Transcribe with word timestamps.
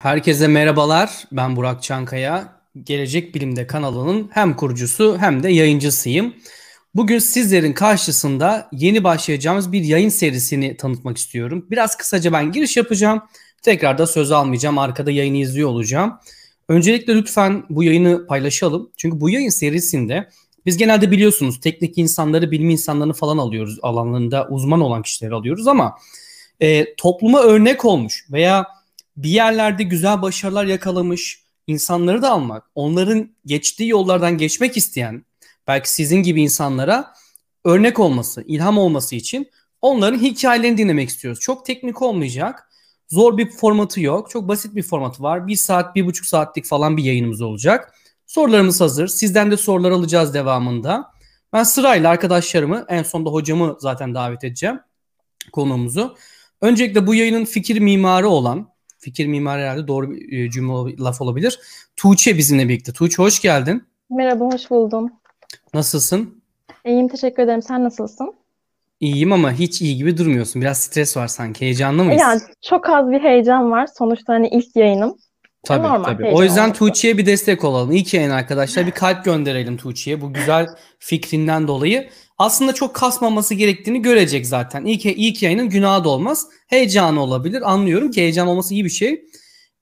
Herkese 0.00 0.46
merhabalar. 0.46 1.24
Ben 1.32 1.56
Burak 1.56 1.82
Çankaya. 1.82 2.60
Gelecek 2.84 3.34
Bilim'de 3.34 3.66
kanalının 3.66 4.30
hem 4.32 4.56
kurucusu 4.56 5.16
hem 5.18 5.42
de 5.42 5.52
yayıncısıyım. 5.52 6.34
Bugün 6.94 7.18
sizlerin 7.18 7.72
karşısında 7.72 8.68
yeni 8.72 9.04
başlayacağımız 9.04 9.72
bir 9.72 9.84
yayın 9.84 10.08
serisini 10.08 10.76
tanıtmak 10.76 11.16
istiyorum. 11.16 11.66
Biraz 11.70 11.96
kısaca 11.96 12.32
ben 12.32 12.52
giriş 12.52 12.76
yapacağım. 12.76 13.22
Tekrar 13.62 13.98
da 13.98 14.06
söz 14.06 14.32
almayacağım. 14.32 14.78
Arkada 14.78 15.10
yayını 15.10 15.36
izliyor 15.36 15.68
olacağım. 15.68 16.18
Öncelikle 16.68 17.14
lütfen 17.14 17.64
bu 17.70 17.84
yayını 17.84 18.26
paylaşalım. 18.26 18.90
Çünkü 18.96 19.20
bu 19.20 19.30
yayın 19.30 19.50
serisinde 19.50 20.28
biz 20.66 20.76
genelde 20.76 21.10
biliyorsunuz 21.10 21.60
teknik 21.60 21.98
insanları, 21.98 22.50
bilim 22.50 22.70
insanlarını 22.70 23.14
falan 23.14 23.38
alıyoruz. 23.38 23.78
Alanlarında 23.82 24.48
uzman 24.50 24.80
olan 24.80 25.02
kişileri 25.02 25.34
alıyoruz 25.34 25.68
ama 25.68 25.98
e, 26.60 26.94
topluma 26.94 27.42
örnek 27.42 27.84
olmuş 27.84 28.26
veya 28.32 28.79
bir 29.22 29.30
yerlerde 29.30 29.82
güzel 29.82 30.22
başarılar 30.22 30.64
yakalamış 30.64 31.44
insanları 31.66 32.22
da 32.22 32.30
almak, 32.30 32.64
onların 32.74 33.30
geçtiği 33.46 33.88
yollardan 33.88 34.38
geçmek 34.38 34.76
isteyen 34.76 35.24
belki 35.66 35.92
sizin 35.92 36.22
gibi 36.22 36.42
insanlara 36.42 37.14
örnek 37.64 37.98
olması, 37.98 38.42
ilham 38.46 38.78
olması 38.78 39.16
için 39.16 39.50
onların 39.82 40.18
hikayelerini 40.18 40.78
dinlemek 40.78 41.08
istiyoruz. 41.08 41.40
Çok 41.40 41.66
teknik 41.66 42.02
olmayacak. 42.02 42.70
Zor 43.08 43.38
bir 43.38 43.50
formatı 43.50 44.00
yok. 44.00 44.30
Çok 44.30 44.48
basit 44.48 44.74
bir 44.74 44.82
formatı 44.82 45.22
var. 45.22 45.46
Bir 45.46 45.56
saat, 45.56 45.96
bir 45.96 46.06
buçuk 46.06 46.26
saatlik 46.26 46.64
falan 46.64 46.96
bir 46.96 47.04
yayınımız 47.04 47.42
olacak. 47.42 47.94
Sorularımız 48.26 48.80
hazır. 48.80 49.08
Sizden 49.08 49.50
de 49.50 49.56
sorular 49.56 49.90
alacağız 49.90 50.34
devamında. 50.34 51.12
Ben 51.52 51.62
sırayla 51.62 52.10
arkadaşlarımı, 52.10 52.84
en 52.88 53.02
sonunda 53.02 53.30
hocamı 53.30 53.76
zaten 53.80 54.14
davet 54.14 54.44
edeceğim 54.44 54.80
konuğumuzu. 55.52 56.16
Öncelikle 56.60 57.06
bu 57.06 57.14
yayının 57.14 57.44
fikir 57.44 57.78
mimarı 57.80 58.28
olan, 58.28 58.68
fikir 59.00 59.26
mimarı 59.26 59.62
herhalde 59.62 59.88
doğru 59.88 60.10
bir 60.10 60.38
e, 60.38 60.50
cümle 60.50 60.96
laf 60.98 61.20
olabilir. 61.20 61.58
Tuğçe 61.96 62.38
bizimle 62.38 62.68
birlikte. 62.68 62.92
Tuğçe 62.92 63.22
hoş 63.22 63.40
geldin. 63.40 63.84
Merhaba, 64.10 64.44
hoş 64.44 64.70
buldum. 64.70 65.10
Nasılsın? 65.74 66.42
İyiyim, 66.84 67.08
teşekkür 67.08 67.42
ederim. 67.42 67.62
Sen 67.62 67.84
nasılsın? 67.84 68.34
İyiyim 69.00 69.32
ama 69.32 69.52
hiç 69.52 69.82
iyi 69.82 69.96
gibi 69.96 70.16
durmuyorsun. 70.16 70.62
Biraz 70.62 70.78
stres 70.78 71.16
var 71.16 71.28
sanki. 71.28 71.60
Heyecanlı 71.60 72.04
mıyız? 72.04 72.20
Yani 72.20 72.40
çok 72.62 72.88
az 72.88 73.10
bir 73.10 73.20
heyecan 73.20 73.70
var. 73.70 73.88
Sonuçta 73.98 74.32
hani 74.32 74.48
ilk 74.48 74.76
yayınım. 74.76 75.16
Tabii 75.62 75.82
Normal, 75.82 76.04
tabii. 76.04 76.26
O 76.26 76.42
yüzden. 76.42 76.72
Tuğçe'ye 76.72 77.18
bir 77.18 77.26
destek 77.26 77.64
olalım. 77.64 77.92
İlk 77.92 78.14
yayın 78.14 78.30
arkadaşlar. 78.30 78.86
Bir 78.86 78.90
kalp 78.90 79.24
gönderelim 79.24 79.76
Tuğçe'ye 79.76 80.20
bu 80.20 80.32
güzel 80.32 80.66
fikrinden 80.98 81.68
dolayı. 81.68 82.08
Aslında 82.40 82.72
çok 82.72 82.94
kasmaması 82.94 83.54
gerektiğini 83.54 84.02
görecek 84.02 84.46
zaten. 84.46 84.84
İlk, 84.84 85.06
ilk 85.06 85.42
yayının 85.42 85.68
günahı 85.68 86.04
da 86.04 86.08
olmaz. 86.08 86.48
Heyecanı 86.66 87.22
olabilir. 87.22 87.72
Anlıyorum 87.72 88.10
ki 88.10 88.20
heyecan 88.20 88.48
olması 88.48 88.74
iyi 88.74 88.84
bir 88.84 88.90
şey. 88.90 89.24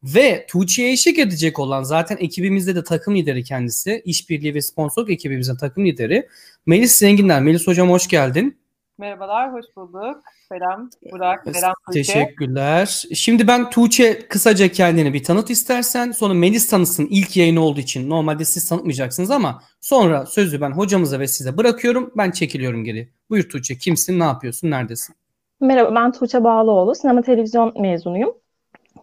Ve 0.03 0.47
Tuğçe'ye 0.48 0.92
eşlik 0.92 1.19
edecek 1.19 1.59
olan 1.59 1.83
zaten 1.83 2.17
ekibimizde 2.20 2.77
de 2.77 2.84
takım 2.84 3.15
lideri 3.15 3.45
kendisi. 3.45 4.03
İşbirliği 4.05 4.55
ve 4.55 4.62
sponsorluk 4.62 5.11
ekibimizin 5.11 5.56
takım 5.56 5.87
lideri. 5.87 6.28
Melis 6.67 6.92
Zenginler. 6.92 7.42
Melis 7.42 7.67
hocam 7.67 7.91
hoş 7.91 8.09
geldin. 8.09 8.59
Merhabalar, 8.98 9.53
hoş 9.53 9.65
bulduk. 9.77 10.22
Selam 10.52 10.91
Burak, 11.12 11.44
selam 11.54 11.74
Tuğçe. 11.86 12.02
Teşekkürler. 12.02 13.04
Şimdi 13.14 13.46
ben 13.46 13.70
Tuğçe 13.70 14.28
kısaca 14.28 14.68
kendini 14.68 15.14
bir 15.14 15.24
tanıt 15.24 15.50
istersen. 15.50 16.10
Sonra 16.10 16.34
Melis 16.34 16.68
tanısın 16.70 17.06
ilk 17.10 17.36
yayını 17.36 17.60
olduğu 17.60 17.80
için. 17.80 18.10
Normalde 18.10 18.44
siz 18.44 18.69
tanıtmayacaksınız 18.69 19.30
ama 19.30 19.62
sonra 19.80 20.26
sözü 20.26 20.60
ben 20.60 20.70
hocamıza 20.70 21.20
ve 21.20 21.26
size 21.26 21.56
bırakıyorum. 21.56 22.12
Ben 22.16 22.30
çekiliyorum 22.30 22.84
geri. 22.84 23.08
Buyur 23.30 23.48
Tuğçe 23.48 23.78
kimsin, 23.78 24.20
ne 24.20 24.24
yapıyorsun, 24.24 24.70
neredesin? 24.70 25.14
Merhaba, 25.60 25.94
ben 25.94 26.12
Tuğçe 26.12 26.44
Bağlıoğlu. 26.44 26.94
Sinema 26.94 27.22
televizyon 27.22 27.80
mezunuyum. 27.80 28.34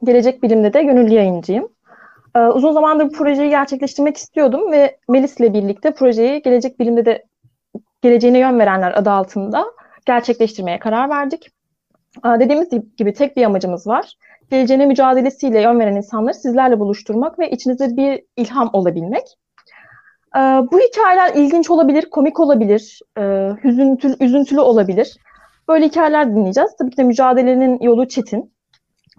Gelecek 0.04 0.44
Bilim'de 0.44 0.74
de 0.74 0.84
gönüllü 0.84 1.14
yayıncıyım. 1.14 1.68
Ee, 2.36 2.40
uzun 2.40 2.72
zamandır 2.72 3.06
bu 3.06 3.12
projeyi 3.12 3.50
gerçekleştirmek 3.50 4.18
istiyordum 4.18 4.72
ve 4.72 4.98
Melis'le 5.10 5.40
birlikte 5.40 5.94
projeyi 5.94 6.42
Gelecek 6.42 6.80
Bilim'de 6.80 7.06
de 7.06 7.26
Geleceğine 8.02 8.40
Yön 8.40 8.60
Verenler 8.60 8.98
adı 8.98 9.10
altında 9.10 9.75
gerçekleştirmeye 10.06 10.80
karar 10.80 11.10
verdik. 11.10 11.50
Dediğimiz 12.26 12.70
gibi 12.98 13.14
tek 13.14 13.38
bir 13.38 13.44
amacımız 13.44 13.88
var. 13.88 14.14
Geleceğine 14.52 14.86
mücadelesiyle 14.86 15.62
yön 15.62 15.80
veren 15.80 15.96
insanları 15.96 16.34
sizlerle 16.34 16.80
buluşturmak 16.80 17.40
ve 17.40 17.50
içinize 17.50 17.98
bir 17.98 18.24
ilham 18.38 18.70
olabilmek. 18.74 19.24
Bu 20.72 20.80
hikayeler 20.80 21.34
ilginç 21.36 21.70
olabilir, 21.70 22.10
komik 22.10 22.40
olabilir, 22.40 23.00
hüzüntülü, 23.64 24.16
üzüntülü 24.20 24.60
olabilir. 24.60 25.18
Böyle 25.68 25.86
hikayeler 25.86 26.30
dinleyeceğiz. 26.30 26.72
Tabii 26.80 26.92
ki 26.92 26.98
de 26.98 27.04
mücadelenin 27.04 27.80
yolu 27.82 28.08
çetin. 28.08 28.54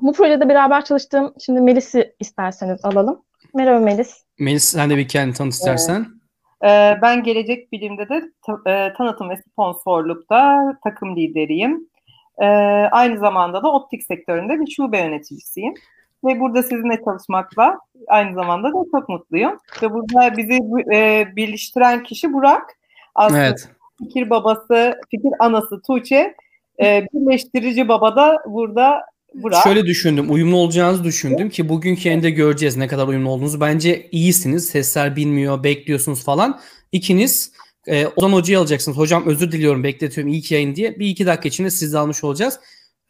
Bu 0.00 0.12
projede 0.12 0.48
beraber 0.48 0.84
çalıştığım, 0.84 1.34
şimdi 1.41 1.60
Melis'i 1.60 2.14
isterseniz 2.20 2.84
alalım. 2.84 3.22
Merhaba 3.54 3.78
Melis. 3.78 4.24
Melis 4.38 4.64
sen 4.64 4.91
de 4.91 4.97
bir 4.97 5.08
kendini 5.08 5.34
tanıt 5.34 5.53
istersen. 5.53 6.06
Ee, 6.65 6.99
ben 7.03 7.22
Gelecek 7.22 7.72
Bilim'de 7.72 8.09
de 8.09 8.22
ta- 8.47 8.71
e, 8.71 8.93
tanıtım 8.93 9.31
ve 9.31 9.37
sponsorlukta 9.37 10.72
takım 10.84 11.17
lideriyim. 11.17 11.89
Ee, 12.39 12.47
aynı 12.91 13.19
zamanda 13.19 13.62
da 13.62 13.72
optik 13.72 14.03
sektöründe 14.03 14.61
bir 14.61 14.71
şube 14.71 14.99
yöneticisiyim. 14.99 15.75
Ve 16.25 16.41
burada 16.41 16.62
sizinle 16.62 17.00
çalışmakla 17.05 17.78
aynı 18.09 18.34
zamanda 18.34 18.69
da 18.69 18.78
çok 18.93 19.09
mutluyum. 19.09 19.59
Ve 19.83 19.93
burada 19.93 20.37
bizi 20.37 20.59
e, 20.95 21.27
birleştiren 21.37 22.03
kişi 22.03 22.33
Burak. 22.33 22.77
Aslında 23.15 23.45
Evet. 23.45 23.69
fikir 23.99 24.31
babası, 24.31 25.00
fikir 25.11 25.31
anası 25.39 25.83
Tuğçe. 25.83 26.34
E, 26.83 27.06
birleştirici 27.15 27.89
baba 27.89 28.16
da 28.16 28.43
burada 28.47 29.03
Burak. 29.42 29.62
Şöyle 29.62 29.86
düşündüm, 29.86 30.32
uyumlu 30.32 30.56
olacağınızı 30.56 31.04
düşündüm 31.04 31.50
ki 31.50 31.69
bugünkü 31.69 32.08
yayında 32.08 32.28
göreceğiz 32.28 32.76
ne 32.76 32.88
kadar 32.88 33.08
uyumlu 33.08 33.30
olduğunuzu. 33.30 33.60
Bence 33.60 34.08
iyisiniz, 34.12 34.69
sesler 34.69 35.16
bilmiyor, 35.16 35.64
bekliyorsunuz 35.64 36.24
falan. 36.24 36.60
İkiniz 36.92 37.52
e, 37.86 38.06
Ozan 38.06 38.32
Hoca'yı 38.32 38.58
alacaksınız. 38.58 38.98
Hocam 38.98 39.26
özür 39.26 39.52
diliyorum 39.52 39.84
bekletiyorum 39.84 40.32
ilk 40.32 40.50
yayın 40.50 40.76
diye. 40.76 40.98
Bir 40.98 41.06
iki 41.06 41.26
dakika 41.26 41.48
içinde 41.48 41.70
siz 41.70 41.92
de 41.92 41.98
almış 41.98 42.24
olacağız. 42.24 42.60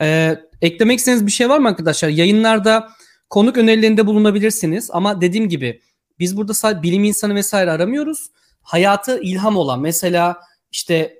E, 0.00 0.36
eklemek 0.62 0.98
istediğiniz 0.98 1.26
bir 1.26 1.32
şey 1.32 1.48
var 1.48 1.58
mı 1.58 1.68
arkadaşlar? 1.68 2.08
Yayınlarda 2.08 2.88
konuk 3.30 3.58
önerilerinde 3.58 4.06
bulunabilirsiniz. 4.06 4.90
Ama 4.92 5.20
dediğim 5.20 5.48
gibi 5.48 5.80
biz 6.18 6.36
burada 6.36 6.54
sadece 6.54 6.82
bilim 6.82 7.04
insanı 7.04 7.34
vesaire 7.34 7.70
aramıyoruz. 7.70 8.30
Hayatı 8.62 9.20
ilham 9.22 9.56
olan 9.56 9.80
mesela 9.80 10.40
işte 10.72 11.15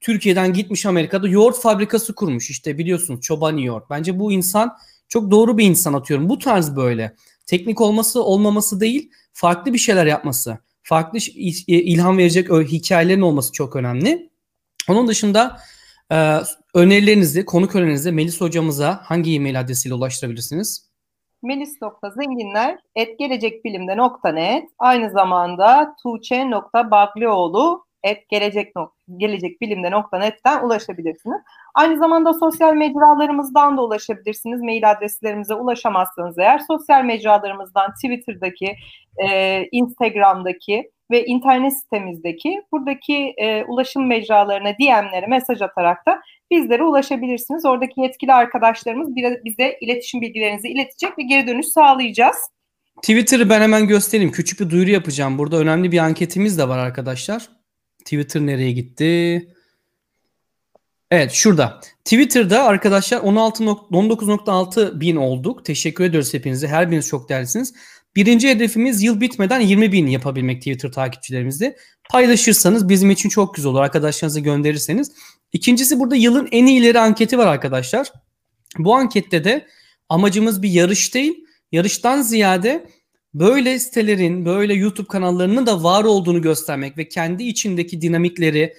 Türkiye'den 0.00 0.52
gitmiş 0.52 0.86
Amerika'da 0.86 1.28
yoğurt 1.28 1.58
fabrikası 1.60 2.14
kurmuş. 2.14 2.50
İşte 2.50 2.78
biliyorsunuz 2.78 3.20
çobani 3.20 3.64
yoğurt. 3.66 3.90
Bence 3.90 4.18
bu 4.18 4.32
insan 4.32 4.76
çok 5.08 5.30
doğru 5.30 5.58
bir 5.58 5.64
insan 5.64 5.92
atıyorum. 5.92 6.28
Bu 6.28 6.38
tarz 6.38 6.76
böyle. 6.76 7.14
Teknik 7.46 7.80
olması 7.80 8.22
olmaması 8.22 8.80
değil, 8.80 9.10
farklı 9.32 9.72
bir 9.72 9.78
şeyler 9.78 10.06
yapması. 10.06 10.58
Farklı 10.82 11.18
il- 11.34 11.64
ilham 11.66 12.18
verecek 12.18 12.50
hikayelerin 12.50 13.20
olması 13.20 13.52
çok 13.52 13.76
önemli. 13.76 14.30
Onun 14.88 15.08
dışında 15.08 15.60
e, 16.12 16.38
önerilerinizi, 16.74 17.44
konuk 17.44 17.74
önerilerinizi 17.74 18.12
Melis 18.12 18.40
hocamıza 18.40 19.00
hangi 19.04 19.34
e-mail 19.34 19.60
adresiyle 19.60 19.94
ulaştırabilirsiniz? 19.94 20.90
melis.zenginler 21.42 22.78
et 22.96 23.18
gelecekbilimde.net 23.18 24.68
aynı 24.78 25.10
zamanda 25.10 25.96
tuğçe.baglioğlu 26.02 27.84
et 28.02 28.28
gelecek, 28.28 28.72
gelecekbilimde.net'ten 29.16 30.64
ulaşabilirsiniz. 30.64 31.40
Aynı 31.74 31.98
zamanda 31.98 32.34
sosyal 32.34 32.74
mecralarımızdan 32.74 33.76
da 33.76 33.82
ulaşabilirsiniz. 33.82 34.60
Mail 34.60 34.90
adreslerimize 34.90 35.54
ulaşamazsanız 35.54 36.38
eğer 36.38 36.58
sosyal 36.58 37.04
mecralarımızdan 37.04 37.90
Twitter'daki, 37.94 38.76
e, 39.28 39.62
Instagram'daki 39.72 40.90
ve 41.10 41.24
internet 41.24 41.80
sitemizdeki 41.80 42.62
buradaki 42.72 43.34
e, 43.36 43.64
ulaşım 43.64 44.06
mecralarına 44.06 44.72
DM'lere 44.74 45.26
mesaj 45.26 45.62
atarak 45.62 46.06
da 46.06 46.20
bizlere 46.50 46.82
ulaşabilirsiniz. 46.82 47.66
Oradaki 47.66 48.00
yetkili 48.00 48.32
arkadaşlarımız 48.32 49.16
bize 49.16 49.78
iletişim 49.80 50.20
bilgilerinizi 50.20 50.68
iletecek 50.68 51.18
ve 51.18 51.22
geri 51.22 51.46
dönüş 51.46 51.66
sağlayacağız. 51.66 52.36
Twitter'ı 53.02 53.50
ben 53.50 53.60
hemen 53.60 53.86
göstereyim. 53.86 54.32
Küçük 54.32 54.60
bir 54.60 54.70
duyuru 54.70 54.90
yapacağım. 54.90 55.38
Burada 55.38 55.56
önemli 55.56 55.92
bir 55.92 55.98
anketimiz 55.98 56.58
de 56.58 56.68
var 56.68 56.78
arkadaşlar. 56.78 57.59
Twitter 58.04 58.40
nereye 58.40 58.72
gitti? 58.72 59.46
Evet 61.10 61.32
şurada. 61.32 61.80
Twitter'da 62.04 62.62
arkadaşlar 62.62 63.18
16 63.18 63.64
nok- 63.64 63.90
19.6 63.90 65.00
bin 65.00 65.16
olduk. 65.16 65.64
Teşekkür 65.64 66.04
ediyoruz 66.04 66.34
hepinize. 66.34 66.68
Her 66.68 66.90
biriniz 66.90 67.08
çok 67.08 67.28
değerlisiniz. 67.28 67.74
Birinci 68.16 68.48
hedefimiz 68.48 69.02
yıl 69.02 69.20
bitmeden 69.20 69.60
20 69.60 69.92
bin 69.92 70.06
yapabilmek 70.06 70.58
Twitter 70.58 70.92
takipçilerimizde. 70.92 71.76
Paylaşırsanız 72.10 72.88
bizim 72.88 73.10
için 73.10 73.28
çok 73.28 73.54
güzel 73.54 73.70
olur. 73.70 73.80
Arkadaşlarınıza 73.80 74.40
gönderirseniz. 74.40 75.12
İkincisi 75.52 76.00
burada 76.00 76.16
yılın 76.16 76.48
en 76.52 76.66
iyileri 76.66 77.00
anketi 77.00 77.38
var 77.38 77.46
arkadaşlar. 77.46 78.12
Bu 78.78 78.94
ankette 78.94 79.44
de 79.44 79.66
amacımız 80.08 80.62
bir 80.62 80.70
yarış 80.70 81.14
değil. 81.14 81.44
Yarıştan 81.72 82.22
ziyade 82.22 82.86
böyle 83.34 83.78
sitelerin, 83.78 84.44
böyle 84.44 84.74
YouTube 84.74 85.06
kanallarının 85.06 85.66
da 85.66 85.82
var 85.82 86.04
olduğunu 86.04 86.42
göstermek 86.42 86.98
ve 86.98 87.08
kendi 87.08 87.42
içindeki 87.44 88.00
dinamikleri 88.00 88.74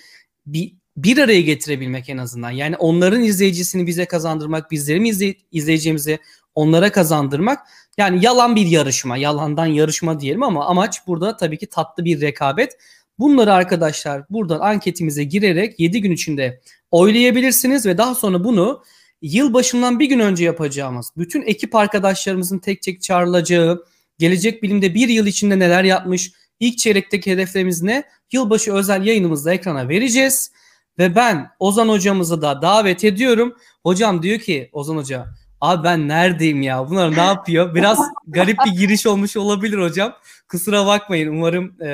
bir, 0.45 0.73
bir 0.97 1.17
araya 1.17 1.41
getirebilmek 1.41 2.09
en 2.09 2.17
azından. 2.17 2.51
Yani 2.51 2.75
onların 2.75 3.23
izleyicisini 3.23 3.87
bize 3.87 4.05
kazandırmak, 4.05 4.71
bizlerin 4.71 5.05
izley- 5.05 5.37
izleyeceğimizi 5.51 6.19
onlara 6.55 6.91
kazandırmak. 6.91 7.59
Yani 7.97 8.25
yalan 8.25 8.55
bir 8.55 8.65
yarışma, 8.65 9.17
yalandan 9.17 9.65
yarışma 9.65 10.19
diyelim 10.19 10.43
ama 10.43 10.65
amaç 10.65 11.07
burada 11.07 11.37
tabii 11.37 11.57
ki 11.57 11.67
tatlı 11.67 12.05
bir 12.05 12.21
rekabet. 12.21 12.77
Bunları 13.19 13.53
arkadaşlar 13.53 14.23
buradan 14.29 14.59
anketimize 14.59 15.23
girerek 15.23 15.79
7 15.79 16.01
gün 16.01 16.11
içinde 16.11 16.61
oylayabilirsiniz 16.91 17.85
ve 17.85 17.97
daha 17.97 18.15
sonra 18.15 18.43
bunu 18.43 18.83
yıl 19.21 19.53
başından 19.53 19.99
bir 19.99 20.05
gün 20.05 20.19
önce 20.19 20.45
yapacağımız 20.45 21.11
bütün 21.17 21.41
ekip 21.41 21.75
arkadaşlarımızın 21.75 22.59
tek 22.59 22.81
tek 22.81 23.01
çağrılacağı, 23.01 23.85
gelecek 24.21 24.63
bilimde 24.63 24.95
bir 24.95 25.09
yıl 25.09 25.25
içinde 25.25 25.59
neler 25.59 25.83
yapmış, 25.83 26.31
ilk 26.59 26.77
çeyrekteki 26.77 27.31
hedeflerimiz 27.31 27.81
ne, 27.81 28.03
yılbaşı 28.31 28.73
özel 28.73 29.05
yayınımızda 29.05 29.53
ekrana 29.53 29.89
vereceğiz. 29.89 30.51
Ve 30.99 31.15
ben 31.15 31.49
Ozan 31.59 31.89
hocamızı 31.89 32.41
da 32.41 32.61
davet 32.61 33.03
ediyorum. 33.03 33.55
Hocam 33.83 34.23
diyor 34.23 34.39
ki 34.39 34.69
Ozan 34.73 34.97
hoca 34.97 35.25
abi 35.61 35.83
ben 35.83 36.07
neredeyim 36.07 36.61
ya 36.61 36.89
bunlar 36.89 37.15
ne 37.15 37.21
yapıyor? 37.21 37.75
Biraz 37.75 37.99
garip 38.27 38.57
bir 38.65 38.71
giriş 38.79 39.07
olmuş 39.07 39.37
olabilir 39.37 39.77
hocam. 39.77 40.13
Kusura 40.49 40.85
bakmayın 40.85 41.27
umarım 41.27 41.81
e, 41.81 41.87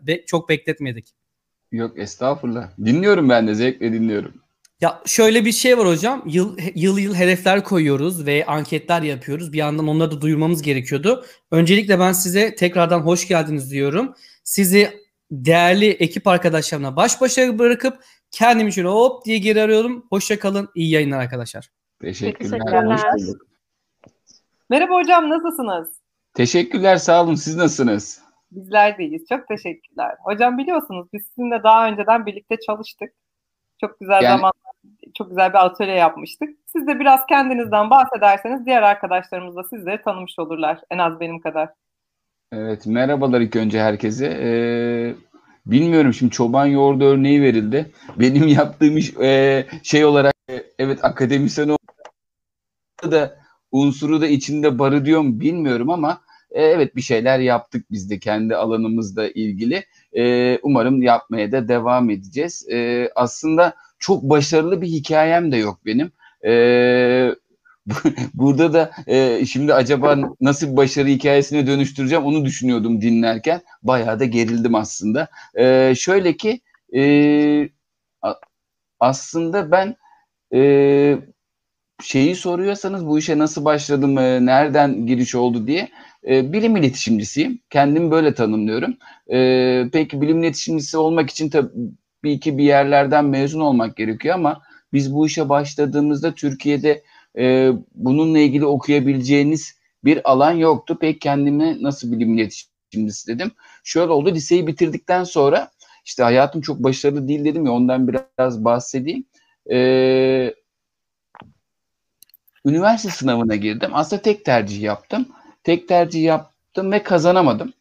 be, 0.00 0.26
çok 0.26 0.48
bekletmedik. 0.48 1.08
Yok 1.72 1.98
estağfurullah. 1.98 2.68
Dinliyorum 2.84 3.28
ben 3.28 3.48
de 3.48 3.54
zevkle 3.54 3.92
dinliyorum. 3.92 4.32
Ya 4.82 5.00
şöyle 5.06 5.44
bir 5.44 5.52
şey 5.52 5.78
var 5.78 5.86
hocam. 5.86 6.22
Yıl 6.26 6.58
yıl 6.74 6.98
yıl 6.98 7.14
hedefler 7.14 7.64
koyuyoruz 7.64 8.26
ve 8.26 8.44
anketler 8.46 9.02
yapıyoruz. 9.02 9.52
Bir 9.52 9.58
yandan 9.58 9.88
onları 9.88 10.10
da 10.10 10.20
duyurmamız 10.20 10.62
gerekiyordu. 10.62 11.24
Öncelikle 11.50 11.98
ben 11.98 12.12
size 12.12 12.54
tekrardan 12.54 13.00
hoş 13.00 13.28
geldiniz 13.28 13.70
diyorum. 13.70 14.14
Sizi 14.44 14.90
değerli 15.30 15.90
ekip 15.90 16.26
arkadaşlarımla 16.26 16.96
baş 16.96 17.20
başa 17.20 17.58
bırakıp 17.58 18.04
kendimi 18.30 18.72
şöyle 18.72 18.88
hop 18.88 19.24
diye 19.24 19.38
geri 19.38 19.62
arıyorum. 19.62 20.06
Hoşça 20.10 20.38
kalın. 20.38 20.68
İyi 20.74 20.90
yayınlar 20.90 21.18
arkadaşlar. 21.18 21.68
Teşekkürler. 22.00 23.00
Merhaba 24.70 24.94
hocam 24.94 25.30
nasılsınız? 25.30 25.90
Teşekkürler 26.34 26.96
sağ 26.96 27.24
olun. 27.24 27.34
Siz 27.34 27.56
nasılsınız? 27.56 28.22
Bizler 28.50 28.98
de 28.98 29.04
iyiyiz. 29.04 29.22
Çok 29.28 29.48
teşekkürler. 29.48 30.14
Hocam 30.24 30.58
biliyorsunuz 30.58 31.08
biz 31.12 31.22
sizinle 31.26 31.62
daha 31.62 31.88
önceden 31.88 32.26
birlikte 32.26 32.56
çalıştık. 32.66 33.12
Çok 33.82 34.00
güzel 34.00 34.22
Yani- 34.22 34.36
zaman, 34.36 34.52
çok 35.18 35.28
güzel 35.28 35.52
bir 35.52 35.64
atölye 35.66 35.94
yapmıştık. 35.94 36.48
Siz 36.66 36.86
de 36.86 37.00
biraz 37.00 37.20
kendinizden 37.28 37.90
bahsederseniz 37.90 38.66
diğer 38.66 38.82
arkadaşlarımız 38.82 39.56
da 39.56 39.64
sizleri 39.64 40.02
tanımış 40.02 40.38
olurlar. 40.38 40.80
En 40.90 40.98
az 40.98 41.20
benim 41.20 41.40
kadar. 41.40 41.68
Evet 42.52 42.86
merhabalar 42.86 43.40
ilk 43.40 43.56
önce 43.56 43.80
herkese. 43.80 44.26
Ee, 44.26 45.14
bilmiyorum 45.66 46.12
şimdi 46.12 46.32
çoban 46.32 46.66
yoğurdu 46.66 47.04
örneği 47.04 47.42
verildi. 47.42 47.90
Benim 48.16 48.48
yaptığım 48.58 48.96
iş 48.96 49.16
e, 49.16 49.66
şey 49.82 50.04
olarak 50.04 50.34
e, 50.50 50.64
evet 50.78 51.04
akademisyen 51.04 51.68
oldu 51.68 51.78
da 53.10 53.38
unsuru 53.72 54.20
da 54.20 54.26
içinde 54.26 54.78
barınıyor 54.78 55.20
mu 55.20 55.40
bilmiyorum 55.40 55.90
ama 55.90 56.20
e, 56.50 56.62
evet 56.62 56.96
bir 56.96 57.02
şeyler 57.02 57.38
yaptık 57.38 57.86
biz 57.90 58.10
de 58.10 58.18
kendi 58.18 58.56
alanımızla 58.56 59.28
ilgili. 59.28 59.84
E, 60.16 60.58
umarım 60.62 61.02
yapmaya 61.02 61.52
da 61.52 61.68
devam 61.68 62.10
edeceğiz. 62.10 62.68
E, 62.70 63.08
aslında 63.14 63.74
çok 63.98 64.22
başarılı 64.22 64.80
bir 64.82 64.86
hikayem 64.86 65.52
de 65.52 65.56
yok 65.56 65.80
benim. 65.86 66.12
E, 66.44 67.34
Burada 68.34 68.72
da 68.72 68.90
e, 69.06 69.46
şimdi 69.46 69.74
acaba 69.74 70.16
nasıl 70.40 70.72
bir 70.72 70.76
başarı 70.76 71.08
hikayesine 71.08 71.66
dönüştüreceğim 71.66 72.24
onu 72.24 72.44
düşünüyordum 72.44 73.00
dinlerken. 73.00 73.60
Bayağı 73.82 74.20
da 74.20 74.24
gerildim 74.24 74.74
aslında. 74.74 75.28
E, 75.54 75.94
şöyle 75.96 76.36
ki 76.36 76.60
e, 76.96 77.02
aslında 79.00 79.70
ben 79.70 79.96
e, 80.54 81.18
şeyi 82.02 82.36
soruyorsanız 82.36 83.06
bu 83.06 83.18
işe 83.18 83.38
nasıl 83.38 83.64
başladım, 83.64 84.18
e, 84.18 84.46
nereden 84.46 85.06
giriş 85.06 85.34
oldu 85.34 85.66
diye 85.66 85.88
e, 86.28 86.52
bilim 86.52 86.76
iletişimcisiyim. 86.76 87.58
Kendimi 87.70 88.10
böyle 88.10 88.34
tanımlıyorum. 88.34 88.96
E, 89.32 89.88
peki 89.92 90.20
bilim 90.20 90.42
iletişimcisi 90.42 90.98
olmak 90.98 91.30
için 91.30 91.50
tabii 91.50 92.40
ki 92.40 92.58
bir 92.58 92.64
yerlerden 92.64 93.24
mezun 93.24 93.60
olmak 93.60 93.96
gerekiyor 93.96 94.34
ama 94.34 94.62
biz 94.92 95.14
bu 95.14 95.26
işe 95.26 95.48
başladığımızda 95.48 96.34
Türkiye'de 96.34 97.02
e, 97.38 97.72
bununla 97.94 98.38
ilgili 98.38 98.66
okuyabileceğiniz 98.66 99.78
bir 100.04 100.30
alan 100.30 100.52
yoktu. 100.52 100.98
Pek 101.00 101.20
kendimi 101.20 101.82
nasıl 101.82 102.12
bilim 102.12 102.38
iletişimcisi 102.38 103.26
dedim. 103.26 103.52
Şöyle 103.84 104.12
oldu 104.12 104.34
liseyi 104.34 104.66
bitirdikten 104.66 105.24
sonra 105.24 105.70
işte 106.04 106.22
hayatım 106.22 106.60
çok 106.60 106.78
başarılı 106.82 107.28
değil 107.28 107.44
dedim 107.44 107.66
ya 107.66 107.72
ondan 107.72 108.08
biraz 108.08 108.64
bahsedeyim. 108.64 109.24
E, 109.70 110.54
üniversite 112.66 113.10
sınavına 113.10 113.56
girdim. 113.56 113.90
Aslında 113.94 114.22
tek 114.22 114.44
tercih 114.44 114.82
yaptım. 114.82 115.26
Tek 115.64 115.88
tercih 115.88 116.22
yaptım 116.22 116.92
ve 116.92 117.02
kazanamadım. 117.02 117.72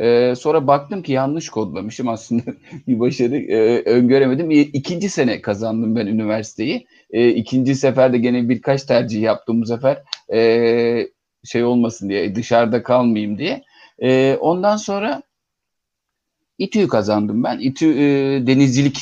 Ee, 0.00 0.34
sonra 0.38 0.66
baktım 0.66 1.02
ki 1.02 1.12
yanlış 1.12 1.48
kodlamışım 1.48 2.08
aslında 2.08 2.42
bir 2.88 3.00
başarı 3.00 3.36
e, 3.36 3.82
öngöremedim. 3.82 4.50
İkinci 4.50 5.08
sene 5.08 5.40
kazandım 5.40 5.96
ben 5.96 6.06
üniversiteyi. 6.06 6.86
E, 7.10 7.28
ikinci 7.28 7.74
seferde 7.74 8.18
gene 8.18 8.48
birkaç 8.48 8.82
tercih 8.82 9.22
yaptım 9.22 9.62
bu 9.62 9.66
sefer 9.66 10.02
e, 10.32 11.08
şey 11.44 11.64
olmasın 11.64 12.08
diye 12.08 12.34
dışarıda 12.34 12.82
kalmayayım 12.82 13.38
diye. 13.38 13.62
E, 14.02 14.36
ondan 14.40 14.76
sonra 14.76 15.22
İTÜ'yü 16.58 16.88
kazandım 16.88 17.44
ben. 17.44 17.58
İTÜ 17.58 17.86
e, 17.86 18.46
denizcilik 18.46 18.98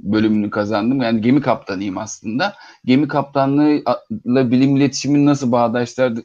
bölümünü 0.00 0.50
kazandım. 0.50 1.02
Yani 1.02 1.20
gemi 1.20 1.40
kaptanıyım 1.40 1.98
aslında. 1.98 2.54
Gemi 2.84 3.08
kaptanlığıyla 3.08 4.50
bilim 4.50 4.76
iletişimini 4.76 5.26
nasıl 5.26 5.52
bağdaştırdı 5.52 6.22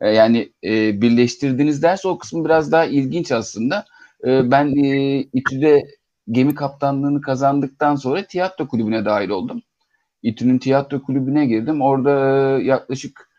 e, 0.00 0.08
yani 0.08 0.52
e, 0.64 1.00
birleştirdiniz 1.00 1.82
derse 1.82 2.08
o 2.08 2.18
kısmı 2.18 2.44
biraz 2.44 2.72
daha 2.72 2.84
ilginç 2.84 3.32
aslında. 3.32 3.84
E, 4.24 4.50
ben 4.50 4.84
e, 4.84 5.18
İTÜ'de 5.20 5.82
gemi 6.30 6.54
kaptanlığını 6.54 7.20
kazandıktan 7.20 7.96
sonra 7.96 8.26
tiyatro 8.26 8.68
kulübüne 8.68 9.04
dahil 9.04 9.28
oldum. 9.28 9.62
İTÜ'nün 10.22 10.58
tiyatro 10.58 11.02
kulübüne 11.02 11.46
girdim. 11.46 11.82
Orada 11.82 12.10
e, 12.58 12.64
yaklaşık 12.64 13.30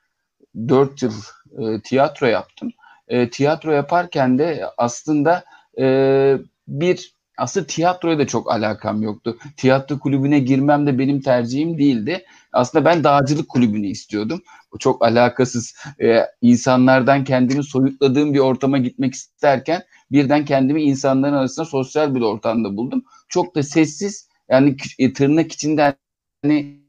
4 0.69 1.03
yıl 1.03 1.13
e, 1.57 1.81
tiyatro 1.81 2.27
yaptım. 2.27 2.71
E, 3.07 3.29
tiyatro 3.29 3.71
yaparken 3.71 4.37
de 4.39 4.65
aslında 4.77 5.43
e, 5.79 6.37
bir 6.67 7.13
aslında 7.37 7.67
tiyatroya 7.67 8.19
da 8.19 8.27
çok 8.27 8.51
alakam 8.51 9.01
yoktu. 9.01 9.37
Tiyatro 9.57 9.99
kulübüne 9.99 10.39
girmem 10.39 10.87
de 10.87 10.99
benim 10.99 11.21
tercihim 11.21 11.77
değildi. 11.77 12.25
Aslında 12.53 12.85
ben 12.85 13.03
dağcılık 13.03 13.49
kulübünü 13.49 13.87
istiyordum. 13.87 14.41
Bu 14.73 14.77
çok 14.77 15.05
alakasız. 15.05 15.75
E, 16.01 16.21
insanlardan 16.41 17.23
kendimi 17.23 17.63
soyutladığım 17.63 18.33
bir 18.33 18.39
ortama 18.39 18.77
gitmek 18.77 19.13
isterken 19.13 19.83
birden 20.11 20.45
kendimi 20.45 20.83
insanların 20.83 21.33
arasında 21.33 21.65
sosyal 21.65 22.15
bir 22.15 22.21
ortamda 22.21 22.77
buldum. 22.77 23.03
Çok 23.29 23.55
da 23.55 23.63
sessiz 23.63 24.29
yani 24.49 24.77
e, 24.99 25.13
tırnak 25.13 25.51
içinde 25.51 25.95
hani 26.41 26.81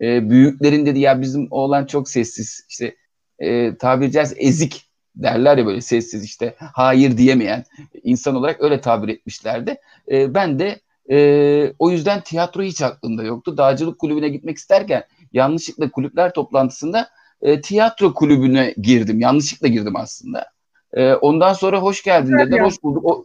e, 0.00 0.30
büyüklerin 0.30 0.86
dedi 0.86 0.98
ya 0.98 1.20
bizim 1.20 1.48
oğlan 1.50 1.86
çok 1.86 2.08
sessiz 2.08 2.66
işte 2.68 2.96
e, 3.38 3.76
tabiri 3.76 4.12
caizse 4.12 4.36
ezik 4.38 4.89
derler 5.22 5.58
ya 5.58 5.66
böyle 5.66 5.80
sessiz 5.80 6.24
işte 6.24 6.54
hayır 6.58 7.16
diyemeyen 7.16 7.64
insan 8.02 8.34
olarak 8.34 8.60
öyle 8.60 8.80
tabir 8.80 9.08
etmişlerdi. 9.08 9.80
E, 10.10 10.34
ben 10.34 10.58
de 10.58 10.80
e, 11.10 11.72
o 11.78 11.90
yüzden 11.90 12.20
tiyatro 12.20 12.62
hiç 12.62 12.82
aklımda 12.82 13.22
yoktu. 13.22 13.56
Dağcılık 13.56 13.98
kulübüne 13.98 14.28
gitmek 14.28 14.56
isterken 14.56 15.04
yanlışlıkla 15.32 15.90
kulüpler 15.90 16.32
toplantısında 16.32 17.08
e, 17.42 17.60
tiyatro 17.60 18.14
kulübüne 18.14 18.74
girdim. 18.76 19.20
Yanlışlıkla 19.20 19.68
girdim 19.68 19.96
aslında. 19.96 20.46
E, 20.92 21.14
ondan 21.14 21.52
sonra 21.52 21.78
hoş 21.78 22.02
geldin 22.02 22.38
dediler. 22.38 22.60
Hoş 22.60 22.82
bulduk. 22.82 23.04
O, 23.04 23.24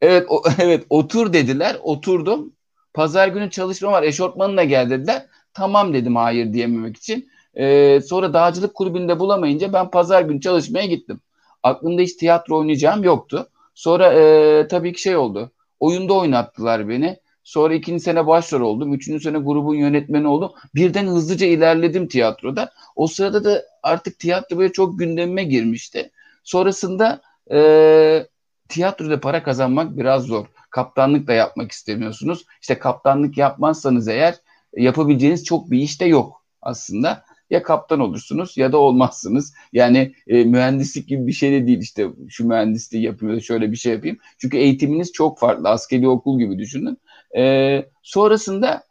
evet, 0.00 0.26
o, 0.28 0.42
evet 0.58 0.86
otur 0.90 1.32
dediler. 1.32 1.76
Oturdum. 1.82 2.52
Pazar 2.94 3.28
günü 3.28 3.50
çalışma 3.50 3.92
var. 3.92 4.02
Eşortmanına 4.02 4.64
gel 4.64 4.90
dediler. 4.90 5.26
Tamam 5.54 5.94
dedim 5.94 6.16
hayır 6.16 6.52
diyememek 6.52 6.96
için. 6.96 7.28
Ee, 7.54 8.00
sonra 8.06 8.34
dağcılık 8.34 8.74
kulübünde 8.74 9.20
bulamayınca 9.20 9.72
ben 9.72 9.90
pazar 9.90 10.22
günü 10.22 10.40
çalışmaya 10.40 10.86
gittim. 10.86 11.20
Aklımda 11.62 12.02
hiç 12.02 12.16
tiyatro 12.16 12.58
oynayacağım 12.58 13.04
yoktu. 13.04 13.48
Sonra 13.74 14.12
e, 14.12 14.68
tabii 14.68 14.92
ki 14.92 15.00
şey 15.00 15.16
oldu. 15.16 15.50
Oyunda 15.80 16.14
oynattılar 16.14 16.88
beni. 16.88 17.18
Sonra 17.44 17.74
ikinci 17.74 18.02
sene 18.02 18.26
başrol 18.26 18.60
oldum. 18.60 18.94
Üçüncü 18.94 19.22
sene 19.22 19.38
grubun 19.38 19.74
yönetmeni 19.74 20.28
oldum. 20.28 20.52
Birden 20.74 21.06
hızlıca 21.06 21.46
ilerledim 21.46 22.08
tiyatroda. 22.08 22.70
O 22.96 23.06
sırada 23.06 23.44
da 23.44 23.64
artık 23.82 24.18
tiyatro 24.18 24.58
böyle 24.58 24.72
çok 24.72 24.98
gündemime 24.98 25.44
girmişti. 25.44 26.10
Sonrasında 26.44 27.20
e, 27.52 28.26
tiyatroda 28.68 29.20
para 29.20 29.42
kazanmak 29.42 29.96
biraz 29.96 30.22
zor. 30.22 30.46
Kaptanlık 30.70 31.26
da 31.26 31.32
yapmak 31.32 31.72
istemiyorsunuz. 31.72 32.44
İşte 32.60 32.78
kaptanlık 32.78 33.38
yapmazsanız 33.38 34.08
eğer 34.08 34.34
yapabileceğiniz 34.76 35.44
çok 35.44 35.70
bir 35.70 35.78
iş 35.78 36.00
de 36.00 36.04
yok 36.04 36.44
aslında. 36.62 37.24
Ya 37.50 37.62
kaptan 37.62 38.00
olursunuz 38.00 38.56
ya 38.56 38.72
da 38.72 38.78
olmazsınız. 38.78 39.54
Yani 39.72 40.14
e, 40.26 40.44
mühendislik 40.44 41.08
gibi 41.08 41.26
bir 41.26 41.32
şey 41.32 41.52
de 41.52 41.66
değil 41.66 41.78
işte 41.78 42.08
şu 42.28 42.48
mühendisliği 42.48 43.04
yapayım 43.04 43.36
da 43.36 43.40
şöyle 43.40 43.72
bir 43.72 43.76
şey 43.76 43.92
yapayım. 43.92 44.18
Çünkü 44.38 44.56
eğitiminiz 44.56 45.12
çok 45.12 45.38
farklı. 45.38 45.68
Askeri 45.68 46.08
okul 46.08 46.38
gibi 46.38 46.58
düşünün. 46.58 46.98
E, 47.36 47.84
sonrasında 48.02 48.82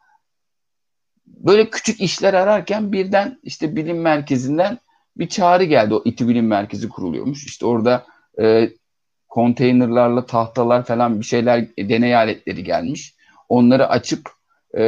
böyle 1.28 1.70
küçük 1.70 2.02
işler 2.02 2.34
ararken 2.34 2.92
birden 2.92 3.40
işte 3.44 3.76
bilim 3.76 4.02
merkezinden 4.02 4.80
bir 5.18 5.30
çağrı 5.30 5.64
geldi. 5.64 5.94
O 5.94 6.02
İTÜ 6.06 6.28
Bilim 6.28 6.48
Merkezi 6.48 6.90
kuruluyormuş. 6.90 7.46
İşte 7.46 7.66
orada 7.66 8.06
e, 8.42 8.70
konteynerlarla 9.28 10.26
tahtalar 10.26 10.86
falan 10.86 11.20
bir 11.20 11.26
şeyler 11.26 11.68
deney 11.78 12.16
aletleri 12.16 12.64
gelmiş. 12.64 13.16
Onları 13.50 13.90
açıp 13.90 14.30
e, 14.78 14.84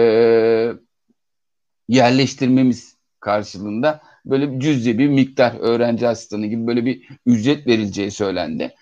yerleştirmemiz 1.88 2.99
karşılığında 3.19 4.01
böyle 4.25 4.59
cüzdi 4.59 4.97
bir 4.97 5.07
miktar 5.07 5.53
öğrenci 5.59 6.07
asistanı 6.07 6.47
gibi 6.47 6.67
böyle 6.67 6.85
bir 6.85 7.07
ücret 7.25 7.67
verileceği 7.67 8.11
söylendi. 8.11 8.75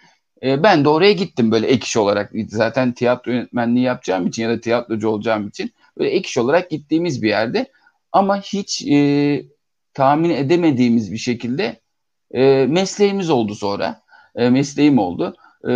E, 0.44 0.63
ben 0.63 0.86
de 0.86 0.89
oraya 0.89 1.13
gittim 1.13 1.51
böyle 1.51 1.67
ek 1.67 1.84
iş 1.84 1.98
olarak. 1.98 2.32
Zaten 2.48 2.91
tiyatro 2.91 3.32
yönetmenliği 3.32 3.86
yapacağım 3.86 4.27
için 4.27 4.44
ya 4.44 4.50
da 4.50 4.60
tiyatrocu 4.62 5.10
olacağım 5.10 5.48
için 5.48 5.74
böyle 5.98 6.10
ek 6.10 6.27
iş 6.27 6.38
olarak 6.38 6.70
gittiğimiz 6.70 7.24
bir 7.24 7.29
yerde. 7.29 7.72
Ama 8.12 8.41
hiç 8.41 8.88
e, 8.88 9.46
tahmin 9.94 10.29
edemediğimiz 10.29 11.12
bir 11.12 11.17
şekilde 11.17 11.79
e, 12.32 12.65
mesleğimiz 12.70 13.29
oldu 13.29 13.56
sonra. 13.56 14.01
E, 14.36 14.50
mesleğim 14.50 14.98
oldu. 14.98 15.36
E, 15.70 15.74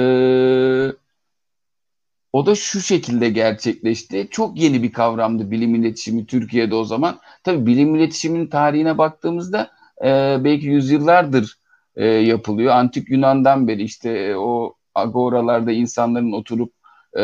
o 2.33 2.45
da 2.45 2.55
şu 2.55 2.81
şekilde 2.81 3.29
gerçekleşti. 3.29 4.27
Çok 4.31 4.59
yeni 4.59 4.83
bir 4.83 4.91
kavramdı 4.91 5.51
bilim 5.51 5.75
iletişimi 5.75 6.25
Türkiye'de 6.25 6.75
o 6.75 6.83
zaman. 6.83 7.19
Tabii 7.43 7.65
bilim 7.65 7.95
iletişiminin 7.95 8.47
tarihine 8.47 8.97
baktığımızda 8.97 9.71
e, 10.01 10.37
belki 10.43 10.67
yüzyıllardır 10.67 11.57
e, 11.95 12.05
yapılıyor. 12.05 12.73
Antik 12.73 13.09
Yunan'dan 13.09 13.67
beri 13.67 13.83
işte 13.83 14.09
e, 14.09 14.35
o 14.35 14.75
agoralarda 14.95 15.71
insanların 15.71 16.31
oturup 16.31 16.73
e, 17.13 17.21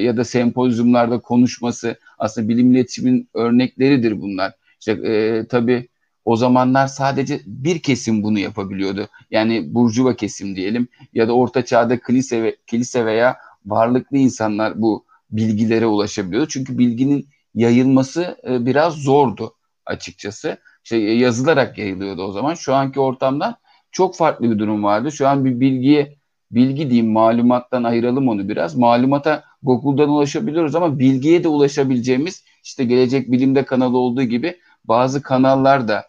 ya 0.00 0.16
da 0.16 0.24
sempozyumlarda 0.24 1.20
konuşması 1.20 1.98
aslında 2.18 2.48
bilim 2.48 2.72
iletişimin 2.72 3.28
örnekleridir 3.34 4.20
bunlar. 4.20 4.52
İşte 4.80 4.92
e, 4.92 5.46
tabii 5.48 5.88
o 6.24 6.36
zamanlar 6.36 6.86
sadece 6.86 7.40
bir 7.46 7.78
kesim 7.78 8.22
bunu 8.22 8.38
yapabiliyordu. 8.38 9.08
Yani 9.30 9.74
burjuva 9.74 10.16
kesim 10.16 10.56
diyelim 10.56 10.88
ya 11.12 11.28
da 11.28 11.32
orta 11.32 11.64
çağda 11.64 12.00
kilise, 12.00 12.42
ve, 12.42 12.56
kilise 12.66 13.06
veya 13.06 13.36
varlıklı 13.66 14.16
insanlar 14.16 14.82
bu 14.82 15.04
bilgilere 15.30 15.86
ulaşabiliyordu. 15.86 16.48
Çünkü 16.48 16.78
bilginin 16.78 17.28
yayılması 17.54 18.36
e, 18.48 18.66
biraz 18.66 18.94
zordu 18.94 19.54
açıkçası. 19.86 20.58
İşte 20.84 20.96
yazılarak 20.96 21.78
yayılıyordu 21.78 22.22
o 22.22 22.32
zaman. 22.32 22.54
Şu 22.54 22.74
anki 22.74 23.00
ortamda 23.00 23.56
çok 23.92 24.16
farklı 24.16 24.50
bir 24.50 24.58
durum 24.58 24.84
vardı. 24.84 25.12
Şu 25.12 25.28
an 25.28 25.44
bir 25.44 25.60
bilgiye 25.60 26.16
bilgi 26.50 26.90
diyeyim 26.90 27.12
malumattan 27.12 27.84
ayıralım 27.84 28.28
onu 28.28 28.48
biraz. 28.48 28.76
Malumata 28.76 29.44
Google'dan 29.62 30.08
ulaşabiliyoruz 30.08 30.74
ama 30.74 30.98
bilgiye 30.98 31.44
de 31.44 31.48
ulaşabileceğimiz 31.48 32.44
işte 32.64 32.84
Gelecek 32.84 33.32
Bilim'de 33.32 33.64
kanalı 33.64 33.98
olduğu 33.98 34.22
gibi 34.22 34.56
bazı 34.84 35.22
kanallar 35.22 35.88
da 35.88 36.04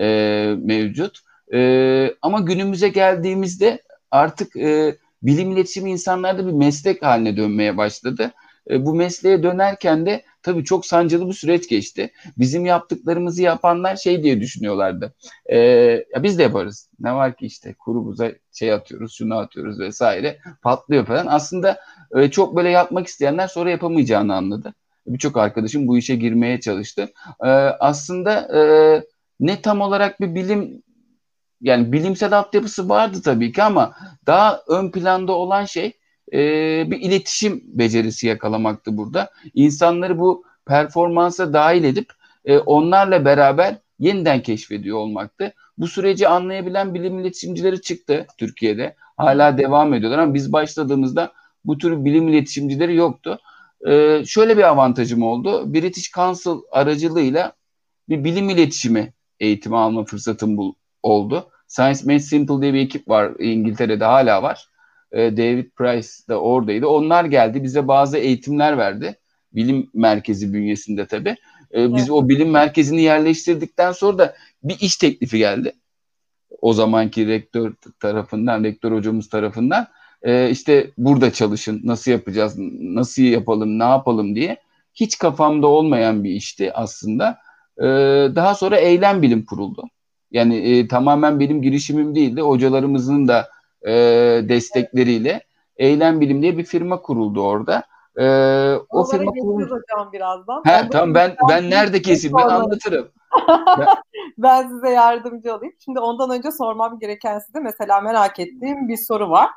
e, 0.00 0.06
mevcut. 0.58 1.18
E, 1.52 2.14
ama 2.22 2.40
günümüze 2.40 2.88
geldiğimizde 2.88 3.82
artık 4.10 4.56
e, 4.56 4.96
bilim 5.22 5.50
iletişimi 5.50 5.90
insanlarda 5.90 6.46
bir 6.46 6.52
meslek 6.52 7.02
haline 7.02 7.36
dönmeye 7.36 7.76
başladı. 7.76 8.32
E, 8.70 8.86
bu 8.86 8.94
mesleğe 8.94 9.42
dönerken 9.42 10.06
de 10.06 10.24
tabii 10.42 10.64
çok 10.64 10.86
sancılı 10.86 11.28
bir 11.28 11.32
süreç 11.32 11.68
geçti. 11.68 12.12
Bizim 12.38 12.66
yaptıklarımızı 12.66 13.42
yapanlar 13.42 13.96
şey 13.96 14.22
diye 14.22 14.40
düşünüyorlardı. 14.40 15.14
E, 15.46 15.58
ya 16.14 16.22
biz 16.22 16.38
de 16.38 16.42
yaparız. 16.42 16.88
Ne 17.00 17.14
var 17.14 17.36
ki 17.36 17.46
işte 17.46 17.74
kuru 17.74 18.04
buza 18.04 18.32
şey 18.52 18.72
atıyoruz, 18.72 19.14
şunu 19.14 19.38
atıyoruz 19.38 19.80
vesaire. 19.80 20.38
Patlıyor 20.62 21.06
falan. 21.06 21.26
Aslında 21.26 21.80
e, 22.16 22.30
çok 22.30 22.56
böyle 22.56 22.70
yapmak 22.70 23.06
isteyenler 23.06 23.46
sonra 23.48 23.70
yapamayacağını 23.70 24.34
anladı. 24.34 24.74
Birçok 25.06 25.36
arkadaşım 25.36 25.88
bu 25.88 25.98
işe 25.98 26.16
girmeye 26.16 26.60
çalıştı. 26.60 27.12
E, 27.44 27.48
aslında 27.80 28.58
e, 28.58 28.60
ne 29.40 29.62
tam 29.62 29.80
olarak 29.80 30.20
bir 30.20 30.34
bilim 30.34 30.82
yani 31.60 31.92
bilimsel 31.92 32.38
altyapısı 32.38 32.88
vardı 32.88 33.22
tabii 33.24 33.52
ki 33.52 33.62
ama 33.62 33.92
daha 34.26 34.60
ön 34.68 34.90
planda 34.90 35.32
olan 35.32 35.64
şey 35.64 35.92
e, 36.32 36.38
bir 36.90 37.00
iletişim 37.00 37.62
becerisi 37.66 38.26
yakalamaktı 38.26 38.96
burada. 38.96 39.30
İnsanları 39.54 40.18
bu 40.18 40.44
performansa 40.66 41.52
dahil 41.52 41.84
edip 41.84 42.12
e, 42.44 42.58
onlarla 42.58 43.24
beraber 43.24 43.76
yeniden 43.98 44.42
keşfediyor 44.42 44.98
olmaktı. 44.98 45.54
Bu 45.78 45.88
süreci 45.88 46.28
anlayabilen 46.28 46.94
bilim 46.94 47.18
iletişimcileri 47.18 47.82
çıktı 47.82 48.26
Türkiye'de. 48.38 48.96
Hala 49.16 49.58
devam 49.58 49.94
ediyorlar 49.94 50.18
ama 50.18 50.34
biz 50.34 50.52
başladığımızda 50.52 51.32
bu 51.64 51.78
tür 51.78 52.04
bilim 52.04 52.28
iletişimcileri 52.28 52.96
yoktu. 52.96 53.38
Ee, 53.88 54.22
şöyle 54.26 54.56
bir 54.56 54.62
avantajım 54.62 55.22
oldu. 55.22 55.74
British 55.74 56.12
Council 56.12 56.60
aracılığıyla 56.70 57.52
bir 58.08 58.24
bilim 58.24 58.50
iletişimi 58.50 59.12
eğitimi 59.40 59.76
alma 59.76 60.04
fırsatım 60.04 60.56
bul 60.56 60.74
oldu. 61.02 61.49
Science 61.70 62.00
Made 62.04 62.20
Simple 62.20 62.62
diye 62.62 62.74
bir 62.74 62.80
ekip 62.80 63.08
var 63.08 63.32
İngiltere'de 63.38 64.04
hala 64.04 64.42
var. 64.42 64.68
Ee, 65.12 65.36
David 65.36 65.70
Price 65.70 66.08
da 66.28 66.40
oradaydı. 66.40 66.86
Onlar 66.86 67.24
geldi 67.24 67.62
bize 67.62 67.88
bazı 67.88 68.18
eğitimler 68.18 68.78
verdi. 68.78 69.18
Bilim 69.52 69.90
merkezi 69.94 70.52
bünyesinde 70.52 71.06
tabii. 71.06 71.36
Ee, 71.74 71.94
biz 71.94 72.02
evet. 72.02 72.10
o 72.10 72.28
bilim 72.28 72.50
merkezini 72.50 73.02
yerleştirdikten 73.02 73.92
sonra 73.92 74.18
da 74.18 74.34
bir 74.62 74.76
iş 74.80 74.96
teklifi 74.96 75.38
geldi. 75.38 75.72
O 76.60 76.72
zamanki 76.72 77.26
rektör 77.26 77.72
tarafından, 78.00 78.64
rektör 78.64 78.92
hocamız 78.92 79.28
tarafından. 79.28 79.86
Ee, 80.22 80.50
işte 80.50 80.90
burada 80.98 81.32
çalışın, 81.32 81.80
nasıl 81.84 82.10
yapacağız, 82.10 82.54
nasıl 82.80 83.22
yapalım, 83.22 83.78
ne 83.78 83.84
yapalım 83.84 84.34
diye. 84.34 84.56
Hiç 84.94 85.18
kafamda 85.18 85.66
olmayan 85.66 86.24
bir 86.24 86.30
işti 86.30 86.72
aslında. 86.72 87.38
Daha 88.34 88.54
sonra 88.54 88.76
eylem 88.76 89.22
bilim 89.22 89.44
kuruldu. 89.44 89.90
Yani 90.30 90.56
e, 90.56 90.88
tamamen 90.88 91.40
benim 91.40 91.62
girişimim 91.62 92.14
değildi. 92.14 92.40
Hocalarımızın 92.40 93.28
da 93.28 93.48
e, 93.86 93.92
destekleriyle 94.48 95.40
Eylem 95.76 96.20
Bilim 96.20 96.42
diye 96.42 96.58
bir 96.58 96.64
firma 96.64 97.02
kuruldu 97.02 97.42
orada. 97.42 97.82
E, 98.20 98.26
o 98.90 99.04
firma 99.04 99.32
kuruldu. 99.32 99.64
hocam 99.64 100.12
birazdan. 100.12 100.62
He, 100.64 100.70
ben 100.70 100.90
tamam 100.90 101.14
ben 101.14 101.36
ben 101.48 101.70
nerede 101.70 102.02
keseyim 102.02 102.36
ben 102.36 102.48
anlatırım. 102.48 103.08
ben 104.38 104.68
size 104.68 104.90
yardımcı 104.90 105.54
olayım. 105.56 105.74
Şimdi 105.84 106.00
ondan 106.00 106.30
önce 106.30 106.52
sormam 106.52 106.98
gereken 106.98 107.38
size 107.38 107.60
mesela 107.60 108.00
merak 108.00 108.40
ettiğim 108.40 108.88
bir 108.88 108.96
soru 108.96 109.30
var. 109.30 109.50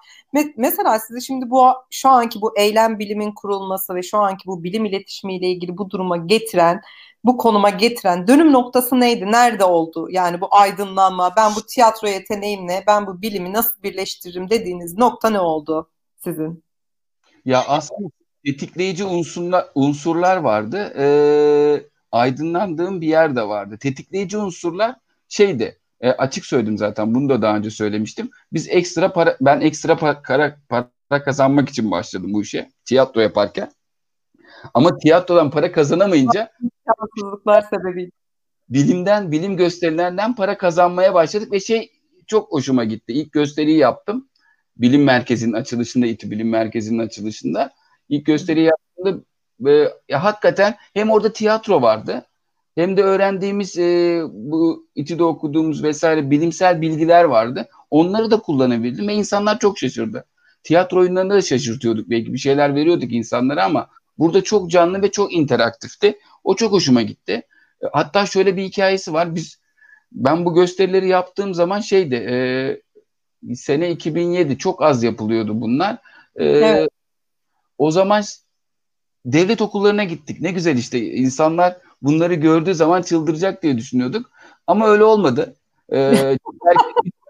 mesela 0.58 1.00
sizi 1.00 1.22
şimdi 1.22 1.50
bu 1.50 1.66
şu 1.90 2.10
anki 2.10 2.42
bu 2.42 2.58
eylem 2.58 3.00
bilimin 3.00 3.32
kurulması 3.32 3.96
ve 3.96 4.04
şu 4.04 4.18
anki 4.18 4.48
bu 4.48 4.64
bilim 4.64 4.86
iletişimiyle 4.86 5.48
ilgili 5.48 5.78
bu 5.78 5.90
duruma 5.90 6.18
getiren 6.18 6.82
bu 7.24 7.38
konuma 7.38 7.70
getiren 7.70 8.28
dönüm 8.28 8.54
noktası 8.54 9.00
neydi? 9.00 9.32
Nerede 9.32 9.64
oldu? 9.64 10.08
Yani 10.10 10.42
bu 10.42 10.48
aydınlanma, 10.52 11.34
ben 11.38 11.52
bu 11.56 11.66
tiyatro 11.66 12.08
yeteneğimle, 12.08 12.84
ben 12.88 13.08
bu 13.08 13.22
bilimi 13.22 13.54
nasıl 13.54 13.84
birleştiririm 13.84 14.50
dediğiniz 14.50 14.98
nokta 14.98 15.30
ne 15.30 15.40
oldu 15.40 15.90
sizin? 16.24 16.64
Ya 17.46 17.64
aslında 17.68 18.10
tetikleyici 18.46 19.04
unsurlar, 19.04 19.66
unsurlar 19.76 20.38
vardı. 20.38 20.94
Ee, 20.98 21.84
aydınlandığım 22.12 23.02
bir 23.02 23.08
yer 23.08 23.36
de 23.36 23.48
vardı. 23.48 23.78
Tetikleyici 23.80 24.38
unsurlar 24.38 24.96
şeydi. 25.30 25.80
E, 26.02 26.10
açık 26.10 26.46
söyledim 26.46 26.78
zaten. 26.78 27.16
Bunu 27.16 27.30
da 27.30 27.42
daha 27.42 27.58
önce 27.58 27.70
söylemiştim. 27.70 28.30
Biz 28.54 28.70
ekstra 28.70 29.14
para, 29.14 29.38
ben 29.42 29.62
ekstra 29.62 29.98
para, 29.98 30.22
para 31.10 31.24
kazanmak 31.24 31.70
için 31.70 31.92
başladım 31.92 32.34
bu 32.34 32.42
işe. 32.42 32.70
Tiyatro 32.86 33.22
yaparken. 33.22 33.72
Ama 34.74 34.98
tiyatrodan 34.98 35.52
para 35.52 35.72
kazanamayınca 35.72 36.52
şanssızlıklar 36.88 37.62
sebebiyle 37.62 38.12
bilimden, 38.70 39.32
bilim 39.32 39.58
gösterilerinden 39.58 40.36
para 40.36 40.58
kazanmaya 40.58 41.14
başladık 41.14 41.52
ve 41.52 41.60
şey 41.60 41.92
çok 42.28 42.52
hoşuma 42.52 42.84
gitti. 42.84 43.14
İlk 43.14 43.32
gösteriyi 43.32 43.78
yaptım. 43.78 44.30
Bilim 44.78 45.04
merkezinin 45.04 45.54
açılışında, 45.54 46.06
İTÜ 46.06 46.32
Bilim 46.32 46.50
Merkezi'nin 46.50 47.00
açılışında. 47.00 47.72
İlk 48.10 48.26
gösteriyi 48.26 48.66
yaptığımda 48.66 49.24
e, 49.72 49.90
ya 50.10 50.24
hakikaten 50.24 50.76
hem 50.94 51.12
orada 51.12 51.34
tiyatro 51.34 51.82
vardı 51.82 52.26
hem 52.76 52.98
de 52.98 53.04
öğrendiğimiz 53.04 53.78
e, 53.78 54.22
bu 54.32 54.88
İTÜ'de 54.96 55.24
okuduğumuz 55.24 55.84
vesaire 55.84 56.32
bilimsel 56.32 56.82
bilgiler 56.82 57.24
vardı. 57.24 57.68
Onları 57.92 58.32
da 58.32 58.40
kullanabildim 58.40 59.08
ve 59.08 59.14
insanlar 59.14 59.60
çok 59.60 59.80
şaşırdı. 59.80 60.26
Tiyatro 60.64 61.00
oyunlarında 61.00 61.34
da 61.34 61.42
şaşırtıyorduk. 61.42 62.10
Belki 62.10 62.34
bir 62.34 62.38
şeyler 62.38 62.76
veriyorduk 62.76 63.12
insanlara 63.12 63.66
ama 63.66 63.90
Burada 64.18 64.44
çok 64.44 64.72
canlı 64.72 65.02
ve 65.02 65.12
çok 65.12 65.34
interaktifti. 65.34 66.20
O 66.44 66.56
çok 66.56 66.72
hoşuma 66.72 67.02
gitti. 67.02 67.32
E, 67.84 67.86
hatta 67.94 68.26
şöyle 68.26 68.58
bir 68.58 68.64
hikayesi 68.64 69.14
var. 69.14 69.36
Biz 69.36 69.60
ben 70.12 70.46
bu 70.46 70.54
gösterileri 70.54 71.08
yaptığım 71.08 71.54
zaman 71.54 71.80
şeydi 71.80 72.16
e, 72.16 73.56
sene 73.56 73.92
2007 73.92 74.58
çok 74.58 74.82
az 74.82 75.04
yapılıyordu 75.04 75.62
bunlar. 75.62 75.98
E, 76.36 76.46
evet. 76.46 76.90
O 77.78 77.92
zaman 77.92 78.24
devlet 79.26 79.62
okullarına 79.62 80.04
gittik. 80.04 80.42
Ne 80.42 80.52
güzel 80.52 80.78
işte 80.78 81.00
insanlar 81.00 81.78
bunları 82.02 82.34
gördüğü 82.34 82.76
zaman 82.76 83.02
çıldıracak 83.02 83.64
diye 83.64 83.78
düşünüyorduk. 83.78 84.32
Ama 84.68 84.88
öyle 84.88 85.04
olmadı. 85.04 85.56
Ee, 85.94 86.38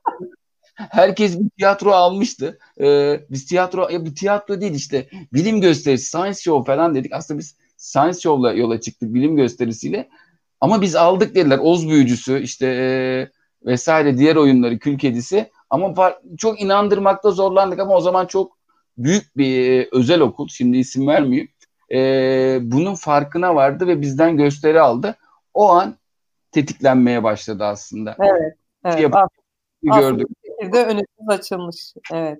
herkes 0.76 1.40
bir 1.40 1.50
tiyatro 1.50 1.92
almıştı. 1.92 2.60
Ee, 2.82 3.20
biz 3.30 3.46
tiyatro, 3.46 3.90
ya 3.90 4.06
bu 4.06 4.14
tiyatro 4.14 4.62
değil 4.62 4.74
işte 4.74 5.08
bilim 5.34 5.62
gösterisi, 5.62 6.10
science 6.10 6.40
show 6.40 6.74
falan 6.74 6.96
dedik. 6.96 7.14
Aslında 7.14 7.40
biz 7.40 7.56
science 7.78 8.20
show'la 8.20 8.54
yola 8.54 8.82
çıktık 8.82 9.14
bilim 9.14 9.36
gösterisiyle. 9.36 10.10
Ama 10.62 10.82
biz 10.82 10.96
aldık 10.96 11.36
dediler. 11.36 11.60
Oz 11.62 11.90
büyücüsü 11.90 12.42
işte 12.42 12.68
e, 12.68 12.86
vesaire 13.66 14.18
diğer 14.18 14.36
oyunları 14.36 14.80
kül 14.80 14.98
kedisi. 14.98 15.52
Ama 15.70 16.14
çok 16.38 16.62
inandırmakta 16.62 17.32
zorlandık 17.32 17.80
ama 17.80 17.96
o 17.96 18.02
zaman 18.02 18.26
çok 18.26 18.58
büyük 18.98 19.38
bir 19.38 19.72
e, 19.72 19.90
özel 19.92 20.22
okul. 20.22 20.48
Şimdi 20.48 20.78
isim 20.78 21.08
vermeyeyim. 21.08 21.50
E, 21.92 21.98
bunun 22.62 22.96
farkına 22.96 23.56
vardı 23.56 23.88
ve 23.88 24.02
bizden 24.02 24.38
gösteri 24.38 24.82
aldı. 24.82 25.16
O 25.54 25.70
an 25.70 25.96
tetiklenmeye 26.52 27.24
başladı 27.24 27.64
aslında. 27.64 28.16
Evet. 28.20 28.58
evet. 28.86 29.14
Gördük. 29.82 30.28
Aslında 30.62 30.86
önümüz 30.86 31.30
açılmış. 31.30 31.94
Evet. 32.14 32.40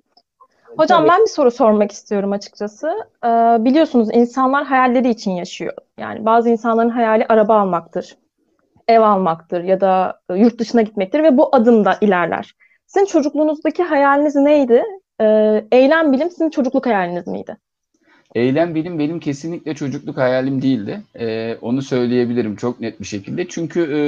Hocam 0.76 1.00
Tabii. 1.00 1.10
ben 1.10 1.20
bir 1.20 1.30
soru 1.30 1.50
sormak 1.50 1.92
istiyorum 1.92 2.32
açıkçası. 2.32 2.88
Ee, 3.24 3.28
biliyorsunuz 3.64 4.08
insanlar 4.12 4.64
hayalleri 4.64 5.10
için 5.10 5.30
yaşıyor. 5.30 5.74
Yani 5.98 6.24
bazı 6.24 6.50
insanların 6.50 6.88
hayali 6.88 7.26
araba 7.28 7.60
almaktır, 7.60 8.16
ev 8.88 9.00
almaktır 9.00 9.64
ya 9.64 9.80
da 9.80 10.20
yurt 10.34 10.58
dışına 10.58 10.82
gitmektir 10.82 11.22
ve 11.22 11.36
bu 11.36 11.56
adımda 11.56 11.98
ilerler. 12.00 12.54
Sizin 12.86 13.06
çocukluğunuzdaki 13.06 13.82
hayaliniz 13.82 14.36
neydi? 14.36 14.84
Ee, 15.20 15.64
eylem 15.72 16.12
bilim 16.12 16.30
sizin 16.30 16.50
çocukluk 16.50 16.86
hayaliniz 16.86 17.26
miydi? 17.26 17.56
Eylem 18.34 18.74
bilim 18.74 18.98
benim 18.98 19.20
kesinlikle 19.20 19.74
çocukluk 19.74 20.16
hayalim 20.16 20.62
değildi. 20.62 21.02
Ee, 21.18 21.56
onu 21.60 21.82
söyleyebilirim 21.82 22.56
çok 22.56 22.80
net 22.80 23.00
bir 23.00 23.06
şekilde. 23.06 23.48
Çünkü 23.48 23.80
e, 23.80 24.00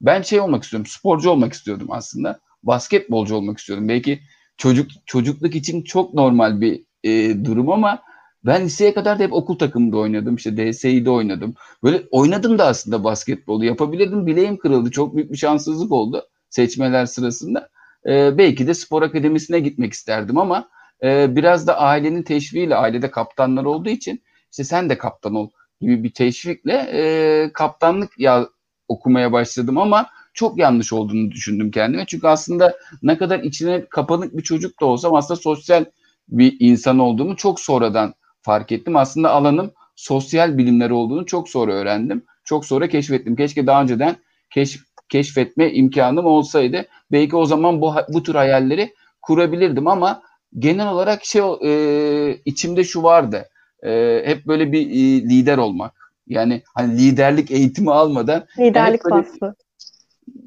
ben 0.00 0.22
şey 0.22 0.40
olmak 0.40 0.62
istiyorum, 0.62 0.86
sporcu 0.86 1.30
olmak 1.30 1.52
istiyordum 1.52 1.88
aslında. 1.90 2.40
Basketbolcu 2.62 3.34
olmak 3.34 3.58
istiyordum. 3.58 3.88
Belki 3.88 4.20
çocuk 4.56 4.90
çocukluk 5.06 5.54
için 5.54 5.82
çok 5.82 6.14
normal 6.14 6.60
bir 6.60 6.84
e, 7.04 7.44
durum 7.44 7.70
ama 7.70 8.02
ben 8.44 8.64
liseye 8.64 8.94
kadar 8.94 9.18
da 9.18 9.22
hep 9.22 9.32
okul 9.32 9.58
takımında 9.58 9.96
oynadım. 9.96 10.36
İşte 10.36 10.72
DSİ'de 10.72 11.10
oynadım. 11.10 11.54
Böyle 11.82 12.02
oynadım 12.10 12.58
da 12.58 12.66
aslında 12.66 13.04
basketbolu. 13.04 13.64
Yapabilirdim. 13.64 14.26
Bileğim 14.26 14.56
kırıldı. 14.56 14.90
Çok 14.90 15.16
büyük 15.16 15.32
bir 15.32 15.36
şanssızlık 15.36 15.92
oldu 15.92 16.28
seçmeler 16.50 17.06
sırasında. 17.06 17.68
E, 18.06 18.38
belki 18.38 18.66
de 18.66 18.74
spor 18.74 19.02
akademisine 19.02 19.60
gitmek 19.60 19.92
isterdim 19.92 20.38
ama 20.38 20.68
e, 21.02 21.36
biraz 21.36 21.66
da 21.66 21.78
ailenin 21.78 22.22
teşviğiyle, 22.22 22.76
ailede 22.76 23.10
kaptanlar 23.10 23.64
olduğu 23.64 23.90
için 23.90 24.22
işte 24.50 24.64
sen 24.64 24.90
de 24.90 24.98
kaptan 24.98 25.34
ol 25.34 25.50
gibi 25.80 26.02
bir 26.04 26.14
teşvikle 26.14 26.72
e, 26.92 27.50
kaptanlık 27.52 28.18
ya 28.18 28.48
okumaya 28.88 29.32
başladım 29.32 29.78
ama 29.78 30.06
çok 30.34 30.58
yanlış 30.58 30.92
olduğunu 30.92 31.30
düşündüm 31.30 31.70
kendime. 31.70 32.06
Çünkü 32.06 32.26
aslında 32.26 32.76
ne 33.02 33.18
kadar 33.18 33.40
içine 33.40 33.86
kapanık 33.90 34.36
bir 34.36 34.42
çocuk 34.42 34.80
da 34.80 34.86
olsam 34.86 35.14
aslında 35.14 35.40
sosyal 35.40 35.84
bir 36.28 36.56
insan 36.60 36.98
olduğumu 36.98 37.36
çok 37.36 37.60
sonradan 37.60 38.14
fark 38.42 38.72
ettim. 38.72 38.96
Aslında 38.96 39.30
alanım 39.30 39.72
sosyal 39.96 40.58
bilimler 40.58 40.90
olduğunu 40.90 41.26
çok 41.26 41.48
sonra 41.48 41.72
öğrendim. 41.72 42.24
Çok 42.44 42.66
sonra 42.66 42.88
keşfettim. 42.88 43.36
Keşke 43.36 43.66
daha 43.66 43.82
önceden 43.82 44.16
keşf, 44.50 44.80
keşfetme 45.10 45.72
imkanım 45.72 46.26
olsaydı. 46.26 46.86
Belki 47.12 47.36
o 47.36 47.44
zaman 47.44 47.80
bu, 47.80 47.94
bu 48.08 48.22
tür 48.22 48.34
hayalleri 48.34 48.94
kurabilirdim 49.22 49.86
ama 49.86 50.22
genel 50.58 50.88
olarak 50.88 51.24
şey 51.24 51.42
e, 51.64 52.36
içimde 52.44 52.84
şu 52.84 53.02
vardı. 53.02 53.48
E, 53.82 54.22
hep 54.24 54.46
böyle 54.46 54.72
bir 54.72 54.86
e, 54.86 55.22
lider 55.28 55.58
olmak. 55.58 55.92
Yani 56.26 56.62
hani 56.74 56.98
liderlik 56.98 57.50
eğitimi 57.50 57.92
almadan 57.92 58.46
liderlik 58.58 59.12
vasfı 59.12 59.54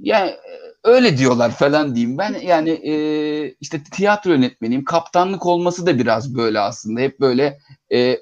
yani 0.03 0.29
e, 0.29 0.53
öyle 0.83 1.17
diyorlar 1.17 1.51
falan 1.51 1.95
diyeyim 1.95 2.17
ben. 2.17 2.33
Yani 2.33 2.69
e, 2.69 2.93
işte 3.61 3.83
tiyatro 3.91 4.31
yönetmeniyim. 4.31 4.83
Kaptanlık 4.83 5.45
olması 5.45 5.85
da 5.85 5.99
biraz 5.99 6.35
böyle 6.35 6.59
aslında. 6.59 7.01
Hep 7.01 7.19
böyle 7.19 7.57
e, 7.93 8.17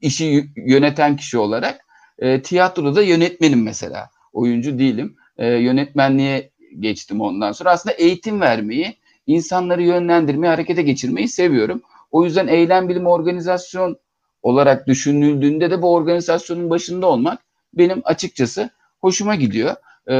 işi 0.00 0.50
yöneten 0.56 1.16
kişi 1.16 1.38
olarak. 1.38 1.80
E, 2.18 2.42
tiyatroda 2.42 3.02
yönetmenim 3.02 3.62
mesela. 3.62 4.10
Oyuncu 4.32 4.78
değilim. 4.78 5.16
E, 5.38 5.46
yönetmenliğe 5.46 6.50
geçtim 6.80 7.20
ondan 7.20 7.52
sonra. 7.52 7.70
Aslında 7.70 7.94
eğitim 7.94 8.40
vermeyi, 8.40 8.96
insanları 9.26 9.82
yönlendirmeyi, 9.82 10.50
harekete 10.50 10.82
geçirmeyi 10.82 11.28
seviyorum. 11.28 11.82
O 12.10 12.24
yüzden 12.24 12.46
eylem 12.46 12.88
bilim 12.88 13.06
organizasyon 13.06 13.96
olarak 14.42 14.86
düşünüldüğünde 14.86 15.70
de 15.70 15.82
bu 15.82 15.94
organizasyonun 15.94 16.70
başında 16.70 17.06
olmak 17.06 17.38
benim 17.74 18.02
açıkçası 18.04 18.70
hoşuma 19.00 19.34
gidiyor. 19.34 19.74
Ee, 20.06 20.14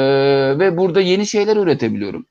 ve 0.59 0.77
burada 0.77 1.01
yeni 1.01 1.27
şeyler 1.27 1.57
üretebiliyorum. 1.57 2.27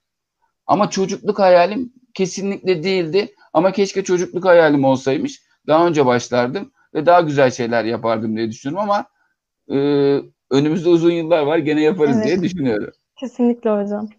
Ama 0.67 0.89
çocukluk 0.89 1.39
hayalim 1.39 1.93
kesinlikle 2.13 2.83
değildi. 2.83 3.35
Ama 3.53 3.71
keşke 3.71 4.03
çocukluk 4.03 4.45
hayalim 4.45 4.83
olsaymış. 4.83 5.41
Daha 5.67 5.87
önce 5.87 6.05
başlardım 6.05 6.71
ve 6.93 7.05
daha 7.05 7.21
güzel 7.21 7.51
şeyler 7.51 7.83
yapardım 7.83 8.37
diye 8.37 8.49
düşünüyorum 8.49 8.89
ama 8.89 9.05
e, 9.71 9.77
önümüzde 10.51 10.89
uzun 10.89 11.11
yıllar 11.11 11.41
var 11.41 11.57
gene 11.57 11.81
yaparız 11.81 12.17
evet. 12.17 12.27
diye 12.27 12.41
düşünüyorum. 12.41 12.93
Kesinlikle 13.15 13.69
hocam. 13.69 14.09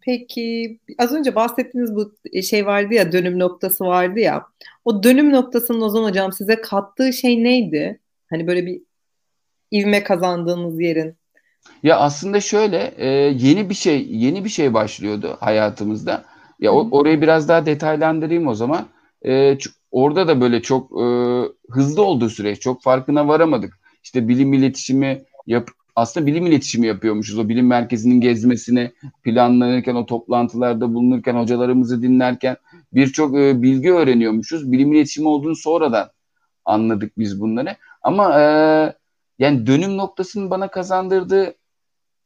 Peki 0.00 0.78
az 0.98 1.12
önce 1.12 1.34
bahsettiğiniz 1.34 1.94
bu 1.94 2.14
şey 2.42 2.66
vardı 2.66 2.94
ya 2.94 3.12
dönüm 3.12 3.38
noktası 3.38 3.84
vardı 3.84 4.20
ya. 4.20 4.46
O 4.84 5.02
dönüm 5.02 5.32
noktasının 5.32 5.80
Ozan 5.80 6.04
hocam 6.04 6.32
size 6.32 6.60
kattığı 6.60 7.12
şey 7.12 7.44
neydi? 7.44 8.00
Hani 8.30 8.46
böyle 8.46 8.66
bir 8.66 8.82
ivme 9.72 10.02
kazandığınız 10.04 10.80
yerin? 10.80 11.16
Ya 11.82 11.98
aslında 11.98 12.40
şöyle 12.40 12.94
e, 12.96 13.06
yeni 13.38 13.70
bir 13.70 13.74
şey 13.74 14.06
yeni 14.10 14.44
bir 14.44 14.48
şey 14.48 14.74
başlıyordu 14.74 15.36
hayatımızda. 15.40 16.24
Ya 16.60 16.72
o, 16.72 16.88
orayı 16.90 17.20
biraz 17.20 17.48
daha 17.48 17.66
detaylandırayım 17.66 18.46
o 18.46 18.54
zaman. 18.54 18.86
Orada 19.94 20.28
da 20.28 20.40
böyle 20.40 20.62
çok 20.62 20.92
e, 20.92 21.04
hızlı 21.70 22.02
olduğu 22.02 22.28
süreç 22.28 22.60
çok 22.60 22.82
farkına 22.82 23.28
varamadık. 23.28 23.78
İşte 24.04 24.28
bilim 24.28 24.52
iletişimi 24.52 25.22
yap 25.46 25.68
aslında 25.96 26.26
bilim 26.26 26.46
iletişimi 26.46 26.86
yapıyormuşuz. 26.86 27.38
O 27.38 27.48
bilim 27.48 27.66
merkezinin 27.66 28.20
gezmesini 28.20 28.92
planlanırken, 29.22 29.94
o 29.94 30.06
toplantılarda 30.06 30.94
bulunurken, 30.94 31.34
hocalarımızı 31.34 32.02
dinlerken 32.02 32.56
birçok 32.92 33.38
e, 33.38 33.62
bilgi 33.62 33.92
öğreniyormuşuz. 33.92 34.72
Bilim 34.72 34.92
iletişimi 34.92 35.28
olduğunu 35.28 35.56
sonradan 35.56 36.10
anladık 36.64 37.18
biz 37.18 37.40
bunları. 37.40 37.76
Ama 38.02 38.40
e, 38.40 38.44
yani 39.38 39.66
dönüm 39.66 39.96
noktasının 39.96 40.50
bana 40.50 40.68
kazandırdığı 40.68 41.54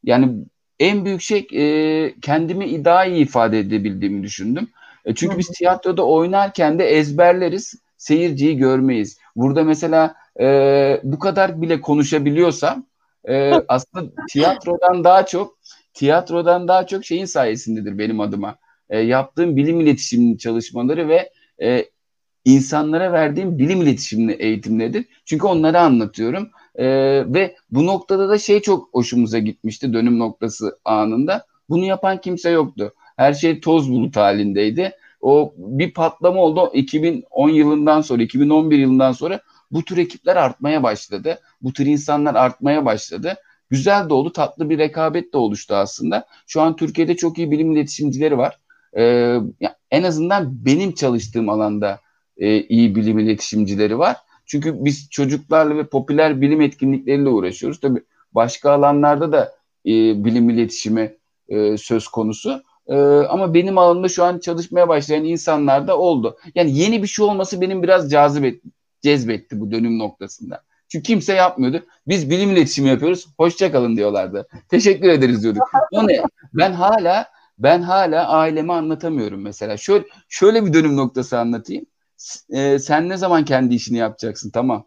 yani 0.05 0.35
en 0.81 1.05
büyük 1.05 1.21
şey 1.21 1.47
e, 1.53 2.15
kendimi 2.21 2.85
daha 2.85 3.05
iyi 3.05 3.23
ifade 3.23 3.59
edebildiğimi 3.59 4.23
düşündüm. 4.23 4.69
E, 5.09 5.15
çünkü 5.15 5.39
biz 5.39 5.49
tiyatroda 5.49 6.07
oynarken 6.07 6.79
de 6.79 6.85
ezberleriz, 6.85 7.75
seyirciyi 7.97 8.57
görmeyiz. 8.57 9.19
Burada 9.37 9.65
mesela 9.65 10.15
e, 10.41 11.01
bu 11.03 11.19
kadar 11.19 11.63
bile 11.63 11.81
konuşabiliyorsam 11.81 12.87
e, 13.29 13.53
aslında 13.69 14.13
tiyatrodan 14.31 15.05
daha 15.05 15.27
çok 15.27 15.59
tiyatrodan 15.95 16.69
daha 16.69 16.87
çok 16.87 17.05
şeyin 17.05 17.25
sayesindedir 17.25 17.99
benim 17.99 18.21
adıma. 18.21 18.57
E, 18.91 18.99
yaptığım 18.99 19.57
bilim 19.57 19.81
iletişim 19.81 20.37
çalışmaları 20.37 21.09
ve 21.09 21.31
e, 21.63 21.85
insanlara 22.45 23.13
verdiğim 23.13 23.59
bilim 23.59 23.83
iletişimli 23.83 24.33
eğitimlerdir. 24.33 25.05
Çünkü 25.25 25.47
onları 25.47 25.81
anlatıyorum. 25.81 26.51
Ee, 26.75 27.25
ve 27.27 27.57
bu 27.71 27.87
noktada 27.87 28.29
da 28.29 28.39
şey 28.39 28.61
çok 28.61 28.95
hoşumuza 28.95 29.39
gitmişti 29.39 29.93
dönüm 29.93 30.19
noktası 30.19 30.79
anında. 30.85 31.47
Bunu 31.69 31.85
yapan 31.85 32.21
kimse 32.21 32.51
yoktu. 32.51 32.93
Her 33.19 33.35
şey 33.35 33.61
toz 33.61 33.91
bulut 33.91 34.17
halindeydi. 34.17 34.93
O 35.21 35.55
bir 35.57 35.93
patlama 35.93 36.41
oldu 36.41 36.71
2010 36.75 37.49
yılından 37.49 38.01
sonra, 38.01 38.23
2011 38.23 38.79
yılından 38.79 39.13
sonra 39.13 39.41
bu 39.71 39.85
tür 39.85 39.99
ekipler 39.99 40.37
artmaya 40.37 40.83
başladı. 40.83 41.39
Bu 41.63 41.73
tür 41.73 41.87
insanlar 41.87 42.35
artmaya 42.35 42.85
başladı. 42.85 43.35
Güzel 43.71 44.09
de 44.09 44.15
oldu, 44.15 44.33
tatlı 44.33 44.71
bir 44.71 44.79
rekabet 44.79 45.33
de 45.33 45.39
oluştu 45.39 45.75
aslında. 45.75 46.27
Şu 46.47 46.61
an 46.61 46.77
Türkiye'de 46.77 47.17
çok 47.17 47.39
iyi 47.39 47.51
bilim 47.51 47.73
iletişimcileri 47.73 48.39
var. 48.39 48.59
Ee, 48.97 49.39
en 49.91 50.03
azından 50.03 50.65
benim 50.65 50.93
çalıştığım 50.93 51.49
alanda 51.49 52.01
e, 52.37 52.61
iyi 52.63 52.95
bilim 52.95 53.19
iletişimcileri 53.19 53.99
var. 53.99 54.17
Çünkü 54.47 54.85
biz 54.85 55.11
çocuklarla 55.11 55.77
ve 55.77 55.87
popüler 55.87 56.41
bilim 56.41 56.61
etkinlikleriyle 56.61 57.29
uğraşıyoruz. 57.29 57.81
Tabii 57.81 58.03
başka 58.33 58.73
alanlarda 58.73 59.33
da 59.33 59.53
e, 59.87 60.25
bilim 60.25 60.51
iletişimi 60.51 61.17
e, 61.49 61.77
söz 61.77 62.09
konusu. 62.09 62.63
E, 62.89 62.97
ama 63.29 63.55
benim 63.55 63.79
alanımda 63.79 64.09
şu 64.09 64.25
an 64.25 64.39
çalışmaya 64.39 64.89
başlayan 64.89 65.25
insanlar 65.25 65.89
da 65.89 65.99
oldu. 65.99 66.39
Yani 66.55 66.79
yeni 66.79 67.03
bir 67.03 67.09
şey 67.09 67.25
olması 67.25 67.61
benim 67.61 67.83
biraz 67.83 68.11
cazip 68.11 68.45
et, 68.45 68.63
cezbetti 69.03 69.61
bu 69.61 69.71
dönüm 69.71 69.99
noktasında. 69.99 70.63
Çünkü 70.89 71.03
kimse 71.03 71.35
yapmıyordu. 71.35 71.83
Biz 72.09 72.31
bilim 72.31 72.51
iletişimi 72.51 72.89
yapıyoruz. 72.89 73.27
Hoşçakalın 73.37 73.97
diyorlardı. 73.97 74.49
Teşekkür 74.69 75.09
ederiz 75.09 75.43
diyorduk. 75.43 75.63
O 75.93 76.09
ne? 76.09 76.23
Ben 76.55 76.73
hala 76.73 77.27
ben 77.59 77.83
hala 77.83 78.29
aileme 78.29 78.73
anlatamıyorum 78.73 79.43
mesela. 79.43 79.77
Şöyle 79.77 80.05
şöyle 80.29 80.67
bir 80.67 80.73
dönüm 80.73 80.97
noktası 80.97 81.39
anlatayım 81.39 81.87
e, 82.51 82.79
sen 82.79 83.09
ne 83.09 83.17
zaman 83.17 83.45
kendi 83.45 83.75
işini 83.75 83.99
yapacaksın 83.99 84.51
tamam. 84.51 84.87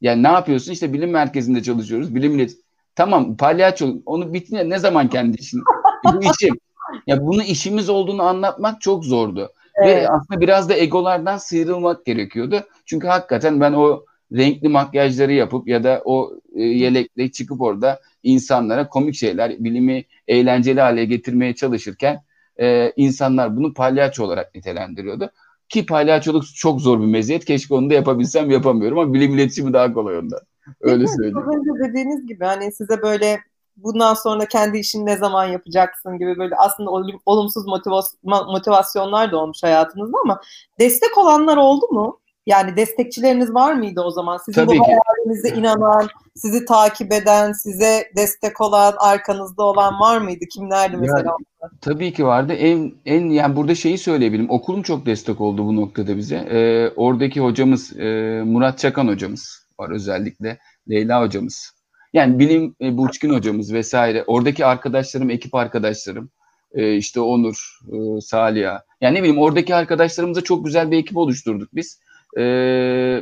Yani 0.00 0.22
ne 0.22 0.28
yapıyorsun? 0.28 0.72
İşte 0.72 0.92
bilim 0.92 1.10
merkezinde 1.10 1.62
çalışıyoruz. 1.62 2.14
Bilim 2.14 2.34
ilet 2.34 2.56
Tamam 2.94 3.36
palyaço 3.36 3.94
onu 4.06 4.34
bitince 4.34 4.68
ne 4.68 4.78
zaman 4.78 5.08
kendi 5.08 5.36
işini? 5.36 5.62
Bu 6.04 6.20
işim. 6.22 6.58
Ya 7.06 7.26
bunu 7.26 7.42
işimiz 7.42 7.88
olduğunu 7.88 8.22
anlatmak 8.22 8.80
çok 8.80 9.04
zordu. 9.04 9.52
Evet. 9.74 9.96
Ve 9.96 10.08
aslında 10.08 10.40
biraz 10.40 10.68
da 10.68 10.76
egolardan 10.76 11.36
sıyrılmak 11.36 12.06
gerekiyordu. 12.06 12.60
Çünkü 12.86 13.06
hakikaten 13.06 13.60
ben 13.60 13.72
o 13.72 14.04
renkli 14.32 14.68
makyajları 14.68 15.32
yapıp 15.32 15.68
ya 15.68 15.84
da 15.84 16.02
o 16.04 16.32
e, 16.56 16.62
yelekle 16.62 17.30
çıkıp 17.30 17.60
orada 17.60 18.00
insanlara 18.22 18.88
komik 18.88 19.14
şeyler, 19.14 19.64
bilimi 19.64 20.04
eğlenceli 20.28 20.80
hale 20.80 21.04
getirmeye 21.04 21.54
çalışırken 21.54 22.22
e, 22.60 22.92
insanlar 22.96 23.56
bunu 23.56 23.74
palyaço 23.74 24.24
olarak 24.24 24.54
nitelendiriyordu. 24.54 25.30
Ki 25.68 25.86
palyaçoluk 25.86 26.44
çok 26.56 26.80
zor 26.80 27.00
bir 27.00 27.06
meziyet. 27.06 27.44
Keşke 27.44 27.74
onu 27.74 27.90
da 27.90 27.94
yapabilsem 27.94 28.50
yapamıyorum 28.50 28.98
ama 28.98 29.14
bilim 29.14 29.34
iletişimi 29.34 29.72
daha 29.72 29.92
kolay 29.92 30.18
onda. 30.18 30.40
Öyle 30.80 31.06
söyleyeyim. 31.06 31.38
Az 31.38 31.44
önce 31.44 31.88
dediğiniz 31.88 32.26
gibi 32.26 32.44
hani 32.44 32.72
size 32.72 33.02
böyle 33.02 33.40
bundan 33.76 34.14
sonra 34.14 34.46
kendi 34.46 34.78
işini 34.78 35.06
ne 35.06 35.16
zaman 35.16 35.44
yapacaksın 35.44 36.18
gibi 36.18 36.38
böyle 36.38 36.56
aslında 36.56 36.90
olumsuz 37.26 37.64
motivasyonlar 38.24 39.32
da 39.32 39.36
olmuş 39.36 39.62
hayatınızda 39.62 40.16
ama 40.24 40.40
destek 40.80 41.18
olanlar 41.18 41.56
oldu 41.56 41.86
mu? 41.90 42.20
Yani 42.46 42.76
destekçileriniz 42.76 43.54
var 43.54 43.74
mıydı 43.74 44.00
o 44.00 44.10
zaman? 44.10 44.36
Sizin 44.36 44.66
Tabii 44.66 44.78
bu 44.78 44.84
hayalinize 44.84 45.48
inanan, 45.48 46.08
sizi 46.34 46.64
takip 46.64 47.12
eden, 47.12 47.52
size 47.52 48.10
destek 48.16 48.60
olan, 48.60 48.94
arkanızda 48.98 49.62
olan 49.62 50.00
var 50.00 50.18
mıydı? 50.18 50.44
Kimlerdi 50.54 50.96
mesela? 50.96 51.36
Ya, 51.62 51.70
tabii 51.80 52.12
ki 52.12 52.26
vardı. 52.26 52.52
En 52.52 52.92
en 53.06 53.30
yani 53.30 53.56
burada 53.56 53.74
şeyi 53.74 53.98
söyleyebilirim. 53.98 54.50
Okulum 54.50 54.82
çok 54.82 55.06
destek 55.06 55.40
oldu 55.40 55.66
bu 55.66 55.76
noktada 55.76 56.16
bize. 56.16 56.36
Ee, 56.36 56.92
oradaki 56.96 57.40
hocamız 57.40 57.98
e, 57.98 58.04
Murat 58.46 58.78
Çakan 58.78 59.08
hocamız 59.08 59.66
var 59.80 59.90
özellikle. 59.90 60.58
Leyla 60.90 61.20
hocamız. 61.20 61.72
Yani 62.14 62.38
bilim 62.38 62.76
e, 62.80 62.96
Burçkin 62.96 63.30
hocamız 63.30 63.72
vesaire. 63.72 64.24
Oradaki 64.26 64.66
arkadaşlarım, 64.66 65.30
ekip 65.30 65.54
arkadaşlarım. 65.54 66.30
E, 66.74 66.96
işte 66.96 67.20
Onur, 67.20 67.78
e, 67.92 68.20
Saliha. 68.20 68.84
Yani 69.00 69.14
ne 69.14 69.18
bileyim 69.18 69.38
oradaki 69.38 69.74
arkadaşlarımıza 69.74 70.40
çok 70.40 70.64
güzel 70.64 70.90
bir 70.90 70.98
ekip 70.98 71.16
oluşturduk 71.16 71.68
biz 71.74 72.00
e, 72.36 72.42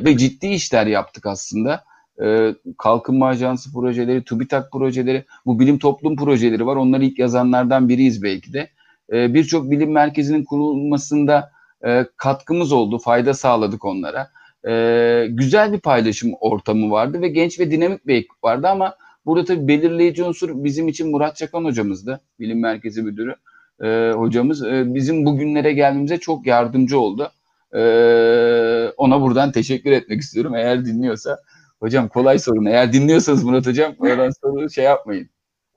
ve 0.05 0.17
ciddi 0.17 0.47
işler 0.47 0.87
yaptık 0.87 1.25
aslında. 1.25 1.83
E, 2.23 2.55
Kalkınma 2.77 3.27
Ajansı 3.27 3.73
projeleri, 3.73 4.23
TÜBİTAK 4.23 4.71
projeleri, 4.71 5.25
bu 5.45 5.59
bilim 5.59 5.79
toplum 5.79 6.15
projeleri 6.15 6.65
var. 6.65 6.75
Onları 6.75 7.05
ilk 7.05 7.19
yazanlardan 7.19 7.89
biriyiz 7.89 8.23
belki 8.23 8.53
de. 8.53 8.69
E, 9.13 9.33
Birçok 9.33 9.71
bilim 9.71 9.91
merkezinin 9.91 10.43
kurulmasında 10.43 11.51
e, 11.85 12.05
katkımız 12.17 12.71
oldu, 12.71 12.97
fayda 12.99 13.33
sağladık 13.33 13.85
onlara. 13.85 14.29
E, 14.67 15.27
güzel 15.29 15.73
bir 15.73 15.79
paylaşım 15.79 16.33
ortamı 16.39 16.91
vardı 16.91 17.21
ve 17.21 17.27
genç 17.27 17.59
ve 17.59 17.71
dinamik 17.71 18.07
bir 18.07 18.15
ekip 18.15 18.43
vardı 18.43 18.67
ama 18.67 18.95
burada 19.25 19.45
tabii 19.45 19.67
belirleyici 19.67 20.23
unsur 20.23 20.63
bizim 20.63 20.87
için 20.87 21.11
Murat 21.11 21.35
Çakan 21.35 21.65
hocamızdı, 21.65 22.21
bilim 22.39 22.59
merkezi 22.61 23.01
müdürü 23.01 23.35
e, 23.83 24.11
hocamız. 24.15 24.65
E, 24.65 24.93
bizim 24.95 25.25
bugünlere 25.25 25.73
gelmemize 25.73 26.17
çok 26.17 26.47
yardımcı 26.47 26.99
oldu. 26.99 27.31
Ee, 27.75 28.91
ona 28.97 29.21
buradan 29.21 29.51
teşekkür 29.51 29.91
etmek 29.91 30.21
istiyorum. 30.21 30.55
Eğer 30.55 30.85
dinliyorsa. 30.85 31.39
Hocam 31.79 32.07
kolay 32.07 32.39
sorun. 32.39 32.65
Eğer 32.65 32.93
dinliyorsanız 32.93 33.43
Murat 33.43 33.67
Hocam 33.67 33.95
oradan 33.99 34.29
soru 34.41 34.69
şey 34.69 34.83
yapmayın. 34.85 35.29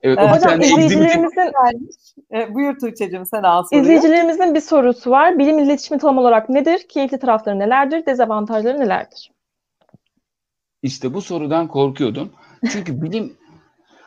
Evet, 0.07 0.19
ee, 0.19 0.31
hocam 0.31 0.61
izleyicilerimizin... 0.61 1.51
E, 2.33 2.53
buyur 2.53 2.79
Tuğçe'cim 2.79 3.25
sen 3.25 3.43
al 3.43 3.63
soruyu. 3.63 3.81
İzleyicilerimizin 3.81 4.55
bir 4.55 4.61
sorusu 4.61 5.11
var. 5.11 5.39
Bilim 5.39 5.59
iletişimi 5.59 5.99
tam 5.99 6.17
olarak 6.17 6.49
nedir? 6.49 6.85
Keyifli 6.89 7.19
tarafları 7.19 7.59
nelerdir? 7.59 8.05
Dezavantajları 8.05 8.79
nelerdir? 8.79 9.31
İşte 10.83 11.13
bu 11.13 11.21
sorudan 11.21 11.67
korkuyordum. 11.67 12.29
Çünkü 12.71 13.01
bilim 13.01 13.33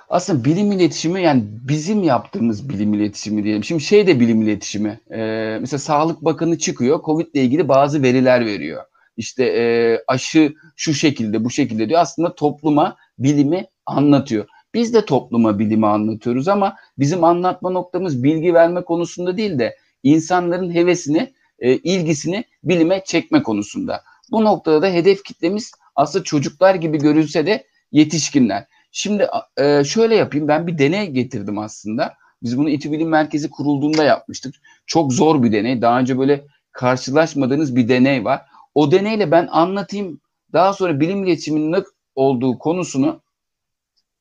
aslında 0.08 0.44
bilim 0.44 0.72
iletişimi 0.72 1.22
yani 1.22 1.44
bizim 1.68 2.02
yaptığımız 2.02 2.68
bilim 2.68 2.94
iletişimi 2.94 3.44
diyelim. 3.44 3.64
Şimdi 3.64 3.82
şey 3.82 4.06
de 4.06 4.20
bilim 4.20 4.42
iletişimi. 4.42 5.00
Ee, 5.10 5.58
mesela 5.60 5.78
Sağlık 5.78 6.24
Bakanı 6.24 6.58
çıkıyor. 6.58 7.02
Covid 7.04 7.26
ile 7.34 7.42
ilgili 7.42 7.68
bazı 7.68 8.02
veriler 8.02 8.46
veriyor. 8.46 8.84
İşte 9.16 9.44
e, 9.44 9.64
aşı 10.06 10.52
şu 10.76 10.94
şekilde 10.94 11.44
bu 11.44 11.50
şekilde 11.50 11.88
diyor. 11.88 12.00
Aslında 12.00 12.34
topluma 12.34 12.96
bilimi 13.18 13.66
anlatıyor. 13.86 14.46
Biz 14.74 14.94
de 14.94 15.04
topluma 15.04 15.58
bilimi 15.58 15.86
anlatıyoruz 15.86 16.48
ama 16.48 16.76
bizim 16.98 17.24
anlatma 17.24 17.70
noktamız 17.70 18.22
bilgi 18.22 18.54
verme 18.54 18.84
konusunda 18.84 19.36
değil 19.36 19.58
de 19.58 19.76
insanların 20.02 20.74
hevesini, 20.74 21.32
e, 21.58 21.76
ilgisini 21.76 22.44
bilime 22.64 23.02
çekme 23.04 23.42
konusunda. 23.42 24.02
Bu 24.30 24.44
noktada 24.44 24.82
da 24.82 24.86
hedef 24.86 25.24
kitlemiz 25.24 25.72
aslında 25.96 26.24
çocuklar 26.24 26.74
gibi 26.74 26.98
görülse 26.98 27.46
de 27.46 27.66
yetişkinler. 27.92 28.66
Şimdi 28.92 29.28
e, 29.56 29.84
şöyle 29.84 30.14
yapayım 30.14 30.48
ben 30.48 30.66
bir 30.66 30.78
deney 30.78 31.10
getirdim 31.10 31.58
aslında. 31.58 32.14
Biz 32.42 32.58
bunu 32.58 32.70
İTÜ 32.70 32.92
Bilim 32.92 33.08
Merkezi 33.08 33.50
kurulduğunda 33.50 34.04
yapmıştık. 34.04 34.54
Çok 34.86 35.12
zor 35.12 35.42
bir 35.42 35.52
deney. 35.52 35.82
Daha 35.82 36.00
önce 36.00 36.18
böyle 36.18 36.44
karşılaşmadığınız 36.72 37.76
bir 37.76 37.88
deney 37.88 38.24
var. 38.24 38.42
O 38.74 38.92
deneyle 38.92 39.30
ben 39.30 39.48
anlatayım. 39.50 40.20
Daha 40.52 40.72
sonra 40.72 41.00
bilim 41.00 41.24
iletişiminin 41.24 41.84
olduğu 42.14 42.58
konusunu 42.58 43.20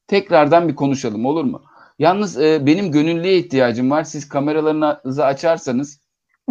tekrardan 0.09 0.67
bir 0.67 0.75
konuşalım 0.75 1.25
olur 1.25 1.43
mu? 1.43 1.61
Yalnız 1.99 2.41
e, 2.41 2.65
benim 2.65 2.91
gönüllüye 2.91 3.37
ihtiyacım 3.37 3.91
var. 3.91 4.03
Siz 4.03 4.29
kameralarınızı 4.29 5.25
açarsanız. 5.25 5.99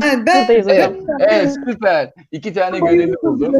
Ben, 0.02 0.26
ben 0.26 0.46
evet, 0.48 0.92
evet, 1.20 1.56
süper. 1.68 2.12
İki 2.32 2.54
tane 2.54 2.78
gönüllü 2.78 3.14
buldum. 3.22 3.54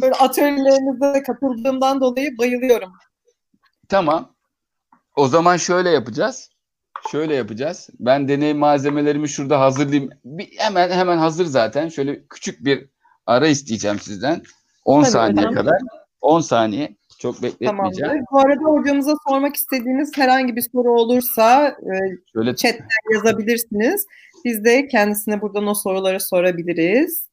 Böyle 0.00 0.12
atölyelerinize 0.14 1.22
katıldığımdan 1.22 2.00
dolayı 2.00 2.38
bayılıyorum. 2.38 2.92
Tamam. 3.88 4.34
O 5.16 5.28
zaman 5.28 5.56
şöyle 5.56 5.90
yapacağız. 5.90 6.50
Şöyle 7.10 7.34
yapacağız. 7.34 7.88
Ben 8.00 8.28
deney 8.28 8.54
malzemelerimi 8.54 9.28
şurada 9.28 9.60
hazırlayayım. 9.60 10.10
Bir, 10.24 10.48
hemen 10.58 10.90
hemen 10.90 11.18
hazır 11.18 11.46
zaten. 11.46 11.88
Şöyle 11.88 12.26
küçük 12.26 12.64
bir 12.64 12.88
ara 13.26 13.46
isteyeceğim 13.46 13.98
sizden. 14.00 14.42
10 14.84 15.02
Tabii 15.02 15.10
saniye 15.10 15.46
hocam. 15.46 15.54
kadar. 15.54 15.78
10 16.20 16.40
saniye. 16.40 16.96
Çok 17.18 17.42
bekletmeyeceğim. 17.42 17.96
Tamamdır. 17.98 18.24
Bu 18.32 18.38
arada 18.38 18.64
hocamıza 18.64 19.14
sormak 19.28 19.56
istediğiniz 19.56 20.10
herhangi 20.16 20.56
bir 20.56 20.64
soru 20.72 20.92
olursa 20.92 21.68
e, 21.68 21.94
Şöyle... 22.32 22.56
chatten 22.56 22.86
yazabilirsiniz. 23.14 24.06
Biz 24.44 24.64
de 24.64 24.88
kendisine 24.88 25.40
buradan 25.42 25.66
o 25.66 25.74
soruları 25.74 26.20
sorabiliriz. 26.20 27.28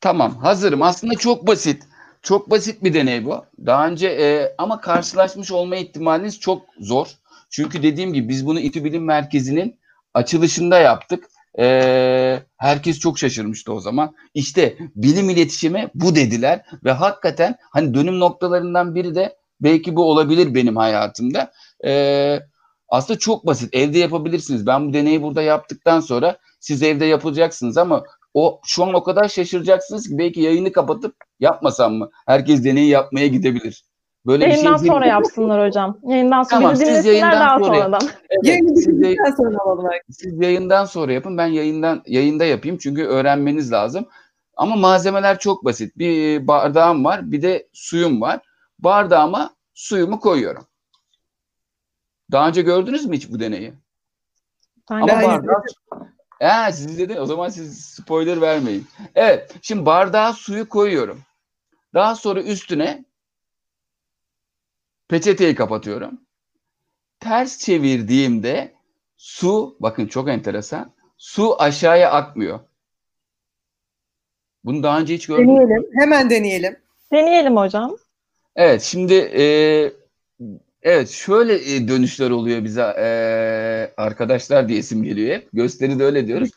Tamam 0.00 0.36
hazırım. 0.36 0.82
Aslında 0.82 1.14
çok 1.14 1.46
basit. 1.46 1.82
Çok 2.22 2.50
basit 2.50 2.84
bir 2.84 2.94
deney 2.94 3.24
bu. 3.24 3.44
Daha 3.66 3.88
önce 3.88 4.08
e, 4.08 4.54
ama 4.58 4.80
karşılaşmış 4.80 5.52
olma 5.52 5.76
ihtimaliniz 5.76 6.40
çok 6.40 6.62
zor. 6.78 7.08
Çünkü 7.50 7.82
dediğim 7.82 8.12
gibi 8.12 8.28
biz 8.28 8.46
bunu 8.46 8.60
İTÜ 8.60 8.84
Bilim 8.84 9.04
Merkezi'nin 9.04 9.80
açılışında 10.14 10.78
yaptık. 10.78 11.28
E, 11.58 12.42
herkes 12.56 12.98
çok 12.98 13.18
şaşırmıştı 13.18 13.72
o 13.72 13.80
zaman. 13.80 14.14
İşte 14.34 14.76
bilim 14.96 15.30
iletişimi 15.30 15.88
bu 15.94 16.14
dediler 16.14 16.64
ve 16.84 16.92
hakikaten 16.92 17.56
hani 17.72 17.94
dönüm 17.94 18.20
noktalarından 18.20 18.94
biri 18.94 19.14
de 19.14 19.36
belki 19.60 19.96
bu 19.96 20.04
olabilir 20.04 20.54
benim 20.54 20.76
hayatımda. 20.76 21.52
E, 21.86 22.40
aslında 22.88 23.18
çok 23.18 23.46
basit. 23.46 23.74
Evde 23.74 23.98
yapabilirsiniz. 23.98 24.66
Ben 24.66 24.88
bu 24.88 24.92
deneyi 24.92 25.22
burada 25.22 25.42
yaptıktan 25.42 26.00
sonra 26.00 26.38
siz 26.60 26.82
evde 26.82 27.04
yapacaksınız 27.04 27.76
ama 27.76 28.04
o 28.34 28.60
şu 28.66 28.84
an 28.84 28.94
o 28.94 29.02
kadar 29.02 29.28
şaşıracaksınız 29.28 30.08
ki 30.08 30.18
belki 30.18 30.40
yayını 30.40 30.72
kapatıp 30.72 31.16
yapmasam 31.40 31.94
mı? 31.94 32.10
Herkes 32.26 32.64
deneyi 32.64 32.88
yapmaya 32.88 33.26
gidebilir. 33.26 33.84
Böyle 34.26 34.44
yayından 34.44 34.74
bir 34.74 34.78
şey 34.78 34.88
sonra 34.88 35.06
yapsınlar 35.06 35.66
hocam. 35.66 35.98
Yayından 36.02 36.42
sonra 36.42 36.60
tamam, 36.60 36.76
siz 36.76 37.04
yayından 37.04 37.32
daha 37.32 37.58
sonra 37.58 37.74
sonradan. 37.74 38.00
Evet, 38.30 38.64
siz, 38.76 39.00
yay- 39.00 39.16
sonra 39.36 39.90
siz 40.10 40.40
yayından 40.40 40.84
sonra 40.84 41.12
yapın. 41.12 41.38
Ben 41.38 41.46
yayından 41.46 42.02
yayında 42.06 42.44
yapayım 42.44 42.78
çünkü 42.78 43.04
öğrenmeniz 43.04 43.72
lazım. 43.72 44.06
Ama 44.56 44.76
malzemeler 44.76 45.38
çok 45.38 45.64
basit. 45.64 45.98
Bir 45.98 46.46
bardağım 46.46 47.04
var, 47.04 47.32
bir 47.32 47.42
de 47.42 47.68
suyum 47.72 48.20
var. 48.20 48.40
Bardağıma 48.78 49.50
suyumu 49.74 50.20
koyuyorum. 50.20 50.66
Daha 52.32 52.48
önce 52.48 52.62
gördünüz 52.62 53.06
mü 53.06 53.16
hiç 53.16 53.30
bu 53.30 53.40
deneyi? 53.40 53.74
Ama 54.90 55.08
bardak 55.08 55.66
He 56.38 56.72
siz 56.72 56.86
izledin. 56.86 57.16
O 57.16 57.26
zaman 57.26 57.48
siz 57.48 57.84
spoiler 57.84 58.40
vermeyin. 58.40 58.86
Evet. 59.14 59.54
Şimdi 59.62 59.86
bardağa 59.86 60.32
suyu 60.32 60.68
koyuyorum. 60.68 61.20
Daha 61.94 62.14
sonra 62.14 62.42
üstüne 62.42 63.04
peçeteyi 65.08 65.54
kapatıyorum. 65.54 66.20
Ters 67.20 67.58
çevirdiğimde 67.58 68.74
su, 69.16 69.76
bakın 69.80 70.06
çok 70.06 70.28
enteresan, 70.28 70.92
su 71.16 71.62
aşağıya 71.62 72.10
akmıyor. 72.10 72.60
Bunu 74.64 74.82
daha 74.82 75.00
önce 75.00 75.14
hiç 75.14 75.26
gördüm. 75.26 75.48
Deneyelim. 75.48 75.86
Hemen 75.98 76.30
deneyelim. 76.30 76.76
Deneyelim 77.12 77.56
hocam. 77.56 77.96
Evet. 78.56 78.82
Şimdi 78.82 79.14
e, 79.14 79.44
Evet 80.84 81.08
şöyle 81.08 81.54
e, 81.54 81.88
dönüşler 81.88 82.30
oluyor 82.30 82.64
bize 82.64 82.82
e, 82.82 83.06
arkadaşlar 83.96 84.68
diye 84.68 84.78
isim 84.78 85.02
geliyor 85.02 85.36
hep. 85.36 85.48
Gösteri 85.52 85.98
de 85.98 86.04
öyle 86.04 86.26
diyoruz. 86.26 86.50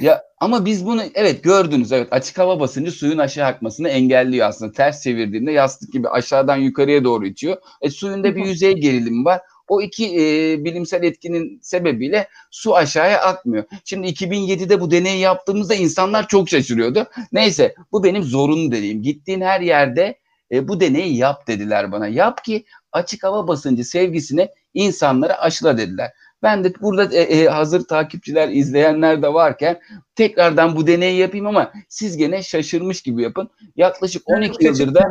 Ya 0.00 0.24
ama 0.38 0.64
biz 0.64 0.86
bunu 0.86 1.02
evet 1.14 1.44
gördünüz 1.44 1.92
evet 1.92 2.08
açık 2.10 2.38
hava 2.38 2.60
basıncı 2.60 2.90
suyun 2.90 3.18
aşağı 3.18 3.46
akmasını 3.46 3.88
engelliyor 3.88 4.48
aslında. 4.48 4.72
Ters 4.72 5.02
çevirdiğinde 5.02 5.52
yastık 5.52 5.92
gibi 5.92 6.08
aşağıdan 6.08 6.56
yukarıya 6.56 7.04
doğru 7.04 7.26
itiyor. 7.26 7.56
E, 7.80 7.90
suyun 7.90 8.24
da 8.24 8.36
bir 8.36 8.44
yüzey 8.44 8.72
gerilimi 8.74 9.24
var. 9.24 9.40
O 9.68 9.82
iki 9.82 10.20
e, 10.20 10.64
bilimsel 10.64 11.02
etkinin 11.02 11.60
sebebiyle 11.62 12.28
su 12.50 12.76
aşağıya 12.76 13.20
akmıyor. 13.20 13.64
Şimdi 13.84 14.06
2007'de 14.06 14.80
bu 14.80 14.90
deneyi 14.90 15.20
yaptığımızda 15.20 15.74
insanlar 15.74 16.28
çok 16.28 16.48
şaşırıyordu. 16.48 17.06
Neyse 17.32 17.74
bu 17.92 18.04
benim 18.04 18.22
zorunlu 18.22 18.72
deneyim. 18.72 19.02
Gittiğin 19.02 19.40
her 19.40 19.60
yerde 19.60 20.18
e, 20.52 20.68
bu 20.68 20.80
deneyi 20.80 21.16
yap 21.16 21.46
dediler 21.46 21.92
bana. 21.92 22.08
Yap 22.08 22.44
ki 22.44 22.64
açık 22.92 23.24
hava 23.24 23.48
basıncı 23.48 23.84
sevgisini 23.84 24.48
insanlara 24.74 25.38
aşıla 25.38 25.78
dediler. 25.78 26.12
Ben 26.44 26.64
de 26.64 26.72
burada 26.80 27.16
e, 27.16 27.20
e, 27.20 27.46
hazır 27.46 27.86
takipçiler, 27.86 28.48
izleyenler 28.48 29.22
de 29.22 29.34
varken 29.34 29.80
tekrardan 30.16 30.76
bu 30.76 30.86
deneyi 30.86 31.18
yapayım 31.18 31.46
ama 31.46 31.72
siz 31.88 32.16
gene 32.16 32.42
şaşırmış 32.42 33.02
gibi 33.02 33.22
yapın. 33.22 33.50
Yaklaşık 33.76 34.22
12 34.26 34.64
yıldır 34.64 34.94
da 34.94 35.02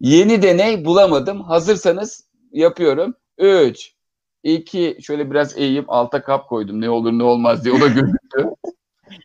yeni 0.00 0.42
deney 0.42 0.84
bulamadım. 0.84 1.40
Hazırsanız 1.40 2.24
yapıyorum. 2.52 3.14
3, 3.38 3.92
2, 4.42 4.98
şöyle 5.02 5.30
biraz 5.30 5.58
eğeyim 5.58 5.84
alta 5.88 6.22
kap 6.22 6.48
koydum 6.48 6.80
ne 6.80 6.90
olur 6.90 7.12
ne 7.12 7.22
olmaz 7.22 7.64
diye 7.64 7.74
o 7.74 7.80
da 7.80 7.86
gözüktü. 7.86 8.46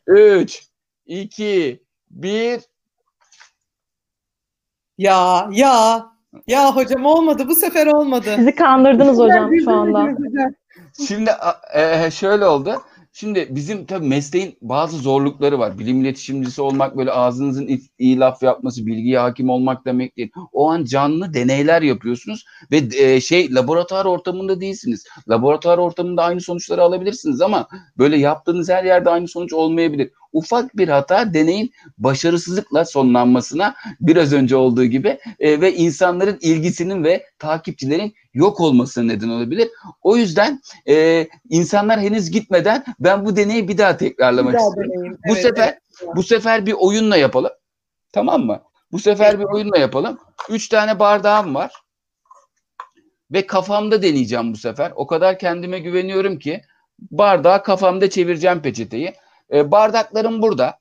3, 0.07 0.63
2, 1.05 1.83
1. 2.11 2.61
Ya 4.97 5.49
ya 5.51 6.16
ya 6.47 6.75
hocam 6.75 7.05
olmadı 7.05 7.43
bu 7.47 7.55
sefer 7.55 7.87
olmadı. 7.87 8.29
Sizi 8.35 8.55
kandırdınız 8.55 9.19
hocam 9.19 9.51
şu 9.63 9.71
anda. 9.71 10.07
Şimdi 11.07 11.31
e, 11.73 12.11
şöyle 12.11 12.45
oldu. 12.45 12.81
Şimdi 13.19 13.47
bizim 13.49 13.85
tabii 13.85 14.07
mesleğin 14.07 14.57
bazı 14.61 14.97
zorlukları 14.97 15.59
var. 15.59 15.79
Bilim 15.79 16.01
iletişimcisi 16.01 16.61
olmak 16.61 16.97
böyle 16.97 17.11
ağzınızın 17.11 17.69
iyi 17.99 18.19
laf 18.19 18.43
yapması, 18.43 18.85
bilgiye 18.85 19.19
hakim 19.19 19.49
olmak 19.49 19.85
demek 19.85 20.17
değil. 20.17 20.31
O 20.53 20.69
an 20.69 20.83
canlı 20.83 21.33
deneyler 21.33 21.81
yapıyorsunuz 21.81 22.45
ve 22.71 22.81
e, 22.97 23.21
şey 23.21 23.53
laboratuvar 23.53 24.05
ortamında 24.05 24.61
değilsiniz. 24.61 25.05
Laboratuvar 25.29 25.77
ortamında 25.77 26.23
aynı 26.23 26.41
sonuçları 26.41 26.81
alabilirsiniz 26.81 27.41
ama 27.41 27.67
böyle 27.97 28.17
yaptığınız 28.17 28.69
her 28.69 28.83
yerde 28.83 29.09
aynı 29.09 29.27
sonuç 29.27 29.53
olmayabilir. 29.53 30.11
Ufak 30.37 30.77
bir 30.77 30.87
hata 30.87 31.33
deneyin 31.33 31.71
başarısızlıkla 31.97 32.85
sonlanmasına 32.85 33.75
biraz 33.99 34.33
önce 34.33 34.55
olduğu 34.55 34.85
gibi 34.85 35.19
e, 35.39 35.61
ve 35.61 35.75
insanların 35.75 36.37
ilgisinin 36.41 37.03
ve 37.03 37.25
takipçilerin 37.39 38.13
yok 38.33 38.59
olmasına 38.59 39.03
neden 39.03 39.29
olabilir. 39.29 39.69
O 40.01 40.17
yüzden 40.17 40.61
e, 40.87 41.27
insanlar 41.49 41.99
henüz 41.99 42.31
gitmeden 42.31 42.85
ben 42.99 43.25
bu 43.25 43.35
deneyi 43.35 43.67
bir 43.67 43.77
daha 43.77 43.97
tekrarlamak 43.97 44.53
bir 44.53 44.59
daha 44.59 44.67
istiyorum. 44.67 44.91
Deneyim. 44.95 45.17
Bu 45.27 45.33
evet, 45.33 45.41
sefer 45.41 45.67
evet. 45.67 46.15
bu 46.15 46.23
sefer 46.23 46.65
bir 46.65 46.73
oyunla 46.73 47.17
yapalım. 47.17 47.51
Tamam 48.11 48.45
mı? 48.45 48.61
Bu 48.91 48.99
sefer 48.99 49.39
bir 49.39 49.45
oyunla 49.45 49.77
yapalım. 49.77 50.19
Üç 50.49 50.69
tane 50.69 50.99
bardağım 50.99 51.55
var. 51.55 51.73
Ve 53.31 53.47
kafamda 53.47 54.01
deneyeceğim 54.01 54.53
bu 54.53 54.57
sefer. 54.57 54.91
O 54.95 55.07
kadar 55.07 55.39
kendime 55.39 55.79
güveniyorum 55.79 56.39
ki 56.39 56.61
bardağı 56.99 57.63
kafamda 57.63 58.09
çevireceğim 58.09 58.61
peçeteyi. 58.61 59.13
E, 59.53 59.71
bardaklarım 59.71 60.41
burada. 60.41 60.79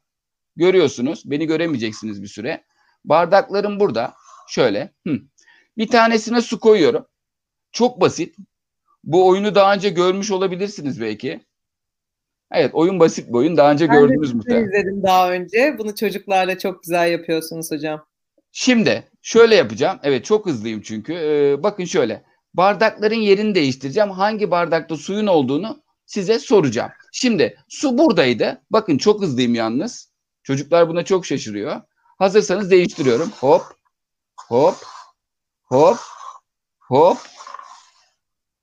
Görüyorsunuz. 0.57 1.23
Beni 1.31 1.47
göremeyeceksiniz 1.47 2.23
bir 2.23 2.29
süre. 2.29 2.65
Bardaklarım 3.05 3.81
burada. 3.81 4.15
Şöyle. 4.49 4.93
Hı. 5.07 5.19
Bir 5.79 5.89
tanesine 5.89 6.41
su 6.41 6.61
koyuyorum. 6.61 7.07
Çok 7.73 8.01
basit. 8.01 8.37
Bu 9.05 9.29
oyunu 9.29 9.55
daha 9.55 9.75
önce 9.75 9.91
görmüş 9.91 10.31
olabilirsiniz 10.31 11.01
belki. 11.01 11.41
Evet 12.53 12.71
oyun 12.75 13.01
basit 13.01 13.29
bir 13.29 13.35
oyun. 13.35 13.57
Daha 13.57 13.73
önce 13.73 13.89
ben 13.89 13.99
gördünüz 13.99 14.35
muhtemelen. 14.35 14.73
Ben 14.73 14.79
izledim 14.79 15.03
daha 15.03 15.33
önce. 15.33 15.79
Bunu 15.79 15.95
çocuklarla 15.95 16.59
çok 16.59 16.83
güzel 16.83 17.11
yapıyorsunuz 17.13 17.71
hocam. 17.71 18.07
Şimdi 18.53 19.05
şöyle 19.23 19.55
yapacağım. 19.55 19.99
Evet 20.03 20.25
çok 20.25 20.47
hızlıyım 20.47 20.81
çünkü. 20.81 21.13
Ee, 21.13 21.63
bakın 21.63 21.85
şöyle. 21.85 22.23
Bardakların 22.55 23.15
yerini 23.15 23.55
değiştireceğim. 23.55 24.11
Hangi 24.11 24.51
bardakta 24.51 24.97
suyun 24.97 25.27
olduğunu 25.27 25.83
size 26.07 26.39
soracağım. 26.39 26.91
Şimdi 27.19 27.57
su 27.69 27.99
buradaydı. 27.99 28.63
Bakın 28.71 28.99
çok 28.99 29.23
hızlıyım 29.23 29.55
yalnız. 29.55 30.13
Çocuklar 30.43 30.89
buna 30.89 31.05
çok 31.05 31.27
şaşırıyor. 31.27 31.81
Hazırsanız 32.19 32.71
değiştiriyorum. 32.71 33.31
Hop. 33.31 33.63
Hop. 34.49 34.75
Hop. 35.63 35.97
Hop. 36.79 37.19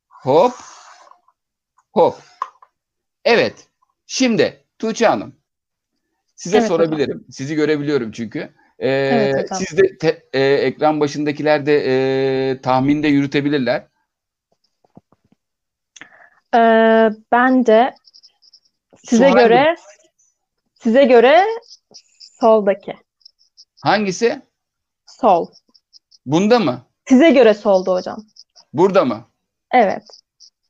Hop. 0.08 0.54
Hop. 1.94 2.16
Evet. 3.26 3.68
Şimdi 4.08 4.66
Tuğçe 4.80 5.08
Hanım. 5.08 5.36
Size 6.36 6.58
evet, 6.58 6.68
sorabilirim. 6.68 7.18
Hocam. 7.18 7.32
Sizi 7.32 7.56
görebiliyorum 7.56 8.12
çünkü. 8.12 8.40
Ee, 8.80 8.90
evet, 8.90 9.50
siz 9.54 9.78
de 9.78 9.98
te, 9.98 10.26
e, 10.34 10.42
ekran 10.42 11.00
başındakiler 11.00 11.66
de 11.66 11.84
e, 11.88 12.62
tahminde 12.62 13.08
yürütebilirler. 13.08 13.88
Ee, 16.56 17.10
ben 17.32 17.66
de 17.66 17.94
size 19.04 19.30
Su 19.30 19.36
göre 19.36 19.66
hangi? 19.66 19.80
size 20.84 21.06
göre 21.06 21.46
soldaki. 22.40 22.96
Hangisi? 23.82 24.42
Sol. 25.06 25.48
Bunda 26.26 26.60
mı? 26.60 26.86
Size 27.10 27.32
göre 27.32 27.54
soldu 27.54 27.94
hocam. 27.94 28.26
Burada 28.74 29.06
mı? 29.06 29.24
Evet. 29.72 30.04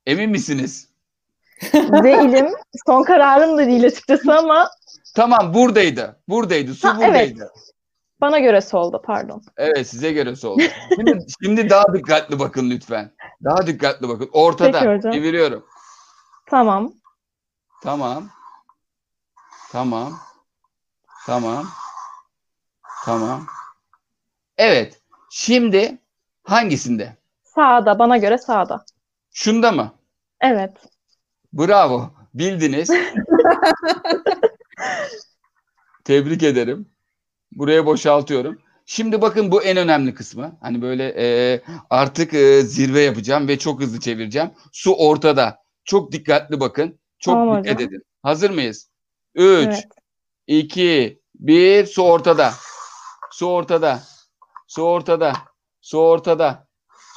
Emin 0.06 0.30
misiniz? 0.30 0.90
Değilim. 1.74 2.48
Son 2.88 3.04
kararım 3.04 3.58
da 3.58 3.66
değil 3.68 3.86
açıkçası 3.86 4.34
ama. 4.34 4.70
Tamam 5.16 5.54
buradaydı. 5.54 6.20
Buradaydı. 6.30 6.74
Su 6.74 6.88
ha, 6.88 6.98
buradaydı. 6.98 7.40
Evet. 7.40 7.74
Bana 8.22 8.40
göre 8.40 8.62
soldu 8.62 9.02
pardon. 9.06 9.42
Evet 9.58 9.88
size 9.88 10.12
göre 10.12 10.36
soldu. 10.36 10.64
Şimdi, 10.96 11.26
şimdi 11.44 11.70
daha 11.70 11.94
dikkatli 11.94 12.40
bakın 12.40 12.70
lütfen. 12.70 13.12
Daha 13.44 13.68
dikkatli 13.68 14.10
bakın. 14.10 14.30
Ortada. 14.34 15.12
Çeviriyorum. 15.12 15.66
Tamam. 16.50 16.94
Tamam. 17.84 18.30
Tamam. 19.72 20.20
Tamam. 21.26 21.68
Tamam. 23.06 23.46
Evet. 24.58 25.02
Şimdi 25.32 25.98
hangisinde? 26.44 27.18
Sağda. 27.44 28.00
Bana 28.00 28.18
göre 28.18 28.38
sağda. 28.38 28.86
Şunda 29.32 29.72
mı? 29.72 29.92
Evet. 30.42 30.78
Bravo. 31.54 32.14
Bildiniz. 32.34 32.90
Tebrik 36.04 36.44
ederim. 36.44 36.90
Buraya 37.52 37.86
boşaltıyorum. 37.86 38.62
Şimdi 38.86 39.22
bakın 39.22 39.52
bu 39.52 39.64
en 39.64 39.78
önemli 39.78 40.16
kısmı. 40.16 40.58
Hani 40.62 40.82
böyle 40.82 41.14
e, 41.18 41.62
artık 41.90 42.34
e, 42.34 42.62
zirve 42.62 43.02
yapacağım 43.02 43.48
ve 43.48 43.60
çok 43.60 43.82
hızlı 43.82 44.00
çevireceğim. 44.00 44.52
Su 44.72 44.94
ortada. 44.94 45.64
Çok 45.86 46.12
dikkatli 46.12 46.60
bakın. 46.60 47.00
Çok 47.24 47.34
tamam 47.34 47.64
dikkat 47.64 47.76
hocam. 47.76 47.90
edin. 47.90 48.04
Hazır 48.24 48.50
mıyız? 48.50 48.90
3, 49.36 49.68
evet. 49.68 49.88
2, 50.48 51.22
1. 51.36 51.86
Su 51.86 52.04
ortada. 52.04 52.54
Su 53.32 53.48
ortada. 53.48 54.04
Su 54.68 54.84
ortada. 54.84 55.34
Su 55.82 56.00
ortada. 56.00 56.68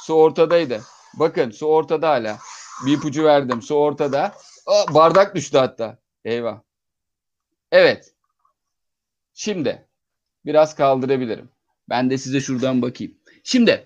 Su 0.01 0.13
ortadaydı. 0.13 0.81
Bakın 1.13 1.51
su 1.51 1.65
ortada 1.65 2.09
hala. 2.09 2.37
Bir 2.85 2.97
ipucu 2.97 3.23
verdim. 3.23 3.61
Su 3.61 3.75
ortada. 3.75 4.35
Aa, 4.65 4.93
bardak 4.93 5.35
düştü 5.35 5.57
hatta. 5.57 5.97
Eyvah. 6.25 6.61
Evet. 7.71 8.13
Şimdi 9.33 9.87
biraz 10.45 10.75
kaldırabilirim. 10.75 11.49
Ben 11.89 12.09
de 12.09 12.17
size 12.17 12.41
şuradan 12.41 12.81
bakayım. 12.81 13.17
Şimdi 13.43 13.85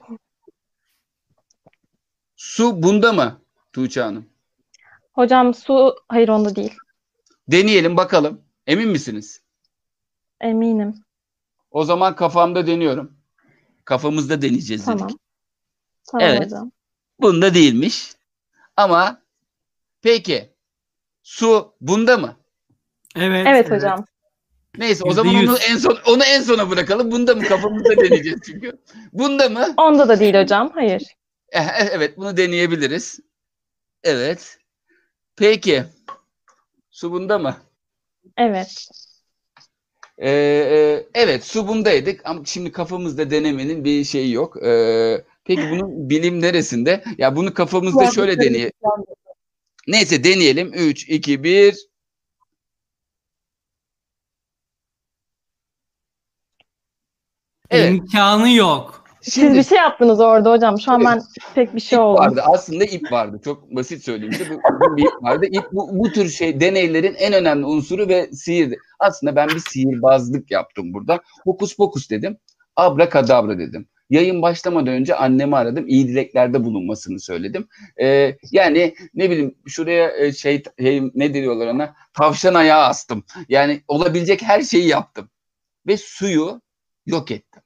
su 2.35 2.83
bunda 2.83 3.13
mı 3.13 3.41
Tuğçe 3.73 4.01
Hanım? 4.01 4.30
Hocam 5.13 5.53
su 5.53 5.95
hayır 6.07 6.29
onda 6.29 6.55
değil. 6.55 6.73
Deneyelim 7.47 7.97
bakalım. 7.97 8.41
Emin 8.67 8.89
misiniz? 8.89 9.41
Eminim. 10.41 10.95
O 11.71 11.83
zaman 11.83 12.15
kafamda 12.15 12.67
deniyorum. 12.67 13.17
Kafamızda 13.85 14.41
deneyeceğiz 14.41 14.85
tamam. 14.85 15.09
dedik. 15.09 15.21
Tamam 16.11 16.27
evet. 16.27 16.45
hocam. 16.45 16.71
Bunda 17.19 17.53
değilmiş. 17.53 18.13
Ama 18.77 19.21
peki 20.01 20.49
su 21.23 21.73
bunda 21.81 22.17
mı? 22.17 22.35
Evet. 23.15 23.47
Evet, 23.47 23.71
hocam. 23.71 24.05
Neyse 24.77 25.03
o 25.03 25.11
zaman 25.11 25.35
onu 25.35 25.57
en 25.69 25.77
son 25.77 25.97
onu 26.07 26.23
en 26.23 26.41
sona 26.41 26.69
bırakalım. 26.69 27.11
Bunda 27.11 27.35
mı 27.35 27.43
kafamızda 27.43 27.97
deneyeceğiz 27.97 28.39
çünkü. 28.45 28.79
Bunda 29.13 29.49
mı? 29.49 29.73
Onda 29.77 30.09
da 30.09 30.19
değil 30.19 30.35
hocam. 30.35 30.71
Hayır. 30.73 31.03
Eh, 31.51 31.67
eh, 31.67 31.87
evet 31.91 32.17
bunu 32.17 32.37
deneyebiliriz. 32.37 33.19
Evet. 34.03 34.60
Peki. 35.41 35.83
Su 36.91 37.11
bunda 37.11 37.39
mı? 37.39 37.57
Evet. 38.37 38.87
Ee, 40.17 40.29
e, 40.29 41.07
evet 41.13 41.43
su 41.43 41.67
bundaydık 41.67 42.21
ama 42.25 42.45
şimdi 42.45 42.71
kafamızda 42.71 43.31
denemenin 43.31 43.83
bir 43.83 44.03
şeyi 44.03 44.31
yok. 44.31 44.63
Ee, 44.63 45.23
peki 45.45 45.61
bunun 45.71 45.89
bilim 46.09 46.41
neresinde? 46.41 47.03
Ya 47.17 47.35
bunu 47.35 47.53
kafamızda 47.53 48.11
şöyle 48.11 48.39
deneyelim. 48.39 48.71
Neyse 49.87 50.23
deneyelim. 50.23 50.73
3, 50.73 51.09
2, 51.09 51.43
1. 51.43 51.87
Evet. 57.69 57.91
İmkanı 57.91 58.51
yok. 58.51 59.00
Şimdi, 59.21 59.47
Siz 59.47 59.57
bir 59.57 59.63
şey 59.63 59.77
yaptınız 59.77 60.19
orada 60.19 60.51
hocam. 60.51 60.79
Şu 60.79 60.91
an 60.91 61.05
ben 61.05 61.21
pek 61.55 61.75
bir 61.75 61.79
şey 61.79 61.99
oldu. 61.99 62.19
Vardı. 62.19 62.41
Aslında 62.45 62.85
ip 62.85 63.11
vardı. 63.11 63.39
Çok 63.43 63.75
basit 63.75 64.03
söyleyeyim 64.03 64.33
size. 64.33 64.49
Bu, 64.49 64.97
bir 64.97 65.03
ip 65.03 65.23
vardı. 65.23 65.45
İp 65.51 65.63
bu, 65.71 65.89
bu 65.99 66.11
tür 66.11 66.29
şey 66.29 66.59
deneylerin 66.59 67.15
en 67.15 67.33
önemli 67.33 67.65
unsuru 67.65 68.07
ve 68.07 68.31
sihirdi. 68.31 68.77
Aslında 68.99 69.35
ben 69.35 69.49
bir 69.49 69.59
sihirbazlık 69.59 70.51
yaptım 70.51 70.93
burada. 70.93 71.19
Hokus 71.43 71.75
pokus 71.75 72.09
dedim. 72.09 72.37
Abra 72.75 73.09
kadabra 73.09 73.59
dedim. 73.59 73.87
Yayın 74.09 74.41
başlamadan 74.41 74.93
önce 74.93 75.15
annemi 75.15 75.55
aradım. 75.55 75.87
İyi 75.87 76.07
dileklerde 76.07 76.63
bulunmasını 76.63 77.19
söyledim. 77.19 77.67
Ee, 78.01 78.37
yani 78.51 78.95
ne 79.13 79.29
bileyim 79.29 79.55
şuraya 79.67 80.17
e, 80.17 80.33
şey, 80.33 80.63
şey 80.79 81.11
ne 81.15 81.33
diyorlar 81.33 81.67
ona 81.67 81.95
tavşan 82.13 82.53
ayağı 82.53 82.83
astım. 82.83 83.23
Yani 83.49 83.81
olabilecek 83.87 84.41
her 84.41 84.61
şeyi 84.61 84.87
yaptım. 84.87 85.29
Ve 85.87 85.97
suyu 85.97 86.61
yok 87.05 87.31
ettim. 87.31 87.61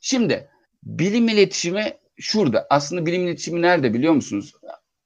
Şimdi 0.00 0.48
bilim 0.82 1.28
iletişimi 1.28 1.98
şurada. 2.20 2.66
Aslında 2.70 3.06
bilim 3.06 3.22
iletişimi 3.26 3.62
nerede 3.62 3.94
biliyor 3.94 4.12
musunuz? 4.12 4.54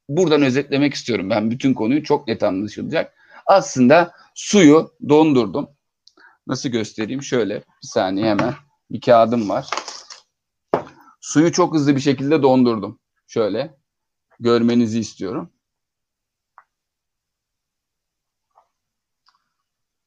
Buradan 0.08 0.42
özetlemek 0.42 0.94
istiyorum 0.94 1.30
ben 1.30 1.50
bütün 1.50 1.74
konuyu 1.74 2.04
çok 2.04 2.28
net 2.28 2.42
anlaşılacak. 2.42 3.14
Aslında 3.46 4.12
suyu 4.34 4.94
dondurdum. 5.08 5.68
Nasıl 6.46 6.68
göstereyim? 6.68 7.22
Şöyle 7.22 7.54
bir 7.56 7.88
saniye 7.88 8.26
hemen. 8.26 8.54
Bir 8.90 9.00
kağıdım 9.00 9.48
var. 9.48 9.70
Suyu 11.20 11.52
çok 11.52 11.74
hızlı 11.74 11.96
bir 11.96 12.00
şekilde 12.00 12.42
dondurdum. 12.42 13.00
Şöyle 13.26 13.74
görmenizi 14.40 14.98
istiyorum. 15.00 15.52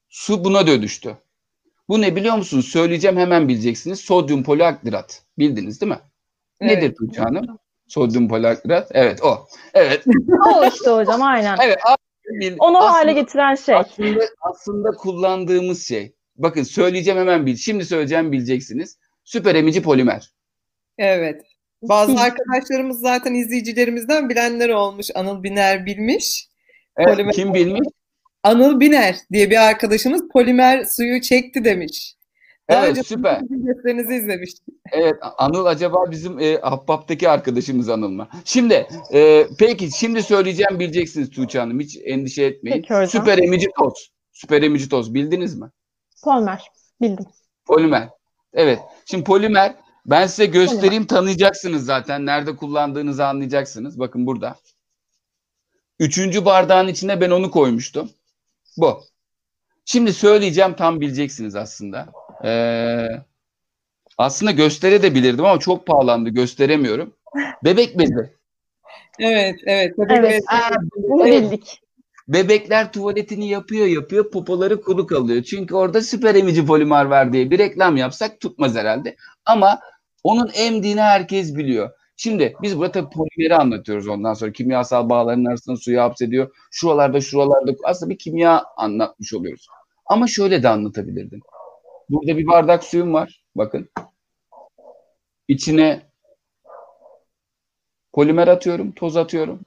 Su 0.08 0.44
buna 0.44 0.66
dönüştü. 0.66 1.18
Bu 1.90 2.00
ne 2.00 2.16
biliyor 2.16 2.36
musunuz? 2.36 2.68
Söyleyeceğim 2.68 3.16
hemen 3.16 3.48
bileceksiniz. 3.48 4.00
Sodyum 4.00 4.42
poliaktirat. 4.44 5.22
Bildiniz 5.38 5.80
değil 5.80 5.92
mi? 5.92 5.98
Evet. 6.60 6.76
Nedir 6.82 6.94
Tuğçe 6.94 7.20
Hanım? 7.20 7.58
Sodyum 7.88 8.28
poliaktirat. 8.28 8.88
Evet 8.94 9.22
o. 9.22 9.46
Evet. 9.74 10.04
O 10.56 10.64
işte 10.66 10.90
hocam 10.90 11.22
aynen. 11.22 11.56
Evet. 11.62 11.78
bil- 12.40 12.56
Onu 12.58 12.78
o 12.78 12.80
hale 12.80 12.90
aslında- 12.90 13.12
getiren 13.12 13.54
şey. 13.54 13.74
Aslında, 13.74 14.24
aslında 14.40 14.90
kullandığımız 14.90 15.86
şey. 15.88 16.14
Bakın 16.36 16.62
söyleyeceğim 16.62 17.20
hemen 17.20 17.46
bil. 17.46 17.56
Şimdi 17.56 17.84
söyleyeceğim 17.84 18.32
bileceksiniz. 18.32 18.98
Süper 19.24 19.54
emici 19.54 19.82
polimer. 19.82 20.30
Evet. 20.98 21.42
Bazı 21.82 22.20
arkadaşlarımız 22.20 23.00
zaten 23.00 23.34
izleyicilerimizden 23.34 24.28
bilenler 24.28 24.68
olmuş. 24.68 25.06
Anıl 25.14 25.42
Biner 25.42 25.86
bilmiş. 25.86 26.46
Evet, 26.96 27.14
Polimer. 27.16 27.32
kim 27.34 27.54
bilmiş? 27.54 27.88
Anıl 28.42 28.80
Biner 28.80 29.16
diye 29.32 29.50
bir 29.50 29.68
arkadaşımız 29.68 30.22
polimer 30.32 30.84
suyu 30.84 31.20
çekti 31.20 31.64
demiş. 31.64 32.16
Daha 32.70 32.86
Evet 32.86 33.06
süper. 33.06 33.42
videolarınızı 33.42 34.12
izlemiş. 34.12 34.50
Evet 34.92 35.14
Anıl 35.38 35.64
acaba 35.64 36.10
bizim 36.10 36.38
e, 36.38 36.58
Ahbap'taki 36.62 37.28
arkadaşımız 37.28 37.88
Anıl 37.88 38.08
mı? 38.08 38.28
Şimdi 38.44 38.86
e, 39.12 39.46
peki 39.58 39.98
şimdi 39.98 40.22
söyleyeceğim 40.22 40.80
bileceksiniz 40.80 41.30
Tuğçe 41.30 41.58
Hanım. 41.58 41.80
Hiç 41.80 41.98
endişe 42.04 42.44
etmeyin. 42.44 42.76
Peki 42.76 42.94
hocam. 42.94 43.08
Süper 43.08 43.38
emici 43.38 43.66
toz. 43.78 44.10
Süper 44.32 44.62
emici 44.62 44.88
toz 44.88 45.14
bildiniz 45.14 45.58
mi? 45.58 45.66
Polimer. 46.24 46.62
Bildim. 47.00 47.26
Polimer. 47.66 48.08
Evet. 48.52 48.78
Şimdi 49.04 49.24
polimer 49.24 49.74
ben 50.06 50.26
size 50.26 50.46
göstereyim 50.46 51.06
tanıyacaksınız 51.06 51.84
zaten. 51.84 52.26
Nerede 52.26 52.56
kullandığınızı 52.56 53.26
anlayacaksınız. 53.26 53.98
Bakın 53.98 54.26
burada. 54.26 54.56
Üçüncü 55.98 56.44
bardağın 56.44 56.88
içine 56.88 57.20
ben 57.20 57.30
onu 57.30 57.50
koymuştum. 57.50 58.10
Bu. 58.80 59.00
Şimdi 59.84 60.12
söyleyeceğim 60.12 60.74
tam 60.74 61.00
bileceksiniz 61.00 61.56
aslında. 61.56 62.06
Ee, 62.44 63.06
aslında 64.18 64.50
gösterebilirdim 64.50 65.44
ama 65.44 65.58
çok 65.60 65.86
pahalandı 65.86 66.30
gösteremiyorum. 66.30 67.14
Bebek 67.64 67.98
bezi. 67.98 68.34
Evet, 69.18 69.56
evet. 69.66 69.94
Tabii 69.96 70.12
Evet. 70.12 70.42
Bunu 70.94 71.28
Evet. 71.28 71.42
bildik. 71.42 71.80
Bebekler 72.28 72.92
tuvaletini 72.92 73.48
yapıyor 73.48 73.86
yapıyor 73.86 74.30
popoları 74.30 74.80
kuru 74.80 75.06
kalıyor. 75.06 75.42
Çünkü 75.42 75.74
orada 75.74 76.02
süper 76.02 76.34
emici 76.34 76.66
polimer 76.66 77.04
var 77.04 77.32
diye 77.32 77.50
bir 77.50 77.58
reklam 77.58 77.96
yapsak 77.96 78.40
tutmaz 78.40 78.74
herhalde. 78.74 79.16
Ama 79.44 79.80
onun 80.24 80.50
emdiğini 80.54 81.00
herkes 81.00 81.56
biliyor. 81.56 81.90
Şimdi 82.22 82.56
biz 82.62 82.78
burada 82.78 82.92
tabii 82.92 83.10
polimeri 83.10 83.56
anlatıyoruz 83.56 84.08
ondan 84.08 84.34
sonra 84.34 84.52
kimyasal 84.52 85.08
bağların 85.08 85.44
arasında 85.44 85.76
suyu 85.76 86.00
hapsediyor. 86.00 86.50
Şuralarda 86.70 87.20
şuralarda 87.20 87.72
aslında 87.84 88.10
bir 88.10 88.18
kimya 88.18 88.64
anlatmış 88.76 89.34
oluyoruz. 89.34 89.66
Ama 90.06 90.26
şöyle 90.26 90.62
de 90.62 90.68
anlatabilirdim. 90.68 91.40
Burada 92.10 92.38
bir 92.38 92.46
bardak 92.46 92.84
suyum 92.84 93.14
var. 93.14 93.44
Bakın. 93.54 93.88
İçine 95.48 96.02
polimer 98.12 98.48
atıyorum, 98.48 98.92
toz 98.92 99.16
atıyorum. 99.16 99.60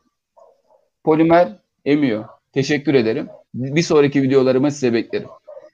Polimer 1.04 1.60
emiyor. 1.86 2.26
Teşekkür 2.54 2.94
ederim. 2.94 3.30
Bir 3.54 3.84
sonraki 3.84 4.22
videolarıma 4.22 4.72
size 4.72 4.94
beklerim. 4.94 5.30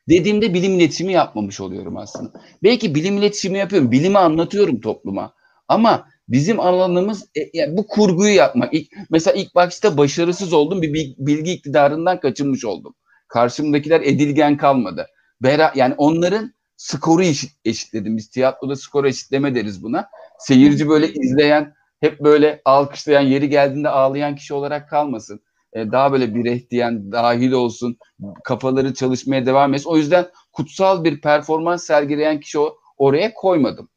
Dediğimde 0.10 0.54
bilim 0.54 0.74
iletişimi 0.74 1.12
yapmamış 1.13 1.60
oluyorum 1.62 1.98
aslında. 1.98 2.42
Belki 2.63 2.96
bilim 2.96 3.18
iletişimi 3.18 3.58
yapıyorum, 3.58 3.92
bilimi 3.92 4.18
anlatıyorum 4.18 4.82
topluma. 4.82 5.34
Ama 5.68 6.08
bizim 6.30 6.60
alanımız 6.60 7.30
e, 7.38 7.50
yani 7.54 7.78
bu 7.78 7.88
kurguyu 7.88 8.36
yapmak. 8.36 8.74
İlk, 8.74 8.88
mesela 9.10 9.38
ilk 9.42 9.56
başta 9.56 9.98
başarısız 9.98 10.54
oldum, 10.54 10.82
bir 10.82 10.94
bil- 10.94 11.15
bilgi 11.18 11.52
iktidarından 11.52 12.20
kaçınmış 12.20 12.65
oldum. 12.65 12.96
Karşımdakiler 13.28 14.02
edilgen 14.02 14.58
kalmadı. 14.58 15.08
Bera, 15.42 15.72
yani 15.76 15.94
onların 15.98 16.54
skoru 16.78 17.24
eşit, 17.24 17.52
eşitledim. 17.65 18.18
Biz 18.18 18.30
tiyatroda 18.30 18.76
skor 18.76 19.06
eşitleme 19.06 19.56
deriz 19.56 19.84
buna. 19.84 20.10
Seyirci 20.39 20.89
böyle 20.89 21.13
izleyen, 21.13 21.74
hep 22.02 22.20
böyle 22.20 22.62
alkışlayan, 22.65 23.22
yeri 23.22 23.50
geldiğinde 23.50 23.89
ağlayan 23.89 24.36
kişi 24.36 24.54
olarak 24.54 24.89
kalmasın. 24.89 25.42
E, 25.74 25.92
daha 25.92 26.12
böyle 26.12 26.36
bir 26.36 26.70
diyen, 26.70 27.12
dahil 27.12 27.52
olsun, 27.52 27.98
kafaları 28.44 28.94
çalışmaya 28.94 29.46
devam 29.46 29.74
etsin. 29.74 29.89
O 29.89 29.98
yüzden 29.98 30.28
kutsal 30.52 31.04
bir 31.04 31.22
performans 31.22 31.84
sergileyen 31.84 32.39
kişi 32.39 32.60
oraya 32.98 33.34
koymadım. 33.34 33.89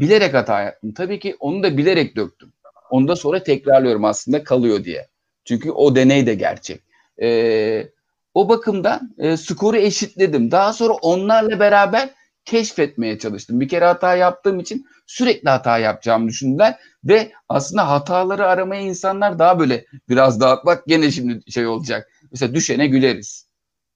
Bilerek 0.00 0.34
hata 0.34 0.62
yaptım. 0.62 0.92
Tabii 0.92 1.18
ki 1.20 1.36
onu 1.40 1.62
da 1.62 1.76
bilerek 1.76 2.16
döktüm. 2.16 2.52
Onu 2.90 3.08
da 3.08 3.16
sonra 3.16 3.42
tekrarlıyorum 3.42 4.04
aslında 4.04 4.44
kalıyor 4.44 4.84
diye. 4.84 5.08
Çünkü 5.44 5.70
o 5.70 5.96
deney 5.96 6.26
de 6.26 6.34
gerçek. 6.34 6.82
E, 7.22 7.88
o 8.34 8.48
bakımdan 8.48 9.14
e, 9.18 9.36
skoru 9.36 9.76
eşitledim. 9.76 10.50
Daha 10.50 10.72
sonra 10.72 10.92
onlarla 10.92 11.60
beraber 11.60 12.10
keşfetmeye 12.44 13.18
çalıştım. 13.18 13.60
Bir 13.60 13.68
kere 13.68 13.84
hata 13.84 14.16
yaptığım 14.16 14.60
için 14.60 14.86
sürekli 15.06 15.48
hata 15.48 15.78
yapacağımı 15.78 16.28
düşündüler 16.28 16.76
ve 17.04 17.32
aslında 17.48 17.90
hataları 17.90 18.46
aramaya 18.46 18.82
insanlar 18.82 19.38
daha 19.38 19.58
böyle 19.58 19.84
biraz 20.08 20.40
daha 20.40 20.64
bak 20.66 20.84
gene 20.86 21.10
şimdi 21.10 21.52
şey 21.52 21.66
olacak. 21.66 22.10
Mesela 22.30 22.54
düşene 22.54 22.86
güleriz. 22.86 23.48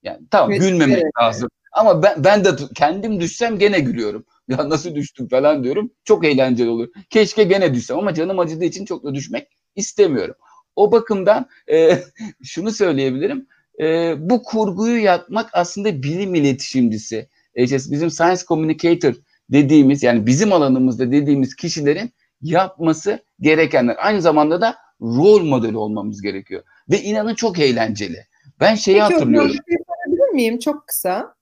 Yani 0.02 0.18
tamam 0.30 0.52
Evet, 0.52 0.62
gülmemek 0.62 0.98
evet. 0.98 1.12
lazım. 1.22 1.48
Ama 1.74 2.02
ben, 2.02 2.24
ben 2.24 2.44
de 2.44 2.50
kendim 2.74 3.20
düşsem 3.20 3.58
gene 3.58 3.80
gülüyorum. 3.80 4.24
Ya 4.48 4.68
nasıl 4.68 4.94
düştüm 4.94 5.28
falan 5.28 5.64
diyorum. 5.64 5.90
Çok 6.04 6.24
eğlenceli 6.24 6.68
olur. 6.68 6.88
Keşke 7.10 7.44
gene 7.44 7.74
düşsem 7.74 7.98
ama 7.98 8.14
canım 8.14 8.38
acıdığı 8.38 8.64
için 8.64 8.84
çok 8.84 9.04
da 9.04 9.14
düşmek 9.14 9.48
istemiyorum. 9.76 10.34
O 10.76 10.92
bakımdan 10.92 11.46
e, 11.72 11.98
şunu 12.42 12.70
söyleyebilirim. 12.70 13.46
E, 13.80 14.14
bu 14.18 14.42
kurguyu 14.42 15.02
yapmak 15.02 15.50
aslında 15.52 16.02
bilim 16.02 16.34
iletişimcisi. 16.34 17.28
E, 17.54 17.64
işte 17.64 17.76
bizim 17.76 18.10
science 18.10 18.42
communicator 18.48 19.14
dediğimiz 19.50 20.02
yani 20.02 20.26
bizim 20.26 20.52
alanımızda 20.52 21.12
dediğimiz 21.12 21.56
kişilerin 21.56 22.12
yapması 22.42 23.18
gerekenler. 23.40 23.96
Aynı 23.98 24.22
zamanda 24.22 24.60
da 24.60 24.76
rol 25.00 25.42
modeli 25.42 25.76
olmamız 25.76 26.22
gerekiyor. 26.22 26.62
Ve 26.90 27.02
inanın 27.02 27.34
çok 27.34 27.58
eğlenceli. 27.58 28.26
Ben 28.60 28.74
şeyi 28.74 28.98
Peki 28.98 29.14
hatırlıyorum. 29.14 29.50
bir 29.68 29.78
sorabilir 29.86 30.34
miyim? 30.34 30.58
Çok 30.58 30.86
kısa. 30.86 31.34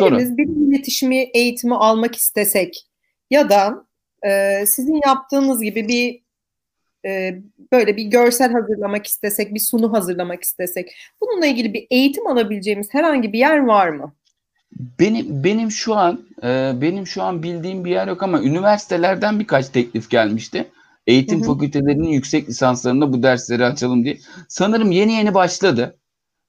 Birimiz 0.00 0.36
bir 0.36 0.46
iletişimi 0.46 1.16
eğitimi 1.16 1.76
almak 1.76 2.16
istesek 2.16 2.86
ya 3.30 3.50
da 3.50 3.86
e, 4.22 4.66
sizin 4.66 5.00
yaptığınız 5.06 5.62
gibi 5.62 5.88
bir 5.88 6.22
e, 7.10 7.40
böyle 7.72 7.96
bir 7.96 8.04
görsel 8.04 8.52
hazırlamak 8.52 9.06
istesek, 9.06 9.54
bir 9.54 9.60
sunu 9.60 9.92
hazırlamak 9.92 10.42
istesek, 10.42 10.96
bununla 11.20 11.46
ilgili 11.46 11.74
bir 11.74 11.86
eğitim 11.90 12.26
alabileceğimiz 12.26 12.94
herhangi 12.94 13.32
bir 13.32 13.38
yer 13.38 13.58
var 13.58 13.88
mı? 13.88 14.12
Benim 15.00 15.44
benim 15.44 15.70
şu 15.70 15.94
an 15.94 16.20
e, 16.42 16.72
benim 16.80 17.06
şu 17.06 17.22
an 17.22 17.42
bildiğim 17.42 17.84
bir 17.84 17.90
yer 17.90 18.08
yok 18.08 18.22
ama 18.22 18.42
üniversitelerden 18.42 19.40
birkaç 19.40 19.68
teklif 19.68 20.10
gelmişti. 20.10 20.66
Eğitim 21.06 21.40
Hı 21.40 21.44
hı. 21.44 21.46
fakültelerinin 21.46 22.08
yüksek 22.08 22.48
lisanslarında 22.48 23.12
bu 23.12 23.22
dersleri 23.22 23.64
açalım 23.64 24.04
diye. 24.04 24.18
Sanırım 24.48 24.90
yeni 24.90 25.12
yeni 25.12 25.34
başladı. 25.34 25.96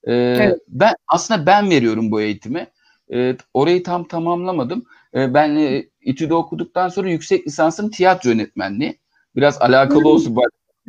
E, 0.04 0.14
Evet. 0.14 0.60
Ben 0.68 0.94
aslında 1.08 1.46
ben 1.46 1.70
veriyorum 1.70 2.12
bu 2.12 2.22
eğitimi. 2.22 2.68
E, 3.14 3.36
orayı 3.54 3.84
tam 3.84 4.08
tamamlamadım. 4.08 4.86
E, 5.16 5.34
ben 5.34 5.56
e, 5.56 5.86
İTÜ'de 6.02 6.34
okuduktan 6.34 6.90
sonra 6.90 7.10
yüksek 7.10 7.48
lisansım 7.48 7.90
tiyatro 7.90 8.30
yönetmenliği. 8.30 8.98
Biraz 9.36 9.62
alakalı 9.62 10.04
Hı. 10.04 10.08
olsun. 10.08 10.38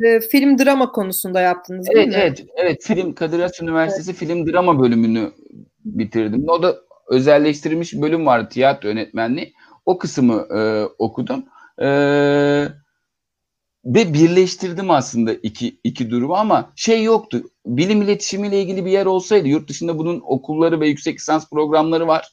E, 0.03 0.19
film 0.19 0.57
drama 0.57 0.91
konusunda 0.91 1.41
yaptınız 1.41 1.87
değil 1.87 1.97
Evet 1.97 2.07
mi? 2.07 2.15
evet 2.17 2.45
evet 2.55 2.83
film 2.83 3.13
Kadir 3.13 3.39
Has 3.39 3.61
Üniversitesi 3.61 4.13
film 4.13 4.47
drama 4.47 4.79
bölümünü 4.79 5.31
bitirdim. 5.85 6.45
O 6.49 6.63
da 6.63 6.75
özelleştirilmiş 7.09 7.93
bölüm 7.93 8.25
vardı 8.25 8.49
tiyatro 8.51 8.89
yönetmenliği. 8.89 9.53
O 9.85 9.97
kısmı 9.97 10.47
e, 10.57 10.85
okudum. 10.97 11.45
E, 11.81 11.87
ve 13.85 14.13
birleştirdim 14.13 14.91
aslında 14.91 15.33
iki 15.33 15.79
iki 15.83 16.09
durumu 16.09 16.35
ama 16.35 16.71
şey 16.75 17.03
yoktu. 17.03 17.43
Bilim 17.65 18.01
iletişimiyle 18.01 18.61
ilgili 18.61 18.85
bir 18.85 18.91
yer 18.91 19.05
olsaydı 19.05 19.47
yurt 19.47 19.69
dışında 19.69 19.97
bunun 19.97 20.21
okulları 20.25 20.79
ve 20.79 20.87
yüksek 20.87 21.15
lisans 21.15 21.49
programları 21.49 22.07
var. 22.07 22.27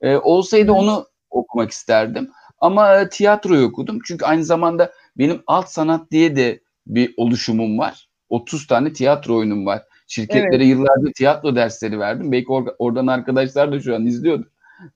E, 0.00 0.16
olsaydı 0.16 0.72
onu 0.72 1.06
okumak 1.30 1.70
isterdim. 1.70 2.30
Ama 2.58 3.00
e, 3.00 3.08
tiyatroyu 3.08 3.66
okudum. 3.66 3.98
Çünkü 4.06 4.24
aynı 4.24 4.44
zamanda 4.44 4.92
benim 5.18 5.42
alt 5.46 5.68
sanat 5.68 6.10
diye 6.10 6.36
de 6.36 6.60
bir 6.86 7.14
oluşumum 7.16 7.78
var. 7.78 8.08
30 8.28 8.66
tane 8.66 8.92
tiyatro 8.92 9.36
oyunum 9.36 9.66
var. 9.66 9.82
Şirketlere 10.06 10.56
evet. 10.56 10.66
yıllarca 10.66 11.12
tiyatro 11.16 11.56
dersleri 11.56 11.98
verdim. 11.98 12.32
Belki 12.32 12.46
or- 12.46 12.74
oradan 12.78 13.06
arkadaşlar 13.06 13.72
da 13.72 13.80
şu 13.80 13.94
an 13.94 14.06
izliyordu. 14.06 14.50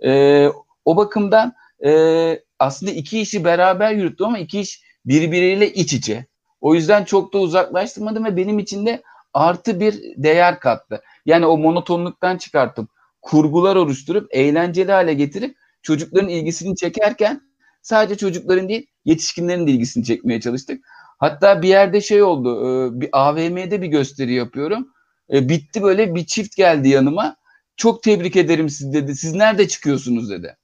E, 0.04 0.48
o 0.84 0.96
bakımdan 0.96 1.52
e, 1.84 2.42
aslında 2.58 2.92
iki 2.92 3.20
işi 3.20 3.44
beraber 3.44 3.92
yürüttüm 3.92 4.26
ama 4.26 4.38
iki 4.38 4.60
iş 4.60 4.85
birbiriyle 5.06 5.72
iç 5.72 5.92
içe. 5.92 6.26
O 6.60 6.74
yüzden 6.74 7.04
çok 7.04 7.32
da 7.32 7.38
uzaklaştırmadım 7.38 8.24
ve 8.24 8.36
benim 8.36 8.58
için 8.58 8.86
de 8.86 9.02
artı 9.34 9.80
bir 9.80 10.02
değer 10.16 10.60
kattı. 10.60 11.02
Yani 11.26 11.46
o 11.46 11.58
monotonluktan 11.58 12.36
çıkartıp 12.36 12.88
kurgular 13.22 13.76
oluşturup 13.76 14.28
eğlenceli 14.30 14.92
hale 14.92 15.14
getirip 15.14 15.56
çocukların 15.82 16.28
ilgisini 16.28 16.76
çekerken 16.76 17.40
sadece 17.82 18.16
çocukların 18.16 18.68
değil 18.68 18.86
yetişkinlerin 19.04 19.66
de 19.66 19.70
ilgisini 19.70 20.04
çekmeye 20.04 20.40
çalıştık. 20.40 20.84
Hatta 21.18 21.62
bir 21.62 21.68
yerde 21.68 22.00
şey 22.00 22.22
oldu 22.22 22.68
e, 22.68 23.00
bir 23.00 23.08
AVM'de 23.12 23.82
bir 23.82 23.86
gösteri 23.86 24.34
yapıyorum. 24.34 24.88
E, 25.32 25.48
bitti 25.48 25.82
böyle 25.82 26.14
bir 26.14 26.26
çift 26.26 26.56
geldi 26.56 26.88
yanıma. 26.88 27.36
Çok 27.76 28.02
tebrik 28.02 28.36
ederim 28.36 28.68
siz 28.68 28.92
dedi. 28.92 29.14
Siz 29.16 29.34
nerede 29.34 29.68
çıkıyorsunuz 29.68 30.30
dedi. 30.30 30.56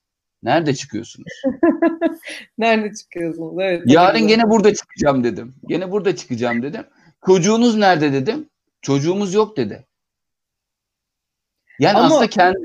Nerede 0.42 0.74
çıkıyorsunuz? 0.74 1.42
nerede 2.58 2.94
çıkıyorsunuz? 2.94 3.54
Evet. 3.60 3.82
Yarın 3.86 4.28
gene 4.28 4.50
burada 4.50 4.74
çıkacağım 4.74 5.24
dedim. 5.24 5.54
Gene 5.66 5.90
burada 5.90 6.16
çıkacağım 6.16 6.62
dedim. 6.62 6.84
Çocuğunuz 7.26 7.76
nerede 7.76 8.12
dedim. 8.12 8.48
Çocuğumuz 8.82 9.34
yok 9.34 9.56
dedi. 9.56 9.86
Yani 11.78 11.98
Ama 11.98 12.06
aslında 12.06 12.26
kendi 12.26 12.58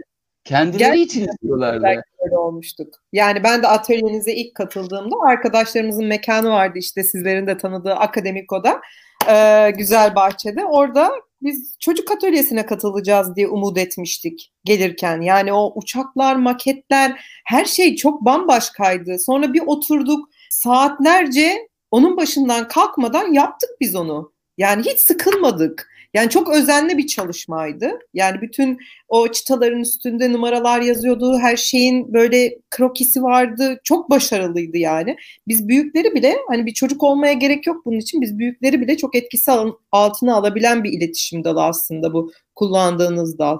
kendileri 0.44 1.02
için 1.02 1.28
istiyorlardı. 1.28 2.02
Öyle 2.20 2.38
olmuştuk. 2.38 2.94
Yani 3.14 3.44
ben 3.44 3.64
de 3.64 3.68
atölyenize 3.68 4.34
ilk 4.34 4.56
katıldığımda 4.56 5.16
arkadaşlarımızın 5.28 6.06
mekanı 6.06 6.50
vardı 6.50 6.80
işte 6.80 7.04
sizlerin 7.04 7.48
de 7.48 7.58
tanıdığı 7.58 7.94
Akademiko'da. 7.94 8.82
Ee, 9.30 9.74
güzel 9.78 10.16
bahçede. 10.16 10.66
Orada 10.66 11.12
biz 11.42 11.76
çocuk 11.80 12.12
atölyesine 12.12 12.66
katılacağız 12.66 13.36
diye 13.36 13.48
umut 13.48 13.78
etmiştik 13.78 14.54
gelirken. 14.64 15.22
Yani 15.22 15.54
o 15.54 15.74
uçaklar, 15.76 16.36
maketler 16.36 17.20
her 17.46 17.66
şey 17.66 17.96
çok 17.96 18.26
bambaşkaydı. 18.26 19.20
Sonra 19.20 19.54
bir 19.54 19.62
oturduk 19.66 20.30
saatlerce 20.50 21.68
onun 21.92 22.18
başından 22.18 22.68
kalkmadan 22.68 23.34
yaptık 23.34 23.70
biz 23.82 23.96
onu. 23.96 24.34
Yani 24.58 24.84
hiç 24.86 25.00
sıkılmadık. 25.00 25.90
Yani 26.14 26.30
çok 26.30 26.56
özenli 26.56 26.98
bir 26.98 27.08
çalışmaydı. 27.08 27.92
Yani 28.14 28.42
bütün 28.42 28.78
o 29.08 29.28
çıtaların 29.28 29.80
üstünde 29.80 30.34
numaralar 30.34 30.82
yazıyordu. 30.82 31.40
Her 31.40 31.58
şeyin 31.58 32.14
böyle 32.14 32.58
krokisi 32.70 33.24
vardı. 33.24 33.80
Çok 33.84 34.10
başarılıydı 34.10 34.78
yani. 34.78 35.16
Biz 35.48 35.68
büyükleri 35.68 36.16
bile 36.16 36.36
hani 36.48 36.66
bir 36.66 36.74
çocuk 36.74 37.04
olmaya 37.04 37.34
gerek 37.34 37.68
yok 37.68 37.86
bunun 37.86 37.98
için. 37.98 38.22
Biz 38.22 38.38
büyükleri 38.38 38.82
bile 38.82 38.98
çok 38.98 39.16
etkisi 39.16 39.52
altına 39.92 40.36
alabilen 40.36 40.84
bir 40.84 40.92
iletişim 40.92 41.44
dalı 41.44 41.64
aslında 41.64 42.14
bu 42.14 42.32
kullandığınız 42.56 43.40
dal. 43.40 43.60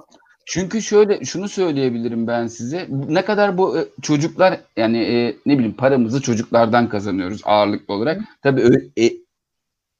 Çünkü 0.50 0.82
şöyle 0.82 1.24
şunu 1.24 1.48
söyleyebilirim 1.48 2.26
ben 2.26 2.46
size. 2.46 2.86
Ne 3.08 3.24
kadar 3.24 3.58
bu 3.58 3.78
e, 3.78 3.84
çocuklar 4.02 4.60
yani 4.76 4.98
e, 4.98 5.36
ne 5.46 5.54
bileyim 5.54 5.76
paramızı 5.76 6.22
çocuklardan 6.22 6.88
kazanıyoruz 6.88 7.40
ağırlıklı 7.44 7.94
olarak. 7.94 8.20
Tabii 8.42 8.62
e, 8.98 9.12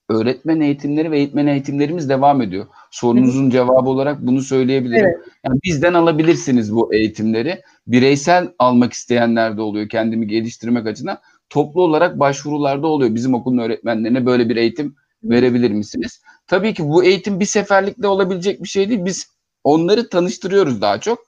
öğretmen 0.09 0.61
eğitimleri 0.61 1.11
ve 1.11 1.19
eğitmen 1.19 1.47
eğitimlerimiz 1.47 2.09
devam 2.09 2.43
ediyor. 2.43 2.67
Sorunuzun 2.91 3.51
cevabı 3.51 3.91
olarak 3.91 4.27
bunu 4.27 4.43
söyleyebilirim. 4.43 5.07
Evet. 5.07 5.19
Yani 5.45 5.61
bizden 5.65 5.95
alabilirsiniz 5.95 6.75
bu 6.75 6.95
eğitimleri. 6.95 7.63
Bireysel 7.87 8.49
almak 8.59 8.93
isteyenler 8.93 9.57
de 9.57 9.61
oluyor 9.61 9.89
kendimi 9.89 10.27
geliştirmek 10.27 10.87
açısından. 10.87 11.19
Toplu 11.51 11.83
olarak 11.83 12.19
başvurularda 12.19 12.87
oluyor. 12.87 13.15
Bizim 13.15 13.35
okulun 13.35 13.59
öğretmenlerine 13.59 14.27
böyle 14.27 14.49
bir 14.49 14.57
eğitim 14.57 14.97
verebilir 15.25 15.71
misiniz? 15.71 16.23
Tabii 16.47 16.75
ki 16.75 16.89
bu 16.89 17.05
eğitim 17.05 17.41
bir 17.41 17.45
seferlikle 17.45 18.07
olabilecek 18.07 18.63
bir 18.63 18.69
şey 18.69 18.89
değil. 18.89 19.05
Biz 19.05 19.27
onları 19.65 20.09
tanıştırıyoruz 20.09 20.81
daha 20.81 21.01
çok. 21.01 21.19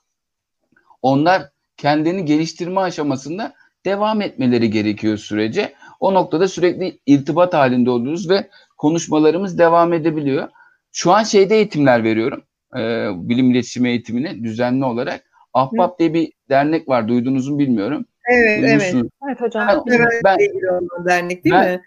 Onlar 1.01 1.49
kendini 1.77 2.25
geliştirme 2.25 2.81
aşamasında 2.81 3.53
devam 3.85 4.21
etmeleri 4.21 4.69
gerekiyor 4.69 5.17
sürece. 5.17 5.73
O 5.99 6.13
noktada 6.13 6.47
sürekli 6.47 6.99
irtibat 7.05 7.53
halinde 7.53 7.89
oluyoruz 7.89 8.29
ve 8.29 8.49
konuşmalarımız 8.81 9.57
devam 9.57 9.93
edebiliyor. 9.93 10.49
Şu 10.91 11.11
an 11.11 11.23
şeyde 11.23 11.55
eğitimler 11.55 12.03
veriyorum. 12.03 12.43
E, 12.77 13.09
bilim 13.15 13.51
iletişim 13.51 13.85
eğitimini 13.85 14.43
düzenli 14.43 14.85
olarak. 14.85 15.23
Ahbap 15.53 15.99
diye 15.99 16.13
bir 16.13 16.31
dernek 16.49 16.89
var. 16.89 17.07
Duydunuz 17.07 17.49
mu 17.49 17.59
bilmiyorum. 17.59 18.05
Evet, 18.31 18.63
evet. 18.63 18.95
Evet 19.27 19.41
hocam. 19.41 19.67
Ben, 19.67 19.99
ben, 19.99 20.39
ben, 20.39 21.05
dernek 21.05 21.43
değil 21.43 21.55
ben, 21.55 21.71
mi? 21.71 21.81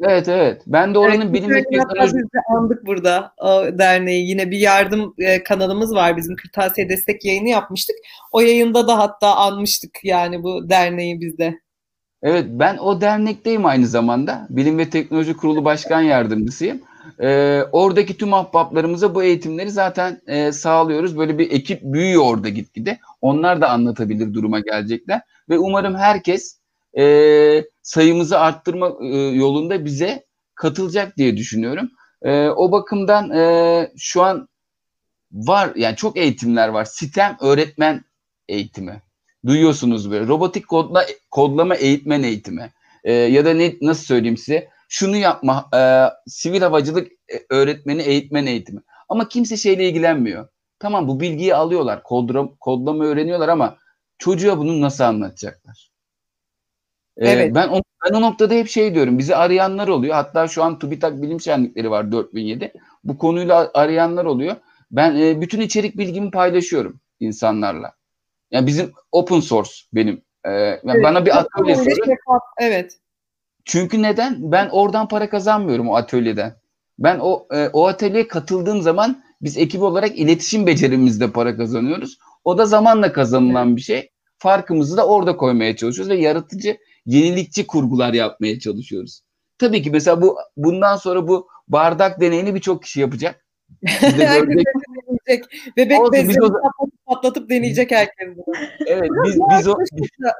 Evet 0.00 0.28
evet. 0.28 0.62
Ben 0.66 0.94
de 0.94 0.98
oranın 0.98 1.20
evet, 1.20 1.32
bilim 1.32 1.50
ve 1.50 1.62
teknoloji... 1.62 2.14
Biz 2.16 2.24
de 2.24 2.38
andık 2.56 2.86
burada 2.86 3.32
o 3.38 3.78
derneği. 3.78 4.28
Yine 4.28 4.50
bir 4.50 4.58
yardım 4.58 5.14
e, 5.18 5.42
kanalımız 5.42 5.94
var. 5.94 6.16
Bizim 6.16 6.36
Kırtasiye 6.36 6.88
Destek 6.88 7.24
yayını 7.24 7.48
yapmıştık. 7.48 7.96
O 8.32 8.40
yayında 8.40 8.88
da 8.88 8.98
hatta 8.98 9.36
anmıştık 9.36 9.98
yani 10.04 10.42
bu 10.42 10.70
derneği 10.70 11.20
bizde. 11.20 11.60
Evet 12.22 12.46
ben 12.50 12.78
o 12.78 13.00
dernekteyim 13.00 13.66
aynı 13.66 13.86
zamanda. 13.86 14.46
Bilim 14.50 14.78
ve 14.78 14.90
Teknoloji 14.90 15.36
Kurulu 15.36 15.64
Başkan 15.64 16.00
Yardımcısıyım. 16.00 16.80
Ee, 17.20 17.62
oradaki 17.72 18.16
tüm 18.16 18.34
ahbaplarımıza 18.34 19.14
bu 19.14 19.22
eğitimleri 19.22 19.70
zaten 19.70 20.20
e, 20.26 20.52
sağlıyoruz. 20.52 21.18
Böyle 21.18 21.38
bir 21.38 21.50
ekip 21.50 21.82
büyüyor 21.82 22.22
orada 22.24 22.48
gitgide. 22.48 22.98
Onlar 23.20 23.60
da 23.60 23.70
anlatabilir 23.70 24.34
duruma 24.34 24.60
gelecekler. 24.60 25.20
Ve 25.48 25.58
umarım 25.58 25.94
herkes 25.94 26.58
e, 26.98 27.64
sayımızı 27.82 28.38
arttırma 28.38 28.92
e, 29.02 29.16
yolunda 29.16 29.84
bize 29.84 30.26
katılacak 30.54 31.16
diye 31.16 31.36
düşünüyorum. 31.36 31.90
E, 32.22 32.48
o 32.48 32.72
bakımdan 32.72 33.30
e, 33.30 33.92
şu 33.96 34.22
an 34.22 34.48
var 35.32 35.72
yani 35.76 35.96
çok 35.96 36.16
eğitimler 36.16 36.68
var. 36.68 36.84
Sitem 36.84 37.36
öğretmen 37.40 38.04
eğitimi 38.48 39.02
duyuyorsunuz 39.46 40.10
böyle. 40.10 40.26
Robotik 40.26 40.68
kodla, 40.68 41.06
kodlama 41.30 41.74
eğitmen 41.74 42.22
eğitimi. 42.22 42.72
E, 43.04 43.12
ya 43.12 43.44
da 43.44 43.54
ne 43.54 43.74
nasıl 43.80 44.04
söyleyeyim 44.04 44.36
size? 44.36 44.68
Şunu 44.88 45.16
yapma, 45.16 45.68
e, 45.74 45.80
sivil 46.26 46.60
havacılık 46.60 47.12
e, 47.12 47.36
öğretmeni 47.50 48.02
eğitmen 48.02 48.46
eğitimi. 48.46 48.80
Ama 49.08 49.28
kimse 49.28 49.56
şeyle 49.56 49.88
ilgilenmiyor. 49.88 50.48
Tamam 50.78 51.08
bu 51.08 51.20
bilgiyi 51.20 51.54
alıyorlar, 51.54 52.02
kodlama, 52.02 52.50
kodlama 52.60 53.04
öğreniyorlar 53.04 53.48
ama 53.48 53.76
çocuğa 54.18 54.58
bunu 54.58 54.80
nasıl 54.80 55.04
anlatacaklar? 55.04 55.90
Ee, 57.16 57.28
evet. 57.30 57.54
Ben 57.54 57.68
o, 57.68 57.82
ben 58.04 58.14
o 58.14 58.20
noktada 58.20 58.54
hep 58.54 58.68
şey 58.68 58.94
diyorum. 58.94 59.18
Bizi 59.18 59.36
arayanlar 59.36 59.88
oluyor. 59.88 60.14
Hatta 60.14 60.48
şu 60.48 60.62
an 60.62 60.78
TÜBİTAK 60.78 61.22
Bilim 61.22 61.40
Şenlikleri 61.40 61.90
var 61.90 62.12
4007. 62.12 62.72
Bu 63.04 63.18
konuyla 63.18 63.70
arayanlar 63.74 64.24
oluyor. 64.24 64.56
Ben 64.90 65.16
e, 65.16 65.40
bütün 65.40 65.60
içerik 65.60 65.98
bilgimi 65.98 66.30
paylaşıyorum 66.30 67.00
insanlarla. 67.20 67.97
Yani 68.50 68.66
bizim 68.66 68.92
open 69.12 69.40
source 69.40 69.70
benim. 69.92 70.22
Ee, 70.44 70.50
yani 70.50 70.80
evet, 70.84 71.04
bana 71.04 71.26
bir 71.26 71.38
atölye 71.38 71.74
sorun. 71.74 72.16
Evet. 72.60 72.98
Çünkü 73.64 74.02
neden? 74.02 74.52
Ben 74.52 74.68
oradan 74.68 75.08
para 75.08 75.30
kazanmıyorum 75.30 75.88
o 75.88 75.94
atölyeden. 75.94 76.56
Ben 76.98 77.18
o 77.18 77.46
e, 77.54 77.68
o 77.72 77.86
atölyeye 77.86 78.28
katıldığım 78.28 78.82
zaman 78.82 79.22
biz 79.42 79.56
ekip 79.56 79.82
olarak 79.82 80.18
iletişim 80.18 80.66
becerimizde 80.66 81.30
para 81.30 81.56
kazanıyoruz. 81.56 82.18
O 82.44 82.58
da 82.58 82.66
zamanla 82.66 83.12
kazanılan 83.12 83.68
evet. 83.68 83.76
bir 83.76 83.82
şey. 83.82 84.10
Farkımızı 84.38 84.96
da 84.96 85.06
orada 85.06 85.36
koymaya 85.36 85.76
çalışıyoruz 85.76 86.10
ve 86.10 86.16
yaratıcı, 86.16 86.78
yenilikçi 87.06 87.66
kurgular 87.66 88.14
yapmaya 88.14 88.58
çalışıyoruz. 88.58 89.20
Tabii 89.58 89.82
ki 89.82 89.90
mesela 89.90 90.22
bu 90.22 90.38
bundan 90.56 90.96
sonra 90.96 91.28
bu 91.28 91.48
bardak 91.68 92.20
deneyini 92.20 92.54
birçok 92.54 92.82
kişi 92.82 93.00
yapacak. 93.00 93.44
Herkes 93.84 94.64
deneyecek. 95.28 95.44
Bebek 95.76 96.00
o... 96.00 96.12
patlatıp, 97.08 97.50
deneyecek 97.50 97.90
herkes 97.90 98.28
bunu. 98.36 98.54
Evet 98.86 99.10
biz, 99.24 99.38
biz 99.58 99.68
o... 99.68 99.76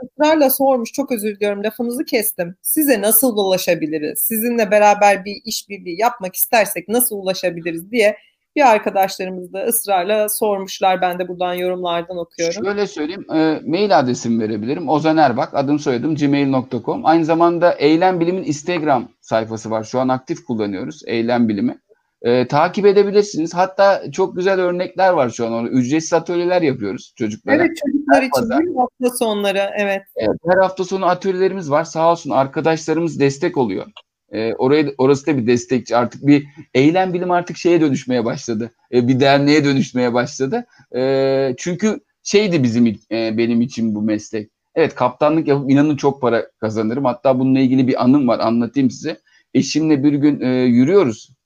ısrarla 0.04 0.50
sormuş 0.50 0.92
çok 0.92 1.12
özür 1.12 1.36
diliyorum 1.36 1.64
lafınızı 1.64 2.04
kestim. 2.04 2.56
Size 2.62 3.00
nasıl 3.00 3.36
ulaşabiliriz? 3.36 4.18
Sizinle 4.18 4.70
beraber 4.70 5.24
bir 5.24 5.36
işbirliği 5.44 6.00
yapmak 6.00 6.36
istersek 6.36 6.88
nasıl 6.88 7.16
ulaşabiliriz 7.16 7.90
diye 7.90 8.16
bir 8.56 8.70
arkadaşlarımız 8.70 9.52
da 9.52 9.64
ısrarla 9.64 10.28
sormuşlar. 10.28 11.00
Ben 11.02 11.18
de 11.18 11.28
buradan 11.28 11.54
yorumlardan 11.54 12.16
okuyorum. 12.16 12.64
Şöyle 12.64 12.86
söyleyeyim. 12.86 13.26
E, 13.34 13.60
mail 13.66 13.98
adresimi 13.98 14.42
verebilirim. 14.42 14.88
Ozan 14.88 15.16
Erbak. 15.16 15.54
Adım 15.54 15.78
soyadım 15.78 16.14
gmail.com. 16.16 17.06
Aynı 17.06 17.24
zamanda 17.24 17.72
Eylem 17.72 18.20
Bilim'in 18.20 18.44
Instagram 18.44 19.08
sayfası 19.20 19.70
var. 19.70 19.84
Şu 19.84 20.00
an 20.00 20.08
aktif 20.08 20.44
kullanıyoruz. 20.44 21.02
Eylem 21.06 21.48
Bilimi. 21.48 21.78
E, 22.22 22.48
takip 22.48 22.86
edebilirsiniz. 22.86 23.54
Hatta 23.54 24.10
çok 24.12 24.36
güzel 24.36 24.60
örnekler 24.60 25.12
var 25.12 25.30
şu 25.30 25.46
an. 25.46 25.52
Orada. 25.52 25.68
Ücretsiz 25.68 26.12
atölyeler 26.12 26.62
yapıyoruz 26.62 27.12
çocuklara. 27.16 27.56
Evet 27.56 27.76
çocuklar 27.76 28.22
için 28.22 28.50
değil 28.50 28.70
mi? 28.70 28.76
hafta 28.78 29.16
sonları. 29.16 29.70
Evet. 29.76 30.02
evet. 30.16 30.36
Her 30.48 30.58
hafta 30.58 30.84
sonu 30.84 31.06
atölyelerimiz 31.06 31.70
var. 31.70 31.84
Sağ 31.84 32.12
olsun 32.12 32.30
arkadaşlarımız 32.30 33.20
destek 33.20 33.56
oluyor. 33.56 33.86
E, 34.32 34.54
oraya 34.54 34.92
orası 34.98 35.26
da 35.26 35.36
bir 35.36 35.46
destekçi. 35.46 35.96
Artık 35.96 36.26
bir 36.26 36.46
eylem 36.74 37.12
bilim 37.12 37.30
artık 37.30 37.56
şeye 37.56 37.80
dönüşmeye 37.80 38.24
başladı. 38.24 38.70
E, 38.92 39.08
bir 39.08 39.20
derneğe 39.20 39.64
dönüşmeye 39.64 40.14
başladı. 40.14 40.66
E, 40.96 41.54
çünkü 41.58 42.00
şeydi 42.22 42.62
bizim 42.62 42.86
e, 42.86 43.38
benim 43.38 43.60
için 43.60 43.94
bu 43.94 44.02
meslek. 44.02 44.50
Evet 44.74 44.94
kaptanlık 44.94 45.48
yapıp 45.48 45.70
inanın 45.70 45.96
çok 45.96 46.20
para 46.20 46.50
kazanırım. 46.60 47.04
Hatta 47.04 47.38
bununla 47.38 47.58
ilgili 47.60 47.88
bir 47.88 48.04
anım 48.04 48.28
var 48.28 48.38
anlatayım 48.38 48.90
size. 48.90 49.20
Eşimle 49.54 50.04
bir 50.04 50.12
gün 50.12 50.40
e, 50.40 50.48
yürüyoruz. 50.48 51.37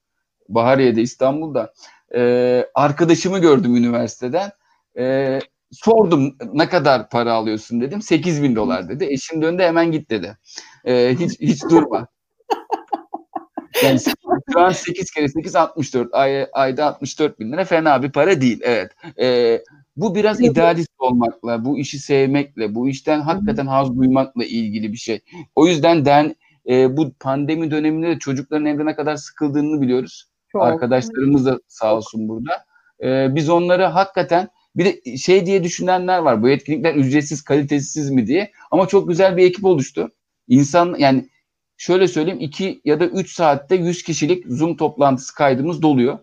Bahariye'de 0.54 1.02
İstanbul'da. 1.02 1.72
E, 2.14 2.64
arkadaşımı 2.74 3.38
gördüm 3.38 3.76
üniversiteden. 3.76 4.50
E, 4.98 5.38
sordum 5.70 6.36
ne 6.52 6.68
kadar 6.68 7.10
para 7.10 7.32
alıyorsun 7.32 7.80
dedim. 7.80 8.02
8 8.02 8.42
bin 8.42 8.56
dolar 8.56 8.88
dedi. 8.88 9.06
Eşim 9.10 9.42
döndü 9.42 9.62
hemen 9.62 9.92
git 9.92 10.10
dedi. 10.10 10.38
E, 10.84 11.16
hiç, 11.18 11.40
hiç 11.40 11.62
durma. 11.62 12.06
Yani 13.84 14.00
şu 14.52 14.60
an 14.60 14.70
8 14.70 15.10
kere 15.10 15.28
8 15.28 15.56
64. 15.56 16.08
Ay, 16.14 16.46
ayda 16.52 16.86
64 16.86 17.40
bin 17.40 17.52
lira 17.52 17.64
fena 17.64 18.02
bir 18.02 18.12
para 18.12 18.40
değil. 18.40 18.60
Evet. 18.62 18.92
E, 19.20 19.58
bu 19.96 20.14
biraz 20.14 20.40
idealist 20.40 20.90
olmakla, 20.98 21.64
bu 21.64 21.78
işi 21.78 21.98
sevmekle, 21.98 22.74
bu 22.74 22.88
işten 22.88 23.20
hakikaten 23.20 23.66
haz 23.66 23.96
duymakla 23.96 24.44
ilgili 24.44 24.92
bir 24.92 24.96
şey. 24.96 25.20
O 25.54 25.66
yüzden 25.66 26.04
den 26.04 26.36
e, 26.68 26.96
bu 26.96 27.12
pandemi 27.20 27.70
döneminde 27.70 28.08
de 28.08 28.18
çocukların 28.18 28.66
evde 28.66 28.86
ne 28.86 28.96
kadar 28.96 29.16
sıkıldığını 29.16 29.80
biliyoruz. 29.80 30.31
Çok. 30.52 30.62
Arkadaşlarımız 30.62 31.46
da 31.46 31.60
sağ 31.68 31.96
olsun 31.96 32.28
burada. 32.28 32.64
E, 33.02 33.34
biz 33.34 33.48
onları 33.48 33.84
hakikaten 33.84 34.48
bir 34.76 34.84
de 34.84 35.16
şey 35.16 35.46
diye 35.46 35.64
düşünenler 35.64 36.18
var. 36.18 36.42
Bu 36.42 36.48
etkinlikler 36.48 36.94
ücretsiz, 36.94 37.42
kalitesiz 37.42 38.10
mi 38.10 38.26
diye. 38.26 38.52
Ama 38.70 38.88
çok 38.88 39.08
güzel 39.08 39.36
bir 39.36 39.46
ekip 39.46 39.64
oluştu. 39.64 40.10
İnsan 40.48 40.96
yani 40.98 41.28
şöyle 41.76 42.08
söyleyeyim 42.08 42.40
2 42.40 42.80
ya 42.84 43.00
da 43.00 43.06
3 43.06 43.32
saatte 43.34 43.74
100 43.76 44.02
kişilik 44.02 44.44
Zoom 44.46 44.76
toplantısı 44.76 45.34
kaydımız 45.34 45.82
doluyor. 45.82 46.18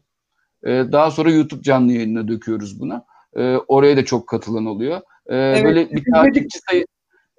Ee, 0.64 0.70
daha 0.92 1.12
sonra 1.12 1.32
YouTube 1.32 1.62
canlı 1.62 1.94
yayınına 1.94 2.28
döküyoruz 2.28 2.80
buna. 2.80 3.06
Ee, 3.36 3.56
oraya 3.68 3.98
da 3.98 4.06
çok 4.06 4.28
katılan 4.28 4.66
oluyor. 4.66 5.02
Ee, 5.28 5.36
evet. 5.36 5.64
Böyle 5.64 5.92
bir 5.92 6.04
takipçi 6.14 6.60
sayı 6.70 6.86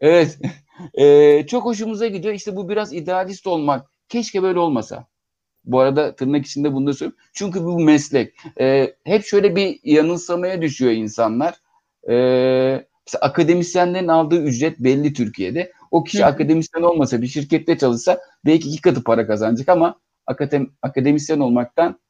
Evet. 0.01 0.38
ee, 0.95 1.47
çok 1.47 1.64
hoşumuza 1.64 2.07
gidiyor. 2.07 2.34
İşte 2.34 2.57
bu 2.57 2.68
biraz 2.68 2.93
idealist 2.93 3.47
olmak. 3.47 3.91
Keşke 4.09 4.43
böyle 4.43 4.59
olmasa. 4.59 5.07
Bu 5.65 5.81
arada 5.81 6.15
tırnak 6.15 6.47
içinde 6.47 6.73
bunu 6.73 6.87
da 6.87 6.93
söylüyorum. 6.93 7.25
Çünkü 7.33 7.65
bu 7.65 7.81
meslek. 7.81 8.35
Ee, 8.61 8.95
hep 9.05 9.25
şöyle 9.25 9.57
bir 9.57 9.81
yanılsamaya 9.85 10.63
düşüyor 10.63 10.93
insanlar. 10.93 11.55
Ee, 12.09 12.85
mesela 13.07 13.21
akademisyenlerin 13.21 14.09
aldığı 14.09 14.43
ücret 14.43 14.79
belli 14.79 15.13
Türkiye'de. 15.13 15.73
O 15.91 16.05
kişi 16.05 16.23
Hı. 16.23 16.27
akademisyen 16.27 16.83
olmasa 16.83 17.23
bir 17.23 17.27
şirkette 17.27 17.79
çalışsa 17.79 18.21
belki 18.47 18.69
iki 18.69 18.81
katı 18.81 19.05
para 19.05 19.27
kazanacak 19.27 19.69
ama 19.69 20.01
akadem, 20.27 20.71
akademisyen 20.83 21.41
olmaktan 21.41 22.01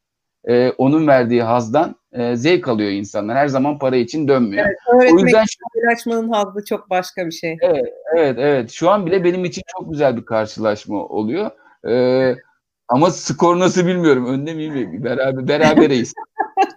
e, 0.44 0.70
onun 0.70 1.07
verdiği 1.07 1.42
hazdan 1.42 1.96
e, 2.12 2.36
zevk 2.36 2.68
alıyor 2.68 2.90
insanlar. 2.90 3.36
Her 3.36 3.48
zaman 3.48 3.78
para 3.78 3.96
için 3.96 4.28
dönmüyor. 4.28 4.66
Evet, 4.66 5.12
o 5.12 5.18
yüzden 5.18 5.44
paylaşmanın 5.74 6.28
hazzı 6.28 6.64
çok 6.64 6.90
başka 6.90 7.26
bir 7.26 7.32
şey. 7.32 7.57
Evet, 7.61 7.94
evet, 8.16 8.36
evet. 8.38 8.70
Şu 8.70 8.90
an 8.90 9.07
bile 9.07 9.24
benim 9.24 9.44
için 9.44 9.62
çok 9.78 9.90
güzel 9.90 10.16
bir 10.16 10.24
karşılaşma 10.24 11.05
oluyor. 11.05 11.51
Ee, 11.88 12.36
ama 12.91 13.11
skor 13.11 13.59
nasıl 13.59 13.86
bilmiyorum. 13.86 14.26
Önde 14.26 14.55
miyim? 14.55 15.05
Beraber, 15.05 15.49
berabereyiz. 15.49 16.14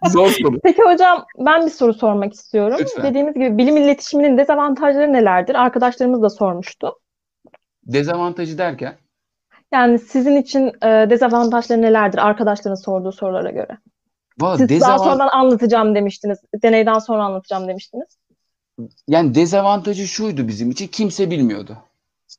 Zor 0.07 0.27
soru. 0.27 0.59
Peki 0.63 0.81
hocam 0.81 1.25
ben 1.37 1.65
bir 1.65 1.71
soru 1.71 1.93
sormak 1.93 2.33
istiyorum. 2.33 2.77
Lütfen. 2.79 3.03
Dediğimiz 3.03 3.33
gibi 3.33 3.57
bilim 3.57 3.77
iletişiminin 3.77 4.37
dezavantajları 4.37 5.13
nelerdir? 5.13 5.55
Arkadaşlarımız 5.55 6.21
da 6.21 6.29
sormuştu. 6.29 6.99
Dezavantajı 7.85 8.57
derken? 8.57 8.95
Yani 9.73 9.99
sizin 9.99 10.35
için 10.35 10.67
e, 10.67 11.09
dezavantajları 11.09 11.81
nelerdir 11.81 12.17
arkadaşların 12.17 12.75
sorduğu 12.75 13.11
sorulara 13.11 13.51
göre? 13.51 13.77
Vallahi 14.39 14.57
Siz 14.57 14.69
dezavant... 14.69 14.99
daha 14.99 15.09
sonradan 15.09 15.27
anlatacağım 15.27 15.95
demiştiniz. 15.95 16.39
Deneyden 16.63 16.99
sonra 16.99 17.23
anlatacağım 17.23 17.67
demiştiniz. 17.67 18.07
Yani 19.07 19.35
dezavantajı 19.35 20.07
şuydu 20.07 20.47
bizim 20.47 20.71
için. 20.71 20.87
Kimse 20.87 21.31
bilmiyordu. 21.31 21.77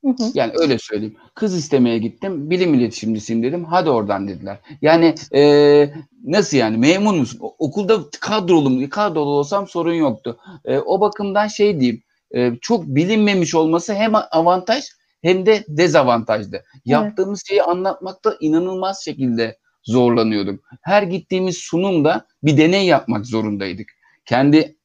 Hı 0.04 0.08
hı. 0.08 0.30
Yani 0.34 0.52
öyle 0.56 0.78
söyleyeyim. 0.78 1.16
Kız 1.34 1.56
istemeye 1.56 1.98
gittim. 1.98 2.50
Bilim 2.50 2.74
iletişimcisiyim 2.74 3.42
dedim. 3.42 3.64
Hadi 3.64 3.90
oradan 3.90 4.28
dediler. 4.28 4.58
Yani 4.82 5.14
e, 5.34 5.92
nasıl 6.24 6.56
yani 6.56 6.76
memnun 6.76 7.18
musun? 7.18 7.38
O, 7.42 7.54
okulda 7.58 7.98
kadrolu 8.20 8.70
mu? 8.70 8.90
Kadrolu 8.90 9.30
olsam 9.30 9.68
sorun 9.68 9.94
yoktu. 9.94 10.38
E, 10.64 10.78
o 10.78 11.00
bakımdan 11.00 11.46
şey 11.46 11.80
diyeyim. 11.80 12.02
E, 12.34 12.52
çok 12.60 12.86
bilinmemiş 12.86 13.54
olması 13.54 13.94
hem 13.94 14.12
avantaj 14.30 14.84
hem 15.22 15.46
de 15.46 15.64
dezavantajdı. 15.68 16.56
Evet. 16.56 16.66
Yaptığımız 16.84 17.42
şeyi 17.48 17.62
anlatmakta 17.62 18.36
inanılmaz 18.40 19.04
şekilde 19.04 19.58
zorlanıyordum. 19.84 20.60
Her 20.82 21.02
gittiğimiz 21.02 21.58
sunumda 21.58 22.26
bir 22.42 22.56
deney 22.56 22.86
yapmak 22.86 23.26
zorundaydık. 23.26 23.88
Kendi 24.26 24.76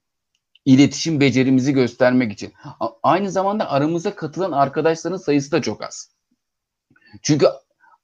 iletişim 0.70 1.20
becerimizi 1.20 1.74
göstermek 1.74 2.32
için. 2.32 2.54
Aynı 3.04 3.32
zamanda 3.32 3.72
aramıza 3.72 4.16
katılan 4.16 4.52
arkadaşların 4.52 5.18
sayısı 5.18 5.52
da 5.52 5.62
çok 5.62 5.84
az. 5.84 6.12
Çünkü 7.22 7.48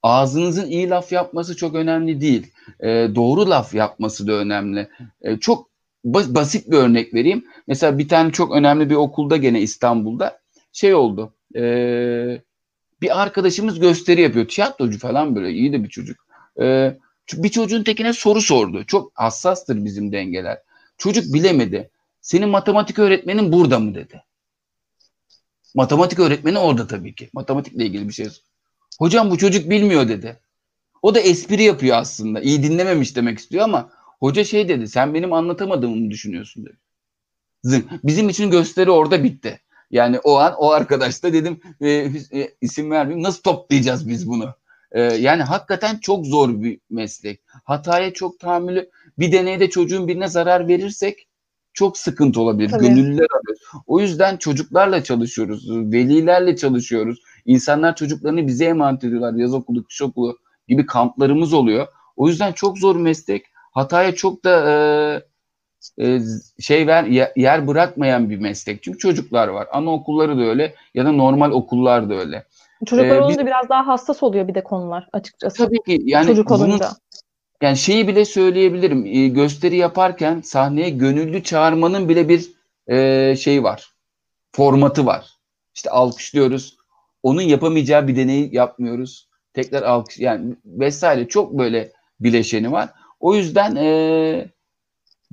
ağzınızın 0.02 0.66
iyi 0.66 0.90
laf 0.90 1.12
yapması 1.12 1.56
çok 1.56 1.74
önemli 1.74 2.20
değil. 2.20 2.52
E, 2.80 2.88
doğru 3.14 3.50
laf 3.50 3.74
yapması 3.74 4.26
da 4.26 4.32
önemli. 4.32 4.88
E, 5.22 5.36
çok 5.36 5.68
bas- 6.04 6.34
basit 6.34 6.70
bir 6.70 6.76
örnek 6.76 7.14
vereyim. 7.14 7.44
Mesela 7.66 7.98
bir 7.98 8.08
tane 8.08 8.32
çok 8.32 8.52
önemli 8.52 8.90
bir 8.90 8.94
okulda 8.94 9.36
gene 9.36 9.60
İstanbul'da 9.60 10.40
şey 10.72 10.94
oldu. 10.94 11.34
E, 11.56 11.62
bir 13.02 13.22
arkadaşımız 13.22 13.80
gösteri 13.80 14.20
yapıyor. 14.20 14.48
Tiyatrocu 14.48 14.98
falan 14.98 15.36
böyle 15.36 15.50
iyi 15.50 15.72
de 15.72 15.84
bir 15.84 15.88
çocuk. 15.88 16.26
E, 16.60 16.96
bir 17.32 17.48
çocuğun 17.48 17.82
tekine 17.82 18.12
soru 18.12 18.40
sordu. 18.40 18.84
Çok 18.84 19.12
hassastır 19.14 19.84
bizim 19.84 20.12
dengeler. 20.12 20.58
Çocuk 20.98 21.34
bilemedi. 21.34 21.90
Senin 22.26 22.48
matematik 22.48 22.98
öğretmenin 22.98 23.52
burada 23.52 23.78
mı 23.78 23.94
dedi. 23.94 24.22
Matematik 25.74 26.18
öğretmeni 26.18 26.58
orada 26.58 26.86
tabii 26.86 27.14
ki. 27.14 27.30
Matematikle 27.32 27.86
ilgili 27.86 28.08
bir 28.08 28.12
şey. 28.12 28.28
Hocam 28.98 29.30
bu 29.30 29.38
çocuk 29.38 29.70
bilmiyor 29.70 30.08
dedi. 30.08 30.40
O 31.02 31.14
da 31.14 31.20
espri 31.20 31.62
yapıyor 31.62 31.96
aslında. 31.96 32.40
İyi 32.40 32.62
dinlememiş 32.62 33.16
demek 33.16 33.38
istiyor 33.38 33.64
ama 33.64 33.90
hoca 34.20 34.44
şey 34.44 34.68
dedi. 34.68 34.88
Sen 34.88 35.14
benim 35.14 35.32
anlatamadığımı 35.32 36.10
düşünüyorsun 36.10 36.66
dedi. 36.66 37.84
Bizim 38.04 38.28
için 38.28 38.50
gösteri 38.50 38.90
orada 38.90 39.24
bitti. 39.24 39.60
Yani 39.90 40.18
o 40.18 40.36
an 40.36 40.54
o 40.58 40.70
arkadaş 40.70 41.22
da 41.22 41.32
dedim 41.32 41.60
e, 41.80 41.90
e, 41.90 42.54
isim 42.60 42.90
vermeyeyim 42.90 43.22
nasıl 43.22 43.42
toplayacağız 43.42 44.08
biz 44.08 44.28
bunu? 44.28 44.54
E, 44.92 45.00
yani 45.02 45.42
hakikaten 45.42 45.98
çok 45.98 46.26
zor 46.26 46.62
bir 46.62 46.80
meslek. 46.90 47.40
Hataya 47.64 48.12
çok 48.12 48.38
tahammülü. 48.38 48.90
Bir 49.18 49.32
deneyde 49.32 49.70
çocuğun 49.70 50.08
birine 50.08 50.28
zarar 50.28 50.68
verirsek 50.68 51.28
çok 51.76 51.98
sıkıntı 51.98 52.40
olabilir. 52.40 52.70
Tabii. 52.70 52.86
Gönüllüler 52.86 53.26
arıyoruz. 53.30 53.62
O 53.86 54.00
yüzden 54.00 54.36
çocuklarla 54.36 55.04
çalışıyoruz. 55.04 55.70
Velilerle 55.70 56.56
çalışıyoruz. 56.56 57.22
İnsanlar 57.46 57.96
çocuklarını 57.96 58.46
bize 58.46 58.64
emanet 58.64 59.04
ediyorlar. 59.04 59.34
Yaz 59.34 59.54
okulu, 59.54 59.84
kış 59.84 60.02
okulu 60.02 60.38
gibi 60.68 60.86
kamplarımız 60.86 61.54
oluyor. 61.54 61.86
O 62.16 62.28
yüzden 62.28 62.52
çok 62.52 62.78
zor 62.78 62.96
meslek. 62.96 63.44
Hataya 63.72 64.14
çok 64.14 64.44
da 64.44 64.70
e, 64.70 66.06
e, 66.06 66.20
şey 66.60 66.86
ver 66.86 67.04
yer 67.36 67.66
bırakmayan 67.66 68.30
bir 68.30 68.38
meslek. 68.38 68.82
Çünkü 68.82 68.98
çocuklar 68.98 69.48
var. 69.48 69.68
Anaokulları 69.72 70.38
da 70.38 70.42
öyle 70.42 70.74
ya 70.94 71.04
da 71.04 71.12
normal 71.12 71.50
okullar 71.50 72.10
da 72.10 72.14
öyle. 72.14 72.46
Çocuklar 72.86 73.16
ee, 73.16 73.20
olunca 73.20 73.38
biz, 73.38 73.46
biraz 73.46 73.68
daha 73.68 73.86
hassas 73.86 74.22
oluyor 74.22 74.48
bir 74.48 74.54
de 74.54 74.64
konular 74.64 75.08
açıkçası. 75.12 75.64
Tabii 75.64 75.82
ki 75.86 75.98
yani 76.04 76.26
Çocuk 76.26 76.50
olunca. 76.50 76.88
Yani 77.62 77.76
şeyi 77.76 78.08
bile 78.08 78.24
söyleyebilirim. 78.24 79.06
E, 79.06 79.28
gösteri 79.28 79.76
yaparken 79.76 80.40
sahneye 80.40 80.90
gönüllü 80.90 81.42
çağırmanın 81.42 82.08
bile 82.08 82.28
bir 82.28 82.56
şeyi 83.36 83.62
var. 83.62 83.94
Formatı 84.52 85.06
var. 85.06 85.26
İşte 85.74 85.90
alkışlıyoruz. 85.90 86.76
Onun 87.22 87.42
yapamayacağı 87.42 88.08
bir 88.08 88.16
deneyi 88.16 88.54
yapmıyoruz. 88.54 89.28
Tekrar 89.54 89.82
alkış 89.82 90.18
yani 90.18 90.56
vesaire 90.64 91.28
çok 91.28 91.58
böyle 91.58 91.92
bileşeni 92.20 92.72
var. 92.72 92.90
O 93.20 93.34
yüzden 93.34 93.76
e, 93.76 94.48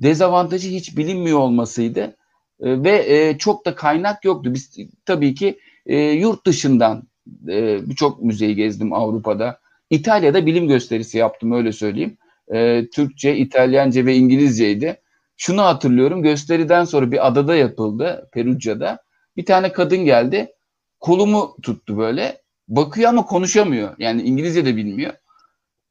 dezavantajı 0.02 0.68
hiç 0.68 0.96
bilinmiyor 0.96 1.38
olmasıydı. 1.38 2.16
E, 2.60 2.82
ve 2.84 3.04
e, 3.08 3.38
çok 3.38 3.66
da 3.66 3.74
kaynak 3.74 4.24
yoktu. 4.24 4.54
Biz 4.54 4.76
tabii 5.06 5.34
ki 5.34 5.58
e, 5.86 5.96
yurt 5.98 6.46
dışından 6.46 7.02
e, 7.48 7.88
birçok 7.90 8.22
müzeyi 8.22 8.54
gezdim 8.54 8.92
Avrupa'da. 8.92 9.60
İtalya'da 9.90 10.46
bilim 10.46 10.68
gösterisi 10.68 11.18
yaptım 11.18 11.52
öyle 11.52 11.72
söyleyeyim. 11.72 12.18
E, 12.52 12.88
Türkçe, 12.94 13.36
İtalyanca 13.36 14.06
ve 14.06 14.14
İngilizceydi. 14.14 15.00
Şunu 15.36 15.62
hatırlıyorum 15.62 16.22
gösteriden 16.22 16.84
sonra 16.84 17.10
bir 17.10 17.26
adada 17.26 17.54
yapıldı 17.56 18.28
Perugia'da. 18.32 18.98
Bir 19.36 19.44
tane 19.44 19.72
kadın 19.72 20.04
geldi 20.04 20.52
kolumu 21.00 21.56
tuttu 21.62 21.98
böyle. 21.98 22.42
Bakıyor 22.68 23.08
ama 23.10 23.26
konuşamıyor. 23.26 23.94
Yani 23.98 24.22
İngilizce 24.22 24.66
de 24.66 24.76
bilmiyor. 24.76 25.12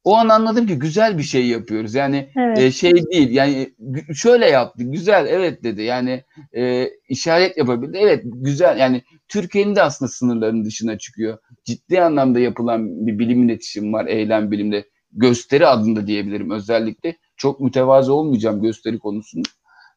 O 0.03 0.15
an 0.17 0.29
anladım 0.29 0.67
ki 0.67 0.79
güzel 0.79 1.17
bir 1.17 1.23
şey 1.23 1.47
yapıyoruz. 1.47 1.95
Yani 1.95 2.29
evet. 2.37 2.57
e, 2.57 2.71
şey 2.71 2.93
değil. 2.93 3.29
Yani 3.31 3.73
şöyle 4.15 4.49
yaptı. 4.49 4.83
Güzel 4.83 5.27
evet 5.29 5.63
dedi. 5.63 5.81
Yani 5.81 6.23
e, 6.55 6.89
işaret 7.09 7.57
yapabildi. 7.57 7.97
Evet 7.97 8.23
güzel. 8.25 8.77
Yani 8.79 9.01
Türkiye'nin 9.27 9.75
de 9.75 9.81
aslında 9.81 10.11
sınırlarının 10.11 10.65
dışına 10.65 10.97
çıkıyor. 10.97 11.37
Ciddi 11.63 12.01
anlamda 12.01 12.39
yapılan 12.39 13.07
bir 13.07 13.19
bilim 13.19 13.43
iletişim 13.43 13.93
var. 13.93 14.05
Eylem 14.05 14.51
bilimde. 14.51 14.85
Gösteri 15.11 15.67
adında 15.67 16.07
diyebilirim 16.07 16.51
özellikle. 16.51 17.17
Çok 17.37 17.59
mütevazı 17.59 18.13
olmayacağım 18.13 18.61
gösteri 18.61 18.99
konusunda. 18.99 19.49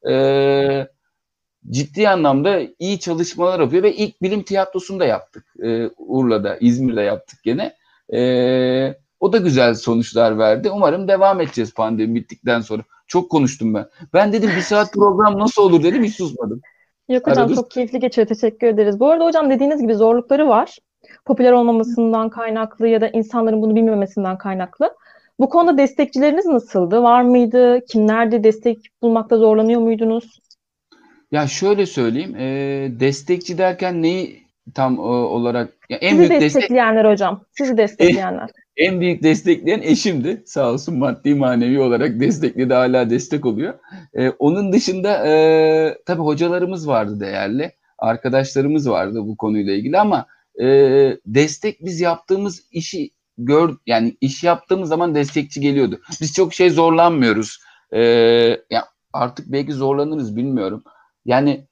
Eee 0.06 0.88
ciddi 1.70 2.08
anlamda 2.08 2.60
iyi 2.78 3.00
çalışmalar 3.00 3.60
yapıyor 3.60 3.82
ve 3.82 3.94
ilk 3.94 4.22
bilim 4.22 4.42
tiyatrosunu 4.42 5.00
da 5.00 5.04
yaptık. 5.04 5.46
E, 5.62 5.88
Urla'da, 5.98 6.56
İzmir'de 6.56 7.02
yaptık 7.02 7.38
gene. 7.42 7.76
E, 8.14 8.20
o 9.20 9.32
da 9.32 9.38
güzel 9.38 9.74
sonuçlar 9.74 10.38
verdi. 10.38 10.70
Umarım 10.70 11.08
devam 11.08 11.40
edeceğiz 11.40 11.74
pandemi 11.74 12.14
bittikten 12.14 12.60
sonra. 12.60 12.82
Çok 13.06 13.30
konuştum 13.30 13.74
ben. 13.74 13.86
Ben 14.12 14.32
dedim 14.32 14.50
bir 14.56 14.62
saat 14.62 14.92
program 14.92 15.38
nasıl 15.38 15.62
olur 15.62 15.82
dedim 15.82 16.04
hiç 16.04 16.16
susmadım. 16.16 16.60
Yok 17.08 17.26
hocam 17.26 17.38
Aradık. 17.42 17.56
çok 17.56 17.70
keyifli 17.70 18.00
geçiyor. 18.00 18.26
Teşekkür 18.26 18.66
ederiz. 18.66 19.00
Bu 19.00 19.10
arada 19.10 19.24
hocam 19.24 19.50
dediğiniz 19.50 19.80
gibi 19.80 19.94
zorlukları 19.94 20.48
var. 20.48 20.78
Popüler 21.24 21.52
olmamasından 21.52 22.28
kaynaklı 22.28 22.88
ya 22.88 23.00
da 23.00 23.08
insanların 23.08 23.62
bunu 23.62 23.74
bilmemesinden 23.76 24.38
kaynaklı. 24.38 24.90
Bu 25.40 25.48
konuda 25.48 25.78
destekçileriniz 25.78 26.46
nasıldı? 26.46 27.02
Var 27.02 27.22
mıydı? 27.22 27.80
Kimlerdi? 27.88 28.44
Destek 28.44 28.78
bulmakta 29.02 29.36
zorlanıyor 29.36 29.80
muydunuz? 29.80 30.40
Ya 31.32 31.46
şöyle 31.46 31.86
söyleyeyim. 31.86 32.36
E, 32.36 32.46
destekçi 33.00 33.58
derken 33.58 34.02
neyi 34.02 34.45
tam 34.74 34.96
e, 34.96 35.00
olarak 35.00 35.72
ya 35.90 35.98
en 35.98 36.10
Sizi 36.10 36.18
büyük 36.18 36.30
destek 36.30 36.62
destekleyenler 36.62 37.04
hocam. 37.04 37.44
Sizi 37.52 37.76
destekleyenler. 37.76 38.50
en 38.76 39.00
büyük 39.00 39.22
destekleyen 39.22 39.80
eşimdi. 39.82 40.42
Sağ 40.46 40.72
olsun 40.72 40.98
maddi 40.98 41.34
manevi 41.34 41.80
olarak 41.80 42.20
destekledi 42.20 42.74
hala 42.74 43.10
destek 43.10 43.46
oluyor. 43.46 43.74
Ee, 44.14 44.30
onun 44.30 44.72
dışında 44.72 45.26
e, 45.26 45.98
tabii 46.06 46.22
hocalarımız 46.22 46.88
vardı 46.88 47.20
değerli. 47.20 47.72
Arkadaşlarımız 47.98 48.90
vardı 48.90 49.20
bu 49.22 49.36
konuyla 49.36 49.74
ilgili 49.74 49.98
ama 49.98 50.26
e, 50.60 50.66
destek 51.26 51.84
biz 51.84 52.00
yaptığımız 52.00 52.64
işi 52.72 53.10
gör 53.38 53.74
yani 53.86 54.16
iş 54.20 54.44
yaptığımız 54.44 54.88
zaman 54.88 55.14
destekçi 55.14 55.60
geliyordu. 55.60 56.00
Biz 56.20 56.34
çok 56.34 56.54
şey 56.54 56.70
zorlanmıyoruz. 56.70 57.58
Ee, 57.92 58.00
ya 58.70 58.84
artık 59.12 59.52
belki 59.52 59.72
zorlanırız 59.72 60.36
bilmiyorum. 60.36 60.84
Yani 61.24 61.66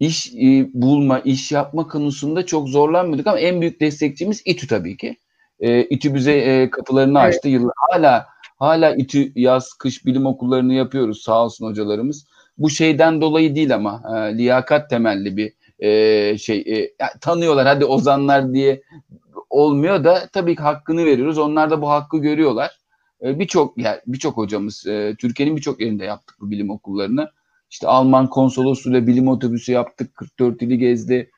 iş 0.00 0.34
e, 0.34 0.68
bulma, 0.74 1.18
iş 1.18 1.52
yapma 1.52 1.88
konusunda 1.88 2.46
çok 2.46 2.68
zorlanmıyorduk 2.68 3.26
ama 3.26 3.38
en 3.38 3.60
büyük 3.60 3.80
destekçimiz 3.80 4.42
İTÜ 4.44 4.66
tabii 4.66 4.96
ki. 4.96 5.16
E, 5.60 5.82
İTÜ 5.84 6.14
bize 6.14 6.32
e, 6.32 6.70
kapılarını 6.70 7.18
Evet. 7.18 7.34
açtı. 7.34 7.48
Yıllar. 7.48 7.72
Hala 7.92 8.26
hala 8.58 8.94
İTÜ 8.94 9.32
yaz 9.34 9.72
kış 9.72 10.06
bilim 10.06 10.26
okullarını 10.26 10.74
yapıyoruz 10.74 11.22
sağ 11.22 11.44
olsun 11.44 11.66
hocalarımız. 11.66 12.26
Bu 12.58 12.70
şeyden 12.70 13.20
dolayı 13.20 13.54
değil 13.54 13.74
ama 13.74 14.02
e, 14.16 14.38
liyakat 14.38 14.90
temelli 14.90 15.36
bir 15.36 15.52
e, 15.78 16.38
şey 16.38 16.64
e, 16.66 16.78
ya, 16.78 17.10
tanıyorlar 17.20 17.66
hadi 17.66 17.84
ozanlar 17.84 18.52
diye 18.54 18.82
olmuyor 19.50 20.04
da 20.04 20.28
tabii 20.32 20.56
ki 20.56 20.62
hakkını 20.62 21.04
veriyoruz. 21.04 21.38
Onlar 21.38 21.70
da 21.70 21.82
bu 21.82 21.90
hakkı 21.90 22.18
görüyorlar. 22.18 22.78
E, 23.22 23.38
birçok 23.38 23.78
yer, 23.78 24.00
birçok 24.06 24.36
hocamız 24.36 24.86
e, 24.86 25.14
Türkiye'nin 25.18 25.56
birçok 25.56 25.80
yerinde 25.80 26.04
yaptık 26.04 26.36
bu 26.40 26.50
bilim 26.50 26.70
okullarını. 26.70 27.30
İşte 27.70 27.86
Alman 27.86 28.30
konsolosluğuyla 28.30 29.06
bilim 29.06 29.28
otobüsü 29.28 29.72
yaptık. 29.72 30.14
44 30.14 30.62
ili 30.62 30.78
gezdi. 30.78 31.30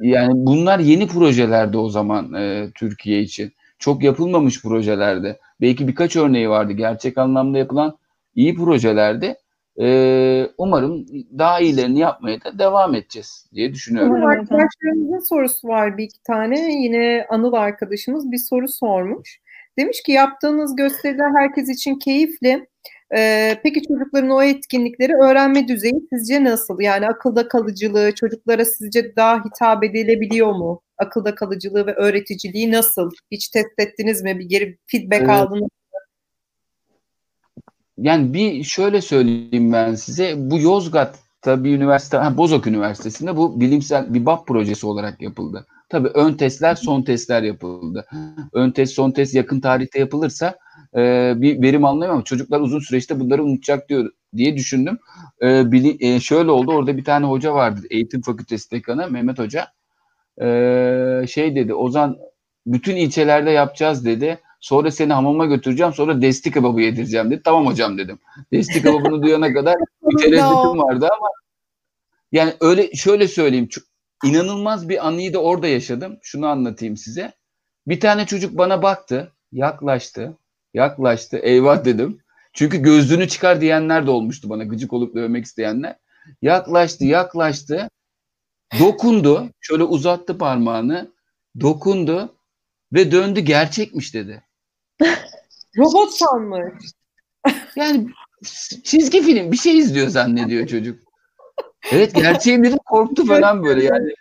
Yani 0.00 0.32
bunlar 0.34 0.78
yeni 0.78 1.06
projelerdi 1.06 1.78
o 1.78 1.88
zaman 1.88 2.34
e, 2.34 2.70
Türkiye 2.74 3.20
için. 3.20 3.52
Çok 3.78 4.02
yapılmamış 4.02 4.62
projelerdi. 4.62 5.38
Belki 5.60 5.88
birkaç 5.88 6.16
örneği 6.16 6.50
vardı. 6.50 6.72
Gerçek 6.72 7.18
anlamda 7.18 7.58
yapılan 7.58 7.98
iyi 8.34 8.54
projelerdi. 8.56 9.36
E, 9.80 10.48
umarım 10.58 11.06
daha 11.38 11.60
iyilerini 11.60 11.98
yapmaya 11.98 12.44
da 12.44 12.58
devam 12.58 12.94
edeceğiz 12.94 13.46
diye 13.54 13.72
düşünüyorum. 13.72 14.14
Umarım. 14.14 14.40
Arkadaşlarımızın 14.40 15.28
sorusu 15.28 15.68
var 15.68 15.98
bir 15.98 16.04
iki 16.04 16.22
tane. 16.22 16.82
Yine 16.82 17.26
Anıl 17.30 17.52
arkadaşımız 17.52 18.32
bir 18.32 18.38
soru 18.38 18.68
sormuş. 18.68 19.40
Demiş 19.78 20.02
ki 20.02 20.12
yaptığınız 20.12 20.76
gösteriler 20.76 21.30
herkes 21.36 21.68
için 21.68 21.94
keyifli. 21.98 22.66
Ee, 23.16 23.60
peki 23.62 23.82
çocukların 23.82 24.30
o 24.30 24.42
etkinlikleri 24.42 25.12
öğrenme 25.14 25.68
düzeyi 25.68 26.08
sizce 26.12 26.44
nasıl? 26.44 26.80
Yani 26.80 27.06
akılda 27.06 27.48
kalıcılığı 27.48 28.14
çocuklara 28.14 28.64
sizce 28.64 29.16
daha 29.16 29.44
hitap 29.44 29.84
edilebiliyor 29.84 30.52
mu? 30.52 30.82
Akılda 30.98 31.34
kalıcılığı 31.34 31.86
ve 31.86 31.94
öğreticiliği 31.94 32.72
nasıl? 32.72 33.10
Hiç 33.30 33.48
test 33.48 33.78
ettiniz 33.78 34.22
mi? 34.22 34.38
Bir 34.38 34.44
geri 34.44 34.78
feedback 34.86 35.20
Evet. 35.20 35.30
aldınız 35.30 35.62
mı? 35.62 35.68
Yani 37.98 38.34
bir 38.34 38.64
şöyle 38.64 39.00
söyleyeyim 39.00 39.72
ben 39.72 39.94
size. 39.94 40.34
Bu 40.36 40.58
Yozgat'ta 40.58 41.64
bir 41.64 41.76
üniversite, 41.76 42.16
ha, 42.16 42.36
Bozok 42.36 42.66
Üniversitesi'nde 42.66 43.36
bu 43.36 43.60
bilimsel 43.60 44.14
bir 44.14 44.26
BAP 44.26 44.46
projesi 44.46 44.86
olarak 44.86 45.22
yapıldı. 45.22 45.66
Tabii 45.88 46.08
ön 46.08 46.34
testler, 46.34 46.74
son 46.74 47.02
testler 47.02 47.42
yapıldı. 47.42 48.06
Ön 48.52 48.70
test, 48.70 48.94
son 48.94 49.10
test 49.10 49.34
yakın 49.34 49.60
tarihte 49.60 49.98
yapılırsa 49.98 50.56
e, 50.96 51.32
bir 51.36 51.62
verim 51.62 51.84
ama 51.84 52.24
çocuklar 52.24 52.60
uzun 52.60 52.80
süreçte 52.80 53.20
bunları 53.20 53.44
unutacak 53.44 53.88
diyor 53.88 54.10
diye 54.36 54.56
düşündüm. 54.56 54.98
E, 55.42 55.46
bili- 55.46 56.14
e, 56.14 56.20
şöyle 56.20 56.50
oldu, 56.50 56.72
orada 56.72 56.96
bir 56.96 57.04
tane 57.04 57.26
hoca 57.26 57.54
vardı, 57.54 57.80
eğitim 57.90 58.22
fakültesi 58.22 58.70
dekanı 58.70 59.10
Mehmet 59.10 59.38
Hoca. 59.38 59.66
E, 60.42 60.46
şey 61.28 61.56
dedi, 61.56 61.74
Ozan 61.74 62.18
bütün 62.66 62.96
ilçelerde 62.96 63.50
yapacağız 63.50 64.04
dedi. 64.04 64.38
Sonra 64.60 64.90
seni 64.90 65.12
hamama 65.12 65.46
götüreceğim. 65.46 65.92
Sonra 65.92 66.22
desti 66.22 66.50
kebabı 66.52 66.80
yedireceğim 66.80 67.30
dedi. 67.30 67.40
Tamam 67.44 67.66
hocam 67.66 67.98
dedim. 67.98 68.18
Desti 68.52 68.82
kebabını 68.82 69.22
duyana 69.22 69.52
kadar 69.52 69.76
bir 70.02 70.16
tereddütüm 70.16 70.78
vardı 70.78 71.08
ama 71.18 71.28
yani 72.32 72.52
öyle 72.60 72.92
şöyle 72.94 73.28
söyleyeyim. 73.28 73.68
İnanılmaz 74.24 74.88
bir 74.88 75.06
anıyı 75.06 75.34
da 75.34 75.38
orada 75.42 75.68
yaşadım. 75.68 76.18
Şunu 76.22 76.46
anlatayım 76.46 76.96
size. 76.96 77.32
Bir 77.86 78.00
tane 78.00 78.26
çocuk 78.26 78.58
bana 78.58 78.82
baktı. 78.82 79.32
Yaklaştı. 79.52 80.36
Yaklaştı. 80.74 81.36
Eyvah 81.36 81.84
dedim. 81.84 82.18
Çünkü 82.52 82.82
gözlüğünü 82.82 83.28
çıkar 83.28 83.60
diyenler 83.60 84.06
de 84.06 84.10
olmuştu 84.10 84.50
bana. 84.50 84.64
Gıcık 84.64 84.92
olup 84.92 85.14
dövmek 85.14 85.44
isteyenler. 85.44 85.96
Yaklaştı, 86.42 87.04
yaklaştı. 87.04 87.90
Dokundu. 88.78 89.50
Şöyle 89.60 89.84
uzattı 89.84 90.38
parmağını. 90.38 91.12
Dokundu 91.60 92.34
ve 92.92 93.12
döndü 93.12 93.40
gerçekmiş 93.40 94.14
dedi. 94.14 94.42
Robot 95.78 96.10
sanmış. 96.10 96.84
Yani 97.76 98.06
çizgi 98.84 99.22
film 99.22 99.52
bir 99.52 99.56
şey 99.56 99.78
izliyor 99.78 100.08
zannediyor 100.08 100.66
çocuk. 100.66 101.00
Evet 101.92 102.14
gerçeğim 102.14 102.64
dedim 102.64 102.78
korktu 102.86 103.26
falan 103.26 103.64
böyle 103.64 103.84
yani. 103.84 104.14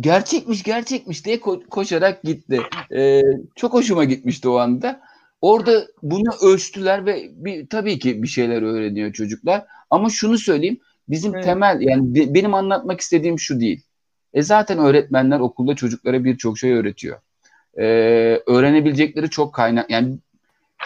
Gerçekmiş 0.00 0.62
gerçekmiş 0.62 1.24
diye 1.24 1.36
ko- 1.36 1.66
koşarak 1.66 2.22
gitti. 2.22 2.60
Ee, 2.92 3.22
çok 3.54 3.72
hoşuma 3.72 4.04
gitmişti 4.04 4.48
o 4.48 4.56
anda. 4.56 5.00
Orada 5.40 5.86
bunu 6.02 6.34
ölçtüler 6.42 7.06
ve 7.06 7.30
bir, 7.32 7.66
tabii 7.66 7.98
ki 7.98 8.22
bir 8.22 8.28
şeyler 8.28 8.62
öğreniyor 8.62 9.12
çocuklar. 9.12 9.64
Ama 9.90 10.10
şunu 10.10 10.38
söyleyeyim 10.38 10.80
bizim 11.08 11.34
Evet. 11.34 11.44
temel 11.44 11.80
yani 11.80 12.14
be- 12.14 12.34
benim 12.34 12.54
anlatmak 12.54 13.00
istediğim 13.00 13.38
şu 13.38 13.60
değil. 13.60 13.82
E 14.34 14.42
zaten 14.42 14.78
öğretmenler 14.78 15.40
okulda 15.40 15.74
çocuklara 15.74 16.24
birçok 16.24 16.58
şey 16.58 16.72
öğretiyor. 16.72 17.18
Ee, 17.78 17.82
öğrenebilecekleri 18.46 19.30
çok 19.30 19.54
kaynak 19.54 19.90
yani 19.90 20.18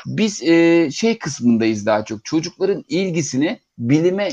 biz 0.06 0.42
e, 0.42 0.88
şey 0.90 1.18
kısmındayız 1.18 1.86
daha 1.86 2.04
çok. 2.04 2.24
Çocukların 2.24 2.84
ilgisini 2.88 3.58
bilime 3.78 4.30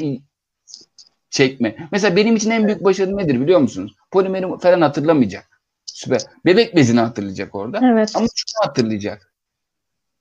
çekme. 1.30 1.76
Mesela 1.92 2.16
benim 2.16 2.36
için 2.36 2.50
en 2.50 2.68
büyük 2.68 2.84
başarı 2.84 3.18
nedir 3.18 3.42
biliyor 3.42 3.60
musunuz? 3.60 3.96
Polimeri 4.12 4.60
falan 4.60 4.82
hatırlamayacak. 4.82 5.62
Süper. 5.86 6.22
Bebek 6.46 6.76
bezini 6.76 7.00
hatırlayacak 7.00 7.56
orada. 7.56 7.80
Evet. 7.84 8.12
Ama 8.16 8.28
şunu 8.36 8.68
hatırlayacak. 8.68 9.34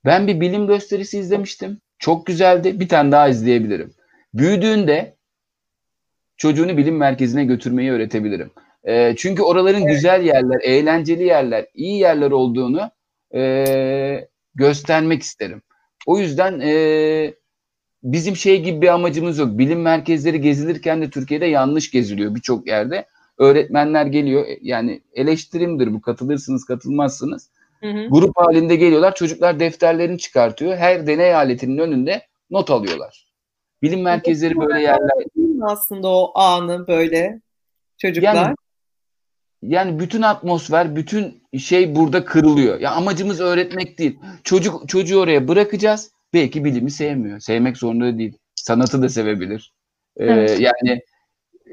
Ben 0.07 0.27
bir 0.27 0.41
bilim 0.41 0.67
gösterisi 0.67 1.19
izlemiştim. 1.19 1.81
Çok 1.99 2.25
güzeldi. 2.25 2.79
Bir 2.79 2.89
tane 2.89 3.11
daha 3.11 3.27
izleyebilirim. 3.27 3.93
Büyüdüğünde 4.33 5.15
çocuğunu 6.37 6.77
bilim 6.77 6.97
merkezine 6.97 7.45
götürmeyi 7.45 7.91
öğretebilirim. 7.91 8.51
Ee, 8.87 9.15
çünkü 9.17 9.41
oraların 9.41 9.85
güzel 9.85 10.23
yerler, 10.23 10.59
eğlenceli 10.63 11.23
yerler, 11.23 11.65
iyi 11.73 11.99
yerler 11.99 12.31
olduğunu 12.31 12.91
e, 13.35 14.27
göstermek 14.55 15.23
isterim. 15.23 15.61
O 16.05 16.19
yüzden 16.19 16.59
e, 16.59 17.33
bizim 18.03 18.35
şey 18.35 18.63
gibi 18.63 18.81
bir 18.81 18.87
amacımız 18.87 19.37
yok. 19.37 19.57
Bilim 19.57 19.81
merkezleri 19.81 20.41
gezilirken 20.41 21.01
de 21.01 21.09
Türkiye'de 21.09 21.45
yanlış 21.45 21.91
geziliyor 21.91 22.35
birçok 22.35 22.67
yerde. 22.67 23.05
Öğretmenler 23.37 24.05
geliyor. 24.05 24.45
Yani 24.61 25.01
eleştirimdir 25.13 25.93
bu. 25.93 26.01
Katılırsınız, 26.01 26.65
katılmazsınız. 26.65 27.49
Hı 27.79 27.87
hı. 27.87 28.07
Grup 28.09 28.37
halinde 28.37 28.75
geliyorlar. 28.75 29.15
Çocuklar 29.15 29.59
defterlerini 29.59 30.17
çıkartıyor. 30.17 30.77
Her 30.77 31.07
deney 31.07 31.35
aletinin 31.35 31.77
önünde 31.77 32.21
not 32.49 32.69
alıyorlar. 32.69 33.27
Bilim 33.81 34.01
merkezleri 34.01 34.55
böyle 34.55 34.81
yerler. 34.81 35.23
Aslında 35.61 36.07
o 36.07 36.39
anı 36.39 36.87
böyle 36.87 37.41
çocuklar? 37.97 38.35
Yani 38.35 38.55
yani 39.61 39.99
bütün 39.99 40.21
atmosfer, 40.21 40.95
bütün 40.95 41.43
şey 41.57 41.95
burada 41.95 42.25
kırılıyor. 42.25 42.79
Ya 42.79 42.91
amacımız 42.91 43.41
öğretmek 43.41 43.99
değil. 43.99 44.19
Çocuk 44.43 44.89
çocuğu 44.89 45.19
oraya 45.19 45.47
bırakacağız. 45.47 46.11
Belki 46.33 46.63
bilimi 46.63 46.91
sevmiyor. 46.91 47.39
Sevmek 47.39 47.77
zorunda 47.77 48.05
da 48.05 48.17
değil. 48.17 48.37
Sanatı 48.55 49.01
da 49.01 49.09
sevebilir. 49.09 49.73
Ee, 50.17 50.25
Evet. 50.25 50.59
Yani 50.59 51.01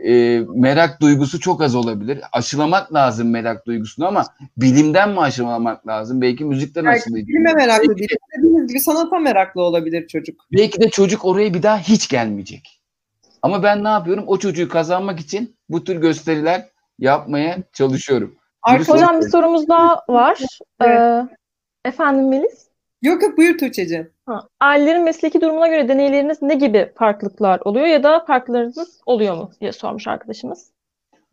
e, 0.06 0.42
merak 0.54 1.00
duygusu 1.00 1.40
çok 1.40 1.62
az 1.62 1.74
olabilir. 1.74 2.20
Aşılamak 2.32 2.94
lazım 2.94 3.30
merak 3.30 3.66
duygusunu 3.66 4.06
ama 4.06 4.24
bilimden 4.56 5.10
mi 5.10 5.20
aşılamak 5.20 5.86
lazım? 5.86 6.20
Belki 6.20 6.44
müzikten 6.44 6.84
Belki 6.84 7.00
aşılayacak. 7.00 7.28
bilime 7.28 7.52
meraklı 7.52 7.88
Belki- 7.88 7.98
değil. 7.98 8.08
Dediğiniz 8.38 8.68
gibi 8.68 8.80
sanata 8.80 9.18
meraklı 9.18 9.62
olabilir 9.62 10.06
çocuk. 10.08 10.40
Belki 10.52 10.80
de 10.80 10.90
çocuk 10.90 11.24
oraya 11.24 11.54
bir 11.54 11.62
daha 11.62 11.78
hiç 11.78 12.08
gelmeyecek. 12.08 12.80
Ama 13.42 13.62
ben 13.62 13.84
ne 13.84 13.88
yapıyorum? 13.88 14.24
O 14.26 14.38
çocuğu 14.38 14.68
kazanmak 14.68 15.20
için 15.20 15.56
bu 15.68 15.84
tür 15.84 15.96
gösteriler 15.96 16.68
yapmaya 16.98 17.58
çalışıyorum. 17.72 18.34
Arka 18.62 18.92
hocam 18.92 19.20
bir 19.20 19.28
sorumuz 19.28 19.68
daha 19.68 20.00
var. 20.08 20.38
Evet. 20.80 20.98
Ee, 21.00 21.88
efendim 21.88 22.28
Melis? 22.28 22.66
Yok 23.04 23.22
yok 23.22 23.38
buyur 23.38 23.58
Tuğçe'ciğim. 23.58 24.10
Ailelerin 24.60 25.04
mesleki 25.04 25.40
durumuna 25.40 25.68
göre 25.68 25.88
deneyleriniz 25.88 26.42
ne 26.42 26.54
gibi 26.54 26.92
farklılıklar 26.94 27.60
oluyor 27.64 27.86
ya 27.86 28.02
da 28.02 28.24
farklarınız 28.24 29.00
oluyor 29.06 29.36
mu 29.36 29.50
diye 29.60 29.72
sormuş 29.72 30.08
arkadaşımız. 30.08 30.70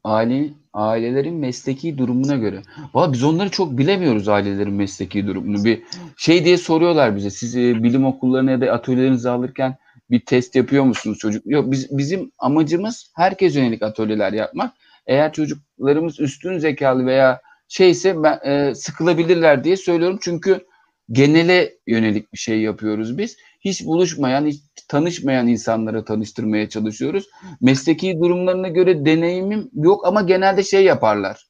Aile, 0.04 0.50
ailelerin 0.74 1.36
mesleki 1.36 1.98
durumuna 1.98 2.36
göre. 2.36 2.62
Valla 2.94 3.14
biz 3.14 3.24
onları 3.24 3.50
çok 3.50 3.78
bilemiyoruz 3.78 4.28
ailelerin 4.28 4.74
mesleki 4.74 5.28
durumunu. 5.28 5.64
Bir 5.66 5.84
şey 6.18 6.46
diye 6.46 6.58
soruyorlar 6.58 7.16
bize. 7.16 7.30
Siz 7.30 7.58
e, 7.58 7.84
bilim 7.84 8.06
okullarına 8.06 8.52
ya 8.52 8.62
da 8.62 8.72
atölyelerinizi 8.72 9.30
alırken 9.30 9.78
bir 10.10 10.26
test 10.26 10.56
yapıyor 10.56 10.84
musunuz 10.84 11.18
çocuk? 11.18 11.46
Yok 11.46 11.72
biz, 11.72 11.98
bizim 11.98 12.32
amacımız 12.40 13.12
herkes 13.16 13.56
yönelik 13.56 13.84
atölyeler 13.84 14.34
yapmak. 14.34 14.74
Eğer 15.08 15.34
çocuklarımız 15.34 16.20
üstün 16.20 16.58
zekalı 16.58 17.06
veya 17.06 17.42
şeyse 17.68 18.24
ben, 18.24 18.40
e, 18.44 18.76
sıkılabilirler 18.76 19.64
diye 19.64 19.78
söylüyorum. 19.78 20.20
Çünkü 20.22 20.71
genele 21.12 21.74
yönelik 21.88 22.34
bir 22.34 22.38
şey 22.38 22.62
yapıyoruz 22.62 23.18
biz. 23.18 23.38
Hiç 23.60 23.86
buluşmayan, 23.86 24.46
hiç 24.46 24.62
tanışmayan 24.88 25.48
insanlara 25.48 26.06
tanıştırmaya 26.06 26.70
çalışıyoruz. 26.70 27.30
Mesleki 27.62 28.20
durumlarına 28.20 28.68
göre 28.68 29.06
deneyimim 29.06 29.70
yok 29.74 30.08
ama 30.08 30.22
genelde 30.22 30.64
şey 30.64 30.84
yaparlar. 30.84 31.48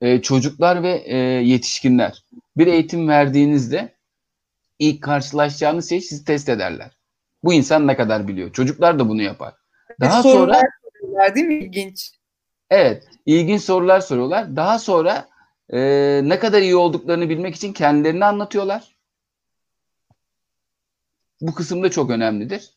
Ee, 0.00 0.22
çocuklar 0.22 0.82
ve 0.82 1.02
e, 1.06 1.16
yetişkinler 1.16 2.24
bir 2.56 2.66
eğitim 2.66 3.08
verdiğinizde 3.08 3.94
ilk 4.78 5.02
karşılaşacağınız 5.02 5.88
şey 5.88 6.00
sizi 6.00 6.24
test 6.24 6.48
ederler. 6.48 6.90
Bu 7.44 7.52
insan 7.52 7.86
ne 7.86 7.96
kadar 7.96 8.28
biliyor? 8.28 8.52
Çocuklar 8.52 8.98
da 8.98 9.08
bunu 9.08 9.22
yapar. 9.22 9.54
Daha 10.00 10.22
sonra 10.22 10.62
değil 11.34 11.46
mi 11.46 11.54
ilginç? 11.54 12.10
Evet, 12.70 13.04
ilginç 13.26 13.62
sorular 13.62 14.00
soruyorlar. 14.00 14.56
Daha 14.56 14.78
sonra 14.78 15.28
e, 15.70 15.80
ne 16.24 16.38
kadar 16.38 16.62
iyi 16.62 16.76
olduklarını 16.76 17.28
bilmek 17.28 17.54
için 17.54 17.72
kendilerini 17.72 18.24
anlatıyorlar. 18.24 18.96
Bu 21.40 21.54
kısım 21.54 21.82
da 21.82 21.90
çok 21.90 22.10
önemlidir. 22.10 22.70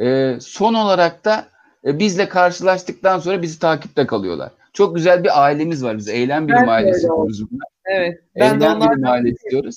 E, 0.00 0.36
son 0.40 0.74
olarak 0.74 1.24
da 1.24 1.48
e, 1.84 1.98
bizle 1.98 2.28
karşılaştıktan 2.28 3.18
sonra 3.18 3.42
bizi 3.42 3.58
takipte 3.58 4.06
kalıyorlar. 4.06 4.52
Çok 4.72 4.96
güzel 4.96 5.24
bir 5.24 5.44
ailemiz 5.44 5.84
var. 5.84 5.98
Biz 5.98 6.08
eylem 6.08 6.48
bilim 6.48 6.68
ailesi 6.68 7.02
diyoruz 7.02 7.50
buna. 7.50 7.62
Evet. 7.84 8.20
Ben 8.36 8.54
eylem 8.54 8.80
de 8.80 8.90
bilim 8.90 9.06
ailesi 9.06 9.50
diyoruz. 9.50 9.76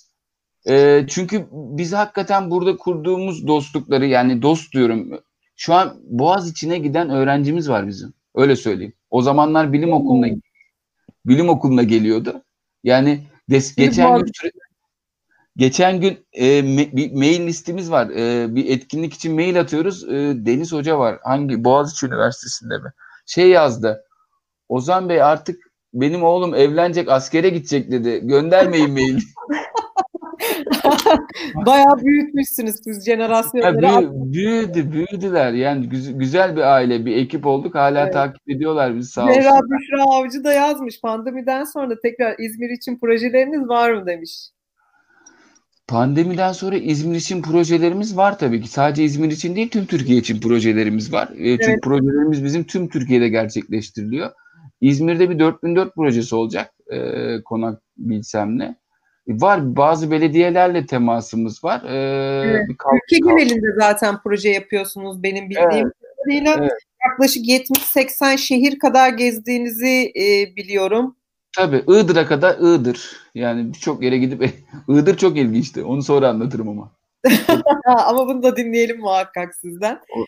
E, 0.69 1.05
çünkü 1.09 1.45
biz 1.51 1.93
hakikaten 1.93 2.51
burada 2.51 2.78
kurduğumuz 2.78 3.47
dostlukları 3.47 4.05
yani 4.05 4.41
dost 4.41 4.73
diyorum. 4.73 5.19
Şu 5.55 5.73
an 5.73 5.97
Boğaz 6.03 6.49
içine 6.49 6.78
giden 6.78 7.09
öğrencimiz 7.09 7.69
var 7.69 7.88
bizim. 7.88 8.13
Öyle 8.36 8.55
söyleyeyim. 8.55 8.93
O 9.09 9.21
zamanlar 9.21 9.73
bilim 9.73 9.93
okuluna 9.93 10.28
bilim 11.28 11.49
okuluna 11.49 11.84
geliyordu. 11.84 12.43
Yani 12.84 13.23
des, 13.49 13.75
geçen 13.75 14.17
gün 14.17 14.32
geçen 15.57 16.01
gün 16.01 16.25
e, 16.34 16.61
me, 16.61 16.95
bir 16.95 17.11
mail 17.11 17.47
listemiz 17.47 17.91
var. 17.91 18.09
E, 18.09 18.55
bir 18.55 18.69
etkinlik 18.69 19.13
için 19.13 19.36
mail 19.36 19.59
atıyoruz. 19.59 20.03
E, 20.03 20.34
Deniz 20.45 20.73
Hoca 20.73 20.99
var. 20.99 21.19
Hangi 21.23 21.63
Boğaziçi 21.63 22.05
Üniversitesi'nde 22.05 22.78
mi? 22.78 22.93
Şey 23.25 23.49
yazdı. 23.49 24.03
Ozan 24.69 25.09
Bey 25.09 25.21
artık 25.21 25.63
benim 25.93 26.23
oğlum 26.23 26.55
evlenecek, 26.55 27.09
askere 27.09 27.49
gidecek 27.49 27.91
dedi. 27.91 28.19
Göndermeyin 28.23 28.91
mail. 28.91 29.19
Bayağı 31.65 31.97
büyütmüşsünüz 32.03 32.75
siz 32.83 33.05
jenerasyonları. 33.05 33.85
Ya 33.85 34.01
büyü, 34.01 34.33
büyüdü, 34.33 34.91
büyüdüler. 34.91 35.53
Yani 35.53 35.89
güzel, 35.89 36.13
güzel 36.13 36.55
bir 36.55 36.61
aile, 36.61 37.05
bir 37.05 37.15
ekip 37.15 37.45
olduk. 37.45 37.75
Hala 37.75 38.03
evet. 38.03 38.13
takip 38.13 38.49
ediyorlar 38.49 38.95
bizi 38.95 39.09
sağ 39.09 39.23
olsun. 39.23 39.33
Zehra 39.33 39.59
Büşra 39.61 40.03
Avcı 40.03 40.43
da 40.43 40.53
yazmış. 40.53 41.01
Pandemiden 41.01 41.63
sonra 41.63 41.99
tekrar 42.03 42.35
İzmir 42.39 42.69
için 42.69 42.99
projeleriniz 42.99 43.69
var 43.69 43.91
mı 43.91 44.05
demiş. 44.05 44.49
Pandemiden 45.87 46.51
sonra 46.51 46.77
İzmir 46.77 47.15
için 47.15 47.41
projelerimiz 47.41 48.17
var 48.17 48.39
tabii 48.39 48.61
ki. 48.61 48.67
Sadece 48.67 49.03
İzmir 49.03 49.31
için 49.31 49.55
değil 49.55 49.69
tüm 49.69 49.85
Türkiye 49.85 50.17
için 50.17 50.41
projelerimiz 50.41 51.13
var. 51.13 51.29
E, 51.37 51.51
çünkü 51.51 51.71
evet. 51.71 51.83
projelerimiz 51.83 52.43
bizim 52.43 52.63
tüm 52.63 52.89
Türkiye'de 52.89 53.29
gerçekleştiriliyor. 53.29 54.31
İzmir'de 54.81 55.29
bir 55.29 55.39
4004 55.39 55.95
projesi 55.95 56.35
olacak. 56.35 56.73
E, 56.93 56.97
konak 57.45 57.81
bilsemle. 57.97 58.75
Var 59.28 59.75
bazı 59.75 60.11
belediyelerle 60.11 60.86
temasımız 60.86 61.63
var. 61.63 61.84
Ee, 61.84 62.49
evet. 62.49 62.69
Ülke 62.69 63.17
genelinde 63.17 63.73
zaten 63.80 64.15
proje 64.23 64.49
yapıyorsunuz 64.49 65.23
benim 65.23 65.49
bildiğim 65.49 65.91
kadarıyla. 66.28 66.55
Evet. 66.57 66.59
Evet. 66.59 66.71
Yaklaşık 67.11 67.45
70-80 67.45 68.38
şehir 68.38 68.80
kadar 68.80 69.09
gezdiğinizi 69.09 70.11
e, 70.15 70.55
biliyorum. 70.55 71.15
Tabii 71.55 71.84
Iğdır'a 71.88 72.25
kadar 72.25 72.57
Iğdır. 72.57 73.11
Yani 73.36 73.73
birçok 73.73 74.03
yere 74.03 74.17
gidip 74.17 74.53
Iğdır 74.88 75.17
çok 75.17 75.38
ilginçti. 75.38 75.84
Onu 75.84 76.03
sonra 76.03 76.30
anlatırım 76.30 76.69
ama. 76.69 76.91
ama 77.86 78.28
bunu 78.28 78.43
da 78.43 78.57
dinleyelim 78.57 78.99
muhakkak 78.99 79.55
sizden. 79.55 79.99
O, 80.17 80.25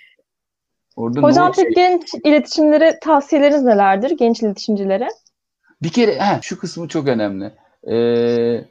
orada 0.95 1.21
Hocam 1.21 1.51
peki 1.55 1.61
şey... 1.61 1.73
genç 1.73 2.13
iletişimlere 2.25 2.99
tavsiyeleriniz 3.01 3.63
nelerdir? 3.63 4.11
Genç 4.11 4.41
iletişimcilere? 4.41 5.07
Bir 5.83 5.89
kere 5.89 6.19
he, 6.19 6.39
şu 6.41 6.59
kısmı 6.59 6.87
çok 6.87 7.07
önemli. 7.07 7.51
Ee, 7.91 8.65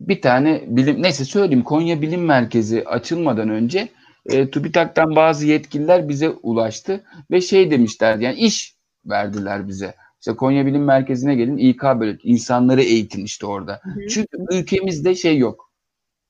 bir 0.00 0.22
tane 0.22 0.64
bilim 0.66 1.02
neyse 1.02 1.24
söyleyeyim 1.24 1.64
Konya 1.64 2.02
Bilim 2.02 2.24
Merkezi 2.24 2.84
açılmadan 2.84 3.48
önce 3.48 3.88
e, 4.26 4.50
TÜBİTAK'tan 4.50 5.16
bazı 5.16 5.46
yetkililer 5.46 6.08
bize 6.08 6.28
ulaştı 6.28 7.04
ve 7.30 7.40
şey 7.40 7.70
demişler 7.70 8.18
yani 8.18 8.38
iş 8.38 8.76
verdiler 9.06 9.68
bize. 9.68 9.94
İşte 10.20 10.36
Konya 10.36 10.66
Bilim 10.66 10.84
Merkezi'ne 10.84 11.34
gelin 11.34 11.56
İK 11.56 11.82
böyle 11.82 12.18
insanları 12.22 12.82
eğitin 12.82 13.24
işte 13.24 13.46
orada. 13.46 13.80
Hı 13.82 13.90
hı. 13.90 14.06
Çünkü 14.08 14.38
ülkemizde 14.52 15.14
şey 15.14 15.38
yok. 15.38 15.72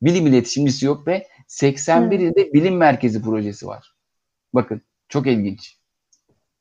Bilim 0.02 0.26
iletişimcisi 0.26 0.86
yok 0.86 1.06
ve 1.06 1.26
81 1.46 2.20
ilde 2.20 2.52
bilim 2.52 2.76
merkezi 2.76 3.22
projesi 3.22 3.66
var. 3.66 3.94
Bakın 4.54 4.82
çok 5.08 5.26
ilginç. 5.26 5.78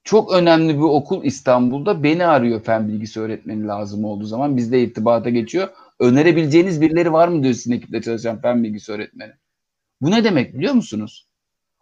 Çok 0.03 0.33
önemli 0.33 0.75
bir 0.75 0.81
okul 0.81 1.23
İstanbul'da 1.23 2.03
beni 2.03 2.25
arıyor 2.25 2.61
fen 2.61 2.87
bilgisi 2.87 3.19
öğretmeni 3.19 3.67
lazım 3.67 4.05
olduğu 4.05 4.25
zaman 4.25 4.57
bizde 4.57 4.81
irtibata 4.81 5.29
geçiyor. 5.29 5.69
Önerebileceğiniz 5.99 6.81
birileri 6.81 7.13
var 7.13 7.27
mı 7.27 7.43
diyor 7.43 7.53
sizin 7.53 7.71
ekipte 7.71 8.01
çalışan 8.01 8.41
fen 8.41 8.63
bilgisi 8.63 8.91
öğretmeni. 8.91 9.31
Bu 10.01 10.11
ne 10.11 10.23
demek 10.23 10.53
biliyor 10.57 10.73
musunuz? 10.73 11.27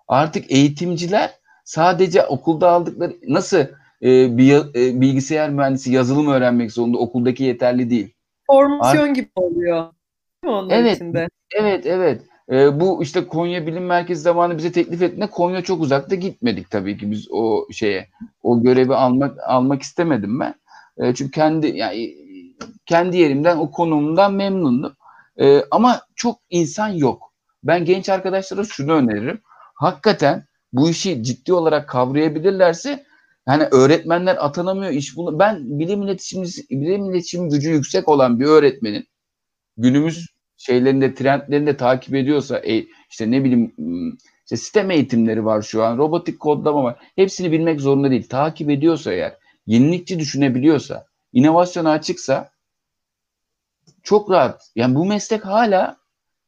Artık 0.08 0.52
eğitimciler 0.52 1.32
sadece 1.64 2.26
okulda 2.26 2.70
aldıkları 2.70 3.16
nasıl 3.28 3.58
e, 4.02 4.38
bir 4.38 4.56
e, 4.56 5.02
bilgisayar 5.02 5.50
mühendisi 5.50 5.92
yazılım 5.92 6.28
öğrenmek 6.28 6.72
zorunda 6.72 6.98
okuldaki 6.98 7.44
yeterli 7.44 7.90
değil. 7.90 8.14
Formasyon 8.48 9.02
Artık, 9.02 9.16
gibi 9.16 9.30
oluyor. 9.36 9.86
Onun 10.46 10.70
evet, 10.70 10.96
içinde. 10.96 11.28
Evet, 11.56 11.86
evet. 11.86 12.22
E, 12.52 12.80
bu 12.80 13.04
işte 13.04 13.28
Konya 13.28 13.68
Bilim 13.68 13.86
Merkezi 13.86 14.22
zamanı 14.22 14.58
bize 14.58 14.72
teklif 14.72 15.02
ettiğinde 15.02 15.28
Konya 15.28 15.62
çok 15.62 15.82
uzakta 15.82 16.16
gitmedik 16.16 16.72
tabii 16.72 16.98
ki 16.98 17.12
biz 17.12 17.28
o 17.32 17.68
şeye. 17.72 18.10
O 18.44 18.62
görevi 18.62 18.96
almak 18.96 19.38
almak 19.48 19.82
istemedim 19.82 20.40
ben. 20.40 20.56
E, 20.98 21.14
çünkü 21.14 21.32
kendi 21.32 21.68
yani 21.68 22.16
kendi 22.86 23.18
yerimden 23.18 23.58
o 23.58 23.72
konumdan 23.72 24.34
memnundum. 24.34 24.96
E, 25.40 25.62
ama 25.72 26.02
çok 26.16 26.40
insan 26.50 26.88
yok. 26.88 27.34
Ben 27.64 27.86
genç 27.86 28.10
arkadaşlara 28.10 28.64
şunu 28.64 28.94
öneririm. 28.94 29.42
Hakikaten 29.76 30.46
bu 30.74 30.90
işi 30.90 31.24
ciddi 31.24 31.54
olarak 31.54 31.90
kavrayabilirlerse 31.90 33.06
yani 33.48 33.64
öğretmenler 33.72 34.46
atanamıyor 34.46 34.92
iş 34.92 35.18
bulu. 35.18 35.40
Ben 35.40 35.80
bilim 35.80 36.02
iletişim 36.02 36.44
bilim 36.72 37.12
iletişim 37.12 37.50
gücü 37.50 37.70
yüksek 37.70 38.10
olan 38.10 38.40
bir 38.40 38.46
öğretmenin 38.46 39.08
günümüz 39.78 40.26
şeylerinde 40.58 41.14
trendlerinde 41.14 41.78
takip 41.78 42.16
ediyorsa 42.16 42.60
e, 42.60 42.86
işte 43.10 43.32
ne 43.32 43.44
bileyim 43.44 43.74
işte 44.46 44.58
sistem 44.58 44.92
eğitimleri 44.92 45.46
var 45.46 45.62
şu 45.62 45.84
an 45.84 45.98
robotik 45.98 46.40
kodlama 46.40 46.84
var 46.84 46.96
hepsini 47.16 47.52
bilmek 47.52 47.82
zorunda 47.82 48.12
değil 48.12 48.28
takip 48.30 48.70
ediyorsa 48.70 49.14
eğer 49.14 49.38
yenilikçi 49.68 50.20
düşünebiliyorsa 50.20 51.06
inovasyona 51.36 51.92
açıksa 51.92 52.50
çok 54.04 54.32
rahat. 54.32 54.72
Yani 54.76 54.96
bu 54.96 55.06
meslek 55.06 55.46
hala 55.46 55.98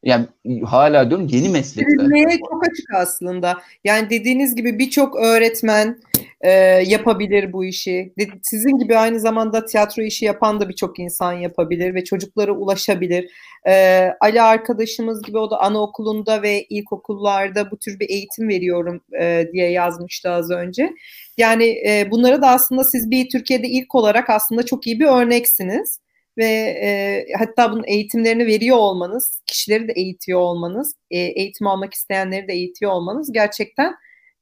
yani 0.03 0.25
hala 0.65 1.09
diyorum 1.09 1.27
yeni 1.27 1.49
meslekler. 1.49 2.09
Neye 2.09 2.39
çok 2.49 2.63
açık 2.71 2.93
aslında. 2.93 3.57
Yani 3.83 4.09
dediğiniz 4.09 4.55
gibi 4.55 4.79
birçok 4.79 5.15
öğretmen 5.15 5.99
e, 6.41 6.51
yapabilir 6.87 7.53
bu 7.53 7.65
işi. 7.65 8.13
Sizin 8.43 8.77
gibi 8.77 8.97
aynı 8.97 9.19
zamanda 9.19 9.65
tiyatro 9.65 10.03
işi 10.03 10.25
yapan 10.25 10.59
da 10.59 10.69
birçok 10.69 10.99
insan 10.99 11.33
yapabilir 11.33 11.95
ve 11.95 12.03
çocuklara 12.03 12.51
ulaşabilir. 12.51 13.31
E, 13.67 14.09
Ali 14.21 14.41
arkadaşımız 14.41 15.21
gibi 15.21 15.37
o 15.37 15.51
da 15.51 15.59
anaokulunda 15.61 16.41
ve 16.41 16.63
ilkokullarda 16.63 17.71
bu 17.71 17.77
tür 17.77 17.99
bir 17.99 18.09
eğitim 18.09 18.49
veriyorum 18.49 19.01
e, 19.21 19.47
diye 19.53 19.71
yazmıştı 19.71 20.29
az 20.29 20.51
önce. 20.51 20.93
Yani 21.37 21.65
e, 21.87 22.11
bunları 22.11 22.41
da 22.41 22.47
aslında 22.49 22.83
siz 22.83 23.11
bir 23.11 23.29
Türkiye'de 23.29 23.67
ilk 23.67 23.95
olarak 23.95 24.29
aslında 24.29 24.63
çok 24.65 24.87
iyi 24.87 24.99
bir 24.99 25.05
örneksiniz. 25.05 25.99
ve 26.37 26.45
e, 26.83 27.25
hatta 27.39 27.71
bunun 27.71 27.83
eğitimlerini 27.87 28.45
veriyor 28.45 28.77
olmanız, 28.77 29.41
kişileri 29.45 29.87
de 29.87 29.93
eğitiyor 29.95 30.39
olmanız, 30.39 30.95
e, 31.11 31.17
eğitim 31.19 31.67
almak 31.67 31.93
isteyenleri 31.93 32.47
de 32.47 32.53
eğitiyor 32.53 32.91
olmanız 32.91 33.31
gerçekten 33.31 33.93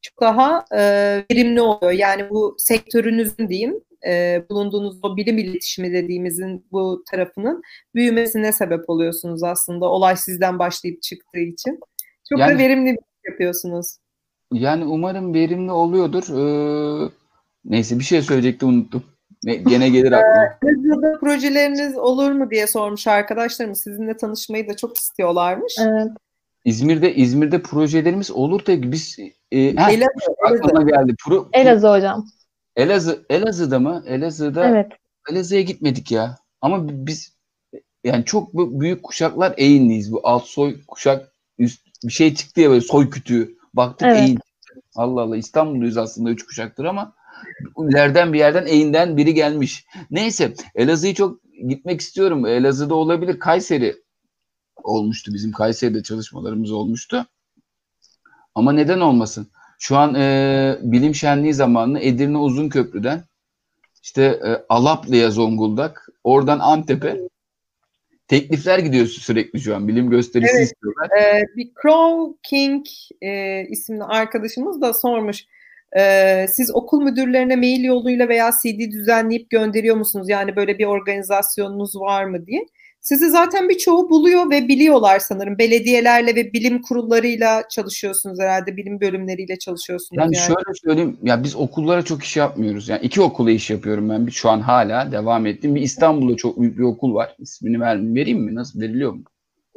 çok 0.06 0.22
daha 0.22 0.66
e, 0.72 0.82
verimli 1.32 1.62
oluyor. 1.62 1.92
Yani 1.92 2.30
bu 2.30 2.56
sektörünüzün 2.58 3.50
diyeyim, 3.50 3.82
e, 4.08 4.44
bulunduğunuz 4.50 5.00
o 5.04 5.18
bilim 5.18 5.38
iletişimi 5.38 5.94
dediğimizin 5.94 6.66
bu 6.72 7.04
tarafının 7.12 7.62
büyümesine 7.96 8.52
sebep 8.52 8.90
oluyorsunuz 8.90 9.44
aslında. 9.44 9.86
Olay 9.86 10.16
sizden 10.16 10.60
başlayıp 10.60 11.02
çıktığı 11.02 11.40
için. 11.40 11.80
Çok 12.30 12.40
yani, 12.40 12.54
da 12.54 12.58
verimli 12.58 12.86
bir 12.86 12.98
şey 12.98 13.32
yapıyorsunuz. 13.32 13.98
Yani 14.52 14.86
umarım 14.86 15.34
verimli 15.34 15.72
oluyordur. 15.72 16.24
Ee, 16.24 17.10
neyse 17.66 18.00
bir 18.00 18.04
şey 18.04 18.22
söyleyecektim 18.22 18.70
unuttum. 18.70 19.04
Ne, 19.44 19.56
gene 19.56 19.90
gelir 19.90 20.12
aklıma. 20.12 20.58
Elazığ'da 20.64 21.20
projeleriniz 21.20 21.98
olur 21.98 22.32
mu 22.32 22.52
diye 22.52 22.68
sormuş 22.68 23.08
arkadaşlarım. 23.08 23.76
Sizinle 23.76 24.18
tanışmayı 24.18 24.68
da 24.70 24.76
çok 24.76 24.98
istiyorlarmış. 24.98 25.76
Evet. 25.80 26.08
İzmir'de 26.66 27.16
İzmir'de 27.16 27.62
projelerimiz 27.62 28.32
olur 28.32 28.66
da 28.66 28.92
biz 28.92 29.18
e, 29.52 29.58
heh, 29.58 29.90
Elazığ, 29.90 30.36
aklıma 30.46 30.82
Elazığ. 30.82 30.88
geldi. 30.88 31.16
Pro, 31.26 31.50
Elazığ 31.54 31.92
hocam. 31.92 32.26
Elazığ 32.76 33.26
Elazığ'da 33.30 33.80
mı? 33.80 34.04
Elazığ'da 34.08 34.70
Evet. 34.70 34.92
Elazığ'a 35.32 35.62
gitmedik 35.62 36.12
ya. 36.12 36.38
Ama 36.62 36.88
biz 36.90 37.36
yani 38.04 38.26
çok 38.26 38.54
büyük 38.54 39.04
kuşaklar 39.04 39.54
Eğinliyiz. 39.58 40.12
Bu 40.14 40.22
alt 40.24 40.46
soy 40.46 40.78
kuşak 40.88 41.32
üst 41.60 41.82
bir 42.04 42.14
şey 42.14 42.36
çıktı 42.36 42.62
ya 42.62 42.70
böyle 42.70 42.82
soy 42.82 43.10
kütüğü. 43.10 43.56
Baktık 43.74 44.08
evet. 44.08 44.20
Eğin. 44.20 44.40
Allah 44.96 45.22
Allah 45.22 45.38
İstanbulluyuz 45.38 45.98
aslında 45.98 46.30
üç 46.30 46.46
kuşaktır 46.46 46.86
ama 46.86 47.14
ileriden 47.90 48.34
bir 48.34 48.40
yerden 48.40 48.66
Eğin'den 48.66 49.18
biri 49.18 49.34
gelmiş. 49.34 49.86
Neyse 50.12 50.54
Elazığ'ı 50.76 51.14
çok 51.14 51.40
gitmek 51.68 52.02
istiyorum. 52.02 52.46
Elazığ'da 52.46 52.96
olabilir. 52.96 53.40
Kayseri 53.40 53.96
olmuştu. 54.84 55.34
Bizim 55.34 55.52
Kayseri'de 55.52 56.04
çalışmalarımız 56.04 56.72
olmuştu. 56.72 57.26
Ama 58.56 58.72
neden 58.72 59.00
olmasın? 59.00 59.48
Şu 59.80 59.98
an 59.98 60.16
e, 60.16 60.78
bilim 60.82 61.16
şenliği 61.16 61.54
zamanı 61.54 62.00
Edirne 62.00 62.38
Uzun 62.38 62.70
Köprü'den 62.70 63.24
işte 64.04 64.24
e, 64.24 64.66
Alaplı'ya 64.70 65.32
Zonguldak, 65.32 66.10
oradan 66.24 66.60
Antep'e 66.60 67.18
teklifler 68.28 68.80
gidiyor 68.80 69.06
sürekli 69.06 69.60
şu 69.60 69.76
an. 69.76 69.88
Bilim 69.88 70.10
gösterisi 70.10 70.56
evet, 70.58 70.68
istiyorlar. 70.68 71.10
E, 71.22 71.44
bir 71.56 71.72
Crow 71.82 72.40
King 72.44 72.86
e, 73.22 73.62
isimli 73.70 74.04
arkadaşımız 74.04 74.82
da 74.82 74.94
sormuş. 74.94 75.46
E, 75.98 76.46
siz 76.50 76.76
okul 76.76 77.02
müdürlerine 77.02 77.56
mail 77.56 77.84
yoluyla 77.84 78.30
veya 78.30 78.52
CD 78.64 78.92
düzenleyip 78.92 79.50
gönderiyor 79.50 79.96
musunuz? 79.96 80.30
Yani 80.30 80.56
böyle 80.56 80.78
bir 80.78 80.86
organizasyonunuz 80.86 81.96
var 81.96 82.26
mı 82.26 82.46
diye. 82.46 82.66
Sizi 83.06 83.30
zaten 83.30 83.70
birçoğu 83.70 84.10
buluyor 84.10 84.50
ve 84.50 84.68
biliyorlar 84.68 85.20
sanırım. 85.20 85.58
Belediyelerle 85.58 86.36
ve 86.36 86.54
bilim 86.54 86.82
kurullarıyla 86.82 87.64
çalışıyorsunuz 87.70 88.40
herhalde. 88.40 88.78
Bilim 88.78 89.02
bölümleriyle 89.02 89.60
çalışıyorsunuz. 89.60 90.20
Yani, 90.20 90.36
yani. 90.36 90.46
şöyle 90.46 90.74
söyleyeyim. 90.84 91.18
Ya 91.24 91.44
biz 91.44 91.56
okullara 91.56 92.02
çok 92.02 92.24
iş 92.24 92.38
yapmıyoruz. 92.38 92.90
Yani 92.90 93.02
iki 93.02 93.22
okula 93.22 93.52
iş 93.52 93.70
yapıyorum 93.70 94.10
ben. 94.10 94.28
Şu 94.28 94.50
an 94.50 94.60
hala 94.60 95.12
devam 95.12 95.46
ettim. 95.46 95.76
Bir 95.76 95.82
İstanbul'da 95.82 96.36
çok 96.36 96.62
büyük 96.62 96.78
bir 96.78 96.84
okul 96.84 97.14
var. 97.14 97.36
İsmini 97.40 97.80
ver, 97.80 98.16
vereyim 98.16 98.40
mi? 98.40 98.56
Nasıl 98.56 98.82
veriliyor 98.82 99.14
mu? 99.14 99.24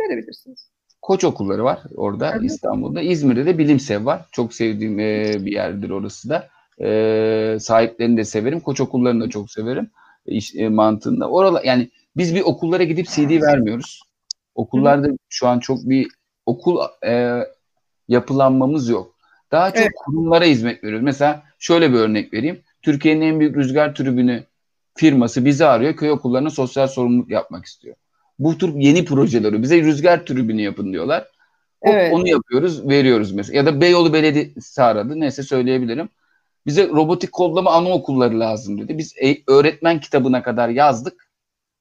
Verebilirsiniz. 0.00 0.68
Koç 1.02 1.24
okulları 1.24 1.64
var 1.64 1.82
orada 1.96 2.32
evet. 2.32 2.50
İstanbul'da. 2.50 3.02
İzmir'de 3.02 3.46
de 3.46 3.58
Bilimsev 3.58 4.06
var. 4.06 4.26
Çok 4.32 4.54
sevdiğim 4.54 5.00
e, 5.00 5.32
bir 5.38 5.52
yerdir 5.52 5.90
orası 5.90 6.28
da. 6.28 6.48
E, 6.84 7.60
sahiplerini 7.60 8.16
de 8.16 8.24
severim. 8.24 8.60
Koç 8.60 8.80
okullarını 8.80 9.24
da 9.24 9.30
çok 9.30 9.50
severim. 9.50 9.90
İş, 10.26 10.54
e, 10.54 10.68
mantığında. 10.68 11.30
Oralar 11.30 11.64
yani 11.64 11.88
biz 12.18 12.34
bir 12.34 12.40
okullara 12.40 12.82
gidip 12.82 13.06
CD 13.06 13.42
vermiyoruz. 13.42 14.02
Okullarda 14.54 15.08
şu 15.28 15.48
an 15.48 15.58
çok 15.58 15.78
bir 15.82 16.08
okul 16.46 16.80
e, 17.06 17.40
yapılanmamız 18.08 18.88
yok. 18.88 19.14
Daha 19.52 19.70
çok 19.70 19.82
evet. 19.82 19.92
kurumlara 19.96 20.44
hizmet 20.44 20.84
veriyoruz. 20.84 21.04
Mesela 21.04 21.42
şöyle 21.58 21.92
bir 21.92 21.98
örnek 21.98 22.32
vereyim. 22.32 22.60
Türkiye'nin 22.82 23.20
en 23.20 23.40
büyük 23.40 23.56
rüzgar 23.56 23.94
tribünü 23.94 24.44
firması 24.94 25.44
bizi 25.44 25.66
arıyor. 25.66 25.96
Köy 25.96 26.10
okullarına 26.10 26.50
sosyal 26.50 26.86
sorumluluk 26.86 27.30
yapmak 27.30 27.64
istiyor. 27.64 27.96
Bu 28.38 28.58
tür 28.58 28.74
yeni 28.74 29.04
projeleri 29.04 29.62
bize 29.62 29.82
rüzgar 29.82 30.26
tribünü 30.26 30.60
yapın 30.60 30.92
diyorlar. 30.92 31.28
Evet. 31.82 32.14
Onu 32.14 32.28
yapıyoruz, 32.28 32.88
veriyoruz 32.88 33.32
mesela. 33.32 33.56
Ya 33.56 33.66
da 33.66 33.80
Beyoğlu 33.80 34.12
Belediyesi 34.12 34.82
aradı. 34.82 35.20
Neyse 35.20 35.42
söyleyebilirim. 35.42 36.08
Bize 36.66 36.88
robotik 36.88 37.32
kodlama 37.32 37.70
anaokulları 37.70 38.40
lazım 38.40 38.80
dedi. 38.80 38.98
Biz 38.98 39.14
e- 39.22 39.42
öğretmen 39.46 40.00
kitabına 40.00 40.42
kadar 40.42 40.68
yazdık 40.68 41.27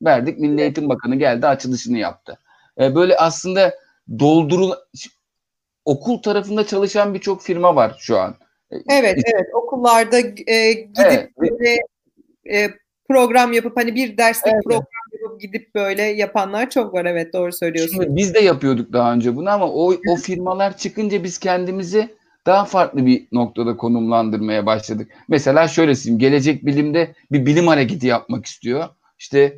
verdik. 0.01 0.39
Milli 0.39 0.61
Eğitim 0.61 0.89
Bakanı 0.89 1.15
geldi 1.15 1.47
açılışını 1.47 1.97
yaptı. 1.97 2.37
E, 2.79 2.95
böyle 2.95 3.17
aslında 3.17 3.73
doldurul 4.19 4.71
okul 5.85 6.21
tarafında 6.21 6.65
çalışan 6.65 7.13
birçok 7.13 7.41
firma 7.41 7.75
var 7.75 7.95
şu 7.99 8.19
an. 8.19 8.35
E, 8.71 8.75
evet, 8.89 9.21
evet. 9.33 9.47
Okullarda 9.53 10.19
e, 10.47 10.73
gidip 10.73 10.97
evet. 10.97 11.29
böyle 11.37 11.77
e, 12.51 12.69
program 13.09 13.53
yapıp 13.53 13.77
hani 13.77 13.95
bir 13.95 14.17
derslik 14.17 14.53
evet. 14.53 14.63
program 14.63 14.85
yapıp 15.13 15.41
gidip 15.41 15.75
böyle 15.75 16.03
yapanlar 16.03 16.69
çok 16.69 16.93
var. 16.93 17.05
Evet, 17.05 17.33
doğru 17.33 17.53
söylüyorsun. 17.53 17.93
Şimdi 17.95 18.15
biz 18.15 18.33
de 18.33 18.39
yapıyorduk 18.39 18.93
daha 18.93 19.13
önce 19.13 19.35
bunu 19.35 19.49
ama 19.49 19.67
o 19.67 19.93
o 20.09 20.15
firmalar 20.15 20.77
çıkınca 20.77 21.23
biz 21.23 21.37
kendimizi 21.37 22.17
daha 22.45 22.65
farklı 22.65 23.05
bir 23.05 23.27
noktada 23.31 23.77
konumlandırmaya 23.77 24.65
başladık. 24.65 25.11
Mesela 25.27 25.67
şöyle 25.67 25.95
söyleyeyim, 25.95 26.19
gelecek 26.19 26.65
bilimde 26.65 27.15
bir 27.31 27.45
bilim 27.45 27.67
hareketi 27.67 28.07
yapmak 28.07 28.45
istiyor. 28.45 28.85
İşte 29.19 29.57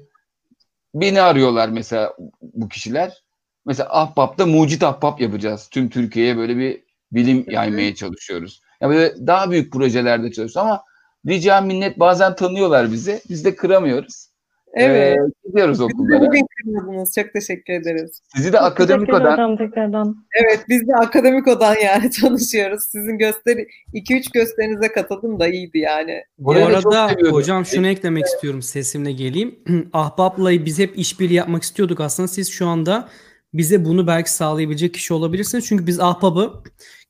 beni 0.94 1.22
arıyorlar 1.22 1.70
mesela 1.70 2.14
bu 2.42 2.70
kişiler. 2.70 3.24
Mesela 3.66 3.90
Ahbap'ta 3.92 4.46
mucit 4.46 4.84
Ahbap 4.84 5.22
yapacağız. 5.22 5.68
Tüm 5.72 5.90
Türkiye'ye 5.90 6.38
böyle 6.38 6.58
bir 6.58 6.84
bilim 7.12 7.46
yaymaya 7.50 7.96
çalışıyoruz. 7.96 8.62
Yani 8.82 8.96
böyle 8.96 9.28
daha 9.28 9.52
büyük 9.52 9.74
projelerde 9.74 10.24
çalışıyoruz 10.24 10.58
ama 10.58 10.84
rica 11.28 11.62
minnet 11.62 12.00
bazen 12.00 12.36
tanıyorlar 12.36 12.92
bizi. 12.92 13.22
Biz 13.30 13.46
de 13.46 13.56
kıramıyoruz. 13.56 14.29
Evet. 14.74 15.18
Ee, 15.18 15.48
gidiyoruz 15.50 15.82
okullara. 15.82 16.22
Bugün 16.22 16.46
kırmadınız. 16.56 17.14
Çok 17.16 17.34
teşekkür 17.34 17.74
ederiz. 17.74 18.22
Sizi 18.36 18.54
de 18.54 18.60
akademik 18.60 19.14
odan. 19.14 19.58
tekrardan. 19.58 20.26
Evet 20.34 20.66
biz 20.70 20.88
de 20.88 20.96
akademik 20.96 21.48
odan 21.48 21.76
yani 21.84 22.10
tanışıyoruz. 22.22 22.84
Sizin 22.84 23.18
gösteri 23.18 23.68
2-3 23.94 24.34
gösterinize 24.34 24.92
katıldım 24.92 25.40
da 25.40 25.48
iyiydi 25.48 25.78
yani. 25.78 26.24
Bu 26.38 26.52
arada 26.52 27.12
hocam 27.32 27.66
şunu 27.66 27.88
eklemek 27.88 28.26
istiyorum 28.26 28.62
sesimle 28.62 29.12
geleyim. 29.12 29.60
Ahbap'la 29.94 30.66
biz 30.66 30.80
hep 30.80 30.98
işbirliği 30.98 31.36
yapmak 31.36 31.64
istiyorduk 31.64 32.00
aslında. 32.00 32.28
Siz 32.28 32.52
şu 32.52 32.68
anda 32.68 33.10
bize 33.54 33.86
bunu 33.86 34.08
belki 34.08 34.32
sağlayabilecek 34.32 34.94
kişi 34.94 35.14
olabilirsiniz. 35.14 35.66
Çünkü 35.68 35.88
biz 35.88 36.00
Ahbap'ı 36.00 36.54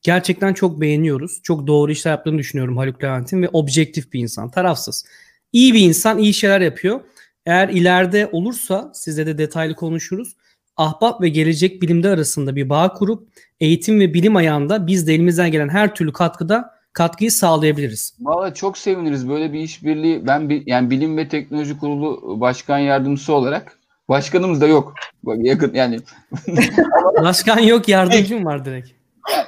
gerçekten 0.02 0.54
çok 0.54 0.82
beğeniyoruz. 0.82 1.40
Çok 1.44 1.68
doğru 1.68 1.92
işler 1.92 2.12
yaptığını 2.12 2.38
düşünüyorum 2.38 2.78
Haluk 2.78 3.04
Levent'in 3.04 3.42
ve 3.42 3.50
objektif 3.50 4.14
bir 4.14 4.20
insan, 4.20 4.52
tarafsız. 4.52 5.06
İyi 5.54 5.74
bir 5.74 5.80
insan, 5.80 6.18
iyi 6.18 6.34
şeyler 6.34 6.62
yapıyor. 6.62 7.00
Eğer 7.46 7.70
ileride 7.70 8.30
olursa 8.32 8.92
sizle 8.94 9.26
de 9.26 9.38
detaylı 9.38 9.76
konuşuruz. 9.76 10.36
Ahbap 10.78 11.22
ve 11.22 11.30
gelecek 11.30 11.82
bilimde 11.82 12.10
arasında 12.10 12.56
bir 12.56 12.70
bağ 12.70 12.94
kurup 12.94 13.30
eğitim 13.60 14.00
ve 14.00 14.14
bilim 14.14 14.36
ayağında 14.36 14.88
biz 14.88 15.08
de 15.08 15.14
elimizden 15.14 15.52
gelen 15.52 15.70
her 15.70 15.96
türlü 15.96 16.14
katkıda 16.14 16.80
katkıyı 16.94 17.32
sağlayabiliriz. 17.32 18.14
Valla 18.20 18.54
çok 18.54 18.78
seviniriz 18.78 19.30
böyle 19.30 19.54
bir 19.54 19.60
işbirliği. 19.60 20.28
Ben 20.28 20.50
bir, 20.50 20.64
yani 20.66 20.90
Bilim 20.90 21.18
ve 21.18 21.28
Teknoloji 21.28 21.78
Kurulu 21.78 22.40
Başkan 22.40 22.78
Yardımcısı 22.78 23.34
olarak 23.34 23.80
başkanımız 24.10 24.62
da 24.62 24.68
yok. 24.68 24.94
Bak 25.24 25.38
yakın 25.42 25.74
yani. 25.74 26.00
Başkan 27.24 27.60
yok 27.60 27.90
yardımcım 27.90 28.46
var 28.46 28.66
direkt. 28.66 28.99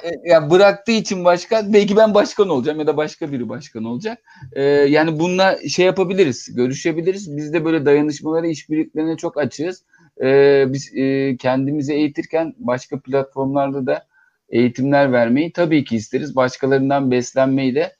E, 0.04 0.30
ya 0.30 0.50
bıraktığı 0.50 0.92
için 0.92 1.24
başkan 1.24 1.72
belki 1.72 1.96
ben 1.96 2.14
başkan 2.14 2.48
olacağım 2.48 2.80
ya 2.80 2.86
da 2.86 2.96
başka 2.96 3.32
biri 3.32 3.48
başkan 3.48 3.84
olacak. 3.84 4.18
Ee, 4.52 4.62
yani 4.62 5.18
bununla 5.18 5.58
şey 5.68 5.86
yapabiliriz, 5.86 6.54
görüşebiliriz. 6.54 7.36
Biz 7.36 7.52
de 7.52 7.64
böyle 7.64 7.86
dayanışmalara, 7.86 8.46
işbirliklerine 8.46 9.16
çok 9.16 9.38
açığız. 9.38 9.84
Ee, 10.22 10.64
biz 10.68 10.92
e, 10.96 11.36
kendimizi 11.36 11.92
eğitirken 11.92 12.54
başka 12.58 13.00
platformlarda 13.00 13.86
da 13.86 14.06
eğitimler 14.48 15.12
vermeyi 15.12 15.52
tabii 15.52 15.84
ki 15.84 15.96
isteriz. 15.96 16.36
Başkalarından 16.36 17.10
beslenmeyi 17.10 17.74
de 17.74 17.96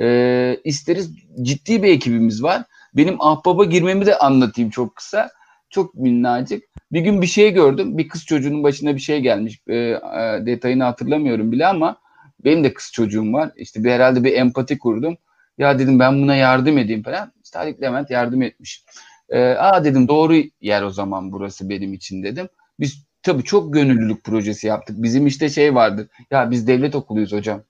e, 0.00 0.56
isteriz. 0.64 1.10
Ciddi 1.42 1.82
bir 1.82 1.88
ekibimiz 1.88 2.42
var. 2.42 2.62
Benim 2.96 3.16
ahbaba 3.20 3.64
girmemi 3.64 4.06
de 4.06 4.18
anlatayım 4.18 4.70
çok 4.70 4.96
kısa. 4.96 5.30
Çok 5.70 5.94
minnacık. 5.94 6.71
Bir 6.92 7.00
gün 7.00 7.22
bir 7.22 7.26
şey 7.26 7.52
gördüm. 7.52 7.98
Bir 7.98 8.08
kız 8.08 8.26
çocuğunun 8.26 8.62
başına 8.62 8.94
bir 8.94 9.00
şey 9.00 9.20
gelmiş. 9.20 9.60
E, 9.68 9.74
e, 9.76 9.98
detayını 10.46 10.84
hatırlamıyorum 10.84 11.52
bile 11.52 11.66
ama 11.66 11.96
benim 12.44 12.64
de 12.64 12.74
kız 12.74 12.92
çocuğum 12.92 13.32
var. 13.32 13.50
İşte 13.56 13.84
bir 13.84 13.90
herhalde 13.90 14.24
bir 14.24 14.32
empati 14.32 14.78
kurdum. 14.78 15.16
Ya 15.58 15.78
dedim 15.78 15.98
ben 15.98 16.22
buna 16.22 16.36
yardım 16.36 16.78
edeyim 16.78 17.02
falan. 17.02 17.32
İşte 17.44 17.58
Haluk 17.58 17.82
Levent 17.82 18.10
yardım 18.10 18.42
etmiş. 18.42 18.84
E, 19.28 19.40
Aa 19.42 19.84
dedim 19.84 20.08
doğru 20.08 20.34
yer 20.60 20.82
o 20.82 20.90
zaman 20.90 21.32
burası 21.32 21.68
benim 21.68 21.94
için 21.94 22.22
dedim. 22.22 22.48
Biz 22.80 23.04
tabii 23.22 23.44
çok 23.44 23.74
gönüllülük 23.74 24.24
projesi 24.24 24.66
yaptık. 24.66 24.96
Bizim 25.02 25.26
işte 25.26 25.48
şey 25.48 25.74
vardı. 25.74 26.08
Ya 26.30 26.50
biz 26.50 26.66
devlet 26.66 26.94
okuluyuz 26.94 27.32
hocam 27.32 27.62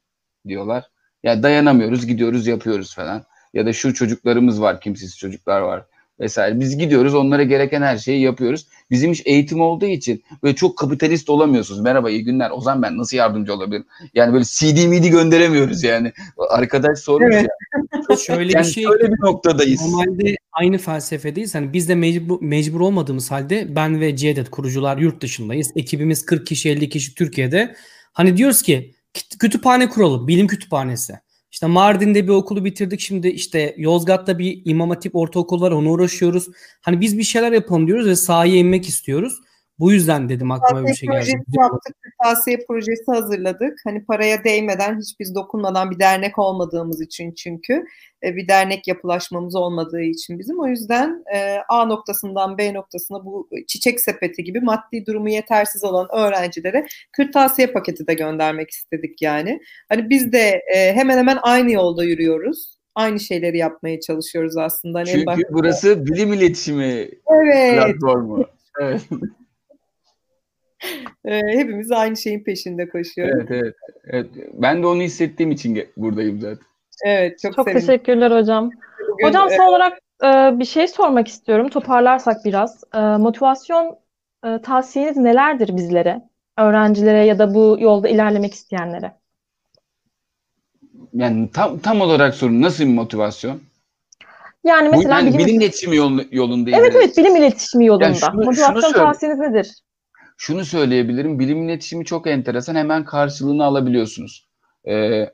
diyorlar. 0.48 0.84
Ya 1.22 1.42
dayanamıyoruz 1.42 2.06
gidiyoruz 2.06 2.46
yapıyoruz 2.46 2.94
falan. 2.94 3.24
Ya 3.54 3.66
da 3.66 3.72
şu 3.72 3.94
çocuklarımız 3.94 4.62
var 4.62 4.80
kimsesiz 4.80 5.18
çocuklar 5.18 5.60
var 5.60 5.84
vesaire. 6.20 6.60
Biz 6.60 6.78
gidiyoruz 6.78 7.14
onlara 7.14 7.42
gereken 7.42 7.82
her 7.82 7.98
şeyi 7.98 8.20
yapıyoruz. 8.20 8.66
Bizim 8.90 9.12
iş 9.12 9.22
eğitim 9.24 9.60
olduğu 9.60 9.86
için 9.86 10.22
böyle 10.42 10.54
çok 10.54 10.78
kapitalist 10.78 11.30
olamıyorsunuz. 11.30 11.80
Merhaba 11.80 12.10
iyi 12.10 12.24
günler. 12.24 12.50
Ozan 12.50 12.82
ben 12.82 12.98
nasıl 12.98 13.16
yardımcı 13.16 13.54
olabilirim? 13.54 13.86
Yani 14.14 14.32
böyle 14.32 14.44
CD 14.44 14.86
midi 14.86 15.10
gönderemiyoruz 15.10 15.82
yani. 15.82 16.12
Arkadaş 16.50 16.98
sormuş 16.98 17.34
Evet. 17.34 17.46
ya. 18.10 18.16
Şöyle 18.16 18.52
Yani 18.52 18.66
bir 18.66 18.72
şey 18.72 18.84
şöyle 18.84 19.12
bir 19.12 19.20
noktadayız. 19.20 19.80
Normalde 19.80 20.36
aynı 20.52 20.78
felsefedeyiz. 20.78 21.54
Hani 21.54 21.72
biz 21.72 21.88
de 21.88 21.94
mecbur, 21.94 22.42
mecbur 22.42 22.80
olmadığımız 22.80 23.30
halde 23.30 23.76
ben 23.76 24.00
ve 24.00 24.16
Cevdet 24.16 24.50
kurucular 24.50 24.98
yurt 24.98 25.22
dışındayız. 25.22 25.70
Ekibimiz 25.76 26.26
40 26.26 26.46
kişi 26.46 26.70
50 26.70 26.88
kişi 26.88 27.14
Türkiye'de. 27.14 27.74
Hani 28.12 28.36
diyoruz 28.36 28.62
ki 28.62 28.94
kütüphane 29.38 29.88
kuralım. 29.88 30.28
Bilim 30.28 30.46
kütüphanesi. 30.46 31.12
İşte 31.52 31.66
Mardin'de 31.66 32.24
bir 32.24 32.32
okulu 32.32 32.64
bitirdik. 32.64 33.00
Şimdi 33.00 33.28
işte 33.28 33.74
Yozgat'ta 33.78 34.38
bir 34.38 34.62
İmam 34.64 34.90
Hatip 34.90 35.16
ortaokul 35.16 35.60
var. 35.60 35.70
Ona 35.70 35.90
uğraşıyoruz. 35.90 36.48
Hani 36.80 37.00
biz 37.00 37.18
bir 37.18 37.22
şeyler 37.22 37.52
yapalım 37.52 37.86
diyoruz 37.86 38.06
ve 38.06 38.16
sahaya 38.16 38.56
inmek 38.56 38.88
istiyoruz. 38.88 39.40
Bu 39.78 39.92
yüzden 39.92 40.28
dedim 40.28 40.50
aklıma 40.50 40.86
bir 40.86 40.94
şey 40.94 41.08
geldi. 41.08 41.16
projesi 41.18 41.60
yaptık, 41.60 41.96
kırtasiye 42.02 42.58
projesi 42.68 43.04
hazırladık. 43.06 43.78
Hani 43.84 44.04
paraya 44.04 44.44
değmeden, 44.44 44.98
hiç 45.00 45.20
biz 45.20 45.34
dokunmadan 45.34 45.90
bir 45.90 45.98
dernek 45.98 46.38
olmadığımız 46.38 47.00
için 47.00 47.34
çünkü 47.34 47.84
e, 48.24 48.36
bir 48.36 48.48
dernek 48.48 48.88
yapılaşmamız 48.88 49.54
olmadığı 49.56 50.00
için 50.02 50.38
bizim. 50.38 50.60
O 50.60 50.66
yüzden 50.66 51.24
e, 51.34 51.58
A 51.68 51.84
noktasından 51.84 52.58
B 52.58 52.74
noktasına 52.74 53.24
bu 53.24 53.48
çiçek 53.66 54.00
sepeti 54.00 54.44
gibi 54.44 54.60
maddi 54.60 55.06
durumu 55.06 55.28
yetersiz 55.30 55.84
olan 55.84 56.08
öğrencilere 56.12 56.86
kırtasiye 57.12 57.66
paketi 57.72 58.06
de 58.06 58.14
göndermek 58.14 58.70
istedik 58.70 59.22
yani. 59.22 59.60
Hani 59.88 60.10
biz 60.10 60.32
de 60.32 60.62
e, 60.74 60.92
hemen 60.92 61.18
hemen 61.18 61.38
aynı 61.42 61.72
yolda 61.72 62.04
yürüyoruz. 62.04 62.78
Aynı 62.94 63.20
şeyleri 63.20 63.58
yapmaya 63.58 64.00
çalışıyoruz 64.00 64.56
aslında. 64.56 64.98
Hani 64.98 65.08
Çünkü 65.08 65.26
başta- 65.26 65.48
burası 65.50 66.06
bilim 66.06 66.32
iletişimi 66.32 67.08
Evet. 67.42 67.74
platformu. 67.74 68.44
Evet, 68.80 69.00
e, 71.24 71.38
hepimiz 71.38 71.92
aynı 71.92 72.16
şeyin 72.16 72.44
peşinde 72.44 72.88
koşuyoruz. 72.88 73.34
evet, 73.50 73.50
evet, 73.50 73.74
evet. 74.04 74.26
Ben 74.52 74.82
de 74.82 74.86
onu 74.86 75.02
hissettiğim 75.02 75.50
için 75.50 75.88
buradayım 75.96 76.40
zaten. 76.40 76.66
Evet, 77.04 77.38
çok, 77.42 77.54
Çok 77.56 77.64
sevindim. 77.68 77.86
teşekkürler 77.86 78.30
hocam. 78.30 78.70
Bugün, 79.08 79.26
Hocam 79.26 79.48
e, 79.48 79.56
son 79.56 79.64
olarak 79.64 79.98
e, 80.24 80.58
bir 80.58 80.64
şey 80.64 80.88
sormak 80.88 81.28
istiyorum. 81.28 81.68
Toparlarsak 81.68 82.44
biraz. 82.44 82.84
E, 82.94 82.98
motivasyon 82.98 83.96
e, 84.46 84.62
tavsiyeniz 84.62 85.16
nelerdir 85.16 85.76
bizlere, 85.76 86.22
öğrencilere 86.58 87.24
ya 87.24 87.38
da 87.38 87.54
bu 87.54 87.76
yolda 87.80 88.08
ilerlemek 88.08 88.54
isteyenlere? 88.54 89.12
Yani 91.14 91.50
tam 91.50 91.78
tam 91.78 92.00
olarak 92.00 92.34
sorun 92.34 92.62
nasıl 92.62 92.84
bir 92.84 92.94
motivasyon? 92.94 93.60
Yani 94.64 94.88
Bu 94.88 94.96
mesela 94.96 95.14
yani 95.18 95.34
bilim, 95.34 95.46
bilim 95.46 95.60
iletişimi 95.60 95.96
yolu- 95.96 96.24
yolunda 96.30 96.70
evet 96.70 96.92
evet 96.96 97.18
bilim 97.18 97.36
iletişimi 97.36 97.86
yolunda. 97.86 98.04
Yani 98.04 98.16
şunu- 98.16 98.44
Motivasyon 98.44 98.92
tavsiyeniz 98.92 99.38
nedir? 99.38 99.82
Şunu 100.42 100.64
söyleyebilirim. 100.64 101.38
Bilim 101.38 101.68
iletişimi 101.68 102.04
çok 102.04 102.26
enteresan. 102.26 102.74
Hemen 102.74 103.04
karşılığını 103.04 103.64
alabiliyorsunuz. 103.64 104.48
Ee, 104.88 105.26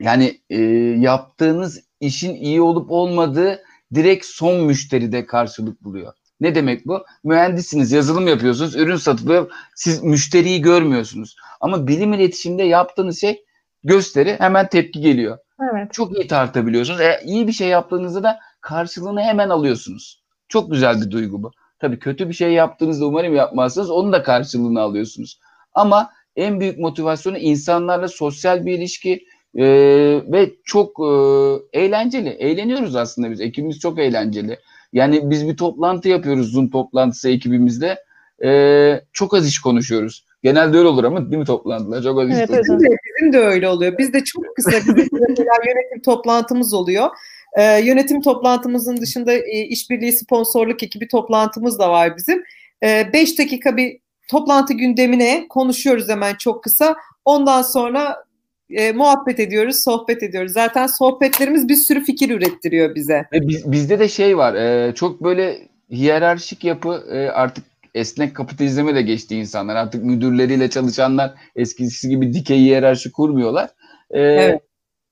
yani 0.00 0.40
e, 0.50 0.60
yaptığınız 0.98 1.84
işin 2.00 2.34
iyi 2.34 2.60
olup 2.60 2.90
olmadığı 2.90 3.62
direkt 3.94 4.26
son 4.26 4.64
müşteride 4.64 5.26
karşılık 5.26 5.84
buluyor. 5.84 6.12
Ne 6.40 6.54
demek 6.54 6.86
bu? 6.86 7.04
Mühendissiniz, 7.24 7.92
yazılım 7.92 8.28
yapıyorsunuz, 8.28 8.76
ürün 8.76 8.96
satılıyor. 8.96 9.50
Siz 9.74 10.02
müşteriyi 10.02 10.62
görmüyorsunuz. 10.62 11.36
Ama 11.60 11.88
bilim 11.88 12.12
iletişimde 12.12 12.62
yaptığınız 12.62 13.20
şey 13.20 13.44
gösteri 13.84 14.36
hemen 14.38 14.68
tepki 14.68 15.00
geliyor. 15.00 15.38
Evet. 15.72 15.92
Çok 15.92 16.16
iyi 16.16 16.26
tartabiliyorsunuz. 16.26 17.00
E, 17.00 17.20
iyi 17.24 17.46
bir 17.46 17.52
şey 17.52 17.68
yaptığınızda 17.68 18.22
da 18.22 18.38
karşılığını 18.60 19.22
hemen 19.22 19.48
alıyorsunuz. 19.48 20.22
Çok 20.48 20.70
güzel 20.70 21.00
bir 21.00 21.10
duygu 21.10 21.42
bu. 21.42 21.52
Tabii 21.78 21.98
kötü 21.98 22.28
bir 22.28 22.34
şey 22.34 22.52
yaptığınızda 22.52 23.06
umarım 23.06 23.34
yapmazsınız. 23.34 23.90
Onun 23.90 24.12
da 24.12 24.22
karşılığını 24.22 24.80
alıyorsunuz. 24.80 25.40
Ama 25.74 26.10
en 26.36 26.60
büyük 26.60 26.78
motivasyonu 26.78 27.38
insanlarla 27.38 28.08
sosyal 28.08 28.66
bir 28.66 28.72
ilişki 28.78 29.24
e, 29.54 29.64
ve 30.32 30.50
çok 30.64 31.00
e, 31.00 31.08
eğlenceli. 31.80 32.28
Eğleniyoruz 32.28 32.96
aslında 32.96 33.30
biz. 33.30 33.40
Ekibimiz 33.40 33.78
çok 33.78 33.98
eğlenceli. 33.98 34.58
Yani 34.92 35.30
biz 35.30 35.48
bir 35.48 35.56
toplantı 35.56 36.08
yapıyoruz 36.08 36.52
Zoom 36.52 36.70
toplantısı 36.70 37.30
ekibimizde. 37.30 37.98
E, 38.44 39.00
çok 39.12 39.34
az 39.34 39.48
iş 39.48 39.58
konuşuyoruz. 39.58 40.24
Genelde 40.42 40.78
öyle 40.78 40.88
olur 40.88 41.04
ama 41.04 41.30
değil 41.30 41.38
mi 41.38 41.44
toplantılar? 41.44 42.02
Çok 42.02 42.20
az 42.20 42.28
iş 42.28 42.36
Evet, 42.36 42.48
konuşuyoruz. 42.48 42.84
hocam. 42.84 42.96
Bizim 43.16 43.32
de, 43.32 43.38
öyle 43.38 43.68
oluyor. 43.68 43.98
Biz 43.98 44.12
de 44.12 44.24
çok 44.24 44.44
kısa 44.56 44.70
mesela 44.70 45.54
yönetim 45.66 46.02
toplantımız 46.04 46.74
oluyor. 46.74 47.08
Ee, 47.56 47.80
yönetim 47.80 48.22
toplantımızın 48.22 48.96
dışında 48.96 49.32
e, 49.32 49.60
işbirliği 49.60 50.12
sponsorluk 50.12 50.82
ekibi 50.82 51.08
toplantımız 51.08 51.78
da 51.78 51.90
var 51.90 52.16
bizim. 52.16 52.42
5 52.82 53.38
dakika 53.38 53.76
bir 53.76 53.98
toplantı 54.30 54.74
gündemine 54.74 55.46
konuşuyoruz 55.48 56.08
hemen 56.08 56.34
çok 56.34 56.64
kısa. 56.64 56.96
Ondan 57.24 57.62
sonra 57.62 58.16
e, 58.70 58.92
muhabbet 58.92 59.40
ediyoruz, 59.40 59.76
sohbet 59.84 60.22
ediyoruz. 60.22 60.52
Zaten 60.52 60.86
sohbetlerimiz 60.86 61.68
bir 61.68 61.74
sürü 61.74 62.04
fikir 62.04 62.30
ürettiriyor 62.30 62.94
bize. 62.94 63.24
Ve 63.32 63.48
biz, 63.48 63.72
bizde 63.72 63.98
de 63.98 64.08
şey 64.08 64.36
var. 64.36 64.54
e, 64.54 64.94
çok 64.94 65.24
böyle 65.24 65.58
hiyerarşik 65.90 66.64
yapı 66.64 67.04
e, 67.12 67.28
artık 67.28 67.64
esnek 67.94 68.36
kapitalizme 68.36 68.94
de 68.94 69.02
geçti 69.02 69.36
insanlar. 69.36 69.76
Artık 69.76 70.04
müdürleriyle 70.04 70.70
çalışanlar 70.70 71.34
eskisi 71.56 72.08
gibi 72.08 72.32
dikey 72.32 72.58
hiyerarşi 72.58 73.12
kurmuyorlar. 73.12 73.70
E, 74.10 74.20
Evet. 74.20 74.60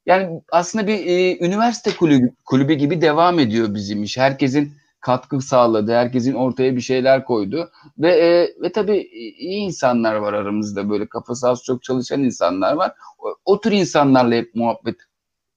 Yani 0.07 0.43
aslında 0.53 0.87
bir 0.87 1.07
e, 1.07 1.39
üniversite 1.47 1.97
kulübü, 1.97 2.35
kulübü 2.45 2.75
gibi 2.75 3.01
devam 3.01 3.39
ediyor 3.39 3.75
bizim 3.75 4.03
iş. 4.03 4.19
Herkesin 4.19 4.73
katkı 5.01 5.41
sağladı, 5.41 5.93
herkesin 5.95 6.35
ortaya 6.35 6.77
bir 6.77 6.81
şeyler 6.81 7.25
koydu 7.25 7.71
ve 7.99 8.11
e, 8.11 8.63
ve 8.63 8.73
tabii 8.73 8.99
iyi 9.39 9.61
insanlar 9.61 10.15
var 10.15 10.33
aramızda 10.33 10.91
böyle 10.91 11.07
kafası 11.09 11.49
az 11.49 11.65
çok 11.65 11.83
çalışan 11.83 12.23
insanlar 12.25 12.73
var. 12.73 12.93
O, 13.19 13.35
o 13.45 13.61
tür 13.61 13.73
insanlarla 13.73 14.35
hep 14.35 14.55
muhabbet 14.55 14.97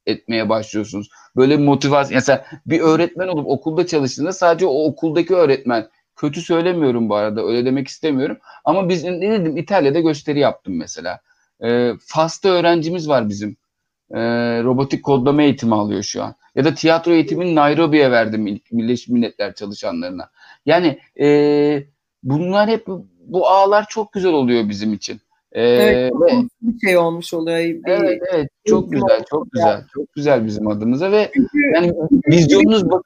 etmeye 0.05 0.49
başlıyorsunuz. 0.49 1.09
Böyle 1.35 1.57
motivasyon 1.57 2.15
mesela 2.15 2.45
bir 2.65 2.79
öğretmen 2.81 3.27
olup 3.27 3.47
okulda 3.47 3.87
çalıştığında 3.87 4.33
sadece 4.33 4.65
o 4.65 4.85
okuldaki 4.85 5.35
öğretmen 5.35 5.89
kötü 6.15 6.41
söylemiyorum 6.41 7.09
bu 7.09 7.15
arada 7.15 7.43
öyle 7.45 7.65
demek 7.65 7.87
istemiyorum 7.87 8.37
ama 8.65 8.89
biz 8.89 9.03
ne 9.03 9.21
dedim 9.21 9.57
İtalya'da 9.57 9.99
gösteri 9.99 10.39
yaptım 10.39 10.77
mesela. 10.77 11.19
E, 11.63 11.91
Fas'ta 12.07 12.49
öğrencimiz 12.49 13.09
var 13.09 13.29
bizim. 13.29 13.57
E, 14.11 14.19
robotik 14.63 15.03
kodlama 15.03 15.41
eğitimi 15.43 15.75
alıyor 15.75 16.03
şu 16.03 16.23
an. 16.23 16.35
Ya 16.55 16.63
da 16.63 16.73
tiyatro 16.73 17.11
eğitimini 17.11 17.55
Nairobi'ye 17.55 18.11
verdim 18.11 18.45
Birleşmiş 18.71 19.07
Milletler 19.07 19.53
çalışanlarına. 19.55 20.29
Yani 20.65 20.99
e, 21.19 21.83
bunlar 22.23 22.69
hep 22.69 22.87
bu 23.25 23.47
ağlar 23.47 23.85
çok 23.89 24.13
güzel 24.13 24.33
oluyor 24.33 24.69
bizim 24.69 24.93
için. 24.93 25.21
E, 25.51 25.61
Evet, 25.61 26.11
çok 26.11 26.21
ve- 26.21 26.47
bir 26.61 26.79
şey 26.87 26.97
olmuş 26.97 27.33
oluyor. 27.33 27.57
Bir, 27.57 27.81
Evet 27.85 28.21
evet 28.33 28.49
çok 28.65 28.83
Eğitim 28.83 28.99
güzel 28.99 29.23
çok 29.29 29.51
güzel 29.51 29.83
çok 29.93 30.13
güzel 30.13 30.45
bizim 30.45 30.67
adımıza 30.67 31.11
ve 31.11 31.31
Çünkü 31.33 31.57
yani 31.73 31.93
vizyonunuz 32.27 32.91
bak 32.91 33.05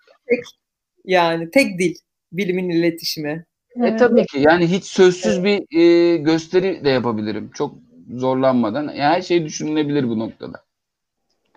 yani 1.05 1.51
tek 1.51 1.79
dil 1.79 1.95
bilimin 2.31 2.69
iletişimi. 2.69 3.45
e, 3.83 3.95
tabii 3.97 4.25
ki 4.25 4.39
yani 4.39 4.67
hiç 4.67 4.85
sözsüz 4.85 5.43
bir 5.43 5.77
e, 5.79 6.17
gösteri 6.17 6.85
de 6.85 6.89
yapabilirim 6.89 7.49
çok 7.53 7.75
zorlanmadan 8.15 8.83
yani 8.83 8.99
her 9.01 9.21
şey 9.21 9.45
düşünülebilir 9.45 10.09
bu 10.09 10.19
noktada. 10.19 10.63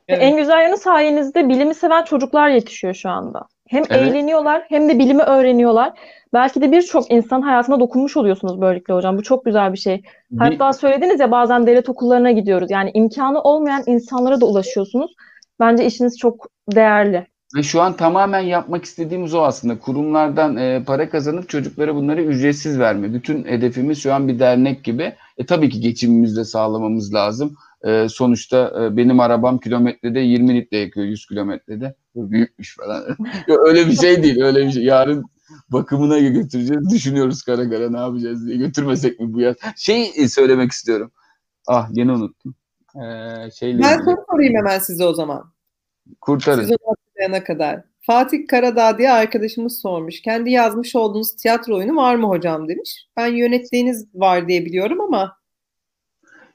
Evet. 0.09 0.23
En 0.23 0.37
güzel 0.37 0.63
yanı 0.63 0.77
sayenizde 0.77 1.49
bilimi 1.49 1.75
seven 1.75 2.03
çocuklar 2.05 2.49
yetişiyor 2.49 2.95
şu 2.95 3.11
anda. 3.11 3.43
Hem 3.69 3.83
Evet. 3.91 4.03
eğleniyorlar 4.03 4.63
hem 4.69 4.89
de 4.89 4.99
bilimi 4.99 5.23
öğreniyorlar. 5.23 5.93
Belki 6.33 6.61
de 6.61 6.73
birçok 6.73 7.11
insan 7.11 7.43
hayatına 7.43 7.81
dokunmuş 7.81 8.17
oluyorsunuz 8.17 8.61
böylelikle 8.61 8.95
hocam. 8.95 9.19
Bu 9.19 9.23
çok 9.23 9.45
güzel 9.45 9.73
bir 9.73 9.79
şey. 9.79 10.03
Bir- 10.31 10.39
Hatta 10.39 10.73
söylediniz 10.73 11.21
ya 11.21 11.31
bazen 11.31 11.67
devlet 11.67 11.89
okullarına 11.89 12.31
gidiyoruz. 12.31 12.71
Yani 12.71 12.91
imkanı 12.95 13.41
olmayan 13.41 13.83
insanlara 13.87 14.41
da 14.41 14.47
ulaşıyorsunuz. 14.47 15.15
Bence 15.61 15.87
işiniz 15.87 16.19
çok 16.19 16.47
değerli. 16.75 17.27
Ve 17.57 17.63
şu 17.63 17.81
an 17.83 17.93
tamamen 17.97 18.41
yapmak 18.41 18.85
istediğimiz 18.85 19.35
o 19.35 19.43
aslında. 19.43 19.79
Kurumlardan 19.79 20.57
e, 20.57 20.83
para 20.87 21.09
kazanıp 21.11 21.49
çocuklara 21.49 21.95
bunları 21.95 22.23
ücretsiz 22.23 22.79
verme. 22.79 23.15
Bütün 23.15 23.45
hedefimiz 23.45 24.03
şu 24.03 24.15
an 24.15 24.29
bir 24.29 24.39
dernek 24.39 24.85
gibi. 24.85 25.13
E 25.39 25.47
tabii 25.47 25.71
ki 25.71 25.81
geçimimizi 25.81 26.37
de 26.37 26.45
sağlamamız 26.45 27.15
lazım. 27.15 27.55
E, 27.87 28.09
sonuçta 28.09 28.73
e, 28.83 28.97
benim 28.97 29.21
arabam 29.21 29.59
kilometrede 29.59 30.21
20 30.21 30.55
litre 30.55 30.77
yakıyor 30.79 31.07
100 31.07 31.27
kilometrede. 31.27 31.95
Büyükmüş 32.15 32.77
falan. 32.77 33.05
Öyle 33.67 33.87
bir 33.87 33.93
şey 33.97 34.23
değil. 34.23 34.43
Öyle 34.43 34.67
bir 34.67 34.71
şey. 34.71 34.85
Yarın 34.85 35.25
bakımına 35.69 36.19
götüreceğiz. 36.19 36.91
Düşünüyoruz 36.91 37.43
kara 37.43 37.71
kara 37.71 37.91
ne 37.91 37.99
yapacağız 37.99 38.47
diye. 38.47 38.57
Götürmesek 38.57 39.21
mi 39.21 39.33
bu 39.33 39.41
yaz? 39.41 39.57
Şey 39.77 40.13
e, 40.17 40.29
söylemek 40.29 40.73
istiyorum. 40.73 41.11
Ah 41.67 41.89
yine 41.93 42.13
unuttum. 42.13 42.55
Ee, 42.97 43.51
şeyle 43.51 43.83
Ben 43.83 43.93
ilgili. 43.95 44.05
soru 44.05 44.25
sorayım 44.31 44.55
hemen 44.57 44.79
size 44.79 45.05
o 45.05 45.15
zaman. 45.15 45.53
Kurtarın. 46.21 46.61
Siz 46.61 46.71
onu 46.71 46.95
hatırlayana 46.97 47.45
kadar. 47.45 47.83
Fatih 48.01 48.47
Karadağ 48.49 48.99
diye 48.99 49.11
arkadaşımız 49.11 49.81
sormuş. 49.81 50.23
Kendi 50.23 50.51
yazmış 50.51 50.97
olduğunuz 50.97 51.37
tiyatro 51.37 51.77
oyunu 51.77 51.97
var 51.97 52.15
mı 52.15 52.27
hocam 52.27 52.69
demiş. 52.69 53.07
Ben 53.17 53.27
yönettiğiniz 53.27 54.07
var 54.15 54.49
diye 54.49 54.65
biliyorum 54.65 55.01
ama 55.01 55.37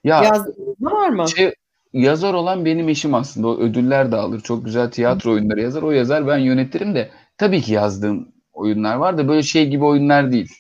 Ya 0.03 0.23
yazdığınız 0.23 0.81
da 0.85 0.91
var 0.91 1.09
mı? 1.09 1.29
Şey, 1.29 1.53
yazar 1.93 2.33
olan 2.33 2.65
benim 2.65 2.89
eşim 2.89 3.13
aslında. 3.13 3.47
O 3.47 3.57
ödüller 3.57 4.11
de 4.11 4.15
alır. 4.15 4.41
Çok 4.41 4.65
güzel 4.65 4.91
tiyatro 4.91 5.31
oyunları 5.31 5.61
yazar. 5.61 5.81
O 5.81 5.91
yazar 5.91 6.27
ben 6.27 6.37
yönetirim 6.37 6.95
de 6.95 7.09
tabii 7.37 7.61
ki 7.61 7.73
yazdığım 7.73 8.27
oyunlar 8.53 8.95
var 8.95 9.17
da 9.17 9.27
böyle 9.27 9.43
şey 9.43 9.69
gibi 9.69 9.85
oyunlar 9.85 10.31
değil. 10.31 10.53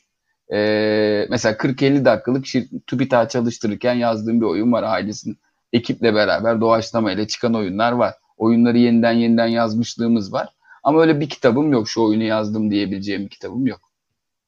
Ee, 0.53 1.27
mesela 1.29 1.55
40-50 1.55 2.05
dakikalık 2.05 2.45
TÜBİTAK 2.87 3.29
çalıştırırken 3.29 3.93
yazdığım 3.93 4.41
bir 4.41 4.45
oyun 4.45 4.71
var 4.71 4.83
ailesinin 4.83 5.37
ekiple 5.73 6.13
beraber 6.13 6.61
doğaçlama 6.61 7.11
ile 7.11 7.27
çıkan 7.27 7.55
oyunlar 7.55 7.91
var. 7.91 8.13
Oyunları 8.37 8.77
yeniden 8.77 9.11
yeniden 9.11 9.47
yazmışlığımız 9.47 10.33
var. 10.33 10.47
Ama 10.83 11.01
öyle 11.01 11.19
bir 11.19 11.29
kitabım 11.29 11.71
yok. 11.71 11.89
Şu 11.89 12.03
oyunu 12.03 12.23
yazdım 12.23 12.71
diyebileceğim 12.71 13.23
bir 13.23 13.29
kitabım 13.29 13.67
yok. 13.67 13.79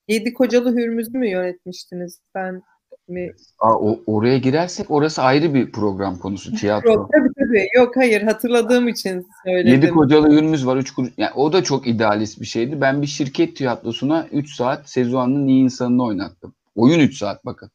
Yedi 0.08 0.34
Kocalı 0.34 0.76
Hürmüz'ü 0.76 1.18
mü 1.18 1.30
yönetmiştiniz? 1.30 2.20
Ben 2.36 2.62
mi? 3.08 3.34
Aa, 3.60 3.74
o, 3.74 4.00
oraya 4.08 4.38
girersek 4.38 4.92
orası 4.92 5.22
ayrı 5.22 5.54
bir 5.54 5.72
program 5.72 6.18
konusu 6.18 6.56
tiyatro. 6.56 6.92
Yok 6.92 7.10
tabii 7.14 7.30
tabii. 7.40 7.68
Yok 7.76 7.96
hayır 7.98 8.22
hatırladığım 8.22 8.88
için 8.88 9.28
söyledim. 9.46 9.72
Yedi 9.72 9.90
kocalı 9.90 10.34
ürünümüz 10.34 10.66
var. 10.66 10.78
Üç 10.78 10.92
kuruş. 10.92 11.10
Yani 11.18 11.32
o 11.36 11.54
da 11.54 11.64
çok 11.64 11.88
idealist 11.88 12.42
bir 12.42 12.46
şeydi. 12.46 12.82
Ben 12.82 13.02
bir 13.02 13.08
şirket 13.08 13.56
tiyatrosuna 13.56 14.28
3 14.32 14.56
saat 14.56 14.90
Sezuan'ın 14.90 15.48
iyi 15.48 15.64
insanını 15.64 16.04
oynattım. 16.06 16.54
Oyun 16.76 17.00
3 17.00 17.18
saat 17.18 17.46
bakın. 17.46 17.72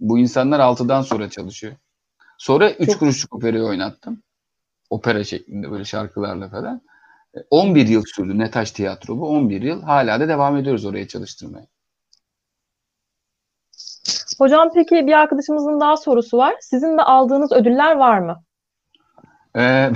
Bu 0.00 0.18
insanlar 0.18 0.60
6'dan 0.60 1.02
sonra 1.02 1.30
çalışıyor. 1.30 1.72
Sonra 2.38 2.70
3 2.70 2.90
Çok- 2.90 2.98
kuruşluk 2.98 3.34
operayı 3.34 3.64
oynattım. 3.64 4.22
Opera 4.90 5.24
şeklinde 5.24 5.70
böyle 5.70 5.84
şarkılarla 5.84 6.48
falan. 6.48 6.82
E, 7.36 7.38
11 7.50 7.88
yıl 7.88 8.02
sürdü 8.06 8.38
Netaş 8.38 8.70
Tiyatro 8.70 9.18
bu. 9.18 9.28
11 9.28 9.62
yıl. 9.62 9.82
Hala 9.82 10.20
da 10.20 10.28
devam 10.28 10.56
ediyoruz 10.56 10.84
oraya 10.84 11.08
çalıştırmaya. 11.08 11.66
Hocam 14.38 14.70
peki 14.74 15.06
bir 15.06 15.12
arkadaşımızın 15.12 15.80
daha 15.80 15.96
sorusu 15.96 16.38
var. 16.38 16.54
Sizin 16.60 16.98
de 16.98 17.02
aldığınız 17.02 17.52
ödüller 17.52 17.96
var 17.96 18.18
mı? 18.18 18.42
Ee, 19.56 19.90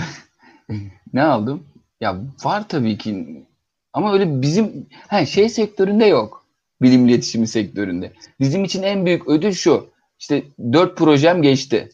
ne 1.12 1.22
aldım? 1.22 1.66
Ya 2.00 2.16
var 2.44 2.68
tabii 2.68 2.98
ki. 2.98 3.44
Ama 3.92 4.12
öyle 4.12 4.42
bizim 4.42 4.86
he, 5.08 5.26
şey 5.26 5.48
sektöründe 5.48 6.06
yok. 6.06 6.44
Bilim 6.82 7.08
iletişimi 7.08 7.48
sektöründe. 7.48 8.12
Bizim 8.40 8.64
için 8.64 8.82
en 8.82 9.06
büyük 9.06 9.28
ödül 9.28 9.52
şu. 9.52 9.90
İşte 10.18 10.42
dört 10.72 10.96
projem 10.96 11.42
geçti. 11.42 11.88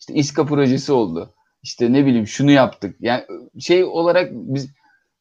İşte 0.00 0.14
İSKA 0.14 0.46
projesi 0.46 0.92
oldu. 0.92 1.34
İşte 1.62 1.92
ne 1.92 2.06
bileyim 2.06 2.26
şunu 2.26 2.50
yaptık. 2.50 2.96
Yani 3.00 3.24
şey 3.60 3.84
olarak 3.84 4.30
biz 4.32 4.68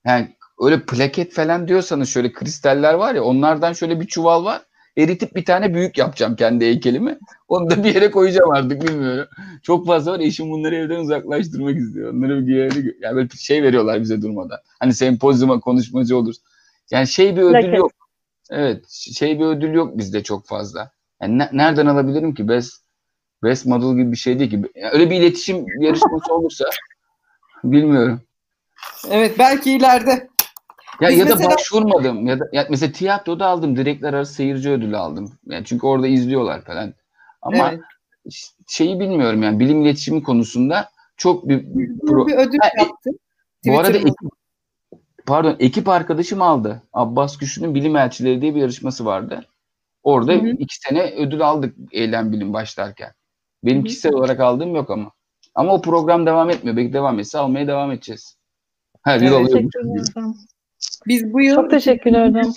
yani 0.05 0.35
öyle 0.61 0.81
plaket 0.85 1.33
falan 1.33 1.67
diyorsanız 1.67 2.09
şöyle 2.09 2.33
kristaller 2.33 2.93
var 2.93 3.15
ya 3.15 3.23
onlardan 3.23 3.73
şöyle 3.73 3.99
bir 3.99 4.07
çuval 4.07 4.45
var. 4.45 4.61
Eritip 4.97 5.35
bir 5.35 5.45
tane 5.45 5.73
büyük 5.73 5.97
yapacağım 5.97 6.35
kendi 6.35 6.65
heykelimi. 6.65 7.19
Onu 7.47 7.69
da 7.69 7.83
bir 7.83 7.95
yere 7.95 8.11
koyacağım 8.11 8.51
artık 8.51 8.87
bilmiyorum. 8.87 9.27
Çok 9.63 9.87
fazla 9.87 10.11
var. 10.11 10.19
Eşim 10.19 10.51
bunları 10.51 10.75
evden 10.75 10.99
uzaklaştırmak 10.99 11.77
istiyor. 11.77 12.13
Onları 12.13 12.47
bir 12.47 12.55
yere 12.55 12.93
yani 12.99 13.15
böyle 13.15 13.29
şey 13.29 13.63
veriyorlar 13.63 14.01
bize 14.01 14.21
durmadan. 14.21 14.59
Hani 14.79 14.93
sempozyuma 14.93 15.59
konuşmacı 15.59 16.17
olur. 16.17 16.35
Yani 16.91 17.07
şey 17.07 17.35
bir 17.35 17.41
ödül 17.41 17.73
yok. 17.73 17.91
Evet, 18.49 18.89
şey 18.89 19.39
bir 19.39 19.45
ödül 19.45 19.73
yok 19.73 19.97
bizde 19.97 20.23
çok 20.23 20.47
fazla. 20.47 20.91
Yani 21.21 21.37
ne- 21.37 21.49
nereden 21.53 21.85
alabilirim 21.85 22.33
ki? 22.33 22.47
Best 22.47 22.85
Best 23.43 23.65
Model 23.65 23.97
gibi 23.97 24.11
bir 24.11 24.17
şey 24.17 24.39
değil 24.39 24.49
ki. 24.49 24.61
Yani 24.75 24.93
öyle 24.93 25.09
bir 25.09 25.15
iletişim 25.15 25.65
yarışması 25.79 26.33
olursa 26.33 26.65
bilmiyorum. 27.63 28.21
Evet 29.09 29.39
belki 29.39 29.71
ileride. 29.71 30.29
Ya 31.01 31.09
Biz 31.09 31.17
ya 31.19 31.25
da 31.29 31.35
mesela- 31.35 31.49
başvurmadım 31.55 32.27
ya 32.27 32.39
da 32.39 32.49
ya 32.53 32.67
mesela 32.69 32.91
tiyatroda 32.91 33.47
aldım 33.47 33.75
direktler 33.77 34.13
arası 34.13 34.33
seyirci 34.33 34.69
ödülü 34.69 34.97
aldım. 34.97 35.33
Yani 35.45 35.65
çünkü 35.65 35.87
orada 35.87 36.07
izliyorlar 36.07 36.61
falan. 36.61 36.93
Ama 37.41 37.57
Evet. 37.71 37.79
şeyi 38.67 38.99
bilmiyorum 38.99 39.43
yani 39.43 39.59
bilim 39.59 39.81
iletişimi 39.81 40.23
konusunda 40.23 40.89
çok 41.17 41.49
bir 41.49 41.63
pro- 41.65 42.27
Bir 42.27 42.35
ödül 42.37 42.57
Ha, 42.61 42.67
e- 42.77 42.81
yaptım. 42.83 43.15
Bu 43.65 43.79
arada 43.79 43.97
ekip, 43.97 44.15
pardon 45.25 45.55
ekip 45.59 45.89
arkadaşım 45.89 46.41
aldı. 46.41 46.81
Abbas 46.93 47.37
Güçlü'nün 47.37 47.75
Bilim 47.75 47.95
Elçileri 47.95 48.41
diye 48.41 48.55
bir 48.55 48.59
yarışması 48.61 49.05
vardı. 49.05 49.45
Orada 50.03 50.33
Hı 50.33 50.37
hı. 50.37 50.47
iki 50.47 50.75
sene 50.79 51.13
ödül 51.17 51.41
aldık 51.47 51.75
eylem 51.91 52.31
bilim 52.31 52.53
başlarken. 52.53 53.11
Benim 53.63 53.77
Hı 53.77 53.81
hı. 53.81 53.85
kişisel 53.87 54.13
olarak 54.13 54.39
aldığım 54.39 54.75
yok 54.75 54.89
ama. 54.89 55.11
Ama 55.55 55.73
o 55.73 55.81
program 55.81 56.25
devam 56.25 56.49
etmiyor. 56.49 56.77
Belki 56.77 56.93
devam 56.93 57.19
etse 57.19 57.37
almaya 57.37 57.67
devam 57.67 57.91
edeceğiz. 57.91 58.37
Her 59.03 59.19
yıl 59.19 59.33
Evet, 59.33 59.49
alıyormuş. 59.49 59.73
Biz 61.07 61.33
bu 61.33 61.41
yıl 61.41 61.55
Çok 61.55 61.69
teşekkürler 61.69 62.29
hocam. 62.29 62.53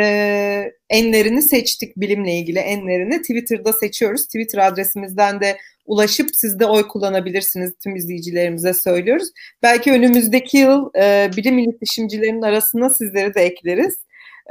e, 0.00 0.72
enlerini 0.90 1.42
seçtik 1.42 1.96
bilimle 1.96 2.32
ilgili 2.32 2.58
enlerini 2.58 3.20
Twitter'da 3.20 3.72
seçiyoruz. 3.72 4.26
Twitter 4.26 4.58
adresimizden 4.58 5.40
de 5.40 5.56
ulaşıp 5.86 6.28
siz 6.32 6.60
de 6.60 6.66
oy 6.66 6.88
kullanabilirsiniz 6.88 7.72
tüm 7.84 7.96
izleyicilerimize 7.96 8.74
söylüyoruz. 8.74 9.28
Belki 9.62 9.92
önümüzdeki 9.92 10.58
yıl 10.58 10.90
e, 10.98 11.30
bilim 11.36 11.58
iletişimcilerinin 11.58 12.42
arasına 12.42 12.90
sizleri 12.90 13.34
de 13.34 13.42
ekleriz. 13.42 13.98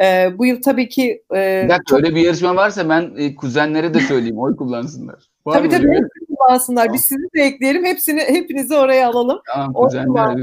E, 0.03 0.37
bu 0.37 0.45
yıl 0.45 0.61
tabii 0.61 0.89
ki 0.89 1.23
e, 1.35 1.65
dakika 1.69 1.95
öyle 1.95 2.15
bir 2.15 2.21
yarışma 2.21 2.55
varsa 2.55 2.89
ben 2.89 3.11
e, 3.17 3.35
kuzenlere 3.35 3.93
de 3.93 3.99
söyleyeyim. 3.99 4.39
Oy 4.39 4.55
kullansınlar. 4.55 5.15
Var 5.45 5.53
tabii 5.53 5.69
tabii 5.69 6.01
kullansınlar. 6.27 6.83
Tamam. 6.83 6.93
Biz 6.93 7.01
sizi 7.01 7.23
de 7.35 7.41
ekleyelim. 7.41 7.85
Hepsini 7.85 8.21
hepinizi 8.21 8.75
oraya 8.75 9.09
alalım. 9.09 9.39
Tamam 9.53 9.73
kuzenler. 9.73 10.37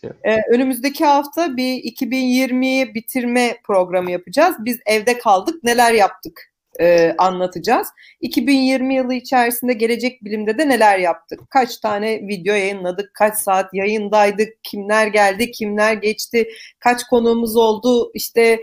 Şey, 0.00 0.10
Ee, 0.24 0.36
önümüzdeki 0.50 1.04
hafta 1.04 1.56
bir 1.56 1.74
2020'yi 1.74 2.94
bitirme 2.94 3.56
programı 3.64 4.10
yapacağız. 4.10 4.56
Biz 4.58 4.78
evde 4.86 5.18
kaldık, 5.18 5.64
neler 5.64 5.92
yaptık 5.92 6.52
e, 6.80 7.14
anlatacağız. 7.18 7.88
2020 8.20 8.94
yılı 8.94 9.14
içerisinde 9.14 9.72
gelecek 9.72 10.24
bilimde 10.24 10.58
de 10.58 10.68
neler 10.68 10.98
yaptık? 10.98 11.40
Kaç 11.50 11.76
tane 11.76 12.28
video 12.28 12.54
yayınladık, 12.54 13.14
kaç 13.14 13.34
saat 13.34 13.74
yayındaydık, 13.74 14.64
kimler 14.64 15.06
geldi, 15.06 15.50
kimler 15.50 15.94
geçti, 15.94 16.48
kaç 16.78 17.04
konuğumuz 17.04 17.56
oldu, 17.56 18.10
işte 18.14 18.60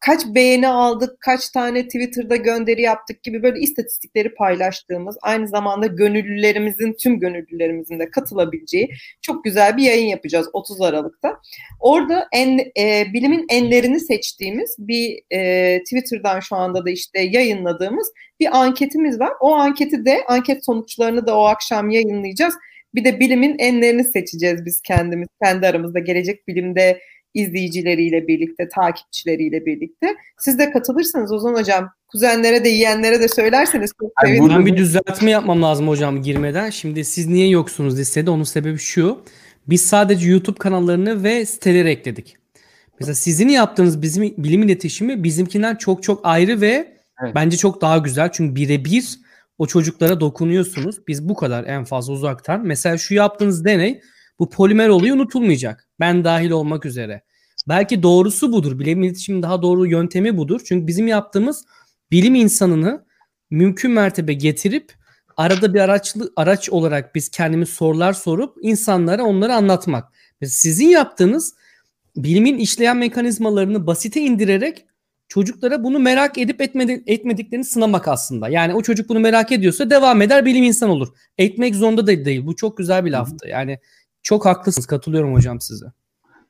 kaç 0.00 0.26
beğeni 0.26 0.68
aldık, 0.68 1.20
kaç 1.20 1.50
tane 1.50 1.84
Twitter'da 1.84 2.36
gönderi 2.36 2.82
yaptık 2.82 3.22
gibi 3.22 3.42
böyle 3.42 3.60
istatistikleri 3.60 4.34
paylaştığımız, 4.34 5.16
aynı 5.22 5.48
zamanda 5.48 5.86
gönüllülerimizin, 5.86 6.92
tüm 6.92 7.20
gönüllülerimizin 7.20 7.98
de 7.98 8.10
katılabileceği 8.10 8.90
çok 9.22 9.44
güzel 9.44 9.76
bir 9.76 9.82
yayın 9.82 10.06
yapacağız 10.06 10.48
30 10.52 10.80
Aralık'ta. 10.80 11.40
Orada 11.80 12.28
en, 12.32 12.58
e, 12.58 13.06
bilimin 13.12 13.46
enlerini 13.48 14.00
seçtiğimiz 14.00 14.76
bir 14.78 15.20
e, 15.30 15.78
Twitter'dan 15.82 16.40
şu 16.40 16.56
anda 16.56 16.86
da 16.86 16.90
işte 16.90 17.20
yayınladığımız 17.20 18.12
bir 18.40 18.58
anketimiz 18.58 19.20
var. 19.20 19.32
O 19.40 19.54
anketi 19.54 20.04
de 20.04 20.24
anket 20.28 20.64
sonuçlarını 20.64 21.26
da 21.26 21.38
o 21.38 21.44
akşam 21.44 21.90
yayınlayacağız. 21.90 22.54
Bir 22.94 23.04
de 23.04 23.20
bilimin 23.20 23.58
enlerini 23.58 24.04
seçeceğiz 24.04 24.64
biz 24.64 24.80
kendimiz 24.82 25.28
kendi 25.42 25.66
aramızda 25.66 25.98
gelecek 25.98 26.48
bilimde 26.48 27.00
izleyicileriyle 27.34 28.28
birlikte, 28.28 28.68
takipçileriyle 28.68 29.66
birlikte. 29.66 30.16
Siz 30.38 30.58
de 30.58 30.70
katılırsanız 30.70 31.32
Ozan 31.32 31.54
Hocam, 31.54 31.90
kuzenlere 32.08 32.64
de 32.64 32.68
yeğenlere 32.68 33.20
de 33.20 33.28
söylerseniz 33.28 33.90
çok 34.00 34.12
sevinirim. 34.24 34.48
Ben 34.48 34.66
bir 34.66 34.76
düzeltme 34.76 35.30
yapmam 35.30 35.62
lazım 35.62 35.88
hocam 35.88 36.22
girmeden. 36.22 36.70
Şimdi 36.70 37.04
siz 37.04 37.26
niye 37.26 37.48
yoksunuz 37.48 37.98
listede? 37.98 38.30
Onun 38.30 38.44
sebebi 38.44 38.78
şu. 38.78 39.22
Biz 39.66 39.86
sadece 39.86 40.30
YouTube 40.30 40.58
kanallarını 40.58 41.24
ve 41.24 41.46
siteleri 41.46 41.88
ekledik. 41.88 42.36
Mesela 43.00 43.14
sizin 43.14 43.48
yaptığınız 43.48 44.02
bizim 44.02 44.34
bilim 44.38 44.62
iletişimi 44.62 45.24
bizimkinden 45.24 45.74
çok 45.74 46.02
çok 46.02 46.20
ayrı 46.22 46.60
ve 46.60 46.98
Evet. 47.22 47.34
bence 47.34 47.56
çok 47.56 47.80
daha 47.80 47.98
güzel. 47.98 48.30
Çünkü 48.32 48.54
birebir 48.54 49.18
o 49.58 49.66
çocuklara 49.66 50.20
dokunuyorsunuz. 50.20 50.96
Biz 51.08 51.28
bu 51.28 51.34
kadar 51.34 51.64
en 51.64 51.84
fazla 51.84 52.12
uzaktan. 52.12 52.66
Mesela 52.66 52.98
şu 52.98 53.14
yaptığınız 53.14 53.64
deney 53.64 54.00
bu 54.38 54.50
polimer 54.50 54.88
olayı 54.88 55.14
unutulmayacak. 55.14 55.88
Ben 56.00 56.24
dahil 56.24 56.50
olmak 56.50 56.86
üzere. 56.86 57.22
Belki 57.68 58.02
doğrusu 58.02 58.52
budur. 58.52 58.78
Bilim 58.78 59.02
iletişimin 59.02 59.42
daha 59.42 59.62
doğru 59.62 59.86
yöntemi 59.86 60.36
budur. 60.36 60.60
Çünkü 60.64 60.86
bizim 60.86 61.06
yaptığımız 61.06 61.64
bilim 62.10 62.34
insanını 62.34 63.04
mümkün 63.50 63.90
mertebe 63.90 64.32
getirip 64.32 64.92
arada 65.36 65.74
bir 65.74 65.80
araçlı 65.80 66.32
araç 66.36 66.70
olarak 66.70 67.14
biz 67.14 67.28
kendimiz 67.28 67.68
sorular 67.68 68.12
sorup 68.12 68.56
insanlara 68.62 69.24
onları 69.24 69.54
anlatmak. 69.54 70.12
Sizin 70.44 70.88
yaptığınız 70.88 71.54
bilimin 72.16 72.58
işleyen 72.58 72.96
mekanizmalarını 72.96 73.86
basite 73.86 74.20
indirerek 74.20 74.84
çocuklara 75.28 75.84
bunu 75.84 75.98
merak 75.98 76.38
edip 76.38 76.60
etmedi, 76.60 77.02
etmediklerini 77.06 77.64
sınamak 77.64 78.08
aslında. 78.08 78.48
Yani 78.48 78.74
o 78.74 78.82
çocuk 78.82 79.08
bunu 79.08 79.20
merak 79.20 79.52
ediyorsa 79.52 79.90
devam 79.90 80.22
eder 80.22 80.44
bilim 80.44 80.64
insan 80.64 80.90
olur. 80.90 81.08
Etmek 81.38 81.74
zorunda 81.74 82.06
da 82.06 82.24
değil. 82.24 82.46
Bu 82.46 82.56
çok 82.56 82.76
güzel 82.76 83.04
bir 83.04 83.10
laftı. 83.10 83.48
Yani 83.48 83.78
çok 84.22 84.46
haklısınız. 84.46 84.86
Katılıyorum 84.86 85.34
hocam 85.34 85.60
size. 85.60 85.86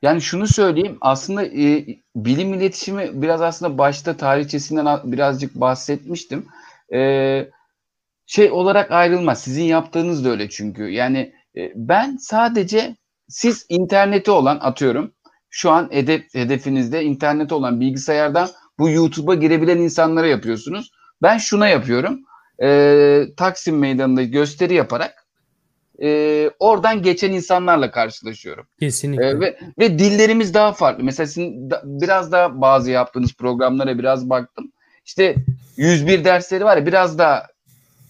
Yani 0.01 0.21
şunu 0.21 0.47
söyleyeyim 0.47 0.97
aslında 1.01 1.45
e, 1.45 1.85
bilim 2.15 2.53
iletişimi 2.53 3.21
biraz 3.21 3.41
aslında 3.41 3.77
başta 3.77 4.17
tarihçesinden 4.17 4.99
birazcık 5.03 5.55
bahsetmiştim. 5.55 6.45
E, 6.93 7.49
şey 8.25 8.51
olarak 8.51 8.91
ayrılmaz. 8.91 9.41
Sizin 9.41 9.63
yaptığınız 9.63 10.25
da 10.25 10.29
öyle 10.29 10.49
çünkü. 10.49 10.83
Yani 10.83 11.33
e, 11.57 11.71
ben 11.75 12.17
sadece 12.17 12.95
siz 13.27 13.65
interneti 13.69 14.31
olan 14.31 14.57
atıyorum 14.61 15.13
şu 15.49 15.71
an 15.71 15.89
hedef, 15.91 16.33
hedefinizde 16.33 17.03
interneti 17.03 17.53
olan 17.53 17.79
bilgisayardan 17.79 18.49
bu 18.79 18.89
YouTube'a 18.89 19.35
girebilen 19.35 19.77
insanlara 19.77 20.27
yapıyorsunuz. 20.27 20.91
Ben 21.21 21.37
şuna 21.37 21.67
yapıyorum. 21.67 22.19
E, 22.63 23.21
Taksim 23.37 23.79
Meydanı'nda 23.79 24.23
gösteri 24.23 24.73
yaparak 24.73 25.18
e, 26.01 26.51
oradan 26.59 27.01
geçen 27.01 27.31
insanlarla 27.31 27.91
karşılaşıyorum. 27.91 28.67
Kesinlikle. 28.79 29.25
E, 29.25 29.39
ve, 29.39 29.59
ve 29.79 29.99
dillerimiz 29.99 30.53
daha 30.53 30.71
farklı. 30.71 31.03
Mesela 31.03 31.27
sizin 31.27 31.69
da, 31.69 31.81
biraz 31.85 32.31
daha 32.31 32.61
bazı 32.61 32.91
yaptığınız 32.91 33.33
programlara 33.33 33.99
biraz 33.99 34.29
baktım. 34.29 34.71
İşte 35.05 35.35
101 35.77 36.23
dersleri 36.23 36.65
var 36.65 36.77
ya 36.77 36.85
biraz 36.85 37.17
daha 37.17 37.47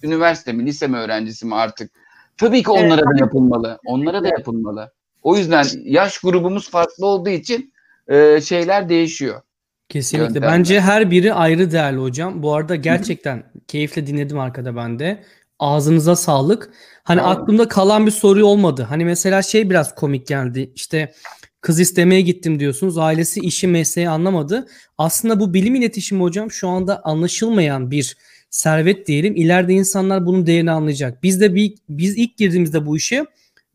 üniversite 0.04 0.54
mi, 0.54 0.66
lise 0.66 0.88
mi 0.88 0.98
öğrencisi 0.98 1.46
mi 1.46 1.56
artık? 1.56 1.92
Tabii 2.38 2.64
ki 2.64 2.72
onlara 2.72 3.02
evet. 3.02 3.20
da 3.20 3.20
yapılmalı. 3.20 3.80
Onlara 3.86 4.24
da 4.24 4.28
yapılmalı. 4.28 4.92
O 5.24 5.38
yüzden 5.38 5.66
yaş 5.84 6.18
grubumuz 6.18 6.70
farklı 6.70 7.06
olduğu 7.06 7.30
için 7.30 7.74
e, 8.08 8.42
şeyler 8.42 8.90
değişiyor. 8.90 9.42
Kesinlikle. 9.90 10.26
Yöntemler. 10.26 10.52
Bence 10.52 10.82
her 10.82 11.12
biri 11.12 11.34
ayrı 11.34 11.72
değerli 11.72 11.98
hocam. 11.98 12.44
Bu 12.44 12.56
arada 12.56 12.76
gerçekten 12.76 13.38
Hı-hı. 13.38 13.66
keyifle 13.68 14.08
dinledim 14.08 14.40
arkada 14.40 14.76
ben 14.76 15.00
de. 15.00 15.24
Ağzınıza 15.60 16.16
sağlık. 16.16 16.72
Hani 17.04 17.22
Aynen. 17.22 17.36
aklımda 17.36 17.68
kalan 17.68 18.06
bir 18.06 18.12
soru 18.12 18.46
olmadı. 18.46 18.86
Hani 18.90 19.06
mesela 19.06 19.42
şey 19.42 19.70
biraz 19.70 19.96
komik 19.96 20.28
geldi. 20.28 20.72
İşte 20.76 21.14
kız 21.62 21.80
istemeye 21.80 22.22
gittim 22.22 22.60
diyorsunuz. 22.60 22.98
Ailesi 22.98 23.40
işi 23.40 23.68
mesleği 23.68 24.10
anlamadı. 24.10 24.68
Aslında 24.98 25.40
bu 25.40 25.54
bilim 25.54 25.76
iletişimi 25.76 26.22
hocam 26.22 26.52
şu 26.52 26.70
anda 26.70 27.02
anlaşılmayan 27.04 27.92
bir 27.92 28.18
servet 28.50 29.08
diyelim. 29.08 29.36
İleride 29.36 29.74
insanlar 29.74 30.26
bunun 30.26 30.46
değerini 30.46 30.72
anlayacak. 30.72 31.24
Biz 31.24 31.42
de 31.42 31.56
bir, 31.56 31.74
biz 31.90 32.18
ilk 32.18 32.38
girdiğimizde 32.38 32.86
bu 32.86 32.98
işe 32.98 33.26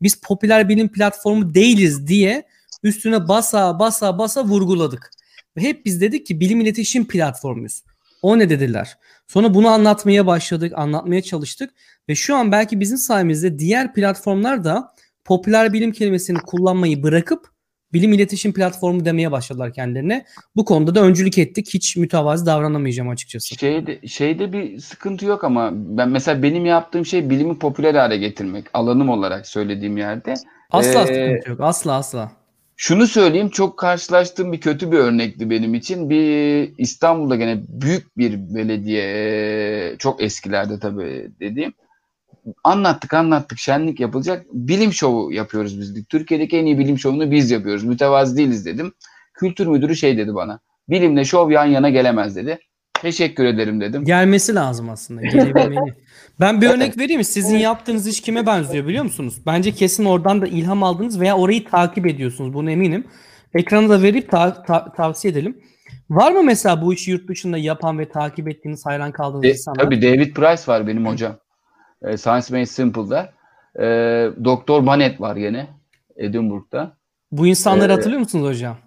biz 0.01 0.15
popüler 0.15 0.69
bilim 0.69 0.91
platformu 0.91 1.53
değiliz 1.53 2.07
diye 2.07 2.43
üstüne 2.83 3.27
basa 3.27 3.79
basa 3.79 4.17
basa 4.17 4.43
vurguladık. 4.45 5.11
Ve 5.57 5.61
hep 5.61 5.85
biz 5.85 6.01
dedik 6.01 6.25
ki 6.25 6.39
bilim 6.39 6.61
iletişim 6.61 7.07
platformuyuz. 7.07 7.83
O 8.21 8.39
ne 8.39 8.49
dediler? 8.49 8.97
Sonra 9.27 9.53
bunu 9.53 9.67
anlatmaya 9.67 10.27
başladık, 10.27 10.73
anlatmaya 10.75 11.21
çalıştık 11.21 11.73
ve 12.09 12.15
şu 12.15 12.35
an 12.35 12.51
belki 12.51 12.79
bizim 12.79 12.97
sayemizde 12.97 13.59
diğer 13.59 13.93
platformlar 13.93 14.63
da 14.63 14.93
popüler 15.25 15.73
bilim 15.73 15.91
kelimesini 15.91 16.37
kullanmayı 16.37 17.03
bırakıp 17.03 17.55
bilim 17.93 18.13
iletişim 18.13 18.53
platformu 18.53 19.05
demeye 19.05 19.31
başladılar 19.31 19.73
kendilerine. 19.73 20.25
Bu 20.55 20.65
konuda 20.65 20.95
da 20.95 21.01
öncülük 21.01 21.37
ettik. 21.37 21.73
Hiç 21.73 21.97
mütevazi 21.97 22.45
davranamayacağım 22.45 23.09
açıkçası. 23.09 23.55
Şeyde, 23.55 24.07
şeyde 24.07 24.53
bir 24.53 24.79
sıkıntı 24.79 25.25
yok 25.25 25.43
ama 25.43 25.69
ben 25.73 26.09
mesela 26.09 26.43
benim 26.43 26.65
yaptığım 26.65 27.05
şey 27.05 27.29
bilimi 27.29 27.59
popüler 27.59 27.95
hale 27.95 28.17
getirmek. 28.17 28.65
Alanım 28.73 29.09
olarak 29.09 29.47
söylediğim 29.47 29.97
yerde. 29.97 30.33
Asla 30.69 31.01
ee, 31.01 31.05
sıkıntı 31.05 31.49
yok. 31.49 31.59
Asla 31.61 31.93
asla. 31.93 32.31
Şunu 32.77 33.07
söyleyeyim 33.07 33.49
çok 33.49 33.79
karşılaştığım 33.79 34.53
bir 34.53 34.59
kötü 34.61 34.91
bir 34.91 34.97
örnekti 34.97 35.49
benim 35.49 35.73
için. 35.73 36.09
Bir 36.09 36.73
İstanbul'da 36.77 37.35
gene 37.35 37.61
büyük 37.67 38.17
bir 38.17 38.55
belediye 38.55 39.95
çok 39.99 40.23
eskilerde 40.23 40.79
tabii 40.79 41.31
dediğim. 41.39 41.73
Anlattık 42.63 43.13
anlattık 43.13 43.59
şenlik 43.59 43.99
yapılacak. 43.99 44.45
Bilim 44.53 44.93
şovu 44.93 45.33
yapıyoruz 45.33 45.79
biz. 45.79 46.05
Türkiye'deki 46.05 46.57
en 46.57 46.65
iyi 46.65 46.79
bilim 46.79 46.99
şovunu 46.99 47.31
biz 47.31 47.51
yapıyoruz. 47.51 47.83
Mütevazı 47.83 48.37
değiliz 48.37 48.65
dedim. 48.65 48.93
Kültür 49.33 49.67
müdürü 49.67 49.95
şey 49.95 50.17
dedi 50.17 50.35
bana. 50.35 50.59
Bilimle 50.89 51.25
şov 51.25 51.51
yan 51.51 51.65
yana 51.65 51.89
gelemez 51.89 52.35
dedi. 52.35 52.59
Teşekkür 53.05 53.45
ederim 53.45 53.81
dedim. 53.81 54.05
Gelmesi 54.05 54.55
lazım 54.55 54.89
aslında. 54.89 55.21
Gelebilmeli. 55.21 55.93
ben 56.39 56.61
bir 56.61 56.69
örnek 56.69 56.97
vereyim 56.97 57.19
mi? 57.19 57.25
Sizin 57.25 57.57
yaptığınız 57.57 58.07
iş 58.07 58.21
kime 58.21 58.45
benziyor 58.45 58.87
biliyor 58.87 59.03
musunuz? 59.03 59.41
Bence 59.45 59.71
kesin 59.71 60.05
oradan 60.05 60.41
da 60.41 60.47
ilham 60.47 60.83
aldınız 60.83 61.19
veya 61.19 61.37
orayı 61.37 61.65
takip 61.65 62.07
ediyorsunuz. 62.07 62.53
Bunu 62.53 62.71
eminim. 62.71 63.07
Ekranı 63.53 63.89
da 63.89 64.01
verip 64.01 64.31
ta- 64.31 64.63
ta- 64.63 64.91
tavsiye 64.91 65.31
edelim. 65.31 65.57
Var 66.09 66.31
mı 66.31 66.43
mesela 66.43 66.81
bu 66.81 66.93
işi 66.93 67.11
yurt 67.11 67.27
dışında 67.27 67.57
yapan 67.57 67.99
ve 67.99 68.09
takip 68.09 68.47
ettiğiniz, 68.47 68.85
hayran 68.85 69.11
kaldığınız 69.11 69.43
De, 69.43 69.49
insanlar? 69.49 69.83
Tabii 69.83 70.01
David 70.01 70.33
Price 70.33 70.63
var 70.67 70.87
benim 70.87 71.05
hocam. 71.05 71.37
E, 72.01 72.17
Science 72.17 72.47
Made 72.49 72.65
Simple'da. 72.65 73.33
E, 73.79 73.85
Doktor 74.43 74.85
Banet 74.85 75.21
var 75.21 75.35
yine 75.35 75.67
Edinburgh'da. 76.17 76.97
Bu 77.31 77.47
insanları 77.47 77.91
ee, 77.91 77.95
hatırlıyor 77.95 78.19
musunuz 78.19 78.47
hocam? 78.47 78.77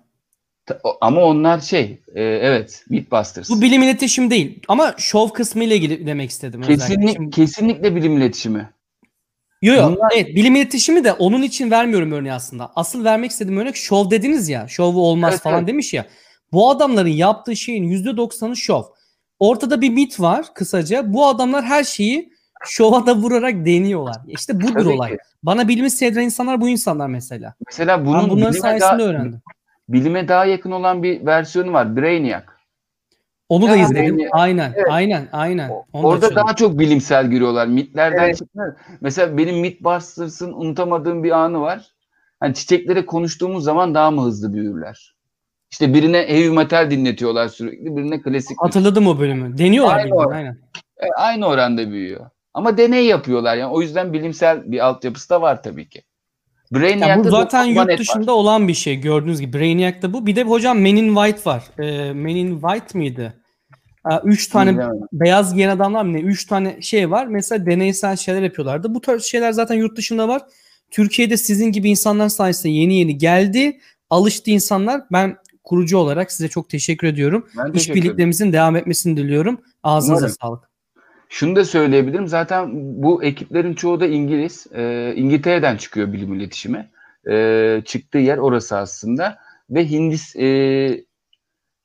Ama 1.00 1.20
onlar 1.20 1.60
şey, 1.60 1.98
e, 2.14 2.22
evet, 2.22 2.84
Mythbusters. 2.90 3.50
Bu 3.50 3.62
bilim 3.62 3.82
iletişim 3.82 4.30
değil 4.30 4.60
ama 4.68 4.94
şov 4.98 5.28
kısmı 5.28 5.64
ile 5.64 5.76
ilgili 5.76 6.06
demek 6.06 6.30
istedim. 6.30 6.62
Kesinlik, 6.62 7.12
Şimdi... 7.16 7.30
Kesinlikle 7.30 7.96
bilim 7.96 8.16
iletişimi. 8.16 8.70
Yok 9.62 9.78
yok, 9.78 9.96
Bunlar... 9.96 10.10
evet 10.16 10.36
bilim 10.36 10.56
iletişimi 10.56 11.04
de 11.04 11.12
onun 11.12 11.42
için 11.42 11.70
vermiyorum 11.70 12.12
örneği 12.12 12.32
aslında. 12.32 12.72
Asıl 12.76 13.04
vermek 13.04 13.30
istediğim 13.30 13.60
örnek 13.60 13.76
şov 13.76 14.10
dediniz 14.10 14.48
ya, 14.48 14.68
şovu 14.68 15.00
olmaz 15.00 15.32
evet, 15.32 15.42
falan 15.42 15.58
evet. 15.58 15.68
demiş 15.68 15.94
ya. 15.94 16.06
Bu 16.52 16.70
adamların 16.70 17.08
yaptığı 17.08 17.56
şeyin 17.56 18.04
%90'ı 18.04 18.56
şov. 18.56 18.82
Ortada 19.38 19.80
bir 19.80 19.90
mit 19.90 20.20
var 20.20 20.46
kısaca. 20.54 21.12
Bu 21.12 21.26
adamlar 21.26 21.64
her 21.64 21.84
şeyi 21.84 22.32
şova 22.64 23.06
da 23.06 23.16
vurarak 23.16 23.66
deniyorlar. 23.66 24.16
İşte 24.28 24.60
budur 24.60 24.74
Tabii 24.74 24.88
olay. 24.88 25.10
Ki. 25.10 25.18
Bana 25.42 25.68
bilimi 25.68 25.90
sevdiren 25.90 26.24
insanlar 26.24 26.60
bu 26.60 26.68
insanlar 26.68 27.06
mesela. 27.06 27.54
Mesela 27.66 28.06
bunun 28.06 28.22
ben 28.22 28.30
bunların 28.30 28.60
sayesinde 28.60 28.98
daha... 28.98 29.02
öğrendim 29.02 29.42
bilime 29.88 30.28
daha 30.28 30.44
yakın 30.44 30.70
olan 30.70 31.02
bir 31.02 31.26
versiyonu 31.26 31.72
var. 31.72 31.96
Brainiac. 31.96 32.44
Onu 33.48 33.68
da 33.68 33.76
izledim. 33.76 34.04
Brainiac. 34.04 34.30
Aynen, 34.32 34.72
evet. 34.76 34.86
aynen, 34.90 35.28
aynen. 35.32 35.70
Onu 35.92 36.06
Orada 36.06 36.30
da 36.30 36.36
daha 36.36 36.56
çok 36.56 36.78
bilimsel 36.78 37.30
giriyorlar. 37.30 37.66
Mitlerden 37.66 38.24
evet. 38.24 38.38
çıkmıyor. 38.38 38.76
Mesela 39.00 39.38
benim 39.38 39.60
Mythbusters'ın 39.60 40.52
unutamadığım 40.52 41.24
bir 41.24 41.30
anı 41.30 41.60
var. 41.60 41.90
Hani 42.40 42.54
çiçeklere 42.54 43.06
konuştuğumuz 43.06 43.64
zaman 43.64 43.94
daha 43.94 44.10
mı 44.10 44.22
hızlı 44.22 44.52
büyürler? 44.54 45.14
İşte 45.70 45.94
birine 45.94 46.28
heavy 46.28 46.50
metal 46.50 46.90
dinletiyorlar 46.90 47.48
sürekli, 47.48 47.96
birine 47.96 48.22
klasik. 48.22 48.62
Hatırladım 48.62 49.06
o 49.06 49.18
bölümü. 49.18 49.58
Deniyorlar 49.58 49.96
aynı, 49.96 50.10
or- 50.10 50.34
aynen. 50.34 50.58
E, 50.98 51.06
aynı 51.16 51.46
oranda 51.46 51.90
büyüyor. 51.90 52.30
Ama 52.54 52.76
deney 52.76 53.06
yapıyorlar 53.06 53.56
yani. 53.56 53.72
O 53.72 53.80
yüzden 53.80 54.12
bilimsel 54.12 54.72
bir 54.72 54.86
altyapısı 54.86 55.30
da 55.30 55.42
var 55.42 55.62
tabii 55.62 55.88
ki. 55.88 56.02
Brainiac'ta 56.72 57.24
bu 57.24 57.30
zaten 57.30 57.64
yurt 57.64 57.98
dışında 57.98 58.32
var. 58.32 58.36
olan 58.36 58.68
bir 58.68 58.74
şey 58.74 58.96
gördüğünüz 58.96 59.40
gibi. 59.40 59.58
Brainiac'ta 59.58 60.12
bu. 60.12 60.26
Bir 60.26 60.36
de 60.36 60.42
hocam 60.42 60.78
Men 60.80 60.96
in 60.96 61.14
White 61.14 61.50
var. 61.50 61.64
Ee, 61.78 62.12
Men 62.12 62.36
in 62.36 62.60
White 62.60 62.98
mıydı? 62.98 63.34
Ee, 64.10 64.14
üç 64.24 64.48
tane 64.48 64.70
Bilmiyorum. 64.70 65.00
beyaz 65.12 65.54
giyen 65.54 65.68
adamlar 65.68 66.02
mı 66.02 66.12
ne? 66.12 66.20
Üç 66.20 66.44
tane 66.44 66.82
şey 66.82 67.10
var. 67.10 67.26
Mesela 67.26 67.66
deneysel 67.66 68.16
şeyler 68.16 68.42
yapıyorlardı. 68.42 68.94
Bu 68.94 69.00
tarz 69.00 69.24
şeyler 69.24 69.52
zaten 69.52 69.74
yurt 69.74 69.96
dışında 69.96 70.28
var. 70.28 70.42
Türkiye'de 70.90 71.36
sizin 71.36 71.72
gibi 71.72 71.90
insanlar 71.90 72.28
sayesinde 72.28 72.72
yeni 72.72 72.98
yeni 72.98 73.18
geldi. 73.18 73.80
Alıştı 74.10 74.50
insanlar. 74.50 75.02
Ben 75.12 75.36
kurucu 75.64 75.98
olarak 75.98 76.32
size 76.32 76.48
çok 76.48 76.70
teşekkür 76.70 77.06
ediyorum. 77.06 77.48
İşbirliklerimizin 77.74 78.52
devam 78.52 78.76
etmesini 78.76 79.16
diliyorum. 79.16 79.60
Ağzınıza 79.82 80.20
Umarım. 80.20 80.36
sağlık. 80.40 80.68
Şunu 81.28 81.56
da 81.56 81.64
söyleyebilirim. 81.64 82.28
Zaten 82.28 82.70
bu 82.74 83.24
ekiplerin 83.24 83.74
çoğu 83.74 84.00
da 84.00 84.06
İngiliz. 84.06 84.66
E, 84.74 85.12
İngiltere'den 85.16 85.76
çıkıyor 85.76 86.12
bilim 86.12 86.34
iletişimi. 86.34 86.90
E, 87.30 87.82
çıktığı 87.84 88.18
yer 88.18 88.38
orası 88.38 88.76
aslında. 88.76 89.38
Ve 89.70 89.90
Hindis 89.90 90.36
e, 90.36 91.04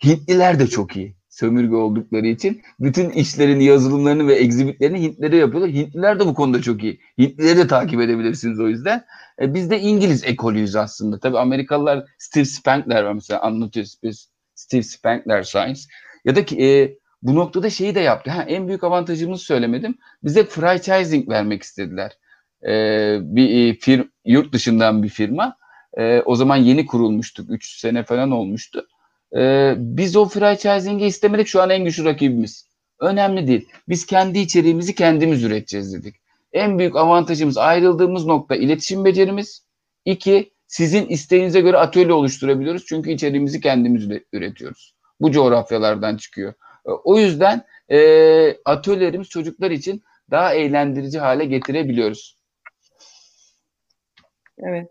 Hintliler 0.04 0.60
de 0.60 0.68
çok 0.68 0.96
iyi. 0.96 1.16
Sömürge 1.30 1.76
oldukları 1.76 2.28
için. 2.28 2.62
Bütün 2.80 3.10
işlerini, 3.10 3.64
yazılımlarını 3.64 4.28
ve 4.28 4.36
egzibitlerini 4.36 5.02
Hintlere 5.02 5.36
yapıyorlar. 5.38 5.72
Hintliler 5.72 6.20
de 6.20 6.26
bu 6.26 6.34
konuda 6.34 6.62
çok 6.62 6.84
iyi. 6.84 7.00
Hintlileri 7.18 7.58
de 7.58 7.68
takip 7.68 8.02
edebilirsiniz 8.02 8.60
o 8.60 8.68
yüzden. 8.68 9.06
E, 9.42 9.54
biz 9.54 9.70
de 9.70 9.80
İngiliz 9.80 10.24
ekolüyüz 10.24 10.76
aslında. 10.76 11.20
Tabii 11.20 11.38
Amerikalılar 11.40 12.06
Steve 12.18 12.46
Spankler 12.46 13.04
var 13.04 13.14
mesela 13.14 13.42
anlatıyoruz 13.42 13.98
biz. 14.04 14.30
Steve 14.56 14.84
Spankler 14.84 15.44
Science. 15.44 15.82
Ya 16.26 16.36
da 16.36 16.46
ki 16.46 16.66
e, 16.66 16.98
bu 17.24 17.36
noktada 17.36 17.70
şeyi 17.70 17.96
de 17.96 18.00
yaptı. 18.00 18.32
Ha, 18.32 18.44
en 18.44 18.68
büyük 18.68 18.84
avantajımızı 18.84 19.44
söylemedim. 19.44 19.98
Bize 20.24 20.44
franchising 20.44 21.30
vermek 21.30 21.64
istediler. 21.64 22.12
Ee, 22.68 23.18
bir 23.22 23.70
e, 23.70 23.74
firm, 23.74 24.04
yurt 24.26 24.54
dışından 24.54 25.04
bir 25.04 25.10
firma. 25.10 25.58
Ee, 25.98 26.22
o 26.26 26.36
zaman 26.36 26.58
yeni 26.58 26.86
kurulmuştuk. 26.86 27.52
3 27.52 27.80
sene 27.80 28.04
falan 28.04 28.32
olmuştu. 28.32 28.88
Ee, 29.38 29.74
biz 29.78 30.16
o 30.16 30.26
franchising'i 30.26 31.06
istemedik. 31.06 31.48
Şu 31.48 31.62
an 31.62 31.70
en 31.70 31.86
güçlü 31.86 32.06
rakibimiz. 32.06 32.68
Önemli 33.00 33.48
değil. 33.48 33.68
Biz 33.90 34.06
kendi 34.06 34.40
içeriğimizi 34.40 34.96
kendimiz 34.96 35.44
üreteceğiz 35.44 35.94
dedik. 35.94 36.16
En 36.54 36.80
büyük 36.80 36.96
avantajımız 36.96 37.58
ayrıldığımız 37.58 38.26
nokta 38.26 38.56
iletişim 38.56 39.06
becerimiz. 39.06 39.66
İki, 40.06 40.52
sizin 40.68 41.06
isteğinize 41.06 41.62
göre 41.62 41.78
atölye 41.78 42.14
oluşturabiliyoruz. 42.14 42.86
Çünkü 42.86 43.12
içeriğimizi 43.12 43.62
kendimiz 43.62 44.08
üretiyoruz. 44.34 44.96
Bu 45.22 45.32
coğrafyalardan 45.32 46.18
çıkıyor. 46.18 46.54
O 46.86 47.18
yüzden 47.18 47.66
e, 47.92 48.00
atölyelerimiz 48.66 49.30
çocuklar 49.30 49.72
için 49.72 50.04
daha 50.32 50.54
eğlendirici 50.54 51.20
hale 51.20 51.46
getirebiliyoruz. 51.46 52.38
Evet. 54.58 54.90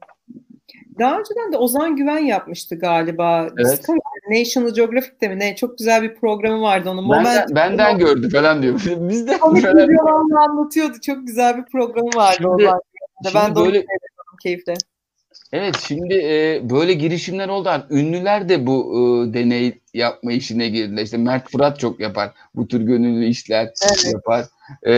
Daha 0.98 1.19
önceden 1.19 1.52
de 1.52 1.56
Ozan 1.56 1.97
Güven 1.97 2.19
yapmıştı 2.19 2.78
galiba. 2.78 3.48
Evet. 3.59 3.89
National 4.31 4.74
Geographic'te 4.74 5.28
mi 5.28 5.39
ne? 5.39 5.56
Çok 5.56 5.78
güzel 5.78 6.02
bir 6.02 6.14
programı 6.14 6.62
vardı 6.62 6.90
onun. 6.90 7.10
Benden, 7.10 7.24
Moment 7.24 7.55
benden 7.55 7.98
gördü 7.98 8.31
falan 8.31 8.62
diyor. 8.62 8.74
Bizden 9.09 9.39
falan. 9.39 10.31
anlatıyordu. 10.31 11.01
Çok 11.06 11.27
güzel 11.27 11.56
bir 11.56 11.64
programı 11.64 12.10
vardı 12.16 12.36
şimdi, 12.43 12.56
Güven'de. 12.56 13.35
Ben 13.35 13.51
de 13.51 13.60
böyle, 13.60 13.85
keyifle. 14.43 14.74
Evet 15.53 15.77
şimdi 15.89 16.15
e, 16.15 16.61
böyle 16.70 16.93
girişimler 16.93 17.49
oldu. 17.49 17.87
Ünlüler 17.91 18.49
de 18.49 18.66
bu 18.66 18.95
e, 19.31 19.35
deney 19.35 19.79
yapma 19.95 20.33
işine 20.33 20.69
girdiler. 20.69 21.03
İşte 21.03 21.16
Mert 21.16 21.51
Fırat 21.51 21.81
çok 21.81 22.01
yapar. 22.01 22.33
Bu 22.55 22.69
tür 22.69 22.81
gönüllü 22.81 23.27
işler 23.27 23.70
evet. 23.85 24.12
yapar. 24.15 24.45
E, 24.87 24.93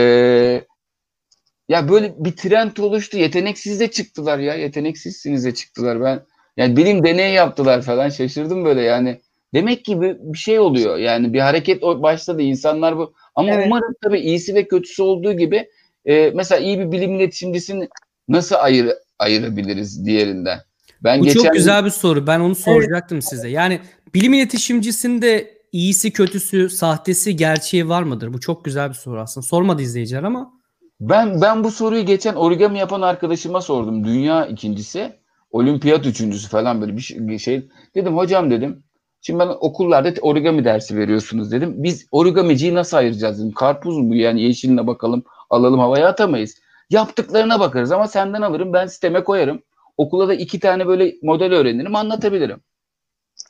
ya 1.69 1.89
böyle 1.89 2.13
bir 2.17 2.35
trend 2.35 2.77
oluştu. 2.77 3.17
Yeteneksiz 3.17 3.79
de 3.79 3.91
çıktılar 3.91 4.39
ya. 4.39 4.55
Yeteneksizsiniz 4.55 5.45
de 5.45 5.53
çıktılar. 5.53 6.01
Ben 6.01 6.19
yani 6.57 6.77
bilim 6.77 7.03
deney 7.03 7.33
yaptılar 7.33 7.81
falan. 7.81 8.09
Şaşırdım 8.09 8.65
böyle 8.65 8.81
yani. 8.81 9.19
Demek 9.53 9.85
ki 9.85 10.01
bir, 10.01 10.17
bir 10.19 10.37
şey 10.37 10.59
oluyor. 10.59 10.97
Yani 10.97 11.33
bir 11.33 11.39
hareket 11.39 11.81
başladı. 11.81 12.41
insanlar 12.41 12.97
bu. 12.97 13.13
Ama 13.35 13.51
evet. 13.51 13.63
umarım 13.67 13.95
tabii 14.03 14.19
iyisi 14.19 14.55
ve 14.55 14.67
kötüsü 14.67 15.03
olduğu 15.03 15.33
gibi 15.33 15.69
e, 16.05 16.31
mesela 16.35 16.61
iyi 16.61 16.79
bir 16.79 16.91
bilim 16.91 17.15
iletişimcisini 17.15 17.89
nasıl 18.27 18.55
ayır, 18.59 18.93
ayırabiliriz 19.19 20.05
diğerinden? 20.05 20.59
Ben 21.03 21.19
Bu 21.19 21.23
geçen... 21.23 21.43
çok 21.43 21.53
güzel 21.53 21.85
bir 21.85 21.89
soru. 21.89 22.27
Ben 22.27 22.39
onu 22.39 22.55
soracaktım 22.55 23.15
evet. 23.15 23.29
size. 23.29 23.49
Yani 23.49 23.79
bilim 24.13 24.33
iletişimcisinde 24.33 25.55
iyisi, 25.71 26.11
kötüsü, 26.11 26.69
sahtesi, 26.69 27.35
gerçeği 27.35 27.89
var 27.89 28.03
mıdır? 28.03 28.33
Bu 28.33 28.39
çok 28.39 28.65
güzel 28.65 28.89
bir 28.89 28.93
soru 28.93 29.21
aslında. 29.21 29.47
Sormadı 29.47 29.81
izleyiciler 29.81 30.23
ama. 30.23 30.53
Ben 30.99 31.41
ben 31.41 31.63
bu 31.63 31.71
soruyu 31.71 32.05
geçen 32.05 32.35
origami 32.35 32.79
yapan 32.79 33.01
arkadaşıma 33.01 33.61
sordum. 33.61 34.03
Dünya 34.03 34.45
ikincisi, 34.45 35.13
olimpiyat 35.51 36.05
üçüncüsü 36.05 36.49
falan 36.49 36.81
böyle 36.81 36.97
bir 36.97 37.39
şey. 37.39 37.69
Dedim 37.95 38.17
hocam 38.17 38.51
dedim. 38.51 38.83
Şimdi 39.21 39.39
ben 39.39 39.47
okullarda 39.47 40.13
origami 40.21 40.65
dersi 40.65 40.97
veriyorsunuz 40.97 41.51
dedim. 41.51 41.73
Biz 41.77 42.07
origamiciyi 42.11 42.73
nasıl 42.73 42.97
ayıracağız 42.97 43.39
dedim. 43.39 43.51
Karpuz 43.51 43.97
mu 43.97 44.15
yani 44.15 44.41
yeşiline 44.41 44.87
bakalım 44.87 45.23
alalım 45.49 45.79
havaya 45.79 46.07
atamayız. 46.07 46.55
Yaptıklarına 46.89 47.59
bakarız 47.59 47.91
ama 47.91 48.07
senden 48.07 48.41
alırım 48.41 48.73
ben 48.73 48.87
sisteme 48.87 49.23
koyarım. 49.23 49.63
Okula 49.97 50.27
da 50.27 50.33
iki 50.33 50.59
tane 50.59 50.87
böyle 50.87 51.15
model 51.23 51.53
öğrenirim 51.53 51.95
anlatabilirim. 51.95 52.61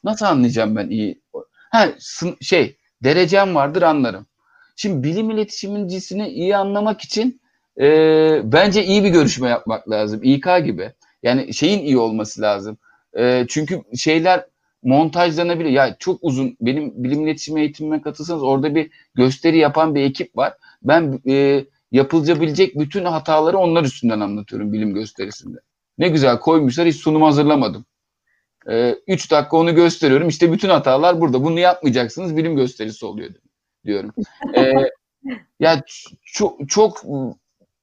Nasıl 0.03 0.25
anlayacağım 0.25 0.75
ben 0.75 0.89
iyi? 0.89 1.21
Ha 1.71 1.89
şey 2.41 2.77
derecem 3.03 3.55
vardır 3.55 3.81
anlarım. 3.81 4.27
Şimdi 4.75 5.03
bilim 5.03 5.29
iletişimcisini 5.29 6.27
iyi 6.29 6.57
anlamak 6.57 7.01
için 7.01 7.41
e, 7.79 7.87
bence 8.43 8.83
iyi 8.83 9.03
bir 9.03 9.09
görüşme 9.09 9.49
yapmak 9.49 9.89
lazım. 9.89 10.19
İK 10.23 10.47
gibi. 10.65 10.93
Yani 11.23 11.53
şeyin 11.53 11.79
iyi 11.85 11.97
olması 11.97 12.41
lazım. 12.41 12.77
E, 13.17 13.45
çünkü 13.49 13.81
şeyler 13.97 14.45
montajlanabilir. 14.83 15.69
Ya 15.69 15.95
çok 15.99 16.19
uzun 16.21 16.57
benim 16.61 17.03
bilim 17.03 17.27
iletişim 17.27 17.57
eğitimine 17.57 18.01
katılsanız 18.01 18.43
orada 18.43 18.75
bir 18.75 18.91
gösteri 19.15 19.57
yapan 19.57 19.95
bir 19.95 20.01
ekip 20.01 20.37
var. 20.37 20.53
Ben 20.83 21.19
e, 21.27 21.65
yapılabilecek 21.95 22.79
bütün 22.79 23.05
hataları 23.05 23.57
onlar 23.57 23.83
üstünden 23.83 24.19
anlatıyorum 24.19 24.73
bilim 24.73 24.93
gösterisinde. 24.93 25.57
Ne 25.97 26.07
güzel 26.09 26.39
koymuşlar 26.39 26.87
hiç 26.87 26.95
sunum 26.95 27.21
hazırlamadım. 27.21 27.85
3 28.65 28.73
ee, 28.73 28.95
üç 29.07 29.31
dakika 29.31 29.57
onu 29.57 29.75
gösteriyorum. 29.75 30.27
İşte 30.27 30.51
bütün 30.51 30.69
hatalar 30.69 31.21
burada. 31.21 31.43
Bunu 31.43 31.59
yapmayacaksınız. 31.59 32.37
Bilim 32.37 32.55
gösterisi 32.55 33.05
oluyor 33.05 33.29
diyorum. 33.85 34.11
Ee, 34.55 34.73
ya 35.59 35.83
çok 36.25 36.69
çok 36.69 37.03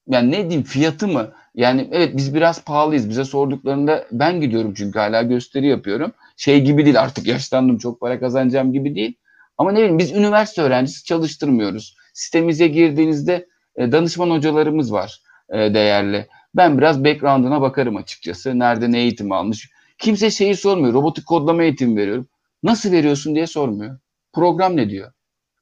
yani 0.08 0.30
ne 0.30 0.36
diyeyim 0.36 0.62
fiyatı 0.62 1.08
mı? 1.08 1.32
Yani 1.54 1.88
evet 1.92 2.16
biz 2.16 2.34
biraz 2.34 2.64
pahalıyız. 2.64 3.08
Bize 3.08 3.24
sorduklarında 3.24 4.06
ben 4.12 4.40
gidiyorum 4.40 4.74
çünkü 4.74 4.98
hala 4.98 5.22
gösteri 5.22 5.66
yapıyorum. 5.66 6.12
Şey 6.36 6.64
gibi 6.64 6.84
değil 6.84 7.00
artık 7.00 7.26
yaşlandım 7.26 7.78
çok 7.78 8.00
para 8.00 8.20
kazanacağım 8.20 8.72
gibi 8.72 8.94
değil. 8.94 9.14
Ama 9.58 9.72
ne 9.72 9.78
bileyim 9.78 9.98
biz 9.98 10.12
üniversite 10.12 10.62
öğrencisi 10.62 11.04
çalıştırmıyoruz. 11.04 11.96
Sitemize 12.14 12.68
girdiğinizde 12.68 13.51
e, 13.76 13.92
danışman 13.92 14.30
hocalarımız 14.30 14.92
var 14.92 15.20
e, 15.50 15.74
değerli. 15.74 16.26
Ben 16.54 16.78
biraz 16.78 17.04
background'ına 17.04 17.60
bakarım 17.60 17.96
açıkçası. 17.96 18.58
Nerede 18.58 18.92
ne 18.92 18.98
eğitim 18.98 19.32
almış. 19.32 19.70
Kimse 19.98 20.30
şeyi 20.30 20.56
sormuyor. 20.56 20.94
Robotik 20.94 21.26
kodlama 21.26 21.62
eğitimi 21.62 22.00
veriyorum. 22.00 22.28
Nasıl 22.62 22.92
veriyorsun 22.92 23.34
diye 23.34 23.46
sormuyor. 23.46 23.98
Program 24.32 24.76
ne 24.76 24.90
diyor? 24.90 25.12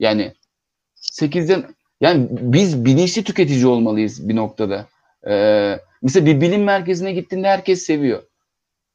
Yani 0.01 0.35
8'den 0.97 1.65
yani 2.01 2.28
biz 2.31 2.85
bilinçli 2.85 3.24
tüketici 3.24 3.66
olmalıyız 3.66 4.28
bir 4.28 4.37
noktada. 4.37 4.87
Ee, 5.28 5.78
mesela 6.03 6.27
bir 6.27 6.41
bilim 6.41 6.65
merkezine 6.65 7.12
gittiğinde 7.12 7.49
herkes 7.49 7.82
seviyor. 7.82 8.23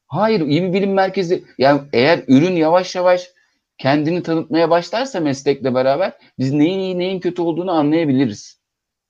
Hayır 0.06 0.40
iyi 0.40 0.62
bir 0.62 0.72
bilim 0.72 0.92
merkezi 0.92 1.44
yani 1.58 1.80
eğer 1.92 2.24
ürün 2.28 2.52
yavaş 2.52 2.94
yavaş 2.94 3.30
kendini 3.78 4.22
tanıtmaya 4.22 4.70
başlarsa 4.70 5.20
meslekle 5.20 5.74
beraber 5.74 6.12
biz 6.38 6.52
neyin 6.52 6.78
iyi 6.78 6.98
neyin 6.98 7.20
kötü 7.20 7.42
olduğunu 7.42 7.70
anlayabiliriz. 7.70 8.60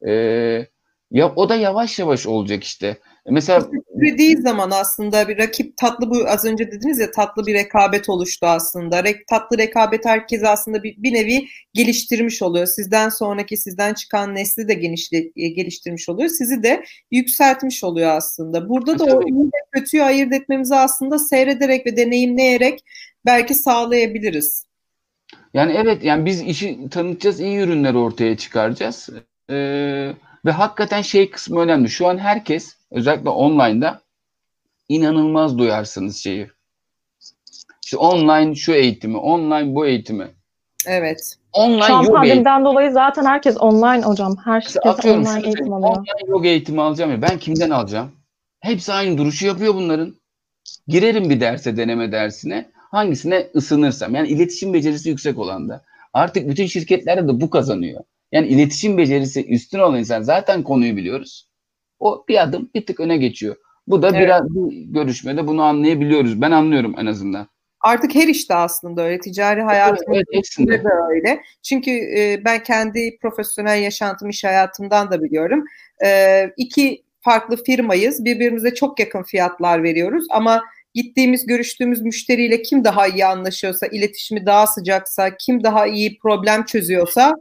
Ee, 0.09 0.66
ya 1.10 1.32
o 1.36 1.48
da 1.48 1.56
yavaş 1.56 1.98
yavaş 1.98 2.27
olacak 2.27 2.64
işte. 2.64 2.97
Mesela 3.31 3.68
dediği 3.94 4.36
zaman 4.36 4.70
aslında 4.70 5.28
bir 5.28 5.39
rakip 5.39 5.77
tatlı 5.77 6.10
bu 6.10 6.28
az 6.28 6.44
önce 6.44 6.70
dediniz 6.70 6.98
ya 6.98 7.10
tatlı 7.10 7.47
bir 7.47 7.55
rekabet 7.55 8.09
oluştu 8.09 8.47
aslında. 8.47 9.05
Re, 9.05 9.24
tatlı 9.31 9.59
rekabet 9.59 10.05
herkes 10.05 10.44
aslında 10.44 10.82
bir, 10.82 11.02
bir 11.02 11.12
nevi 11.12 11.47
geliştirmiş 11.74 12.43
oluyor. 12.43 12.66
Sizden 12.66 13.09
sonraki 13.09 13.56
sizden 13.56 13.94
çıkan 13.94 14.35
nesli 14.35 14.68
de 14.68 14.74
genişle, 14.74 15.18
e, 15.36 15.48
geliştirmiş 15.48 16.09
oluyor. 16.09 16.28
Sizi 16.28 16.62
de 16.62 16.85
yükseltmiş 17.10 17.85
oluyor 17.85 18.10
aslında. 18.10 18.68
Burada 18.68 18.98
da 18.98 19.05
o 19.05 19.23
iyi 19.23 19.44
ve 19.44 19.59
kötüyü 19.73 20.02
ayırt 20.02 20.32
etmemizi 20.32 20.74
aslında 20.74 21.18
seyrederek 21.18 21.86
ve 21.86 21.97
deneyimleyerek 21.97 22.85
belki 23.27 23.55
sağlayabiliriz. 23.55 24.66
Yani 25.55 25.73
evet 25.77 26.05
yani 26.05 26.24
biz 26.24 26.43
işi 26.43 26.89
tanıtacağız, 26.90 27.40
iyi 27.40 27.59
ürünler 27.59 27.94
ortaya 27.94 28.36
çıkaracağız. 28.36 29.09
Ee, 29.51 30.14
ve 30.44 30.51
hakikaten 30.51 31.02
şey 31.02 31.31
kısmı 31.31 31.60
önemli. 31.60 31.90
Şu 31.90 32.06
an 32.09 32.18
herkes 32.18 32.77
özellikle 32.90 33.28
online'da 33.28 34.01
inanılmaz 34.89 35.59
duyarsınız 35.59 36.16
şeyi. 36.16 36.48
İşte 37.85 37.97
online 37.97 38.55
şu 38.55 38.73
eğitimi, 38.73 39.16
online 39.16 39.74
bu 39.74 39.86
eğitimi. 39.86 40.28
Evet. 40.86 41.36
Online 41.52 41.82
Şu 41.82 41.94
an 41.94 42.06
pandemiden 42.06 42.64
dolayı 42.64 42.93
zaten 42.93 43.24
herkes 43.24 43.56
online 43.56 44.02
hocam. 44.02 44.36
Herkes 44.44 44.77
Atıyorum, 44.85 45.20
online 45.20 45.47
eğitim 45.47 45.73
alıyor. 45.73 45.90
Online 45.90 46.31
yoga 46.31 46.48
eğitimi 46.48 46.82
alacağım 46.82 47.10
ya. 47.10 47.23
Ben 47.23 47.39
kimden 47.39 47.70
alacağım? 47.70 48.12
Hepsi 48.60 48.93
aynı 48.93 49.18
duruşu 49.18 49.47
yapıyor 49.47 49.74
bunların. 49.74 50.14
Girerim 50.89 51.31
bir 51.31 51.40
derse, 51.40 51.77
deneme 51.77 52.12
dersine. 52.12 52.70
Hangisine 52.90 53.47
ısınırsam. 53.55 54.14
Yani 54.14 54.28
iletişim 54.28 54.74
becerisi 54.74 55.09
yüksek 55.09 55.39
olan 55.39 55.68
da. 55.68 55.82
Artık 56.12 56.48
bütün 56.48 56.66
şirketlerde 56.66 57.28
de 57.28 57.40
bu 57.40 57.51
kazanıyor. 57.51 58.01
Yani 58.32 58.47
iletişim 58.47 58.98
becerisi 58.98 59.47
üstün 59.47 59.78
olan 59.78 59.98
insan 59.98 60.23
zaten 60.23 60.62
konuyu 60.62 60.97
biliyoruz. 60.97 61.48
O 61.98 62.24
bir 62.28 62.43
adım 62.43 62.70
bir 62.74 62.86
tık 62.86 63.01
öne 63.01 63.16
geçiyor. 63.16 63.57
Bu 63.86 64.03
da 64.03 64.09
evet. 64.09 64.20
biraz 64.20 64.55
bir 64.55 64.93
görüşmede 64.93 65.47
bunu 65.47 65.62
anlayabiliyoruz. 65.62 66.40
Ben 66.40 66.51
anlıyorum 66.51 66.94
en 66.98 67.07
azından. 67.07 67.48
Artık 67.81 68.15
her 68.15 68.28
işte 68.28 68.55
aslında 68.55 69.03
öyle. 69.03 69.20
Ticari 69.20 69.62
hayatımda 69.62 70.20
evet, 70.32 70.85
da 70.85 70.90
öyle. 71.11 71.40
Çünkü 71.62 71.90
e, 71.90 72.43
ben 72.44 72.62
kendi 72.62 73.19
profesyonel 73.23 73.82
yaşantım, 73.82 74.28
iş 74.28 74.44
hayatımdan 74.44 75.11
da 75.11 75.23
biliyorum. 75.23 75.65
E, 76.05 76.43
iki 76.57 77.03
farklı 77.20 77.65
firmayız. 77.65 78.24
Birbirimize 78.24 78.74
çok 78.74 79.01
yakın 79.01 79.23
fiyatlar 79.23 79.82
veriyoruz 79.82 80.27
ama 80.31 80.62
gittiğimiz, 80.94 81.47
görüştüğümüz 81.47 82.03
müşteriyle 82.03 82.62
kim 82.62 82.85
daha 82.85 83.07
iyi 83.07 83.27
anlaşıyorsa, 83.27 83.86
iletişimi 83.86 84.47
daha 84.47 84.66
sıcaksa, 84.66 85.36
kim 85.36 85.65
daha 85.65 85.86
iyi 85.86 86.19
problem 86.19 86.65
çözüyorsa 86.65 87.35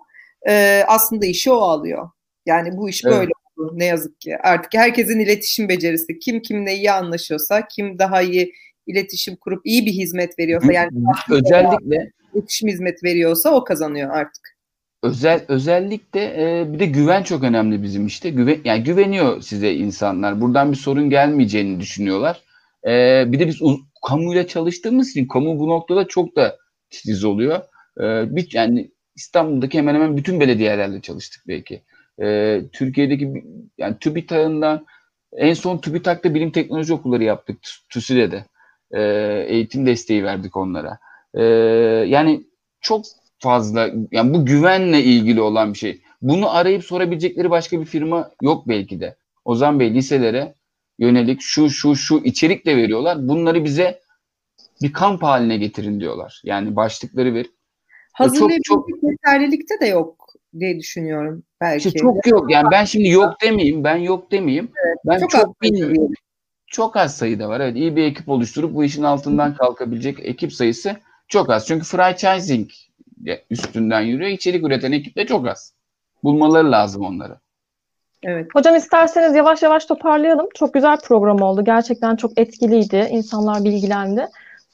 e, 0.47 0.83
aslında 0.87 1.25
işi 1.25 1.51
o 1.51 1.57
alıyor. 1.57 2.09
Yani 2.45 2.77
bu 2.77 2.89
iş 2.89 3.05
evet. 3.05 3.17
böyle 3.17 3.31
oldu 3.57 3.73
ne 3.75 3.85
yazık 3.85 4.21
ki. 4.21 4.37
Artık 4.43 4.73
herkesin 4.73 5.19
iletişim 5.19 5.69
becerisi, 5.69 6.19
kim 6.19 6.41
kimle 6.41 6.75
iyi 6.75 6.91
anlaşıyorsa, 6.91 7.67
kim 7.67 7.99
daha 7.99 8.21
iyi 8.21 8.53
iletişim 8.87 9.35
kurup 9.35 9.65
iyi 9.65 9.85
bir 9.85 9.91
hizmet 9.91 10.39
veriyorsa 10.39 10.73
yani 10.73 10.89
özellikle 11.29 12.11
iletişim 12.33 12.69
hizmet 12.69 13.03
veriyorsa 13.03 13.49
o 13.49 13.63
kazanıyor 13.63 14.09
artık. 14.09 14.55
Özel 15.03 15.45
özellikle 15.47 16.21
e, 16.21 16.73
bir 16.73 16.79
de 16.79 16.85
güven 16.85 17.23
çok 17.23 17.43
önemli 17.43 17.83
bizim 17.83 18.07
işte. 18.07 18.29
Güven 18.29 18.57
yani 18.65 18.83
güveniyor 18.83 19.41
size 19.41 19.73
insanlar. 19.73 20.41
Buradan 20.41 20.71
bir 20.71 20.77
sorun 20.77 21.09
gelmeyeceğini 21.09 21.79
düşünüyorlar. 21.79 22.41
E, 22.87 23.23
bir 23.31 23.39
de 23.39 23.47
biz 23.47 23.59
kamuyla 24.07 24.47
çalıştığımız 24.47 25.09
için 25.09 25.27
kamu 25.27 25.59
bu 25.59 25.69
noktada 25.69 26.07
çok 26.07 26.35
da 26.35 26.57
titiz 26.89 27.23
oluyor. 27.23 27.61
E, 27.99 28.35
bir 28.35 28.49
yani 28.53 28.91
İstanbul'daki 29.15 29.77
hemen 29.77 29.95
hemen 29.95 30.17
bütün 30.17 30.39
belediyelerle 30.39 31.01
çalıştık 31.01 31.43
belki. 31.47 31.81
E, 32.21 32.61
Türkiye'deki 32.73 33.43
yani 33.77 33.95
TÜBİTAK'ından 33.99 34.85
en 35.33 35.53
son 35.53 35.77
TÜBİTAK'ta 35.77 36.33
bilim 36.33 36.51
teknoloji 36.51 36.93
okulları 36.93 37.23
yaptık 37.23 37.57
TÜSİ'de 37.89 38.45
E, 38.91 39.01
eğitim 39.47 39.85
desteği 39.85 40.23
verdik 40.23 40.57
onlara. 40.57 40.99
E, 41.33 41.43
yani 42.07 42.43
çok 42.81 43.05
fazla 43.39 43.89
yani 44.11 44.33
bu 44.33 44.45
güvenle 44.45 45.03
ilgili 45.03 45.41
olan 45.41 45.73
bir 45.73 45.77
şey. 45.77 46.01
Bunu 46.21 46.55
arayıp 46.55 46.83
sorabilecekleri 46.83 47.49
başka 47.49 47.79
bir 47.81 47.85
firma 47.85 48.31
yok 48.41 48.67
belki 48.67 48.99
de. 48.99 49.15
Ozan 49.45 49.79
Bey 49.79 49.93
liselere 49.93 50.55
yönelik 50.99 51.41
şu 51.41 51.69
şu 51.69 51.95
şu 51.95 52.17
içerikle 52.17 52.77
veriyorlar. 52.77 53.27
Bunları 53.27 53.63
bize 53.63 53.99
bir 54.81 54.93
kamp 54.93 55.23
haline 55.23 55.57
getirin 55.57 55.99
diyorlar. 55.99 56.41
Yani 56.43 56.75
başlıkları 56.75 57.33
ver. 57.33 57.45
Hazırlayabilecek 58.15 58.63
çok, 58.63 58.89
çok, 58.89 59.03
yeterlilikte 59.03 59.79
de 59.81 59.85
yok 59.85 60.33
diye 60.59 60.79
düşünüyorum 60.79 61.43
belki. 61.61 61.87
İşte 61.87 61.99
çok 61.99 62.27
yok. 62.27 62.51
Yani 62.51 62.67
ben 62.71 62.85
şimdi 62.85 63.09
yok 63.09 63.33
demeyeyim. 63.41 63.83
Ben 63.83 63.97
yok 63.97 64.31
demeyeyim. 64.31 64.71
Evet, 64.85 64.97
ben 65.05 65.19
çok, 65.19 65.31
çok 65.31 65.61
bilmiyorum. 65.61 66.13
Çok 66.67 66.97
az 66.97 67.17
sayıda 67.17 67.49
var. 67.49 67.59
Evet 67.59 67.75
iyi 67.75 67.95
bir 67.95 68.03
ekip 68.03 68.29
oluşturup 68.29 68.75
bu 68.75 68.83
işin 68.83 69.03
altından 69.03 69.55
kalkabilecek 69.55 70.19
ekip 70.19 70.53
sayısı 70.53 70.95
çok 71.27 71.49
az. 71.49 71.67
Çünkü 71.67 71.85
franchising 71.85 72.69
üstünden 73.49 74.01
yürüyor. 74.01 74.29
İçerik 74.29 74.65
üreten 74.65 74.91
ekip 74.91 75.15
de 75.15 75.25
çok 75.25 75.47
az. 75.47 75.73
Bulmaları 76.23 76.71
lazım 76.71 77.05
onları. 77.05 77.37
Evet. 78.23 78.47
Hocam 78.53 78.75
isterseniz 78.75 79.35
yavaş 79.35 79.63
yavaş 79.63 79.85
toparlayalım. 79.85 80.47
Çok 80.55 80.73
güzel 80.73 80.97
program 80.97 81.41
oldu. 81.41 81.63
Gerçekten 81.63 82.15
çok 82.15 82.39
etkiliydi. 82.39 83.07
İnsanlar 83.11 83.63
bilgilendi. 83.63 84.27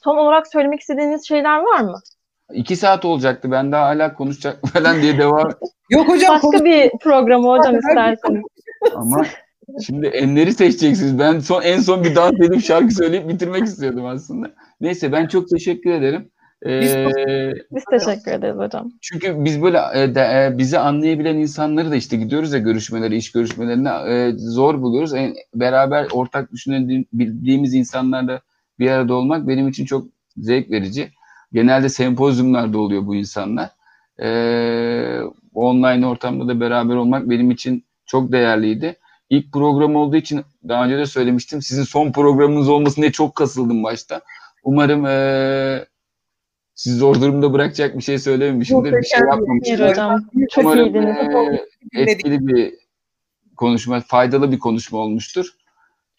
Son 0.04 0.16
olarak 0.16 0.46
söylemek 0.46 0.80
istediğiniz 0.80 1.28
şeyler 1.28 1.58
var 1.58 1.80
mı? 1.80 2.00
İki 2.54 2.76
saat 2.76 3.04
olacaktı. 3.04 3.50
Ben 3.50 3.72
daha 3.72 3.86
hala 3.86 4.14
konuşacak 4.14 4.68
falan 4.72 5.02
diye 5.02 5.18
devam. 5.18 5.50
Yok 5.90 6.08
hocam 6.08 6.34
Başka 6.34 6.64
bir 6.64 6.90
programı 7.00 7.48
hocam 7.48 7.78
isterseniz. 7.78 8.44
Ama 8.94 9.26
şimdi 9.86 10.06
enleri 10.06 10.52
seçeceksiniz. 10.52 11.18
Ben 11.18 11.38
son 11.38 11.62
en 11.62 11.80
son 11.80 12.04
bir 12.04 12.14
dans 12.14 12.40
edip 12.40 12.64
şarkı 12.64 12.94
söyleyip 12.94 13.28
bitirmek 13.28 13.64
istiyordum 13.64 14.06
aslında. 14.06 14.50
Neyse 14.80 15.12
ben 15.12 15.26
çok 15.26 15.48
teşekkür 15.48 15.90
ederim. 15.90 16.28
Ee, 16.66 16.80
Biz 17.72 17.84
teşekkür 17.90 18.32
ederiz 18.32 18.56
hocam. 18.56 18.92
çünkü 19.00 19.44
biz 19.44 19.62
böyle 19.62 19.78
e, 19.94 20.14
de, 20.14 20.20
e, 20.20 20.58
bizi 20.58 20.78
anlayabilen 20.78 21.36
insanları 21.36 21.90
da 21.90 21.96
işte 21.96 22.16
gidiyoruz 22.16 22.52
ya 22.52 22.58
görüşmelere, 22.58 23.16
iş 23.16 23.32
görüşmelerine 23.32 23.88
e, 23.88 24.32
zor 24.36 24.82
buluyoruz. 24.82 25.14
E, 25.14 25.34
beraber 25.54 26.06
ortak 26.12 26.52
düşünebildiğimiz 26.52 27.74
insanlarla 27.74 28.40
bir 28.78 28.90
arada 28.90 29.14
olmak 29.14 29.48
benim 29.48 29.68
için 29.68 29.84
çok 29.84 30.06
zevk 30.36 30.70
verici. 30.70 31.10
Genelde 31.52 31.88
sempozyumlarda 31.88 32.78
oluyor 32.78 33.06
bu 33.06 33.14
insanlar. 33.14 33.70
E, 34.22 34.28
online 35.54 36.06
ortamda 36.06 36.48
da 36.48 36.60
beraber 36.60 36.94
olmak 36.94 37.30
benim 37.30 37.50
için 37.50 37.84
çok 38.06 38.32
değerliydi. 38.32 38.96
İlk 39.30 39.52
program 39.52 39.96
olduğu 39.96 40.16
için 40.16 40.42
daha 40.68 40.84
önce 40.84 40.98
de 40.98 41.06
söylemiştim. 41.06 41.62
Sizin 41.62 41.82
son 41.82 42.12
programınız 42.12 42.68
olmasın 42.68 43.02
diye 43.02 43.12
çok 43.12 43.34
kasıldım 43.34 43.84
başta. 43.84 44.20
Umarım 44.64 45.06
e, 45.06 45.86
sizi 46.74 46.96
zor 46.96 47.20
durumda 47.20 47.52
bırakacak 47.52 47.96
bir 47.98 48.02
şey 48.02 48.18
söylememişimdir. 48.18 48.92
Bir 48.92 49.02
şey 49.02 49.20
Hayır 49.20 49.32
yapmamışımdır. 49.32 49.94
Çok 50.50 50.64
Umarım 50.64 50.84
iyiydiniz. 50.84 51.16
e, 51.94 52.00
etkili 52.00 52.46
bir 52.46 52.74
konuşma, 53.56 54.00
faydalı 54.00 54.52
bir 54.52 54.58
konuşma 54.58 54.98
olmuştur. 54.98 55.46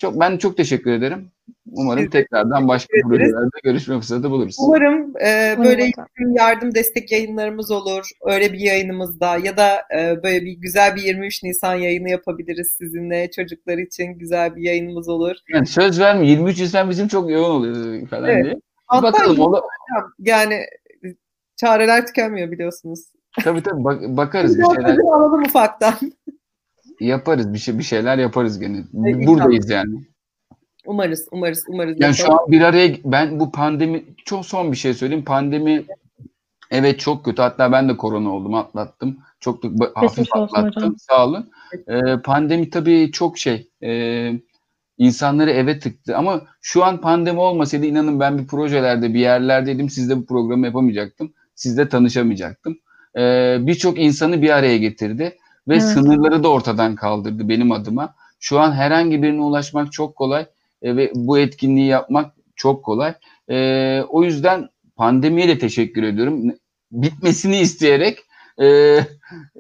Çok 0.04 0.20
ben 0.20 0.38
çok 0.38 0.58
teşekkür 0.58 0.92
ederim. 0.92 1.32
Umarım 1.72 2.10
tekrardan 2.10 2.68
başka 2.68 2.98
projelerde 3.04 3.58
görüşme 3.64 3.96
fırsatı 3.96 4.32
buluruz. 4.32 4.56
Umarım 4.60 5.14
e, 5.18 5.56
böyle 5.64 5.92
yardım 6.38 6.76
destek 6.76 7.12
yayınlarımız 7.12 7.72
olur. 7.72 8.10
Öyle 8.26 8.54
bir 8.54 8.60
yayınımızda 8.60 9.38
ya 9.38 9.58
da 9.58 9.70
e, 9.98 10.24
böyle 10.24 10.46
bir 10.46 10.52
güzel 10.52 10.96
bir 10.96 11.02
23 11.02 11.44
Nisan 11.44 11.76
yayını 11.76 12.10
yapabiliriz 12.10 12.76
sizinle. 12.78 13.32
Çocuklar 13.32 13.78
için 13.78 14.06
güzel 14.06 14.56
bir 14.56 14.62
yayınımız 14.62 15.10
olur. 15.10 15.36
Yani 15.54 15.66
söz 15.68 16.00
verme 16.00 16.28
23 16.28 16.60
Nisan 16.60 16.90
bizim 16.90 17.08
çok 17.08 17.30
yoğun 17.32 17.50
oluyor 17.50 18.08
falan 18.08 18.30
Evet. 18.30 18.46
diye. 18.46 18.56
Hatta 18.88 19.04
Bakalım 19.04 19.40
ola, 19.40 19.62
yani 20.20 20.54
e, 20.54 21.08
çareler 21.56 22.06
tükenmiyor 22.08 22.52
biliyorsunuz. 22.52 23.00
tabii 23.44 23.64
tabii 23.64 23.84
bak- 23.84 24.18
bakarız 24.18 24.60
bir 24.60 24.64
şeyler 24.76 24.98
alalım 24.98 25.42
ufaktan. 25.44 25.94
Yaparız 27.06 27.54
bir 27.54 27.58
şey 27.58 27.78
bir 27.78 27.84
şeyler 27.84 28.18
yaparız 28.18 28.60
gene. 28.60 28.84
Evet, 29.06 29.28
Buradayız 29.28 29.70
yani. 29.70 29.96
Umarız, 30.86 31.28
umarız, 31.32 31.66
umarız. 31.68 31.98
Yani 32.00 32.14
şu 32.14 32.32
an 32.34 32.40
bir 32.48 32.62
araya 32.62 32.96
ben 33.06 33.40
bu 33.40 33.52
pandemi 33.52 34.04
çok 34.26 34.46
son 34.46 34.72
bir 34.72 34.78
şey 34.78 34.94
söyleyeyim. 34.94 35.26
Pandemi 35.26 35.86
evet 36.72 37.00
çok 37.00 37.26
kötü. 37.26 37.42
Hatta 37.42 37.72
ben 37.72 37.90
de 37.90 37.98
korona 37.98 38.30
oldum, 38.36 38.54
atlattım. 38.54 39.18
Çok 39.40 39.64
da 39.64 39.92
hafif 39.96 40.36
atlattım. 40.36 40.66
hocam. 40.76 40.96
Sağ 40.98 41.26
olun. 41.26 41.50
Ee, 41.88 42.02
pandemi 42.24 42.70
tabii 42.70 43.12
çok 43.12 43.38
şey. 43.38 43.70
e, 43.84 44.32
insanları 44.98 45.52
eve 45.52 45.80
tıktı. 45.80 46.18
Ama 46.18 46.42
şu 46.62 46.84
an 46.84 47.02
pandemi 47.02 47.40
olmasaydı 47.40 47.86
inanın 47.86 48.20
ben 48.20 48.38
bir 48.38 48.48
projelerde 48.48 49.14
bir 49.14 49.20
yerlerdeydim. 49.20 49.90
Sizde 49.90 50.18
bu 50.18 50.26
programı 50.26 50.66
yapamayacaktım. 50.66 51.34
Sizle 51.56 51.90
tanışamayacaktım. 51.90 52.78
Ee, 53.18 53.58
Birçok 53.60 54.00
insanı 54.00 54.42
bir 54.42 54.50
araya 54.50 54.78
getirdi 54.78 55.38
ve 55.68 55.74
Evet. 55.74 55.84
sınırları 55.84 56.44
da 56.44 56.48
ortadan 56.52 56.96
kaldırdı 56.96 57.50
benim 57.50 57.72
adıma. 57.72 58.16
Şu 58.40 58.60
an 58.60 58.72
herhangi 58.72 59.24
birine 59.24 59.42
ulaşmak 59.42 59.92
çok 59.92 60.16
kolay 60.16 60.46
e, 60.82 60.96
ve 60.96 61.12
bu 61.16 61.40
etkinliği 61.40 61.88
yapmak 61.88 62.32
çok 62.56 62.84
kolay. 62.86 63.14
E, 63.50 64.02
o 64.10 64.24
yüzden 64.24 64.70
pandemiye 64.96 65.48
de 65.48 65.58
teşekkür 65.60 66.04
ediyorum. 66.04 66.44
Bitmesini 66.92 67.60
isteyerek 67.60 68.18
e, 68.58 68.68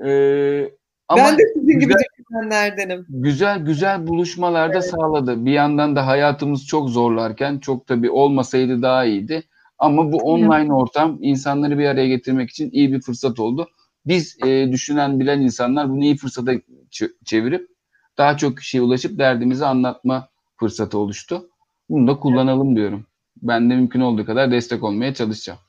e, 0.06 0.72
ama 1.08 1.24
ben 1.24 1.38
de 1.38 1.42
sizin 1.54 1.68
gibi 1.68 1.80
güzel- 1.86 2.04
düşünenlerdenim. 2.20 3.06
güzel 3.10 3.60
güzel 3.60 4.08
buluşmalarda 4.08 4.82
sağladı. 4.82 5.46
Bir 5.46 5.52
yandan 5.52 5.96
da 5.96 6.08
hayatımız 6.08 6.66
çok 6.68 6.90
zorlarken 6.90 7.60
çok 7.60 7.88
tabii 7.88 8.10
olmasaydı 8.12 8.82
daha 8.82 9.06
iyiydi. 9.06 9.44
Ama 9.80 10.12
bu 10.12 10.18
online 10.18 10.74
ortam 10.74 11.18
insanları 11.22 11.80
bir 11.80 11.86
araya 11.86 12.08
getirmek 12.08 12.50
için 12.50 12.70
iyi 12.72 12.94
bir 12.94 13.02
fırsat 13.02 13.40
oldu. 13.40 13.68
Biz 14.06 14.38
e, 14.46 14.72
düşünen 14.72 15.20
bilen 15.20 15.42
insanlar 15.42 15.90
bunu 15.90 16.04
iyi 16.04 16.18
fırsata 16.18 16.54
ç- 16.92 17.14
çevirip 17.26 17.70
daha 18.18 18.38
çok 18.38 18.58
kişiye 18.58 18.84
ulaşıp 18.84 19.20
derdimizi 19.20 19.66
anlatma 19.66 20.30
fırsatı 20.60 20.98
oluştu. 20.98 21.50
Bunu 21.90 22.08
da 22.08 22.20
kullanalım 22.20 22.76
diyorum. 22.76 23.06
Ben 23.42 23.70
de 23.70 23.76
mümkün 23.76 24.00
olduğu 24.00 24.26
kadar 24.26 24.52
destek 24.52 24.84
olmaya 24.84 25.14
çalışacağım. 25.14 25.60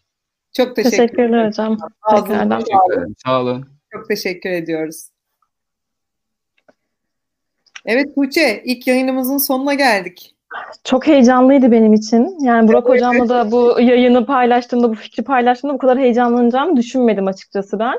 Çok 0.52 0.77
teşekkür 0.77 0.97
Teşekkürler 0.97 1.48
hocam. 1.48 1.78
Tekrardan. 2.11 2.61
sağlık. 2.61 2.66
Teşekkür 2.66 2.93
ederim. 2.93 3.15
Sağ 3.24 3.40
olun. 3.43 3.66
Çok 3.93 4.09
teşekkür 4.09 4.51
ediyoruz. 4.51 5.09
Evet 7.86 8.15
Tuğçe, 8.15 8.62
ilk 8.65 8.86
yayınımızın 8.86 9.39
sonuna 9.39 9.74
geldik. 9.74 10.35
Çok 10.85 11.06
heyecanlıydı 11.06 11.73
benim 11.73 11.93
için. 11.94 12.39
Yani 12.40 12.69
Burak 12.69 12.89
hocamla 12.89 13.28
da 13.28 13.51
bu 13.51 13.81
yayını 13.81 14.27
paylaştığımda, 14.27 14.90
bu 14.90 14.94
fikri 14.94 15.24
paylaştığımda 15.24 15.74
bu 15.74 15.78
kadar 15.78 15.98
heyecanlanacağımı 15.98 16.77
düşünmedim 16.77 17.27
açıkçası 17.27 17.78
ben. 17.78 17.98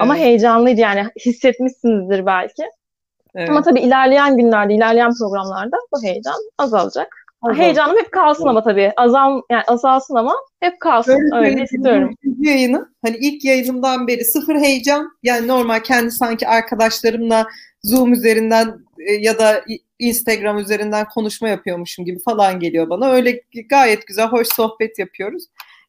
Ama 0.00 0.16
Evet, 0.16 0.26
heyecanlıydı 0.26 0.80
yani 0.80 1.06
hissetmişsinizdir 1.26 2.26
belki. 2.26 2.62
evet. 3.34 3.50
Ama 3.50 3.62
tabii 3.62 3.80
ilerleyen 3.80 4.36
günlerde, 4.36 4.74
ilerleyen 4.74 5.10
programlarda 5.18 5.76
bu 5.92 6.02
heyecan 6.02 6.36
azalacak. 6.58 7.16
Azal. 7.42 7.56
Heyecanım 7.62 7.96
hep 7.96 8.12
kalsın 8.12 8.48
ama 8.48 8.62
tabii. 8.62 8.92
Azal, 8.96 9.40
yani 9.50 9.62
azalsın 9.66 10.14
ama 10.14 10.34
hep 10.60 10.80
kalsın. 10.80 11.12
Öyle 11.12 11.30
söyleyeyim, 11.30 11.64
istiyorum. 11.64 12.14
yayını, 12.38 12.88
hani 13.04 13.16
ilk 13.16 13.44
yayınımdan 13.44 14.06
beri 14.06 14.24
sıfır 14.24 14.56
heyecan. 14.56 15.08
Yani 15.22 15.48
normal 15.48 15.80
kendi 15.80 16.10
sanki 16.10 16.48
arkadaşlarımla 16.48 17.46
Zoom 17.82 18.12
üzerinden 18.12 18.74
e, 19.06 19.12
ya 19.12 19.38
da 19.38 19.64
Instagram 19.98 20.58
üzerinden 20.58 21.06
konuşma 21.14 21.48
yapıyormuşum 21.48 22.04
gibi 22.04 22.18
falan 22.24 22.60
geliyor 22.60 22.88
bana. 22.90 23.10
Öyle 23.10 23.42
gayet 23.70 24.06
güzel, 24.06 24.26
hoş 24.26 24.48
sohbet 24.48 24.98
yapıyoruz. 24.98 25.44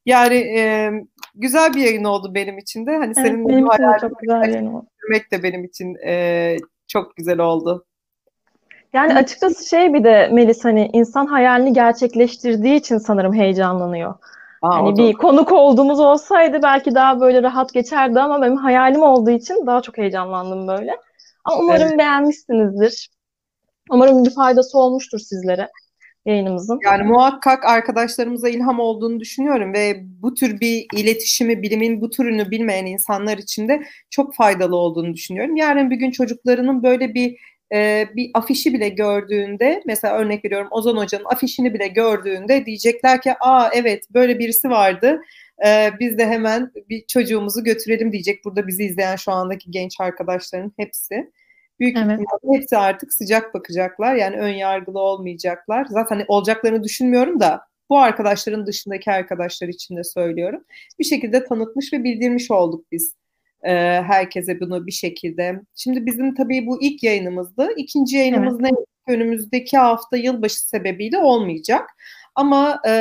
Yani 0.06 0.36
e, 0.36 0.92
güzel 1.36 1.74
bir 1.74 1.82
yayın 1.82 2.04
oldu 2.04 2.32
benim 2.36 2.58
için 2.58 2.86
de. 2.86 2.92
Hani 2.92 3.06
Evet, 3.06 3.16
senin 3.16 3.48
benim 3.48 3.66
için 3.68 3.84
de 3.84 3.98
çok 4.02 4.20
güzel 4.20 4.54
yayın 4.54 4.74
oldu. 4.74 4.86
de 5.32 5.44
benim 5.44 5.64
için 5.64 5.96
e, 6.08 6.58
çok 6.88 7.16
güzel 7.16 7.40
oldu. 7.40 7.86
Yani 8.94 9.14
açıkçası 9.14 9.70
şey 9.70 9.94
bir 9.94 10.04
de 10.04 10.30
Melis 10.32 10.66
hani 10.66 10.90
insan 10.94 11.26
hayalini 11.26 11.74
gerçekleştirdiği 11.74 12.76
için 12.76 12.98
sanırım 12.98 13.34
heyecanlanıyor. 13.34 14.14
Aa, 14.62 14.76
Hani 14.76 14.98
bir 14.98 15.14
konuk 15.14 15.52
olduğumuz 15.52 16.00
olsaydı 16.00 16.60
belki 16.64 16.96
daha 16.96 17.20
böyle 17.22 17.44
rahat 17.44 17.74
geçerdi 17.74 18.20
ama 18.20 18.42
benim 18.42 18.58
hayalim 18.58 19.02
olduğu 19.02 19.32
için 19.32 19.66
daha 19.68 19.82
çok 19.82 19.98
heyecanlandım 19.98 20.68
böyle. 20.68 20.98
Ama 21.46 21.60
umarım 21.60 21.98
beğenmişsinizdir. 21.98 23.10
Umarım 23.92 24.26
bir 24.26 24.36
faydası 24.36 24.78
olmuştur 24.78 25.20
sizlere 25.20 25.70
yayınımızın. 26.26 26.80
Yani 26.86 27.04
muhakkak 27.04 27.66
arkadaşlarımıza 27.66 28.50
ilham 28.50 28.80
olduğunu 28.80 29.20
düşünüyorum 29.20 29.74
ve 29.74 30.02
bu 30.04 30.34
tür 30.34 30.60
bir 30.60 30.86
iletişimi, 30.96 31.62
bilimin 31.64 32.02
bu 32.02 32.10
türünü 32.10 32.52
bilmeyen 32.52 32.86
insanlar 32.86 33.38
için 33.38 33.68
de 33.68 33.84
çok 34.10 34.36
faydalı 34.36 34.76
olduğunu 34.76 35.14
düşünüyorum. 35.14 35.56
Yarın 35.56 35.92
bir 35.92 35.96
gün 35.96 36.12
çocuklarının 36.12 36.84
böyle 36.84 37.14
bir 37.14 37.38
e, 37.74 38.08
bir 38.16 38.32
afişi 38.34 38.74
bile 38.74 38.90
gördüğünde, 38.90 39.84
mesela 39.86 40.18
örnek 40.18 40.46
veriyorum 40.46 40.68
Ozan 40.72 40.98
Hoca'nın 40.98 41.26
afişini 41.26 41.74
bile 41.74 41.88
gördüğünde 41.88 42.66
diyecekler 42.66 43.22
ki, 43.22 43.34
aa 43.40 43.70
evet 43.74 44.04
böyle 44.14 44.40
birisi 44.40 44.70
vardı, 44.70 45.22
e, 45.66 45.90
biz 46.00 46.18
de 46.18 46.26
hemen 46.26 46.72
bir 46.90 47.06
çocuğumuzu 47.08 47.64
götürelim 47.64 48.12
diyecek. 48.12 48.46
Burada 48.46 48.68
bizi 48.68 48.84
izleyen 48.84 49.16
şu 49.16 49.32
andaki 49.32 49.72
genç 49.72 49.96
arkadaşların 50.00 50.74
hepsi. 50.78 51.32
Büyük 51.82 51.98
Evet. 51.98 52.06
ihtimalle 52.12 52.58
hepsi 52.58 52.78
artık 52.78 53.14
sıcak 53.14 53.54
bakacaklar. 53.54 54.16
Yani 54.16 54.38
ön 54.38 54.54
yargılı 54.54 55.00
olmayacaklar. 55.00 55.86
Zaten 55.86 56.16
hani 56.16 56.26
olacaklarını 56.28 56.84
düşünmüyorum 56.84 57.40
da 57.40 57.62
bu 57.90 58.00
arkadaşların 58.00 58.66
dışındaki 58.66 59.12
arkadaşlar 59.12 59.68
için 59.68 59.98
de 59.98 60.04
söylüyorum. 60.04 60.64
Bir 61.00 61.04
şekilde 61.04 61.44
tanıtmış 61.44 61.94
ve 61.94 62.04
bildirmiş 62.04 62.52
olduk 62.52 62.86
biz 62.92 63.16
e, 63.64 63.72
herkese 64.02 64.60
bunu 64.60 64.88
bir 64.88 64.92
şekilde. 64.92 65.62
Şimdi 65.76 66.06
bizim 66.06 66.36
tabii 66.36 66.68
bu 66.68 66.82
ilk 66.82 67.04
yayınımızdı. 67.04 67.70
İkinci 67.78 68.18
yayınımız 68.18 68.60
ne 68.60 68.70
önümüzdeki 69.08 69.78
hafta 69.78 70.18
yılbaşı 70.18 70.68
sebebiyle 70.68 71.18
olmayacak. 71.18 71.90
Ama 72.36 72.82
e, 72.88 72.92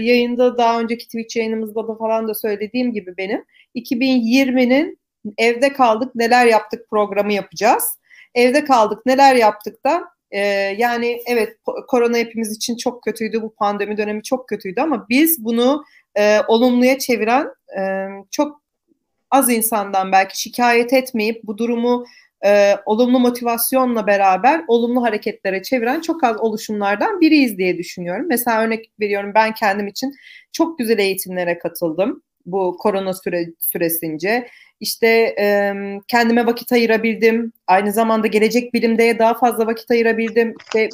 yayında 0.00 0.58
daha 0.58 0.80
önceki 0.80 1.04
Twitch 1.04 1.36
yayınımızda 1.36 1.88
da 1.88 1.94
falan 1.94 2.28
da 2.28 2.34
söylediğim 2.34 2.92
gibi 2.92 3.16
benim 3.16 3.44
2020'nin 3.74 4.98
evde 5.38 5.72
kaldık 5.72 6.14
neler 6.14 6.46
yaptık 6.46 6.90
programı 6.90 7.32
yapacağız. 7.32 7.98
Evde 8.34 8.64
kaldık 8.64 9.06
neler 9.06 9.34
yaptık 9.34 9.84
da 9.84 10.04
e, 10.30 10.40
yani 10.78 11.22
evet 11.26 11.56
korona 11.88 12.16
hepimiz 12.16 12.56
için 12.56 12.76
çok 12.76 13.02
kötüydü 13.02 13.42
bu 13.42 13.54
pandemi 13.54 13.96
dönemi 13.96 14.22
çok 14.22 14.48
kötüydü 14.48 14.80
ama 14.80 15.06
biz 15.08 15.44
bunu 15.44 15.84
e, 16.18 16.40
olumluya 16.48 16.98
çeviren 16.98 17.46
e, 17.78 18.08
çok 18.30 18.62
az 19.30 19.50
insandan 19.50 20.12
belki 20.12 20.40
şikayet 20.40 20.92
etmeyip 20.92 21.44
bu 21.44 21.58
durumu 21.58 22.04
e, 22.44 22.76
olumlu 22.86 23.20
motivasyonla 23.20 24.06
beraber 24.06 24.64
olumlu 24.68 25.02
hareketlere 25.02 25.62
çeviren 25.62 26.00
çok 26.00 26.24
az 26.24 26.40
oluşumlardan 26.40 27.20
biriyiz 27.20 27.58
diye 27.58 27.78
düşünüyorum. 27.78 28.26
Mesela 28.28 28.62
örnek 28.62 28.90
veriyorum 29.00 29.32
ben 29.34 29.54
kendim 29.54 29.86
için 29.86 30.14
çok 30.52 30.78
güzel 30.78 30.98
eğitimlere 30.98 31.58
katıldım 31.58 32.22
bu 32.46 32.76
korona 32.78 33.14
süre, 33.14 33.46
süresince. 33.58 34.48
İşte 34.82 35.06
e, 35.38 35.74
kendime 36.08 36.46
vakit 36.46 36.72
ayırabildim. 36.72 37.52
Aynı 37.66 37.92
zamanda 37.92 38.26
gelecek 38.26 38.74
bilimde 38.74 39.18
daha 39.18 39.34
fazla 39.34 39.66
vakit 39.66 39.90
ayırabildim. 39.90 40.54
İşte 40.60 40.88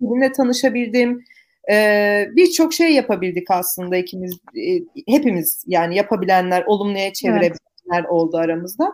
bilimle 0.00 0.32
tanışabildim. 0.32 1.24
E, 1.70 2.26
Birçok 2.36 2.74
şey 2.74 2.92
yapabildik 2.92 3.50
aslında 3.50 3.96
ikimiz, 3.96 4.38
e, 4.56 4.80
hepimiz 5.08 5.64
yani 5.66 5.96
yapabilenler, 5.96 6.64
olumluya 6.66 7.12
çevirebilenler 7.12 7.58
evet. 7.92 8.10
oldu 8.10 8.36
aramızda. 8.36 8.92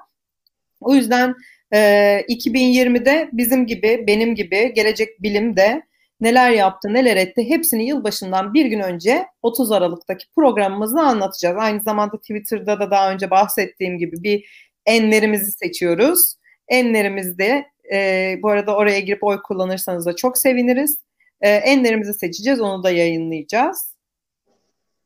O 0.81 0.95
yüzden 0.95 1.35
e, 1.75 1.79
2020'de 2.29 3.31
bizim 3.33 3.67
gibi, 3.67 4.05
benim 4.07 4.35
gibi 4.35 4.73
gelecek 4.75 5.23
bilimde 5.23 5.83
neler 6.21 6.51
yaptı, 6.51 6.95
neler 6.95 7.17
etti 7.17 7.49
hepsini 7.49 7.89
yılbaşından 7.89 8.55
bir 8.55 8.67
gün 8.67 8.81
önce 8.81 9.27
30 9.43 9.73
Aralık'taki 9.73 10.27
programımızda 10.37 11.01
anlatacağız. 11.01 11.57
Aynı 11.59 11.81
zamanda 11.81 12.17
Twitter'da 12.17 12.81
da 12.81 12.91
daha 12.91 13.13
önce 13.13 13.31
bahsettiğim 13.31 13.99
gibi 13.99 14.23
bir 14.23 14.67
enlerimizi 14.87 15.53
seçiyoruz. 15.53 16.35
Enlerimizde 16.69 17.67
e, 17.93 18.35
bu 18.43 18.51
arada 18.51 18.77
oraya 18.77 19.01
girip 19.01 19.25
oy 19.25 19.43
kullanırsanız 19.43 20.07
da 20.07 20.17
çok 20.17 20.39
seviniriz. 20.39 20.99
E, 21.41 21.51
enlerimizi 21.51 22.15
seçeceğiz, 22.15 22.61
onu 22.61 22.83
da 22.83 22.91
yayınlayacağız. 22.91 23.97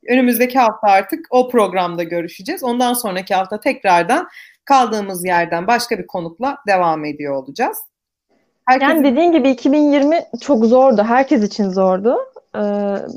Önümüzdeki 0.09 0.59
hafta 0.59 0.89
artık 0.89 1.27
o 1.31 1.49
programda 1.49 2.03
görüşeceğiz. 2.03 2.65
Ondan 2.65 2.95
sonraki 2.95 3.35
hafta 3.35 3.61
tekrardan 3.61 4.29
kaldığımız 4.65 5.25
yerden 5.25 5.67
başka 5.67 5.99
bir 5.99 6.07
konukla 6.07 6.59
devam 6.67 7.05
ediyor 7.05 7.35
olacağız. 7.35 7.79
Herkes... 8.71 8.89
Yani 8.89 9.05
dediğin 9.05 9.33
gibi 9.33 9.51
2020 9.51 10.21
çok 10.41 10.65
zordu. 10.65 11.03
Herkes 11.03 11.43
için 11.45 11.69
zordu. 11.69 12.17
Ee, 12.57 12.61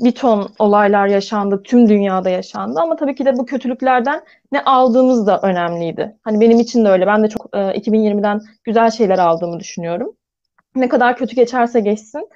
bir 0.04 0.12
ton 0.12 0.48
olaylar 0.58 1.06
yaşandı. 1.06 1.62
Tüm 1.62 1.88
dünyada 1.88 2.30
yaşandı. 2.30 2.80
Ama 2.80 2.96
tabii 2.96 3.14
ki 3.14 3.24
de 3.24 3.36
bu 3.36 3.46
kötülüklerden 3.46 4.22
ne 4.52 4.64
aldığımız 4.64 5.26
da 5.26 5.40
önemliydi. 5.40 6.16
Hani 6.22 6.40
benim 6.40 6.60
için 6.60 6.84
de 6.84 6.88
öyle. 6.88 7.06
Ben 7.06 7.22
de 7.22 7.28
çok 7.28 7.48
e, 7.52 7.58
2020'den 7.58 8.40
güzel 8.64 8.90
şeyler 8.90 9.18
aldığımı 9.18 9.60
düşünüyorum. 9.60 10.16
Ne 10.74 10.88
kadar 10.88 11.16
kötü 11.16 11.36
geçerse 11.36 11.80
geçsin. 11.80 12.28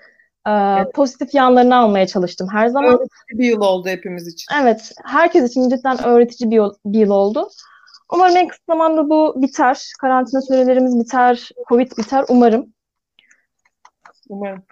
E, 0.46 0.50
evet. 0.50 0.94
Pozitif 0.94 1.34
yanlarını 1.34 1.76
almaya 1.76 2.06
çalıştım 2.06 2.48
her 2.52 2.68
zaman. 2.68 2.90
Öğretici 2.90 3.38
bir 3.38 3.48
yıl 3.48 3.60
oldu 3.60 3.88
hepimiz 3.88 4.28
için. 4.28 4.54
Evet. 4.62 4.92
Herkes 5.04 5.50
için 5.50 5.68
cidden 5.68 6.04
öğretici 6.04 6.50
bir 6.50 6.56
yıl, 6.56 6.74
bir 6.84 6.98
yıl 6.98 7.10
oldu. 7.10 7.48
Umarım 8.12 8.36
en 8.36 8.48
kısa 8.48 8.62
zamanda 8.68 9.10
bu 9.10 9.34
biter. 9.42 9.92
Karantina 10.00 10.40
sürelerimiz 10.40 11.00
biter. 11.00 11.50
Covid 11.68 11.90
biter. 11.98 12.24
Umarım. 12.28 12.77
Umarım. 14.28 14.62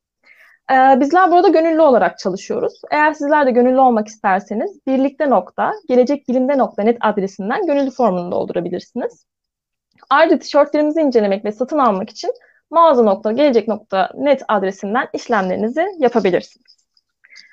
Ee, 0.70 1.01
bizler 1.01 1.31
burada 1.31 1.49
gönüllü 1.49 1.81
olarak 1.81 2.19
çalışıyoruz. 2.19 2.81
Eğer 2.91 3.12
sizler 3.12 3.47
de 3.47 3.51
gönüllü 3.51 3.81
olmak 3.81 4.09
isterseniz 4.09 4.79
birlikte 4.87 5.31
nokta 5.31 5.73
gelecekbilimde.net 5.89 6.97
adresinden 7.01 7.66
gönüllü 7.66 7.91
formunu 7.91 8.33
doldurabilirsiniz. 8.33 9.27
Ayrıca 10.11 10.39
tişörtlerimizi 10.39 11.01
incelemek 11.01 11.45
ve 11.45 11.53
satın 11.53 11.79
almak 11.79 12.11
için 12.11 12.31
mağaza.gelecek.net 12.70 14.43
adresinden 14.49 15.09
işlemlerinizi 15.12 15.87
yapabilirsiniz. 15.99 16.81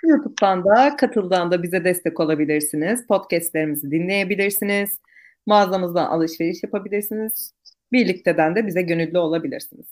YouTube'dan 0.04 0.66
da 0.66 0.96
katıldan 0.96 1.52
da 1.52 1.64
bize 1.64 1.84
destek 1.84 2.20
olabilirsiniz. 2.20 3.08
Podcastlerimizi 3.08 3.92
dinleyebilirsiniz. 3.92 5.00
Mağazamızdan 5.46 6.06
alışveriş 6.06 6.64
yapabilirsiniz. 6.64 7.54
Birlikteden 7.92 8.56
de 8.56 8.68
bize 8.68 8.82
gönüllü 8.82 9.18
olabilirsiniz. 9.18 9.86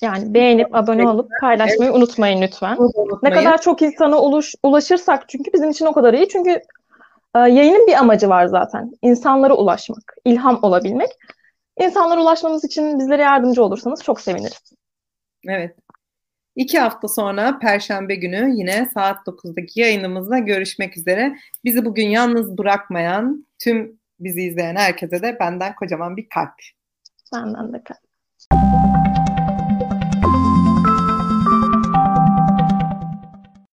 Yani 0.00 0.34
beğenip 0.34 0.74
abone 0.74 1.08
olup 1.08 1.30
paylaşmayı 1.40 1.90
evet. 1.90 1.94
unutmayın 1.94 2.42
lütfen. 2.42 2.76
Unutmayın. 2.76 3.18
Ne 3.22 3.30
kadar 3.30 3.60
çok 3.60 3.82
insana 3.82 4.22
ulaş, 4.22 4.54
ulaşırsak 4.62 5.28
çünkü 5.28 5.52
bizim 5.52 5.70
için 5.70 5.86
o 5.86 5.92
kadar 5.92 6.14
iyi. 6.14 6.28
Çünkü 6.28 6.50
e, 7.34 7.38
yayının 7.38 7.86
bir 7.86 7.94
amacı 7.94 8.28
var 8.28 8.46
zaten. 8.46 8.92
İnsanlara 9.02 9.54
ulaşmak, 9.54 10.16
ilham 10.24 10.58
olabilmek. 10.62 11.08
İnsanlara 11.80 12.22
ulaşmamız 12.22 12.64
için 12.64 12.98
bizlere 12.98 13.22
yardımcı 13.22 13.64
olursanız 13.64 14.02
çok 14.02 14.20
seviniriz. 14.20 14.72
Evet. 15.48 15.76
İki 16.56 16.78
hafta 16.78 17.08
sonra 17.08 17.58
Perşembe 17.58 18.14
günü 18.14 18.52
yine 18.54 18.90
saat 18.94 19.26
9'daki 19.26 19.80
yayınımızda 19.80 20.38
görüşmek 20.38 20.96
üzere. 20.98 21.38
Bizi 21.64 21.84
bugün 21.84 22.06
yalnız 22.08 22.58
bırakmayan 22.58 23.46
tüm 23.58 24.00
bizi 24.20 24.42
izleyen 24.42 24.76
herkese 24.76 25.22
de 25.22 25.36
benden 25.40 25.74
kocaman 25.74 26.16
bir 26.16 26.28
kalp. 26.28 26.54
Benden 27.34 27.72
de 27.72 27.82
kalp. 27.84 29.01